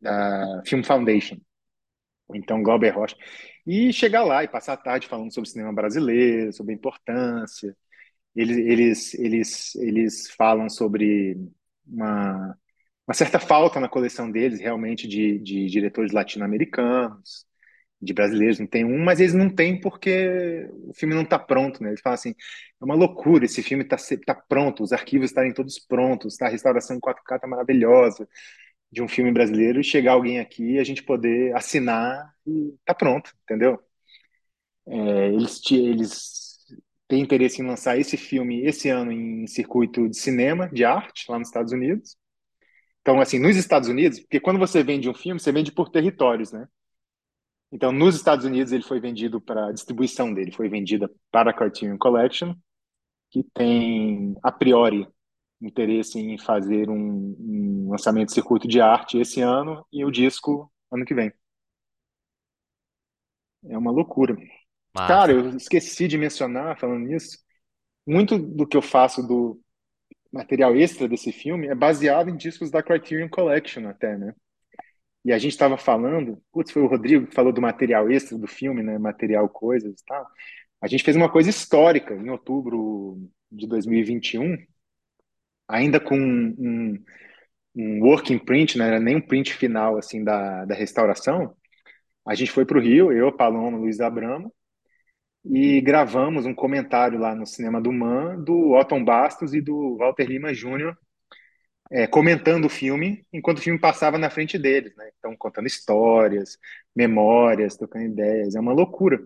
da 0.00 0.62
Film 0.66 0.82
Foundation, 0.82 1.38
então 2.34 2.62
Glauber 2.62 2.90
Rocha, 2.90 3.16
e 3.66 3.92
chegar 3.92 4.24
lá 4.24 4.44
e 4.44 4.48
passar 4.48 4.74
a 4.74 4.76
tarde 4.76 5.08
falando 5.08 5.32
sobre 5.32 5.50
cinema 5.50 5.72
brasileiro, 5.72 6.52
sobre 6.52 6.72
a 6.72 6.76
importância. 6.76 7.76
Eles, 8.34 8.56
eles, 8.58 9.14
eles, 9.14 9.74
eles 9.76 10.30
falam 10.32 10.68
sobre 10.68 11.36
uma, 11.86 12.56
uma 13.06 13.14
certa 13.14 13.38
falta 13.40 13.80
na 13.80 13.88
coleção 13.88 14.30
deles, 14.30 14.60
realmente, 14.60 15.08
de, 15.08 15.38
de 15.40 15.66
diretores 15.66 16.12
latino-americanos, 16.12 17.46
de 18.00 18.12
brasileiros, 18.14 18.58
não 18.60 18.66
tem 18.66 18.84
um, 18.84 18.98
mas 19.04 19.20
eles 19.20 19.34
não 19.34 19.50
têm 19.50 19.80
porque 19.80 20.68
o 20.84 20.94
filme 20.94 21.14
não 21.14 21.22
está 21.22 21.38
pronto, 21.38 21.82
né? 21.82 21.90
Eles 21.90 22.00
falam 22.00 22.14
assim, 22.14 22.30
é 22.80 22.84
uma 22.84 22.94
loucura, 22.94 23.44
esse 23.44 23.62
filme 23.62 23.84
está 23.84 23.96
tá 24.24 24.34
pronto, 24.34 24.82
os 24.82 24.92
arquivos 24.92 25.30
estarem 25.30 25.52
todos 25.52 25.78
prontos, 25.78 26.36
tá? 26.36 26.46
a 26.46 26.50
restauração 26.50 26.96
em 26.96 27.00
4K 27.00 27.36
está 27.36 27.48
maravilhosa, 27.48 28.28
de 28.90 29.02
um 29.02 29.08
filme 29.08 29.32
brasileiro 29.32 29.82
chegar 29.82 30.12
alguém 30.12 30.38
aqui 30.40 30.74
e 30.74 30.78
a 30.78 30.84
gente 30.84 31.02
poder 31.02 31.54
assinar 31.56 32.32
e 32.46 32.74
tá 32.84 32.94
pronto, 32.94 33.32
entendeu? 33.44 33.78
É, 34.86 35.28
eles, 35.28 35.60
eles 35.70 36.48
têm 37.08 37.20
interesse 37.22 37.60
em 37.62 37.66
lançar 37.66 37.98
esse 37.98 38.16
filme 38.16 38.64
esse 38.66 38.88
ano 38.88 39.12
em 39.12 39.46
circuito 39.46 40.08
de 40.08 40.16
cinema, 40.18 40.68
de 40.68 40.84
arte, 40.84 41.30
lá 41.30 41.38
nos 41.38 41.48
Estados 41.48 41.72
Unidos. 41.72 42.16
Então, 43.02 43.20
assim, 43.20 43.38
nos 43.38 43.56
Estados 43.56 43.88
Unidos, 43.88 44.20
porque 44.20 44.40
quando 44.40 44.58
você 44.58 44.82
vende 44.82 45.08
um 45.08 45.14
filme, 45.14 45.40
você 45.40 45.52
vende 45.52 45.72
por 45.72 45.90
territórios, 45.90 46.52
né? 46.52 46.68
Então, 47.70 47.92
nos 47.92 48.16
Estados 48.16 48.44
Unidos, 48.44 48.72
ele 48.72 48.82
foi 48.82 48.98
vendido 48.98 49.40
para 49.40 49.66
a 49.66 49.72
distribuição 49.72 50.32
dele, 50.32 50.52
foi 50.52 50.68
vendida 50.68 51.10
para 51.30 51.50
a 51.50 51.54
Criterion 51.54 51.98
Collection, 51.98 52.54
que 53.30 53.42
tem, 53.54 54.34
a 54.42 54.50
priori, 54.50 55.06
interesse 55.60 56.18
em 56.18 56.38
fazer 56.38 56.88
um, 56.88 57.36
um, 57.38 57.90
lançamento 57.90 58.28
de 58.28 58.34
circuito 58.34 58.66
de 58.66 58.80
arte 58.80 59.18
esse 59.18 59.40
ano 59.40 59.84
e 59.92 60.04
o 60.04 60.10
disco 60.10 60.72
ano 60.90 61.04
que 61.04 61.14
vem. 61.14 61.32
É 63.64 63.76
uma 63.76 63.90
loucura. 63.90 64.34
Massa. 64.94 65.08
Cara, 65.08 65.32
eu 65.32 65.50
esqueci 65.56 66.08
de 66.08 66.16
mencionar, 66.16 66.78
falando 66.78 67.06
nisso, 67.06 67.38
muito 68.06 68.38
do 68.38 68.66
que 68.66 68.76
eu 68.76 68.82
faço 68.82 69.26
do 69.26 69.60
material 70.32 70.74
extra 70.76 71.08
desse 71.08 71.32
filme 71.32 71.66
é 71.66 71.74
baseado 71.74 72.30
em 72.30 72.36
discos 72.36 72.70
da 72.70 72.82
Criterion 72.82 73.28
Collection 73.28 73.88
até, 73.88 74.16
né? 74.16 74.34
E 75.28 75.32
a 75.32 75.36
gente 75.36 75.52
estava 75.52 75.76
falando, 75.76 76.42
putz, 76.50 76.72
foi 76.72 76.80
o 76.80 76.86
Rodrigo 76.86 77.26
que 77.26 77.34
falou 77.34 77.52
do 77.52 77.60
material 77.60 78.10
extra 78.10 78.38
do 78.38 78.46
filme, 78.46 78.82
né? 78.82 78.96
Material 78.96 79.46
coisas 79.46 80.00
e 80.00 80.04
tal. 80.06 80.26
A 80.80 80.88
gente 80.88 81.04
fez 81.04 81.16
uma 81.18 81.30
coisa 81.30 81.50
histórica 81.50 82.14
em 82.14 82.30
outubro 82.30 83.20
de 83.52 83.66
2021, 83.66 84.56
ainda 85.68 86.00
com 86.00 86.16
um, 86.18 87.04
um 87.76 88.00
working 88.00 88.38
print, 88.38 88.78
não 88.78 88.86
era 88.86 88.98
nem 88.98 89.16
um 89.16 89.20
print 89.20 89.52
final 89.52 89.98
assim 89.98 90.24
da, 90.24 90.64
da 90.64 90.74
restauração. 90.74 91.54
A 92.26 92.34
gente 92.34 92.50
foi 92.50 92.64
para 92.64 92.78
o 92.78 92.80
Rio, 92.80 93.12
eu, 93.12 93.30
Paloma, 93.30 93.76
Luiz 93.76 94.00
Abramo, 94.00 94.50
e 95.44 95.78
gravamos 95.82 96.46
um 96.46 96.54
comentário 96.54 97.18
lá 97.18 97.34
no 97.34 97.46
Cinema 97.46 97.82
do 97.82 97.92
Man 97.92 98.42
do 98.42 98.72
Otton 98.72 99.04
Bastos 99.04 99.52
e 99.52 99.60
do 99.60 99.98
Walter 99.98 100.24
Lima 100.24 100.54
Jr. 100.54 100.96
É, 101.90 102.06
comentando 102.06 102.66
o 102.66 102.68
filme 102.68 103.24
enquanto 103.32 103.58
o 103.58 103.62
filme 103.62 103.80
passava 103.80 104.18
na 104.18 104.28
frente 104.30 104.58
deles, 104.58 104.94
né? 104.96 105.10
Então, 105.18 105.34
contando 105.36 105.66
histórias, 105.66 106.58
memórias, 106.94 107.76
trocando 107.76 108.04
ideias. 108.06 108.54
É 108.54 108.60
uma 108.60 108.72
loucura. 108.72 109.20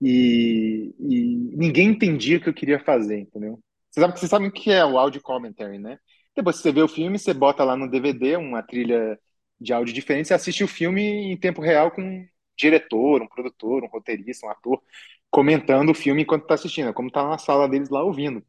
E, 0.00 0.94
e 0.98 1.36
ninguém 1.56 1.88
entendia 1.90 2.38
o 2.38 2.40
que 2.40 2.48
eu 2.48 2.54
queria 2.54 2.78
fazer, 2.80 3.20
entendeu? 3.20 3.60
Você 3.90 4.00
sabe, 4.00 4.18
você 4.20 4.28
sabe 4.28 4.46
o 4.48 4.52
que 4.52 4.70
é 4.70 4.84
o 4.84 4.98
audio 4.98 5.20
commentary, 5.22 5.78
né? 5.78 5.98
Depois 6.36 6.56
você 6.56 6.72
vê 6.72 6.82
o 6.82 6.88
filme, 6.88 7.18
você 7.18 7.32
bota 7.32 7.64
lá 7.64 7.76
no 7.76 7.88
DVD 7.90 8.36
uma 8.36 8.62
trilha 8.62 9.18
de 9.60 9.72
áudio 9.72 9.94
diferente, 9.94 10.28
você 10.28 10.34
assiste 10.34 10.64
o 10.64 10.68
filme 10.68 11.00
em 11.02 11.36
tempo 11.36 11.62
real 11.62 11.90
com 11.90 12.02
um 12.02 12.26
diretor, 12.56 13.22
um 13.22 13.28
produtor, 13.28 13.84
um 13.84 13.88
roteirista, 13.88 14.46
um 14.46 14.50
ator, 14.50 14.82
comentando 15.30 15.90
o 15.90 15.94
filme 15.94 16.22
enquanto 16.22 16.42
está 16.42 16.54
assistindo, 16.54 16.88
é 16.90 16.92
como 16.92 17.10
tá 17.10 17.26
na 17.28 17.38
sala 17.38 17.68
deles 17.68 17.88
lá 17.88 18.02
ouvindo. 18.02 18.44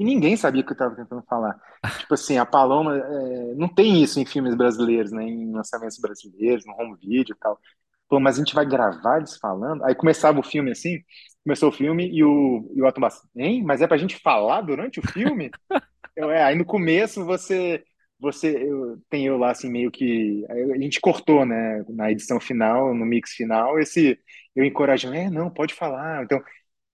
E 0.00 0.04
ninguém 0.04 0.34
sabia 0.34 0.62
o 0.62 0.64
que 0.64 0.70
eu 0.70 0.74
estava 0.74 0.96
tentando 0.96 1.22
falar. 1.28 1.60
tipo 1.98 2.14
assim, 2.14 2.38
a 2.38 2.46
Paloma, 2.46 2.96
é, 2.96 3.54
não 3.54 3.68
tem 3.68 4.02
isso 4.02 4.18
em 4.18 4.24
filmes 4.24 4.54
brasileiros, 4.54 5.12
né, 5.12 5.22
em 5.24 5.52
lançamentos 5.52 5.98
brasileiros, 5.98 6.64
no 6.64 6.72
home 6.72 6.96
video 6.98 7.34
e 7.34 7.38
tal. 7.38 7.60
Pô, 8.08 8.18
mas 8.18 8.36
a 8.36 8.38
gente 8.38 8.54
vai 8.54 8.64
gravar 8.64 9.18
eles 9.18 9.36
falando? 9.36 9.84
Aí 9.84 9.94
começava 9.94 10.40
o 10.40 10.42
filme 10.42 10.70
assim, 10.70 11.00
começou 11.44 11.68
o 11.68 11.72
filme 11.72 12.08
e 12.10 12.24
o, 12.24 12.72
e 12.74 12.80
o 12.80 12.86
Atom 12.86 13.06
hein? 13.36 13.62
Mas 13.62 13.82
é 13.82 13.86
pra 13.86 13.98
gente 13.98 14.16
falar 14.22 14.62
durante 14.62 15.00
o 15.00 15.06
filme? 15.06 15.50
eu, 16.16 16.30
é, 16.30 16.44
aí 16.44 16.56
no 16.56 16.64
começo 16.64 17.22
você, 17.22 17.84
você 18.18 18.56
eu, 18.56 18.98
tem 19.10 19.26
eu 19.26 19.36
lá 19.36 19.50
assim 19.50 19.68
meio 19.70 19.90
que, 19.90 20.46
a 20.48 20.78
gente 20.78 20.98
cortou, 20.98 21.44
né, 21.44 21.84
na 21.90 22.10
edição 22.10 22.40
final, 22.40 22.94
no 22.94 23.04
mix 23.04 23.32
final, 23.32 23.78
esse, 23.78 24.18
eu 24.56 24.64
encorajando, 24.64 25.14
é, 25.14 25.28
não, 25.28 25.50
pode 25.50 25.74
falar. 25.74 26.24
Então, 26.24 26.42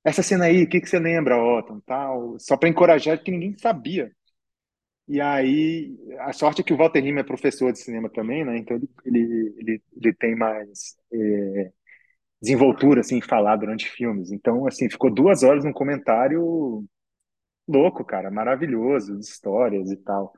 essa 0.06 0.22
cena 0.22 0.46
aí, 0.46 0.64
o 0.64 0.68
que, 0.68 0.80
que 0.80 0.88
você 0.88 0.98
lembra, 0.98 1.36
Otton, 1.38 1.80
tal? 1.80 2.38
Só 2.38 2.56
para 2.56 2.68
encorajar, 2.68 3.18
porque 3.18 3.30
ninguém 3.30 3.56
sabia. 3.58 4.10
E 5.08 5.20
aí, 5.20 5.96
a 6.20 6.32
sorte 6.32 6.60
é 6.60 6.64
que 6.64 6.72
o 6.72 6.76
Walter 6.76 7.00
Lima 7.00 7.20
é 7.20 7.22
professor 7.24 7.72
de 7.72 7.78
cinema 7.78 8.10
também, 8.10 8.44
né? 8.44 8.58
Então 8.58 8.76
ele, 8.76 8.88
ele, 9.04 9.54
ele, 9.58 9.82
ele 9.96 10.14
tem 10.14 10.34
mais 10.36 10.96
é, 11.12 11.72
desenvoltura, 12.42 13.00
assim, 13.00 13.18
em 13.18 13.22
falar 13.22 13.56
durante 13.56 13.88
filmes. 13.90 14.32
Então, 14.32 14.66
assim, 14.66 14.90
ficou 14.90 15.12
duas 15.12 15.42
horas 15.42 15.64
num 15.64 15.72
comentário 15.72 16.84
louco, 17.68 18.04
cara, 18.04 18.30
maravilhoso, 18.30 19.16
de 19.18 19.24
histórias 19.26 19.90
e 19.92 19.96
tal. 19.98 20.32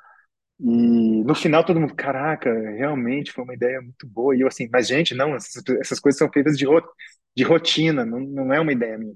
E 0.60 1.24
no 1.24 1.34
final 1.34 1.64
todo 1.64 1.80
mundo, 1.80 1.94
caraca, 1.94 2.50
realmente 2.76 3.32
foi 3.32 3.44
uma 3.44 3.54
ideia 3.54 3.80
muito 3.82 4.06
boa. 4.08 4.36
E 4.36 4.40
eu 4.42 4.48
assim, 4.48 4.68
mas 4.72 4.88
gente, 4.88 5.14
não, 5.14 5.34
essas, 5.36 5.62
essas 5.80 6.00
coisas 6.00 6.18
são 6.18 6.30
feitas 6.32 6.58
de, 6.58 6.66
de 7.36 7.44
rotina, 7.44 8.04
não, 8.04 8.20
não 8.20 8.52
é 8.54 8.60
uma 8.60 8.72
ideia 8.72 8.98
minha. 8.98 9.14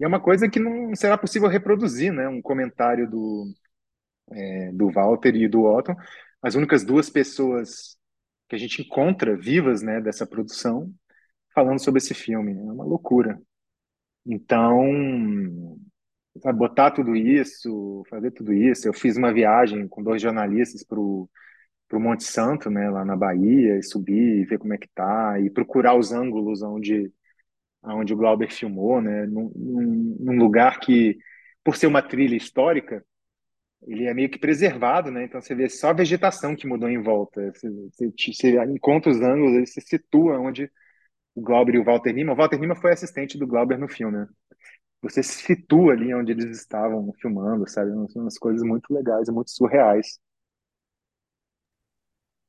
E 0.00 0.04
é 0.04 0.08
uma 0.08 0.20
coisa 0.20 0.48
que 0.48 0.58
não 0.58 0.94
será 0.96 1.18
possível 1.18 1.48
reproduzir, 1.48 2.12
né? 2.12 2.26
Um 2.28 2.40
comentário 2.40 3.08
do, 3.08 3.52
é, 4.32 4.72
do 4.72 4.90
Walter 4.90 5.34
e 5.36 5.46
do 5.46 5.64
Otton, 5.64 5.94
as 6.42 6.54
únicas 6.54 6.84
duas 6.84 7.10
pessoas 7.10 7.98
que 8.48 8.56
a 8.56 8.58
gente 8.58 8.82
encontra 8.82 9.36
vivas, 9.36 9.82
né, 9.82 10.00
dessa 10.00 10.26
produção, 10.26 10.92
falando 11.54 11.78
sobre 11.80 11.98
esse 11.98 12.14
filme. 12.14 12.52
É 12.52 12.72
uma 12.72 12.84
loucura. 12.84 13.40
Então, 14.26 15.78
botar 16.54 16.90
tudo 16.90 17.14
isso, 17.16 18.02
fazer 18.10 18.30
tudo 18.32 18.52
isso. 18.52 18.88
Eu 18.88 18.92
fiz 18.92 19.16
uma 19.16 19.32
viagem 19.32 19.86
com 19.88 20.02
dois 20.02 20.20
jornalistas 20.20 20.82
para 20.84 20.98
o 20.98 21.28
Monte 21.92 22.24
Santo, 22.24 22.70
né, 22.70 22.90
lá 22.90 23.04
na 23.04 23.16
Bahia, 23.16 23.78
e 23.78 23.82
subir 23.82 24.40
e 24.40 24.44
ver 24.44 24.58
como 24.58 24.74
é 24.74 24.78
que 24.78 24.88
tá, 24.94 25.38
e 25.40 25.50
procurar 25.50 25.94
os 25.94 26.12
ângulos 26.12 26.62
onde, 26.62 27.12
onde 27.82 28.12
o 28.12 28.16
Glauber 28.16 28.50
filmou, 28.52 29.00
né, 29.00 29.26
num, 29.26 29.50
num 29.54 30.38
lugar 30.38 30.80
que, 30.80 31.18
por 31.64 31.76
ser 31.76 31.86
uma 31.86 32.02
trilha 32.02 32.36
histórica, 32.36 33.04
ele 33.86 34.06
é 34.06 34.14
meio 34.14 34.30
que 34.30 34.38
preservado, 34.38 35.10
né? 35.10 35.24
Então 35.24 35.40
você 35.40 35.54
vê 35.54 35.68
só 35.68 35.88
a 35.90 35.94
vegetação 35.94 36.54
que 36.54 36.66
mudou 36.66 36.88
em 36.88 37.02
volta. 37.02 37.50
Você, 37.52 37.70
você, 37.70 38.32
você 38.32 38.64
encontra 38.64 39.10
os 39.10 39.20
ângulos, 39.20 39.54
ele 39.54 39.66
se 39.66 39.80
situa 39.80 40.38
onde 40.38 40.70
o 41.34 41.40
Glauber 41.40 41.74
e 41.74 41.78
o 41.78 41.84
Walter 41.84 42.12
Lima. 42.12 42.32
O 42.32 42.36
Walter 42.36 42.58
Lima 42.60 42.76
foi 42.76 42.92
assistente 42.92 43.38
do 43.38 43.46
Glauber 43.46 43.78
no 43.78 43.88
filme, 43.88 44.18
né? 44.18 44.26
Você 45.02 45.22
se 45.22 45.42
situa 45.42 45.94
ali 45.94 46.14
onde 46.14 46.32
eles 46.32 46.58
estavam 46.58 47.12
filmando, 47.20 47.68
sabe? 47.68 47.90
São 48.12 48.22
umas 48.22 48.38
coisas 48.38 48.62
muito 48.62 48.92
legais 48.92 49.28
muito 49.30 49.50
surreais. 49.50 50.20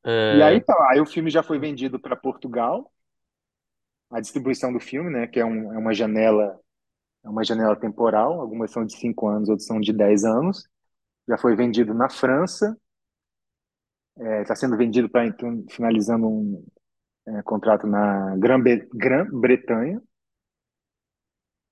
É... 0.04 0.38
E 0.38 0.44
aí, 0.44 0.62
tá, 0.62 0.76
aí 0.92 1.00
o 1.00 1.06
filme 1.06 1.30
já 1.30 1.44
foi 1.44 1.60
vendido 1.60 2.00
para 2.00 2.16
Portugal. 2.16 2.92
A 4.12 4.20
distribuição 4.20 4.74
do 4.74 4.80
filme, 4.80 5.10
né? 5.10 5.28
Que 5.28 5.40
é, 5.40 5.46
um, 5.46 5.74
é 5.74 5.78
uma 5.78 5.94
janela, 5.94 6.60
é 7.24 7.30
uma 7.30 7.44
janela 7.44 7.76
temporal. 7.76 8.42
Algumas 8.42 8.72
são 8.72 8.86
de 8.86 8.98
5 8.98 9.28
anos, 9.28 9.50
outras 9.50 9.66
são 9.66 9.80
de 9.80 9.94
10 9.94 10.26
anos 10.26 10.70
já 11.28 11.38
foi 11.38 11.56
vendido 11.56 11.94
na 11.94 12.10
França, 12.10 12.78
está 14.18 14.54
é, 14.54 14.56
sendo 14.56 14.78
vendido 14.78 15.10
para 15.10 15.26
então, 15.26 15.66
finalizando 15.70 16.28
um 16.28 16.66
é, 17.28 17.42
contrato 17.44 17.88
na 17.88 18.36
Grã-Bretanha. 18.38 20.02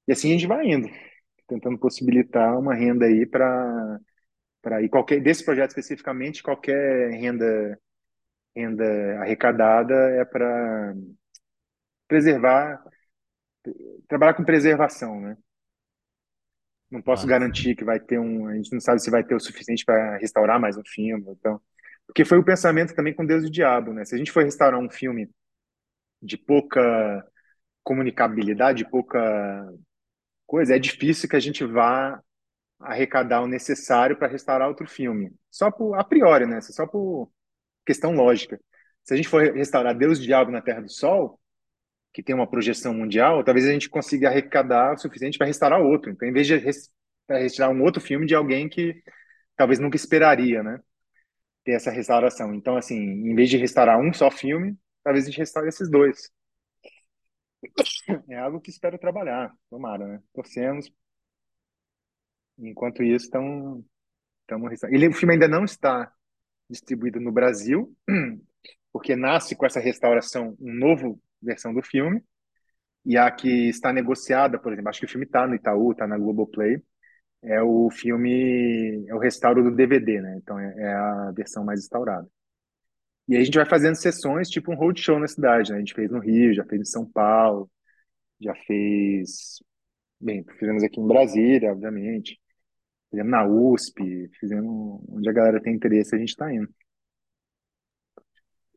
E 0.08 0.12
assim 0.12 0.30
a 0.30 0.34
gente 0.34 0.48
vai 0.48 0.66
indo, 0.66 0.88
tentando 1.48 1.78
possibilitar 1.78 2.58
uma 2.58 2.74
renda 2.74 3.06
aí 3.06 3.26
para 3.26 4.00
para 4.62 4.82
e 4.84 4.90
qualquer 4.90 5.22
desse 5.22 5.46
projeto 5.46 5.70
especificamente 5.70 6.44
qualquer 6.44 7.12
renda 7.12 7.80
renda 8.56 8.84
arrecadada 9.22 9.94
é 9.96 10.26
para 10.26 10.94
preservar 12.10 12.84
trabalhar 14.08 14.34
com 14.34 14.44
preservação, 14.44 15.20
né? 15.22 15.38
Não 16.90 17.02
posso 17.02 17.26
ah. 17.26 17.30
garantir 17.30 17.76
que 17.76 17.84
vai 17.84 18.00
ter 18.00 18.20
um. 18.20 18.48
A 18.48 18.56
gente 18.56 18.74
não 18.74 18.80
sabe 18.80 19.02
se 19.02 19.12
vai 19.12 19.24
ter 19.24 19.36
o 19.36 19.40
suficiente 19.40 19.86
para 19.86 20.18
restaurar 20.18 20.60
mais 20.60 20.76
um 20.78 20.84
filme. 20.86 21.26
Então, 21.30 21.62
porque 22.08 22.26
foi 22.26 22.40
o 22.40 22.44
pensamento 22.44 22.96
também 22.96 23.14
com 23.14 23.26
Deus 23.26 23.44
e 23.44 23.48
o 23.48 23.52
Diabo, 23.52 23.94
né? 23.94 24.04
Se 24.06 24.16
a 24.16 24.18
gente 24.18 24.32
for 24.32 24.44
restaurar 24.44 24.80
um 24.80 24.90
filme 24.90 25.30
de 26.22 26.38
pouca 26.38 27.26
comunicabilidade, 27.84 28.90
pouca 28.90 29.72
coisa, 30.46 30.76
é 30.76 30.80
difícil 30.80 31.30
que 31.30 31.36
a 31.36 31.40
gente 31.40 31.64
vá 31.64 32.22
arrecadar 32.80 33.42
o 33.42 33.48
necessário 33.48 34.18
para 34.18 34.28
restaurar 34.28 34.68
outro 34.68 34.88
filme. 34.88 35.32
Só 35.52 35.70
por 35.70 35.96
a 35.96 36.04
priori, 36.04 36.46
né? 36.48 36.60
Só 36.62 36.88
por 36.88 37.32
questão 37.86 38.16
lógica. 38.16 38.60
Se 39.04 39.14
a 39.14 39.18
gente 39.18 39.30
for 39.30 39.44
restaurar 39.54 39.96
Deus 39.96 40.18
e 40.18 40.22
o 40.22 40.26
Diabo 40.26 40.52
na 40.52 40.62
Terra 40.62 40.82
do 40.82 40.90
Sol, 40.90 41.40
que 42.14 42.24
tem 42.24 42.36
uma 42.36 42.50
projeção 42.50 42.94
mundial, 42.94 43.44
talvez 43.44 43.68
a 43.68 43.72
gente 43.72 43.90
consiga 43.90 44.30
arrecadar 44.30 44.94
o 44.94 44.98
suficiente 44.98 45.38
para 45.38 45.48
restaurar 45.48 45.82
outro. 45.82 46.12
Então, 46.12 46.28
em 46.28 46.34
vez 46.34 46.48
de 46.48 46.58
restaurar 47.30 47.76
um 47.76 47.84
outro 47.84 48.02
filme 48.02 48.26
de 48.26 48.36
alguém 48.36 48.68
que 48.68 49.02
talvez 49.56 49.80
nunca 49.80 49.96
esperaria, 49.96 50.64
né? 50.64 50.80
Ter 51.64 51.74
essa 51.74 51.92
restauração. 51.92 52.54
Então, 52.56 52.78
assim, 52.78 52.98
em 52.98 53.36
vez 53.36 53.50
de 53.50 53.58
restaurar 53.58 54.00
um 54.00 54.12
só 54.12 54.32
filme, 54.32 54.78
talvez 55.04 55.26
a 55.26 55.30
gente 55.30 55.38
restaure 55.40 55.70
esses 55.70 55.90
dois. 55.90 56.32
É 58.30 58.38
algo 58.38 58.60
que 58.60 58.70
espero 58.70 58.98
trabalhar, 58.98 59.54
tomara, 59.70 60.08
né? 60.08 60.22
Torcemos. 60.34 60.92
Enquanto 62.58 63.04
isso, 63.04 63.26
estamos 63.26 63.86
Ele, 64.92 65.08
o 65.10 65.14
filme 65.14 65.34
ainda 65.34 65.48
não 65.48 65.64
está 65.64 66.12
distribuído 66.70 67.20
no 67.20 67.32
Brasil, 67.32 67.96
porque 68.92 69.16
nasce 69.16 69.56
com 69.56 69.66
essa 69.66 69.80
restauração 69.80 70.58
um 70.60 70.74
novo 70.74 71.22
versão 71.42 71.74
do 71.74 71.82
filme. 71.82 72.24
E 73.06 73.18
a 73.18 73.32
que 73.32 73.70
está 73.70 73.94
negociada, 73.94 74.60
por 74.60 74.74
exemplo, 74.74 74.90
acho 74.90 75.00
que 75.00 75.06
o 75.06 75.10
filme 75.10 75.26
está 75.26 75.48
no 75.48 75.56
Itaú, 75.56 75.92
está 75.92 76.06
na 76.08 76.18
Globoplay, 76.18 76.82
é 77.44 77.62
o 77.62 77.90
filme, 77.92 79.06
é 79.08 79.16
o 79.16 79.20
restauro 79.20 79.64
do 79.64 79.76
DVD, 79.76 80.22
né? 80.22 80.38
Então 80.38 80.60
é, 80.60 80.74
é 80.78 80.94
a 80.94 81.32
versão 81.32 81.64
mais 81.66 81.80
restaurada. 81.82 82.28
E 83.28 83.36
aí 83.36 83.42
a 83.42 83.46
gente 83.46 83.58
vai 83.58 83.66
fazendo 83.66 83.96
sessões, 83.96 84.50
tipo 84.50 84.72
um 84.72 84.76
roadshow 84.76 85.20
na 85.20 85.28
cidade, 85.28 85.72
né? 85.72 85.78
A 85.78 85.80
gente 85.80 85.94
fez 85.94 86.10
no 86.12 86.20
Rio, 86.20 86.54
já 86.54 86.66
fez 86.66 86.82
em 86.82 86.86
São 86.86 87.06
Paulo, 87.06 87.70
já 88.42 88.56
fez. 88.68 89.60
Bem, 90.20 90.44
fizemos 90.60 90.84
aqui 90.84 91.00
em 91.00 91.08
Brasília, 91.08 91.72
obviamente. 91.72 92.40
Fizemos 93.12 93.32
na 93.32 93.46
USP, 93.48 94.30
fizemos 94.40 95.02
onde 95.10 95.30
a 95.30 95.34
galera 95.34 95.62
tem 95.62 95.76
interesse, 95.76 96.16
a 96.16 96.20
gente 96.20 96.30
está 96.30 96.54
indo. 96.54 96.70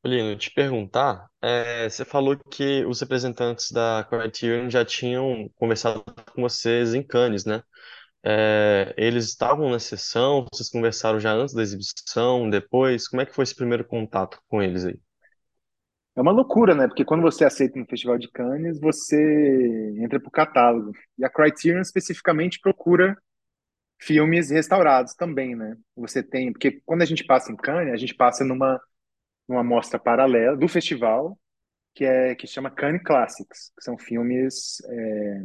Lino, 0.04 0.36
te 0.36 0.50
perguntar, 0.52 1.28
é, 1.40 1.88
você 1.88 2.04
falou 2.04 2.36
que 2.50 2.84
os 2.84 3.00
representantes 3.00 3.70
da 3.70 4.04
Criterion 4.10 4.68
já 4.68 4.84
tinham 4.84 5.48
conversado 5.54 6.02
com 6.34 6.42
vocês 6.42 6.92
em 6.92 7.02
Cannes, 7.02 7.44
né? 7.44 7.62
É, 8.24 8.92
eles 8.96 9.26
estavam 9.26 9.70
na 9.70 9.78
sessão? 9.78 10.44
Vocês 10.52 10.68
conversaram 10.68 11.20
já 11.20 11.32
antes 11.32 11.54
da 11.54 11.62
exibição, 11.62 12.50
depois? 12.50 13.06
Como 13.08 13.22
é 13.22 13.26
que 13.26 13.34
foi 13.34 13.44
esse 13.44 13.54
primeiro 13.54 13.84
contato 13.84 14.40
com 14.48 14.60
eles 14.60 14.84
aí? 14.84 14.98
É 16.16 16.20
uma 16.20 16.32
loucura, 16.32 16.74
né? 16.74 16.88
Porque 16.88 17.04
quando 17.04 17.22
você 17.22 17.44
aceita 17.44 17.78
no 17.78 17.86
Festival 17.86 18.18
de 18.18 18.28
Cannes, 18.30 18.80
você 18.80 19.94
entra 19.98 20.20
pro 20.20 20.30
catálogo. 20.30 20.92
E 21.16 21.24
a 21.24 21.30
Criterion 21.30 21.80
especificamente 21.80 22.60
procura 22.60 23.16
filmes 24.00 24.50
restaurados 24.50 25.14
também, 25.14 25.54
né? 25.54 25.76
Você 25.96 26.22
tem, 26.22 26.52
porque 26.52 26.82
quando 26.84 27.02
a 27.02 27.06
gente 27.06 27.24
passa 27.24 27.52
em 27.52 27.56
Cannes, 27.56 27.92
a 27.94 27.96
gente 27.96 28.14
passa 28.14 28.44
numa 28.44 28.80
numa 29.48 29.62
mostra 29.62 29.98
paralela 29.98 30.56
do 30.56 30.68
festival, 30.68 31.38
que 31.94 32.04
é 32.04 32.34
que 32.34 32.46
chama 32.46 32.70
Cannes 32.70 33.02
Classics, 33.02 33.72
que 33.76 33.84
são 33.84 33.98
filmes 33.98 34.82
é, 34.88 35.44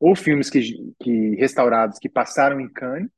ou 0.00 0.14
filmes 0.14 0.50
que, 0.50 0.94
que 1.00 1.34
restaurados 1.36 1.98
que 1.98 2.08
passaram 2.08 2.60
em 2.60 2.68
Cannes, 2.72 3.10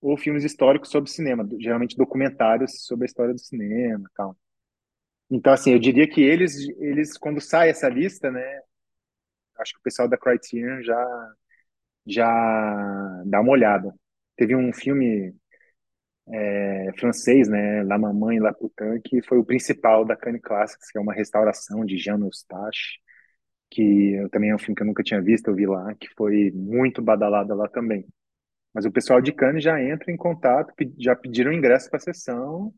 ou 0.00 0.16
filmes 0.16 0.44
históricos 0.44 0.90
sobre 0.90 1.10
cinema, 1.10 1.46
geralmente 1.58 1.96
documentários 1.96 2.84
sobre 2.86 3.04
a 3.04 3.08
história 3.08 3.34
do 3.34 3.40
cinema, 3.40 4.08
tal. 4.14 4.36
Então, 5.30 5.52
assim, 5.52 5.72
eu 5.72 5.78
diria 5.78 6.08
que 6.08 6.22
eles, 6.22 6.56
eles 6.78 7.18
quando 7.18 7.40
sai 7.40 7.70
essa 7.70 7.88
lista, 7.88 8.30
né, 8.30 8.60
acho 9.58 9.74
que 9.74 9.80
o 9.80 9.82
pessoal 9.82 10.08
da 10.08 10.16
Criterion 10.16 10.82
já 10.82 11.34
já 12.06 13.22
dá 13.26 13.40
uma 13.40 13.52
olhada. 13.52 13.94
Teve 14.36 14.56
um 14.56 14.72
filme 14.72 15.34
é, 16.32 16.92
francês, 16.98 17.48
né, 17.48 17.82
La 17.84 17.98
Maman 17.98 18.34
et 18.34 18.40
La 18.40 18.52
Putain, 18.52 19.00
que 19.02 19.22
foi 19.22 19.38
o 19.38 19.44
principal 19.44 20.04
da 20.04 20.16
Cannes 20.16 20.42
Classics, 20.42 20.90
que 20.90 20.98
é 20.98 21.00
uma 21.00 21.14
restauração 21.14 21.84
de 21.84 21.96
Jean 21.98 22.18
Eustache, 22.20 22.98
que 23.70 24.14
eu, 24.14 24.28
também 24.30 24.50
é 24.50 24.54
um 24.54 24.58
filme 24.58 24.74
que 24.74 24.82
eu 24.82 24.86
nunca 24.86 25.02
tinha 25.02 25.20
visto, 25.22 25.48
eu 25.48 25.54
vi 25.54 25.66
lá, 25.66 25.94
que 25.94 26.08
foi 26.16 26.50
muito 26.54 27.02
badalada 27.02 27.54
lá 27.54 27.68
também. 27.68 28.06
Mas 28.74 28.84
o 28.84 28.92
pessoal 28.92 29.20
de 29.20 29.32
Cannes 29.32 29.64
já 29.64 29.82
entra 29.82 30.12
em 30.12 30.16
contato, 30.16 30.72
já 30.98 31.16
pediram 31.16 31.52
ingresso 31.52 31.90
para 31.90 31.98
a 31.98 32.00
sessão, 32.00 32.72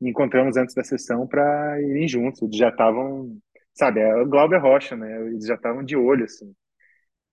e 0.00 0.08
encontramos 0.08 0.56
antes 0.56 0.74
da 0.74 0.84
sessão 0.84 1.26
para 1.26 1.80
irem 1.82 2.08
juntos. 2.08 2.42
Eles 2.42 2.56
já 2.56 2.70
estavam, 2.70 3.38
sabe, 3.74 4.00
é 4.00 4.14
o 4.16 4.26
Glauber 4.26 4.60
Rocha, 4.60 4.96
né? 4.96 5.26
Eles 5.28 5.46
já 5.46 5.54
estavam 5.54 5.84
de 5.84 5.96
olho, 5.96 6.24
assim. 6.24 6.54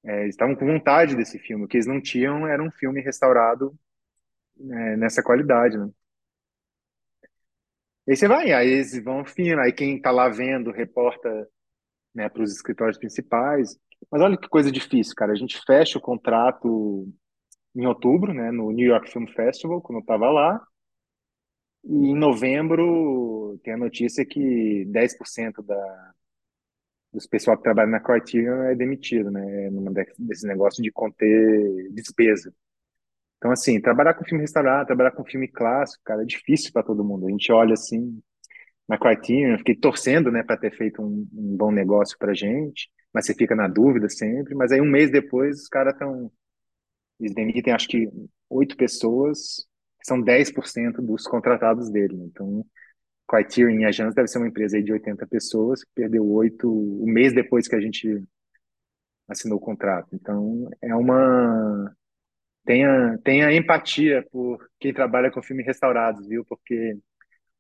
É, 0.06 0.24
eles 0.24 0.36
estavam 0.36 0.56
com 0.56 0.66
vontade 0.66 1.16
desse 1.16 1.40
filme. 1.40 1.66
O 1.66 1.68
que 1.68 1.78
eles 1.78 1.88
não 1.88 2.02
tinham 2.02 2.48
era 2.48 2.62
um 2.62 2.72
filme 2.72 3.02
restaurado 3.02 3.74
é, 4.60 4.98
nessa 4.98 5.24
qualidade, 5.24 5.78
né? 5.78 5.90
E 8.08 8.12
aí 8.12 8.18
você 8.18 8.28
vai, 8.28 8.52
aí 8.54 8.68
eles 8.70 9.04
vão 9.04 9.26
fino, 9.26 9.60
aí 9.60 9.74
quem 9.74 9.98
está 9.98 10.12
lá 10.12 10.30
vendo 10.30 10.72
reporta 10.72 11.48
né, 12.16 12.30
para 12.30 12.42
os 12.42 12.52
escritórios 12.54 12.98
principais. 12.98 13.78
Mas 14.12 14.22
olha 14.22 14.38
que 14.38 14.48
coisa 14.48 14.72
difícil, 14.72 15.14
cara. 15.16 15.34
A 15.34 15.36
gente 15.36 15.60
fecha 15.66 15.98
o 15.98 16.02
contrato 16.02 17.08
em 17.76 17.86
outubro, 17.86 18.34
né, 18.34 18.52
no 18.52 18.72
New 18.72 18.88
York 18.88 19.12
Film 19.12 19.28
Festival, 19.28 19.82
quando 19.82 19.98
eu 19.98 20.02
estava 20.02 20.30
lá. 20.32 20.66
E 21.84 22.12
em 22.12 22.16
novembro 22.16 23.60
tem 23.64 23.74
a 23.74 23.78
notícia 23.78 24.26
que 24.26 24.86
10% 24.88 25.62
da, 25.64 26.14
dos 27.14 27.28
pessoal 27.28 27.58
que 27.58 27.64
trabalha 27.64 27.90
na 27.90 28.00
Criterion 28.00 28.64
é 28.64 28.76
demitido, 28.76 29.32
né? 29.32 29.70
Desse 30.18 30.48
negócio 30.48 30.84
de 30.84 30.92
conter 30.92 31.92
despesa. 31.92 32.54
Então, 33.38 33.52
assim, 33.52 33.80
trabalhar 33.80 34.14
com 34.16 34.26
filme 34.26 34.42
restaurado, 34.42 34.88
trabalhar 34.88 35.12
com 35.12 35.24
filme 35.24 35.48
clássico, 35.48 36.04
cara, 36.04 36.24
é 36.24 36.26
difícil 36.26 36.72
para 36.74 36.84
todo 36.84 37.04
mundo. 37.04 37.28
A 37.28 37.32
gente 37.32 37.52
olha 37.52 37.74
assim 37.74 38.22
na 38.88 38.98
Criterion, 38.98 39.52
eu 39.52 39.58
fiquei 39.60 39.76
torcendo, 39.76 40.32
né, 40.32 40.44
para 40.44 40.58
ter 40.58 40.76
feito 40.76 41.02
um, 41.02 41.28
um 41.34 41.58
bom 41.58 41.72
negócio 41.72 42.18
para 42.18 42.34
gente, 42.34 42.90
mas 43.14 43.26
você 43.26 43.34
fica 43.34 43.56
na 43.56 43.68
dúvida 43.68 44.10
sempre. 44.10 44.56
Mas 44.56 44.72
aí 44.72 44.82
um 44.82 44.90
mês 44.90 45.12
depois 45.12 45.64
os 45.64 45.68
caras 45.68 45.94
estão 45.94 46.32
eles 47.20 47.34
demitem, 47.34 47.74
acho 47.74 47.88
que 47.88 48.10
oito 48.50 48.78
pessoas, 48.78 49.68
são 50.04 50.22
10% 50.22 51.02
dos 51.02 51.24
contratados 51.24 51.90
dele. 51.90 52.16
Né? 52.16 52.26
Então, 52.26 52.66
Criterion 53.28 53.86
Agence 53.88 54.16
deve 54.16 54.28
ser 54.28 54.38
uma 54.38 54.48
empresa 54.48 54.82
de 54.82 54.94
80 54.94 55.28
pessoas, 55.28 55.84
que 55.84 55.90
perdeu 55.96 56.26
oito 56.32 56.72
um 56.72 57.12
mês 57.12 57.34
depois 57.34 57.68
que 57.68 57.76
a 57.76 57.82
gente 57.82 58.24
assinou 59.28 59.58
o 59.58 59.62
contrato. 59.62 60.08
Então, 60.14 60.70
é 60.82 60.96
uma 60.96 61.94
tenha, 62.68 63.18
tenha 63.24 63.52
empatia 63.54 64.24
por 64.30 64.60
quem 64.80 64.94
trabalha 64.94 65.32
com 65.32 65.42
filmes 65.42 65.66
restaurados, 65.66 66.28
viu? 66.28 66.44
Porque 66.46 66.98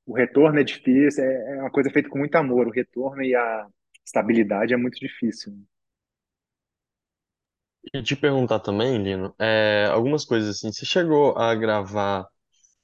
o 0.05 0.13
retorno 0.13 0.59
é 0.59 0.63
difícil, 0.63 1.23
é, 1.23 1.55
é 1.55 1.61
uma 1.61 1.71
coisa 1.71 1.89
feita 1.89 2.09
com 2.09 2.19
muito 2.19 2.35
amor. 2.35 2.67
O 2.67 2.71
retorno 2.71 3.23
e 3.23 3.33
a 3.33 3.67
estabilidade 4.05 4.73
é 4.73 4.77
muito 4.77 4.99
difícil. 4.99 5.53
E 7.93 8.03
te 8.03 8.17
perguntar 8.17 8.59
também, 8.59 9.01
Lino, 9.01 9.33
é, 9.39 9.87
algumas 9.89 10.25
coisas 10.25 10.57
assim, 10.57 10.73
você 10.73 10.85
chegou 10.85 11.37
a 11.37 11.55
gravar 11.55 12.27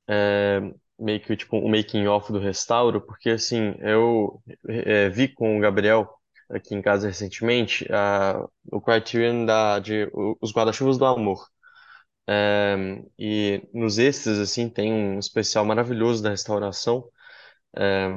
é, 0.07 0.61
meio 0.97 1.19
que 1.19 1.35
tipo 1.35 1.57
um 1.57 1.69
making 1.69 2.07
off 2.07 2.31
do 2.31 2.39
restauro? 2.39 3.01
Porque 3.01 3.31
assim, 3.31 3.75
eu 3.79 4.41
é, 4.69 5.09
vi 5.09 5.27
com 5.27 5.57
o 5.57 5.59
Gabriel 5.59 6.09
aqui 6.49 6.73
em 6.73 6.81
casa 6.81 7.07
recentemente 7.07 7.85
o 8.71 8.79
Criterion 8.79 9.45
da, 9.45 9.79
de 9.79 10.09
Os 10.39 10.53
Guarda-Chuvas 10.53 10.97
do 10.97 11.05
Amor. 11.05 11.39
E 13.17 13.61
nos 13.73 13.97
extras, 13.97 14.39
assim, 14.39 14.69
tem 14.69 14.91
um 14.93 15.19
especial 15.19 15.65
maravilhoso 15.65 16.21
da 16.23 16.29
restauração. 16.29 17.07
É, 17.77 18.07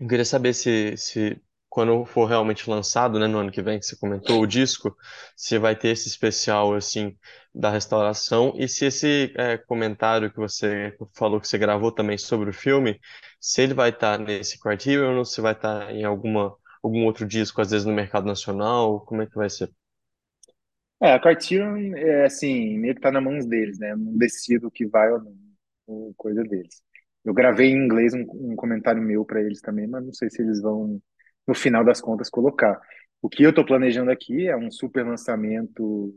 eu 0.00 0.08
queria 0.08 0.24
saber 0.24 0.54
se, 0.54 0.96
se 0.96 1.40
quando 1.68 2.04
for 2.06 2.26
realmente 2.26 2.68
lançado, 2.70 3.18
né, 3.18 3.26
no 3.26 3.38
ano 3.38 3.52
que 3.52 3.62
vem, 3.62 3.78
que 3.78 3.86
você 3.86 3.96
comentou 3.96 4.42
o 4.42 4.46
disco, 4.46 4.96
se 5.36 5.58
vai 5.58 5.76
ter 5.76 5.90
esse 5.90 6.08
especial, 6.08 6.74
assim, 6.74 7.16
da 7.54 7.70
restauração 7.70 8.54
e 8.56 8.68
se 8.68 8.86
esse 8.86 9.32
é, 9.36 9.58
comentário 9.58 10.30
que 10.32 10.38
você 10.38 10.96
falou 11.14 11.40
que 11.40 11.48
você 11.48 11.58
gravou 11.58 11.92
também 11.92 12.18
sobre 12.18 12.50
o 12.50 12.52
filme, 12.52 13.00
se 13.40 13.62
ele 13.62 13.74
vai 13.74 13.90
estar 13.90 14.18
nesse 14.18 14.58
Criterion 14.60 15.18
ou 15.18 15.24
se 15.24 15.40
vai 15.40 15.52
estar 15.52 15.90
em 15.94 16.04
alguma, 16.04 16.54
algum 16.82 17.04
outro 17.06 17.26
disco, 17.26 17.60
às 17.60 17.70
vezes 17.70 17.86
no 17.86 17.92
mercado 17.94 18.26
nacional, 18.26 19.00
como 19.06 19.22
é 19.22 19.26
que 19.26 19.34
vai 19.36 19.50
ser? 19.50 19.70
É, 21.02 21.12
a 21.14 21.18
Criterion, 21.20 21.96
é, 21.96 22.26
assim, 22.26 22.78
meio 22.78 22.94
que 22.94 23.00
tá 23.00 23.10
nas 23.10 23.22
mãos 23.22 23.44
deles, 23.44 23.76
né? 23.78 23.90
Eu 23.92 23.96
não 23.98 24.16
decido 24.16 24.68
o 24.68 24.70
que 24.70 24.86
vai 24.86 25.10
ou 25.10 25.20
não, 25.20 25.36
ou 25.86 26.14
coisa 26.14 26.44
deles. 26.44 26.80
Eu 27.24 27.34
gravei 27.34 27.70
em 27.70 27.76
inglês 27.76 28.14
um, 28.14 28.24
um 28.52 28.56
comentário 28.56 29.02
meu 29.02 29.24
para 29.24 29.42
eles 29.42 29.60
também, 29.60 29.86
mas 29.88 30.04
não 30.04 30.12
sei 30.12 30.30
se 30.30 30.40
eles 30.42 30.60
vão, 30.62 31.02
no 31.46 31.54
final 31.54 31.84
das 31.84 32.00
contas, 32.00 32.30
colocar. 32.30 32.80
O 33.20 33.28
que 33.28 33.42
eu 33.42 33.50
estou 33.50 33.64
planejando 33.66 34.12
aqui 34.12 34.46
é 34.48 34.56
um 34.56 34.70
super 34.70 35.04
lançamento 35.04 36.14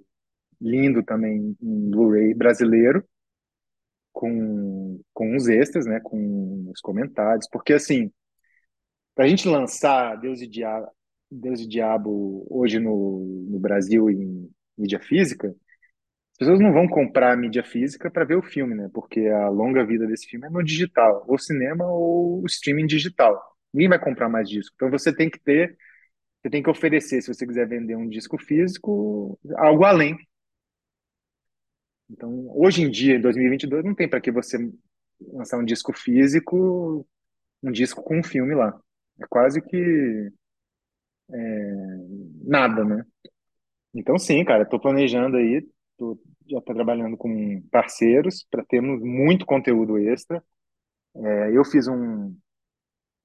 lindo 0.62 1.04
também 1.04 1.56
em 1.62 1.90
Blu-ray 1.90 2.34
brasileiro, 2.36 3.04
com, 4.14 5.02
com 5.14 5.36
os 5.36 5.48
extras, 5.48 5.86
né? 5.88 6.00
Com 6.00 6.70
os 6.72 6.80
comentários, 6.82 7.48
porque 7.52 7.74
assim, 7.74 8.12
para 9.16 9.26
a 9.26 9.28
gente 9.28 9.48
lançar 9.48 10.16
Deus 10.18 10.42
e 10.42 10.48
Diabo, 10.48 10.88
Deus 11.32 11.60
e 11.62 11.68
Diabo 11.68 12.46
hoje 12.50 12.80
no, 12.80 13.46
no 13.50 13.60
Brasil 13.60 14.10
em 14.10 14.50
mídia 14.78 15.00
física, 15.00 15.56
as 16.36 16.38
pessoas 16.40 16.60
não 16.60 16.74
vão 16.74 16.88
comprar 16.88 17.34
a 17.34 17.38
mídia 17.38 17.64
física 17.64 18.12
para 18.12 18.26
ver 18.26 18.36
o 18.36 18.42
filme, 18.42 18.76
né? 18.76 18.90
Porque 18.94 19.22
a 19.28 19.48
longa 19.48 19.86
vida 19.86 20.06
desse 20.06 20.28
filme 20.28 20.48
é 20.48 20.50
no 20.50 20.64
digital, 20.64 21.24
ou 21.28 21.38
cinema 21.38 21.86
ou 21.88 22.46
streaming 22.46 22.88
digital. 22.88 23.42
Ninguém 23.74 23.90
vai 23.90 24.00
comprar 24.00 24.28
mais 24.28 24.50
disco. 24.50 24.74
Então 24.76 24.90
você 24.90 25.16
tem 25.16 25.30
que 25.30 25.40
ter, 25.40 25.78
você 26.42 26.50
tem 26.50 26.62
que 26.62 26.70
oferecer, 26.70 27.22
se 27.22 27.34
você 27.34 27.48
quiser 27.48 27.68
vender 27.68 27.96
um 27.96 28.10
disco 28.10 28.38
físico, 28.38 29.40
algo 29.56 29.86
além. 29.86 30.18
Então, 32.10 32.48
hoje 32.56 32.84
em 32.84 32.92
dia, 32.92 33.16
em 33.16 33.22
2022, 33.22 33.84
não 33.84 33.96
tem 33.96 34.08
para 34.10 34.22
que 34.22 34.32
você 34.32 34.58
lançar 35.22 35.58
um 35.58 35.66
disco 35.66 35.94
físico, 35.94 37.08
um 37.64 37.72
disco 37.72 38.04
com 38.04 38.20
um 38.20 38.24
filme 38.24 38.54
lá. 38.54 38.78
É 39.22 39.26
quase 39.30 39.62
que 39.62 40.32
é, 41.32 41.74
nada, 42.44 42.84
né? 42.84 43.06
Então, 43.96 44.18
sim, 44.20 44.44
cara, 44.46 44.64
estou 44.64 44.80
planejando 44.80 45.38
aí, 45.38 45.66
tô, 45.98 46.20
já 46.50 46.60
estou 46.60 46.76
trabalhando 46.76 47.18
com 47.18 47.62
parceiros 47.72 48.46
para 48.52 48.64
termos 48.66 49.02
muito 49.02 49.46
conteúdo 49.46 49.98
extra. 49.98 50.44
É, 51.16 51.52
eu 51.58 51.66
fiz 51.66 51.88
um 51.88 52.36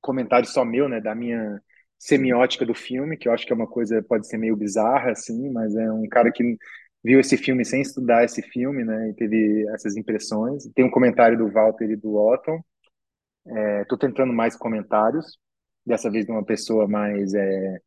comentário 0.01 0.49
só 0.49 0.65
meu, 0.65 0.89
né, 0.89 1.01
da 1.01 1.15
minha 1.15 1.61
semiótica 1.99 2.67
do 2.67 2.75
filme, 2.75 3.17
que 3.17 3.29
eu 3.29 3.33
acho 3.33 3.47
que 3.47 3.53
é 3.53 3.57
uma 3.57 3.67
coisa 3.69 4.03
pode 4.03 4.29
ser 4.29 4.39
meio 4.39 4.57
bizarra, 4.57 5.13
assim, 5.13 5.51
mas 5.51 5.75
é 5.77 5.93
um 5.93 6.09
cara 6.09 6.33
que 6.33 6.57
viu 7.05 7.21
esse 7.21 7.37
filme 7.37 7.65
sem 7.65 7.83
estudar 7.83 8.25
esse 8.25 8.43
filme, 8.43 8.85
né, 8.85 9.11
e 9.11 9.15
teve 9.15 9.67
essas 9.75 9.97
impressões. 9.97 10.65
Tem 10.75 10.85
um 10.85 10.91
comentário 10.91 11.39
do 11.39 11.51
Walter 11.51 11.91
e 11.91 11.97
do 11.97 12.17
Otton. 12.17 12.61
Estou 13.83 13.99
é, 13.99 14.01
tentando 14.01 14.33
mais 14.33 14.57
comentários, 14.57 15.39
dessa 15.85 16.11
vez 16.11 16.27
de 16.27 16.33
uma 16.33 16.45
pessoa 16.45 16.87
mais 16.89 17.35
é, 17.35 17.81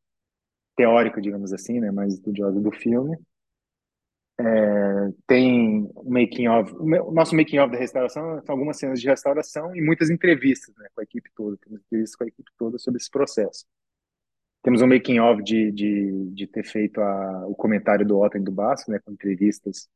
teórico, 0.75 1.21
digamos 1.21 1.53
assim, 1.53 1.79
né, 1.79 1.91
mais 1.91 2.13
estudioso 2.13 2.59
do 2.59 2.71
filme. 2.71 3.17
É, 4.39 4.43
tem 5.27 5.89
o 5.93 6.09
making 6.09 6.47
of, 6.47 6.73
o 6.73 7.11
nosso 7.11 7.35
making 7.35 7.59
of 7.59 7.71
da 7.71 7.77
restauração 7.77 8.41
são 8.43 8.53
algumas 8.55 8.77
cenas 8.79 8.99
de 8.99 9.07
restauração 9.07 9.75
e 9.75 9.81
muitas 9.81 10.09
entrevistas, 10.09 10.73
né, 10.75 10.87
com 10.93 11.01
a 11.01 11.03
equipe 11.03 11.29
toda, 11.35 11.55
temos 11.57 11.81
entrevistas 11.81 12.15
com 12.15 12.23
a 12.23 12.27
equipe 12.27 12.51
toda 12.57 12.77
sobre 12.79 12.97
esse 12.99 13.09
processo. 13.11 13.65
Temos 14.63 14.81
um 14.81 14.87
making 14.87 15.19
of 15.19 15.43
de, 15.43 15.71
de, 15.71 16.31
de 16.31 16.47
ter 16.47 16.63
feito 16.63 16.99
a, 17.01 17.45
o 17.47 17.53
comentário 17.53 18.05
do 18.05 18.17
Otto 18.19 18.37
e 18.37 18.41
do 18.41 18.51
Basco, 18.51 18.91
né, 18.91 18.99
com 19.03 19.11
entrevistas 19.11 19.87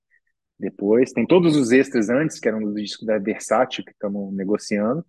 depois. 0.60 1.12
Tem 1.12 1.26
todos 1.26 1.56
os 1.56 1.72
extras 1.72 2.10
antes, 2.10 2.40
que 2.40 2.48
eram 2.48 2.62
do 2.62 2.74
disco 2.74 3.06
da 3.06 3.18
Versátil, 3.18 3.84
que 3.86 3.92
estamos 3.92 4.34
negociando. 4.36 5.06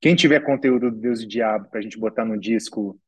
Quem 0.00 0.16
tiver 0.16 0.40
conteúdo 0.40 0.90
do 0.90 0.98
Deus 0.98 1.20
e 1.20 1.26
Diabo 1.26 1.68
para 1.68 1.80
a 1.80 1.82
gente 1.82 1.98
botar 1.98 2.24
no 2.24 2.38
disco, 2.38 2.98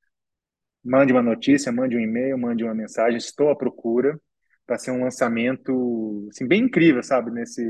mande 0.87 1.13
uma 1.13 1.23
notícia, 1.23 1.73
mande 1.73 1.97
um 1.97 2.01
e-mail, 2.01 2.39
mande 2.39 2.65
uma 2.65 2.75
mensagem. 2.75 3.19
Estou 3.19 3.51
à 3.51 3.57
procura 3.57 4.19
para 4.67 4.79
ser 4.79 4.91
um 4.93 5.03
lançamento 5.03 6.29
assim, 6.31 6.47
bem 6.47 6.65
incrível, 6.65 7.03
sabe? 7.03 7.31
Nesse, 7.31 7.63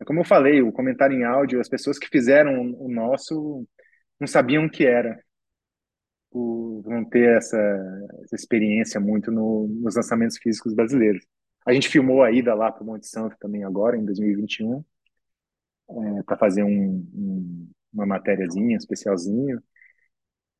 é 0.00 0.04
como 0.04 0.20
eu 0.20 0.24
falei, 0.24 0.62
o 0.62 0.72
comentário 0.72 1.16
em 1.16 1.24
áudio, 1.24 1.60
as 1.60 1.68
pessoas 1.68 1.98
que 1.98 2.08
fizeram 2.08 2.72
o 2.78 2.88
nosso 2.90 3.66
não 4.20 4.26
sabiam 4.26 4.66
o 4.66 4.70
que 4.70 4.84
era, 4.84 5.18
não 6.34 7.04
ter 7.04 7.36
essa, 7.36 7.56
essa 8.24 8.34
experiência 8.34 9.00
muito 9.00 9.30
no, 9.30 9.68
nos 9.68 9.96
lançamentos 9.96 10.38
físicos 10.38 10.74
brasileiros. 10.74 11.24
A 11.66 11.72
gente 11.72 11.88
filmou 11.88 12.22
a 12.22 12.30
ida 12.32 12.54
lá 12.54 12.72
para 12.72 12.82
o 12.82 12.86
Monte 12.86 13.06
Santo 13.06 13.36
também 13.38 13.64
agora, 13.64 13.96
em 13.96 14.04
2021, 14.04 14.84
é, 15.90 16.22
para 16.22 16.36
fazer 16.36 16.62
um, 16.62 17.06
um, 17.14 17.70
uma 17.92 18.06
matériazinha, 18.06 18.74
um 18.74 18.78
especialzinho. 18.78 19.62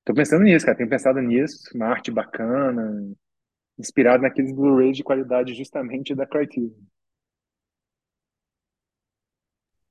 Tô 0.08 0.14
pensando 0.14 0.42
nisso, 0.44 0.66
cara. 0.66 0.76
Tenho 0.76 0.90
pensado 0.90 1.20
nisso, 1.22 1.70
uma 1.76 1.86
arte 1.86 2.10
bacana, 2.10 3.14
inspirado 3.78 4.22
naqueles 4.22 4.52
Blu-rays 4.54 4.96
de 4.96 5.04
qualidade 5.04 5.54
justamente 5.54 6.14
da 6.14 6.26
Criterion. 6.26 6.70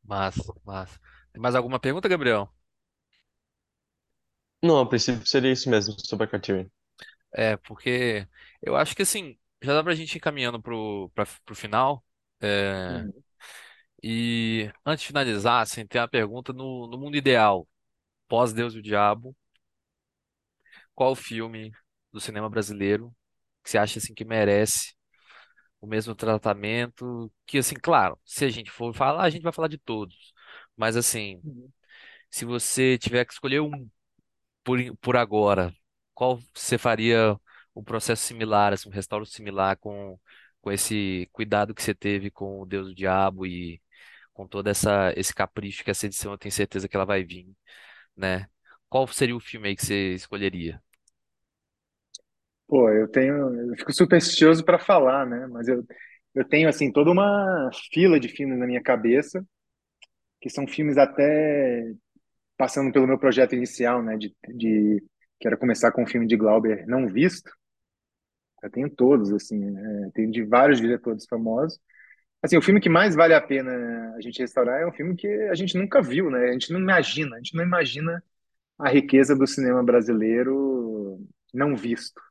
Massa, 0.03 0.53
massa. 0.65 0.99
Tem 1.31 1.39
mais 1.41 1.53
alguma 1.55 1.79
pergunta, 1.79 2.07
Gabriel? 2.09 2.49
Não, 4.63 4.79
a 4.79 4.85
princípio 4.87 5.25
seria 5.25 5.51
isso 5.51 5.67
mesmo, 5.67 5.95
sobre 5.99 6.25
a 6.25 6.27
Criterion. 6.29 6.67
É, 7.33 7.57
porque 7.57 8.27
eu 8.61 8.75
acho 8.75 8.95
que 8.95 9.01
assim, 9.03 9.37
já 9.61 9.73
dá 9.73 9.83
pra 9.83 9.93
gente 9.95 10.15
ir 10.15 10.19
caminhando 10.19 10.61
pro, 10.61 11.09
pra, 11.13 11.25
pro 11.45 11.55
final. 11.55 12.03
É, 12.41 13.07
Uhum. 13.07 13.23
e 14.03 14.71
antes 14.85 15.03
de 15.03 15.07
finalizar, 15.09 15.61
assim, 15.61 15.85
tem 15.87 16.01
uma 16.01 16.07
pergunta 16.09 16.53
no, 16.53 16.87
no 16.87 16.97
mundo 16.97 17.17
ideal, 17.17 17.67
pós-Deus 18.29 18.75
e 18.75 18.79
o 18.79 18.83
Diabo, 18.83 19.35
qual 20.97 21.15
filme 21.15 21.71
do 22.13 22.19
cinema 22.21 22.49
brasileiro 22.51 23.15
que 23.63 23.71
você 23.71 23.79
acha 23.79 23.99
assim 23.99 24.15
que 24.15 24.25
merece 24.25 24.95
o 25.81 25.87
mesmo 25.87 26.15
tratamento? 26.15 27.31
Que 27.45 27.59
assim, 27.59 27.75
claro, 27.75 28.19
se 28.25 28.45
a 28.45 28.49
gente 28.49 28.71
for 28.71 28.93
falar, 28.95 29.23
a 29.23 29.29
gente 29.29 29.43
vai 29.43 29.53
falar 29.53 29.67
de 29.69 29.77
todos. 29.77 30.33
Mas 30.75 30.95
assim, 30.97 31.43
Uhum. 31.43 31.71
se 32.31 32.45
você 32.45 32.97
tiver 32.97 33.25
que 33.25 33.33
escolher 33.33 33.61
um 33.61 33.89
por, 34.63 34.79
por 35.01 35.17
agora, 35.17 35.73
qual 36.13 36.39
você 36.53 36.77
faria 36.77 37.37
um 37.75 37.83
processo 37.83 38.23
similar, 38.23 38.73
assim, 38.73 38.89
um 38.89 38.91
restauro 38.91 39.25
similar 39.25 39.77
com, 39.77 40.19
com 40.61 40.71
esse 40.71 41.29
cuidado 41.33 41.73
que 41.75 41.83
você 41.83 41.93
teve 41.95 42.31
com 42.31 42.61
o 42.61 42.65
Deus 42.65 42.87
do 42.89 42.95
Diabo 42.95 43.45
e 43.45 43.81
com 44.33 44.47
toda 44.47 44.71
essa 44.71 45.13
esse 45.17 45.33
capricho 45.35 45.83
que 45.83 45.91
essa 45.91 46.05
edição 46.07 46.31
eu 46.33 46.37
tenho 46.39 46.51
certeza 46.53 46.87
que 46.89 46.95
ela 46.95 47.05
vai 47.05 47.23
vir, 47.23 47.47
né? 48.17 48.47
Qual 48.89 49.07
seria 49.07 49.35
o 49.35 49.39
filme 49.39 49.69
aí 49.69 49.75
que 49.75 49.85
você 49.85 50.13
escolheria? 50.15 50.81
Pô, 52.67 52.89
eu 52.89 53.07
tenho, 53.07 53.35
eu 53.71 53.75
fico 53.77 53.93
supersticioso 53.93 54.63
para 54.65 54.77
falar, 54.79 55.25
né? 55.25 55.47
Mas 55.47 55.67
eu, 55.67 55.85
eu 56.35 56.45
tenho 56.47 56.67
assim 56.69 56.91
toda 56.91 57.11
uma 57.11 57.69
fila 57.93 58.19
de 58.19 58.27
filmes 58.29 58.57
na 58.59 58.67
minha 58.67 58.81
cabeça 58.83 59.45
que 60.41 60.49
são 60.49 60.67
filmes 60.67 60.97
até 60.97 61.91
passando 62.57 62.91
pelo 62.93 63.07
meu 63.07 63.19
projeto 63.19 63.55
inicial, 63.55 64.03
né? 64.03 64.17
De, 64.17 64.35
de 64.55 65.03
que 65.39 65.47
era 65.47 65.57
começar 65.57 65.91
com 65.91 66.03
um 66.03 66.07
filme 66.07 66.27
de 66.27 66.37
Glauber 66.37 66.85
não 66.87 67.07
visto. 67.09 67.51
Eu 68.63 68.69
tenho 68.71 68.89
todos, 68.89 69.31
assim, 69.33 69.63
é, 69.77 70.09
tenho 70.13 70.31
de 70.31 70.43
vários 70.43 70.79
diretores 70.81 71.25
famosos. 71.27 71.79
Assim, 72.43 72.57
o 72.57 72.61
filme 72.61 72.81
que 72.81 72.89
mais 72.89 73.15
vale 73.15 73.33
a 73.33 73.41
pena 73.41 73.71
a 74.17 74.21
gente 74.21 74.39
restaurar 74.41 74.81
é 74.81 74.87
um 74.87 74.93
filme 74.93 75.15
que 75.15 75.27
a 75.27 75.55
gente 75.55 75.77
nunca 75.77 76.01
viu, 76.01 76.31
né? 76.31 76.49
A 76.49 76.53
gente 76.53 76.73
não 76.73 76.79
imagina, 76.81 77.35
a 77.35 77.39
gente 77.39 77.55
não 77.55 77.63
imagina 77.65 78.23
a 78.79 78.89
riqueza 78.89 79.35
do 79.35 79.47
cinema 79.47 79.83
brasileiro 79.83 81.19
não 81.53 81.75
visto. 81.77 82.21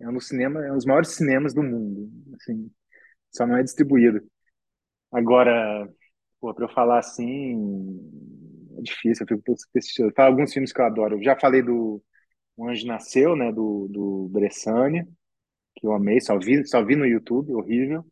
É 0.00 0.08
um 0.08 0.20
cinema, 0.20 0.64
é 0.64 0.72
um 0.72 0.76
dos 0.76 0.84
maiores 0.84 1.10
cinemas 1.10 1.54
do 1.54 1.62
mundo, 1.62 2.10
assim, 2.34 2.70
só 3.30 3.46
não 3.46 3.56
é 3.56 3.62
distribuído. 3.62 4.20
Agora, 5.12 5.88
para 6.40 6.64
eu 6.64 6.68
falar 6.68 6.98
assim, 6.98 8.00
é 8.78 8.82
difícil, 8.82 9.24
eu 9.24 9.36
fico 9.36 9.42
pouco. 9.42 10.12
Tá, 10.14 10.26
alguns 10.26 10.52
filmes 10.52 10.72
que 10.72 10.80
eu 10.80 10.86
adoro. 10.86 11.16
Eu 11.16 11.22
já 11.22 11.38
falei 11.38 11.62
do 11.62 12.02
O 12.56 12.68
Anjo 12.68 12.86
Nasceu, 12.86 13.36
né, 13.36 13.52
do, 13.52 13.88
do 13.90 14.28
Bressani, 14.32 15.04
que 15.76 15.86
eu 15.86 15.92
amei, 15.94 16.20
só 16.20 16.38
vi, 16.38 16.66
só 16.66 16.84
vi 16.84 16.96
no 16.96 17.06
YouTube, 17.06 17.54
horrível. 17.54 18.04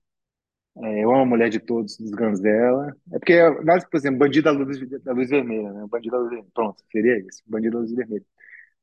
É, 0.76 1.04
eu 1.04 1.10
amo 1.12 1.22
a 1.22 1.26
Mulher 1.26 1.50
de 1.50 1.60
Todos, 1.60 1.96
dos 1.98 2.10
Ganzella. 2.10 2.94
É 3.12 3.18
porque, 3.18 3.38
mas, 3.64 3.84
por 3.88 3.96
exemplo, 3.96 4.18
Bandido 4.18 4.44
da 4.44 4.50
Luz, 4.52 4.80
da 5.02 5.12
Luz 5.12 5.30
Vermelha, 5.30 5.72
né? 5.72 5.86
Bandido 5.88 6.12
da 6.12 6.18
Luz 6.18 6.30
Vermelha. 6.30 6.50
Pronto, 6.54 6.82
seria 6.90 7.18
isso. 7.20 7.42
Bandido 7.46 7.74
da 7.74 7.80
Luz 7.80 7.92
Vermelha. 7.94 8.24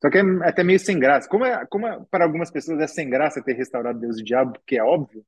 Só 0.02 0.10
que 0.10 0.18
é 0.18 0.22
até 0.42 0.64
meio 0.64 0.80
sem 0.80 0.98
graça. 0.98 1.28
Como, 1.28 1.44
é, 1.44 1.64
como 1.66 1.86
é, 1.86 2.04
para 2.10 2.24
algumas 2.24 2.50
pessoas 2.50 2.80
é 2.80 2.86
sem 2.88 3.08
graça 3.08 3.42
ter 3.42 3.54
restaurado 3.54 4.00
Deus 4.00 4.18
e 4.18 4.22
o 4.22 4.24
Diabo, 4.24 4.52
porque 4.54 4.76
é 4.76 4.82
óbvio, 4.84 5.24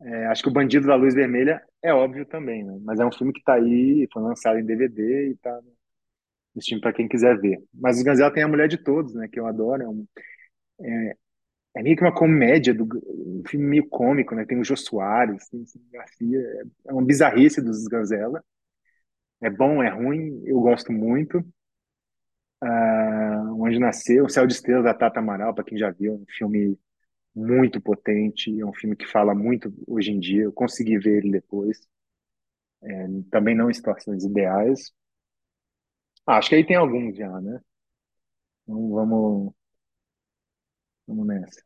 é, 0.00 0.26
acho 0.26 0.42
que 0.42 0.48
o 0.48 0.52
Bandido 0.52 0.86
da 0.86 0.94
Luz 0.94 1.14
Vermelha 1.14 1.60
é 1.82 1.92
óbvio 1.92 2.24
também, 2.24 2.64
né? 2.64 2.78
Mas 2.82 3.00
é 3.00 3.04
um 3.04 3.12
filme 3.12 3.32
que 3.32 3.42
tá 3.42 3.54
aí, 3.54 4.08
foi 4.12 4.22
lançado 4.22 4.58
em 4.58 4.64
DVD 4.64 5.30
e 5.30 5.36
tá 5.36 5.60
no 6.54 6.62
Steam 6.62 6.80
para 6.80 6.92
quem 6.92 7.08
quiser 7.08 7.38
ver. 7.40 7.62
Mas 7.74 7.98
os 7.98 8.02
Ganzella 8.02 8.32
tem 8.32 8.42
a 8.42 8.48
Mulher 8.48 8.68
de 8.68 8.78
Todos, 8.78 9.14
né? 9.14 9.28
Que 9.28 9.40
eu 9.40 9.46
adoro. 9.46 9.82
É, 9.82 9.88
um, 9.88 10.06
é, 10.82 11.16
é 11.76 11.82
meio 11.82 11.96
que 11.96 12.02
uma 12.04 12.14
comédia, 12.14 12.74
do, 12.74 12.84
um 12.84 13.42
filme 13.48 13.66
meio 13.66 13.88
cômico, 13.88 14.34
né? 14.34 14.44
Tem 14.46 14.58
o 14.58 14.64
Jô 14.64 14.76
Soares, 14.76 15.48
tem 15.48 15.64
Garcia. 15.92 16.38
É, 16.40 16.90
é 16.90 16.92
uma 16.92 17.04
bizarrice 17.04 17.62
dos 17.62 17.86
Ganzella. 17.86 18.42
É 19.40 19.50
bom, 19.50 19.82
é 19.82 19.90
ruim, 19.90 20.42
eu 20.46 20.60
gosto 20.60 20.92
muito. 20.92 21.44
Uh, 22.62 23.62
Onde 23.62 23.78
Nasceu, 23.78 24.24
O 24.24 24.28
Céu 24.28 24.46
de 24.46 24.52
Estrelas, 24.54 24.84
da 24.84 24.94
Tata 24.94 25.20
Amaral, 25.20 25.54
para 25.54 25.64
quem 25.64 25.78
já 25.78 25.90
viu, 25.90 26.14
um 26.14 26.24
filme 26.36 26.78
muito 27.34 27.80
potente, 27.80 28.58
é 28.60 28.66
um 28.66 28.74
filme 28.74 28.96
que 28.96 29.06
fala 29.06 29.34
muito 29.34 29.72
hoje 29.86 30.12
em 30.12 30.20
dia. 30.20 30.44
Eu 30.44 30.52
consegui 30.52 30.98
ver 30.98 31.18
ele 31.18 31.32
depois. 31.32 31.78
É, 32.82 33.06
também 33.30 33.54
não 33.56 33.68
Distorções 33.70 34.24
Ideais. 34.24 34.92
Ah, 36.26 36.38
acho 36.38 36.48
que 36.50 36.54
aí 36.54 36.64
tem 36.66 36.76
alguns 36.76 37.16
já, 37.16 37.40
né? 37.40 37.60
Então 38.62 38.90
vamos, 38.90 39.52
vamos 41.06 41.26
nessa. 41.26 41.62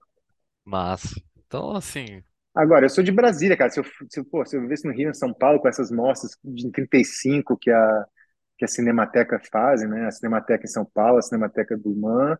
Massa. 0.64 1.20
Então, 1.36 1.70
assim, 1.76 2.22
Agora, 2.54 2.84
eu 2.84 2.90
sou 2.90 3.02
de 3.02 3.10
Brasília, 3.12 3.56
cara. 3.56 3.70
Se 3.70 3.80
eu, 3.80 3.84
se, 4.10 4.20
eu- 4.20 4.24
pô, 4.24 4.44
se 4.44 4.56
eu 4.56 4.60
vivesse 4.62 4.86
no 4.86 4.92
Rio, 4.92 5.10
em 5.10 5.14
São 5.14 5.32
Paulo, 5.32 5.58
com 5.60 5.68
essas 5.68 5.90
mostras 5.90 6.32
de 6.44 6.70
35 6.70 7.56
que 7.56 7.70
a, 7.70 8.06
que 8.62 8.64
a 8.64 8.68
Cinemateca 8.68 9.40
fazem, 9.50 9.88
né? 9.88 10.06
A 10.06 10.10
Cinemateca 10.12 10.64
em 10.64 10.68
São 10.68 10.84
Paulo, 10.84 11.18
a 11.18 11.22
Cinemateca 11.22 11.76
do 11.76 11.90
MAN 11.96 12.38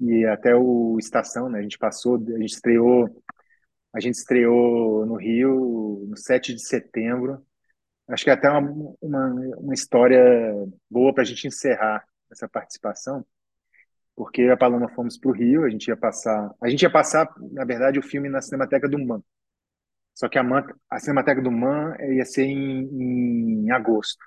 e 0.00 0.24
até 0.24 0.56
o 0.56 0.96
Estação, 0.98 1.50
né? 1.50 1.58
A 1.58 1.62
gente 1.62 1.76
passou, 1.78 2.16
a 2.16 2.38
gente 2.38 2.54
estreou, 2.54 3.22
a 3.92 4.00
gente 4.00 4.14
estreou 4.14 5.04
no 5.04 5.16
Rio 5.16 6.06
no 6.08 6.16
7 6.16 6.54
de 6.54 6.66
setembro. 6.66 7.44
Acho 8.08 8.24
que 8.24 8.30
é 8.30 8.32
até 8.32 8.48
uma, 8.50 8.94
uma, 9.02 9.26
uma 9.58 9.74
história 9.74 10.22
boa 10.90 11.12
para 11.12 11.22
a 11.24 11.26
gente 11.26 11.46
encerrar 11.46 12.04
essa 12.32 12.48
participação, 12.48 13.24
porque 14.16 14.44
a 14.44 14.56
Paloma 14.56 14.88
fomos 14.88 15.18
para 15.18 15.30
o 15.30 15.34
Rio, 15.34 15.64
a 15.64 15.68
gente 15.68 15.88
ia 15.88 15.96
passar, 15.96 16.54
a 16.62 16.70
gente 16.70 16.82
ia 16.82 16.90
passar, 16.90 17.28
na 17.52 17.66
verdade, 17.66 17.98
o 17.98 18.02
filme 18.02 18.30
na 18.30 18.40
Cinemateca 18.40 18.88
do 18.88 18.98
MAN. 18.98 19.22
Só 20.14 20.26
que 20.28 20.38
a, 20.38 20.42
Man, 20.42 20.64
a 20.88 20.98
Cinemateca 20.98 21.42
do 21.42 21.50
MAN 21.50 21.96
ia 22.00 22.24
ser 22.24 22.44
em, 22.44 23.66
em 23.66 23.70
agosto. 23.70 24.24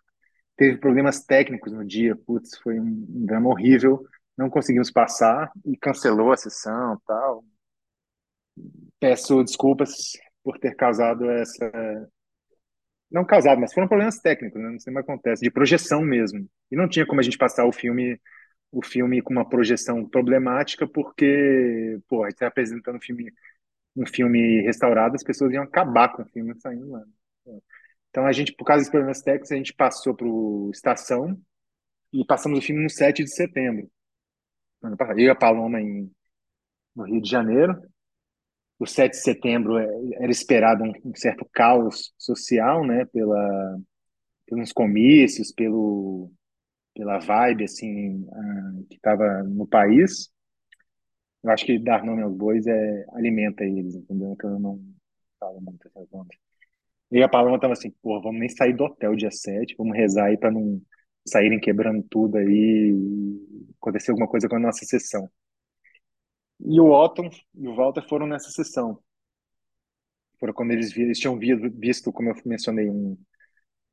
Teve 0.55 0.77
problemas 0.77 1.23
técnicos 1.23 1.71
no 1.71 1.83
dia, 1.83 2.15
putz, 2.15 2.57
foi 2.59 2.79
um 2.79 3.25
drama 3.25 3.49
horrível. 3.49 4.05
Não 4.37 4.49
conseguimos 4.49 4.91
passar 4.91 5.51
e 5.65 5.77
cancelou 5.77 6.31
a 6.31 6.37
sessão, 6.37 6.99
tal. 7.05 7.43
Peço 8.99 9.43
desculpas 9.43 10.13
por 10.43 10.59
ter 10.59 10.75
causado 10.75 11.29
essa, 11.29 11.71
não 13.13 13.23
causado, 13.23 13.61
mas 13.61 13.71
foram 13.71 13.87
problemas 13.87 14.19
técnicos, 14.19 14.59
né? 14.59 14.71
Não 14.71 14.79
sei 14.79 14.91
como 14.91 14.99
acontece, 14.99 15.43
de 15.43 15.51
projeção 15.51 16.01
mesmo. 16.01 16.49
E 16.71 16.75
não 16.75 16.89
tinha 16.89 17.05
como 17.05 17.19
a 17.21 17.23
gente 17.23 17.37
passar 17.37 17.63
o 17.65 17.71
filme, 17.71 18.19
o 18.71 18.83
filme 18.83 19.21
com 19.21 19.31
uma 19.31 19.47
projeção 19.47 20.03
problemática, 20.09 20.87
porque, 20.87 21.99
pô, 22.09 22.23
a 22.23 22.27
gente 22.27 22.35
está 22.37 22.47
apresentando 22.47 22.95
um 22.97 23.01
filme, 23.01 23.31
um 23.95 24.05
filme 24.07 24.61
restaurado, 24.61 25.15
as 25.15 25.23
pessoas 25.23 25.53
iam 25.53 25.63
acabar 25.63 26.09
com 26.09 26.23
o 26.23 26.25
filme 26.25 26.55
saindo 26.59 26.89
lá. 26.89 27.03
Então 28.13 28.27
a 28.27 28.31
gente, 28.31 28.53
por 28.53 28.63
causa 28.63 28.83
dos 28.83 28.91
problemas 28.91 29.23
técnicos, 29.23 29.51
a 29.51 29.55
gente 29.55 29.73
passou 29.73 30.13
para 30.13 30.27
o 30.27 30.69
Estação 30.71 31.35
e 32.13 32.23
passamos 32.23 32.59
o 32.59 32.61
filme 32.61 32.83
no 32.83 32.89
7 32.89 33.23
de 33.23 33.33
setembro. 33.33 33.89
Eu 35.17 35.17
e 35.17 35.29
a 35.29 35.35
Paloma 35.35 35.81
em, 35.81 36.11
no 36.95 37.05
Rio 37.05 37.19
de 37.19 37.27
Janeiro. 37.27 37.75
O 38.77 38.85
7 38.85 39.13
de 39.13 39.17
setembro 39.17 39.79
era 39.79 40.31
esperado 40.31 40.83
um, 40.83 40.91
um 41.05 41.15
certo 41.15 41.43
caos 41.51 42.13
social, 42.15 42.85
né, 42.85 43.03
pela, 43.05 43.79
pelos 44.45 44.71
comícios, 44.71 45.51
pelo, 45.51 46.31
pela 46.93 47.17
vibe 47.17 47.63
assim 47.63 48.25
uh, 48.25 48.85
que 48.91 48.95
estava 48.97 49.41
no 49.41 49.65
país. 49.65 50.31
Eu 51.43 51.49
acho 51.49 51.65
que 51.65 51.79
dar 51.79 52.05
nome 52.05 52.21
aos 52.21 52.35
bois 52.37 52.67
é 52.67 53.05
alimenta 53.13 53.63
eles, 53.63 53.95
entendeu? 53.95 54.33
Então 54.33 54.51
eu 54.51 54.59
não 54.59 54.79
falo 55.39 55.59
muito 55.61 55.87
essas 55.87 56.07
ondas. 56.13 56.52
E 57.13 57.23
a 57.23 57.29
Paloma 57.29 57.59
tava 57.59 57.73
assim, 57.73 57.91
pô, 58.01 58.21
vamos 58.21 58.39
nem 58.41 58.49
sair 58.49 58.73
do 58.75 58.83
hotel 58.85 59.15
dia 59.15 59.31
7, 59.31 59.75
vamos 59.77 59.95
rezar 59.97 60.25
aí 60.27 60.37
pra 60.37 60.51
não 60.51 60.81
saírem 61.27 61.59
quebrando 61.59 62.03
tudo 62.09 62.37
aí 62.37 62.93
acontecer 63.77 64.11
alguma 64.11 64.27
coisa 64.27 64.49
com 64.49 64.55
a 64.57 64.59
nossa 64.59 64.85
sessão. 64.85 65.29
E 66.75 66.79
o 66.81 66.89
Otton 66.91 67.29
e 67.53 67.67
o 67.67 67.75
Walter 67.75 68.01
foram 68.09 68.25
nessa 68.25 68.49
sessão. 68.49 68.99
Foram 70.39 70.53
quando 70.53 70.71
eles, 70.71 70.95
eles 70.97 71.19
tinham 71.19 71.37
vi- 71.37 71.69
visto, 71.69 72.11
como 72.11 72.29
eu 72.29 72.35
mencionei, 72.45 72.89
um, 72.89 73.17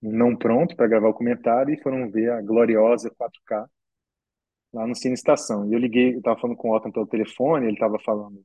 não 0.03 0.37
pronto 0.37 0.77
para 0.77 0.89
gravar 0.89 1.09
o 1.11 1.15
comentário 1.15 1.75
e 1.75 1.83
foram 1.83 2.11
ver 2.11 2.33
a 2.33 2.43
gloriosa 2.43 3.11
4K 3.11 3.69
lá 4.73 4.87
no 4.87 4.95
Cine 4.97 5.15
Estação. 5.15 5.69
E 5.71 5.75
eu 5.75 5.79
liguei, 5.81 6.17
eu 6.17 6.23
tava 6.23 6.41
falando 6.41 6.57
com 6.59 6.71
o 6.71 6.77
Otton 6.77 6.93
pelo 6.93 7.07
telefone, 7.09 7.69
ele 7.69 7.79
tava 7.79 7.99
falando, 8.01 8.45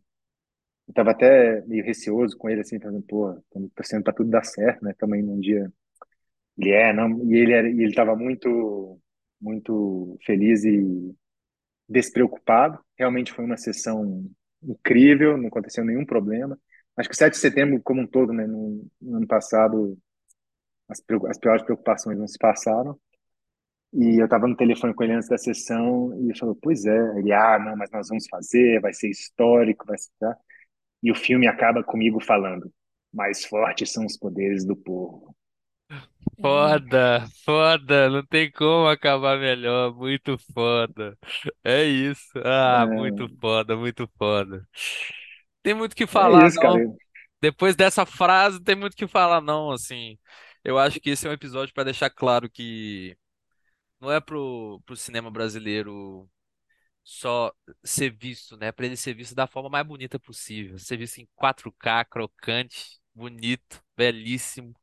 eu 0.87 0.93
tava 0.93 1.11
até 1.11 1.61
meio 1.65 1.83
receoso 1.83 2.37
com 2.37 2.49
ele, 2.49 2.61
assim, 2.61 2.79
falando, 2.79 3.01
pô, 3.03 3.31
estamos 3.39 3.71
torcendo 3.75 4.03
para 4.03 4.13
tudo 4.13 4.29
dar 4.29 4.43
certo, 4.43 4.83
né? 4.83 4.93
Também 4.97 5.23
num 5.23 5.39
dia. 5.39 5.71
Ele 6.57 6.71
é, 6.71 6.93
não, 6.93 7.23
e 7.25 7.35
ele 7.37 7.53
era, 7.53 7.67
ele 7.67 7.93
tava 7.93 8.15
muito, 8.15 8.99
muito 9.41 10.17
feliz 10.25 10.63
e 10.63 11.15
despreocupado. 11.89 12.79
Realmente 12.97 13.33
foi 13.33 13.45
uma 13.45 13.57
sessão 13.57 14.25
incrível, 14.63 15.37
não 15.37 15.47
aconteceu 15.47 15.83
nenhum 15.85 16.05
problema. 16.05 16.57
Acho 16.97 17.09
que 17.09 17.15
o 17.15 17.17
7 17.17 17.33
de 17.33 17.39
setembro, 17.39 17.81
como 17.83 18.01
um 18.01 18.07
todo, 18.07 18.31
né, 18.33 18.47
no, 18.47 18.87
no 19.01 19.17
ano 19.17 19.27
passado, 19.27 19.97
as, 20.89 21.01
as 21.29 21.37
piores 21.39 21.63
preocupações 21.63 22.17
não 22.17 22.27
se 22.27 22.37
passaram. 22.37 22.97
E 23.93 24.19
eu 24.19 24.25
estava 24.25 24.47
no 24.47 24.55
telefone 24.57 24.93
com 24.93 25.03
ele 25.03 25.13
antes 25.13 25.29
da 25.29 25.37
sessão 25.37 26.13
e 26.19 26.25
ele 26.25 26.37
falou: 26.37 26.57
Pois 26.61 26.85
é. 26.85 27.19
Ele, 27.19 27.31
ah, 27.33 27.57
não, 27.59 27.75
mas 27.77 27.89
nós 27.91 28.09
vamos 28.09 28.27
fazer, 28.29 28.81
vai 28.81 28.93
ser 28.93 29.09
histórico, 29.09 29.85
vai 29.85 29.97
ser. 29.97 30.11
tá?" 30.19 30.37
E 31.05 31.11
o 31.11 31.15
filme 31.15 31.47
acaba 31.47 31.83
comigo 31.85 32.19
falando: 32.21 32.69
Mais 33.13 33.45
fortes 33.45 33.93
são 33.93 34.05
os 34.05 34.17
poderes 34.17 34.65
do 34.65 34.75
povo. 34.75 35.35
Foda, 36.41 37.25
foda, 37.43 38.09
não 38.09 38.23
tem 38.25 38.51
como 38.51 38.87
acabar 38.87 39.39
melhor, 39.39 39.93
muito 39.95 40.37
foda. 40.53 41.17
É 41.63 41.83
isso. 41.83 42.31
Ah, 42.45 42.87
muito 42.87 43.27
foda, 43.39 43.75
muito 43.75 44.07
foda. 44.17 44.67
Tem 45.63 45.73
muito 45.73 45.93
o 45.93 45.95
que 45.95 46.07
É 46.13 46.29
falar, 46.29 46.45
isso, 46.45 46.59
cara. 46.59 46.81
não. 46.83 46.97
Depois 47.41 47.75
dessa 47.75 48.05
frase, 48.05 48.61
tem 48.63 48.75
muito 48.75 48.93
o 48.93 48.97
que 48.97 49.07
falar, 49.07 49.41
não, 49.41 49.71
assim. 49.71 50.17
Eu 50.63 50.77
acho 50.79 50.99
que 50.99 51.11
esse 51.11 51.27
é 51.27 51.29
um 51.29 51.33
episódio 51.33 51.73
para 51.73 51.85
deixar 51.85 52.09
claro 52.09 52.49
que 52.49 53.17
não 54.01 54.11
é 54.11 54.21
pro, 54.21 54.81
pro 54.85 54.95
cinema 54.97 55.31
brasileiro 55.31 56.29
só 57.05 57.53
ser 57.85 58.11
visto, 58.11 58.57
né? 58.57 58.71
Para 58.73 58.87
ele 58.87 58.97
ser 58.97 59.13
visto 59.15 59.35
da 59.35 59.47
forma 59.47 59.69
mais 59.69 59.87
bonita 59.87 60.19
possível. 60.19 60.79
Ser 60.79 60.97
visto 60.97 61.19
em 61.19 61.29
4K, 61.35 62.03
crocante, 62.05 62.99
bonito, 63.13 63.83
belíssimo. 63.95 64.75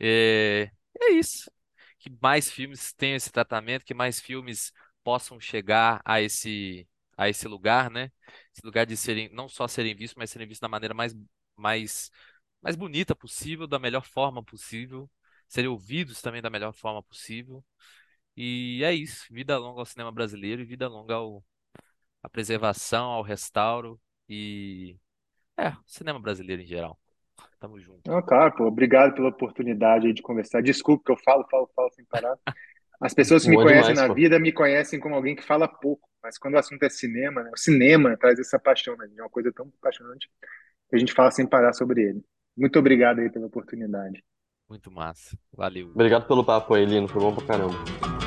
É, 0.00 0.70
é 1.00 1.12
isso. 1.12 1.50
Que 1.98 2.10
mais 2.20 2.50
filmes 2.50 2.92
tenham 2.94 3.16
esse 3.16 3.30
tratamento, 3.30 3.84
que 3.84 3.94
mais 3.94 4.20
filmes 4.20 4.72
possam 5.04 5.40
chegar 5.40 6.00
a 6.04 6.20
esse, 6.20 6.88
a 7.16 7.28
esse 7.28 7.46
lugar, 7.48 7.90
né? 7.90 8.10
Esse 8.54 8.64
lugar 8.66 8.86
de 8.86 8.96
serem, 8.96 9.28
não 9.32 9.48
só 9.48 9.68
serem 9.68 9.94
vistos, 9.94 10.16
mas 10.16 10.30
serem 10.30 10.48
vistos 10.48 10.60
da 10.62 10.68
maneira 10.68 10.94
mais, 10.94 11.14
mais, 11.56 12.10
mais 12.60 12.76
bonita 12.76 13.14
possível, 13.14 13.66
da 13.66 13.78
melhor 13.78 14.04
forma 14.04 14.42
possível, 14.44 15.10
serem 15.48 15.70
ouvidos 15.70 16.20
também 16.22 16.42
da 16.42 16.50
melhor 16.50 16.72
forma 16.72 17.02
possível. 17.02 17.64
E 18.36 18.82
é 18.84 18.92
isso. 18.94 19.26
Vida 19.30 19.58
longa 19.58 19.80
ao 19.80 19.86
cinema 19.86 20.12
brasileiro 20.12 20.62
e 20.62 20.64
vida 20.64 20.88
longa 20.88 21.14
ao, 21.14 21.44
à 22.22 22.28
preservação, 22.28 23.06
ao 23.10 23.22
restauro 23.22 24.00
e 24.28 24.96
é, 25.58 25.72
cinema 25.86 26.18
brasileiro 26.18 26.62
em 26.62 26.66
geral. 26.66 26.98
Tamo 27.58 27.78
junto. 27.78 28.00
Não, 28.06 28.20
claro, 28.22 28.54
pô, 28.56 28.64
obrigado 28.64 29.14
pela 29.14 29.28
oportunidade 29.28 30.06
aí 30.06 30.12
de 30.12 30.22
conversar. 30.22 30.62
Desculpa 30.62 31.04
que 31.04 31.12
eu 31.12 31.16
falo, 31.16 31.46
falo, 31.50 31.70
falo 31.74 31.90
sem 31.92 32.04
parar. 32.04 32.36
As 33.00 33.14
pessoas 33.14 33.44
que 33.44 33.50
me 33.50 33.56
conhecem 33.56 33.94
demais, 33.94 33.98
na 33.98 34.08
pô. 34.08 34.14
vida 34.14 34.38
me 34.38 34.52
conhecem 34.52 34.98
como 35.00 35.14
alguém 35.14 35.34
que 35.34 35.42
fala 35.42 35.66
pouco, 35.66 36.08
mas 36.22 36.38
quando 36.38 36.54
o 36.54 36.58
assunto 36.58 36.82
é 36.84 36.88
cinema, 36.88 37.42
né, 37.42 37.50
o 37.52 37.58
cinema 37.58 38.16
traz 38.16 38.38
essa 38.38 38.58
paixão, 38.58 38.96
né? 38.96 39.08
É 39.16 39.22
uma 39.22 39.28
coisa 39.28 39.52
tão 39.52 39.70
apaixonante 39.80 40.28
que 40.88 40.96
a 40.96 40.98
gente 40.98 41.12
fala 41.12 41.30
sem 41.30 41.46
parar 41.46 41.72
sobre 41.72 42.02
ele. 42.02 42.24
Muito 42.56 42.78
obrigado 42.78 43.20
aí 43.20 43.30
pela 43.30 43.46
oportunidade. 43.46 44.22
Muito 44.68 44.90
massa. 44.90 45.36
Valeu. 45.52 45.88
Obrigado 45.88 46.26
pelo 46.26 46.44
papo 46.44 46.74
aí, 46.74 46.84
Lino. 46.84 47.08
Foi 47.08 47.20
bom 47.20 47.34
pra 47.34 47.46
caramba. 47.46 48.21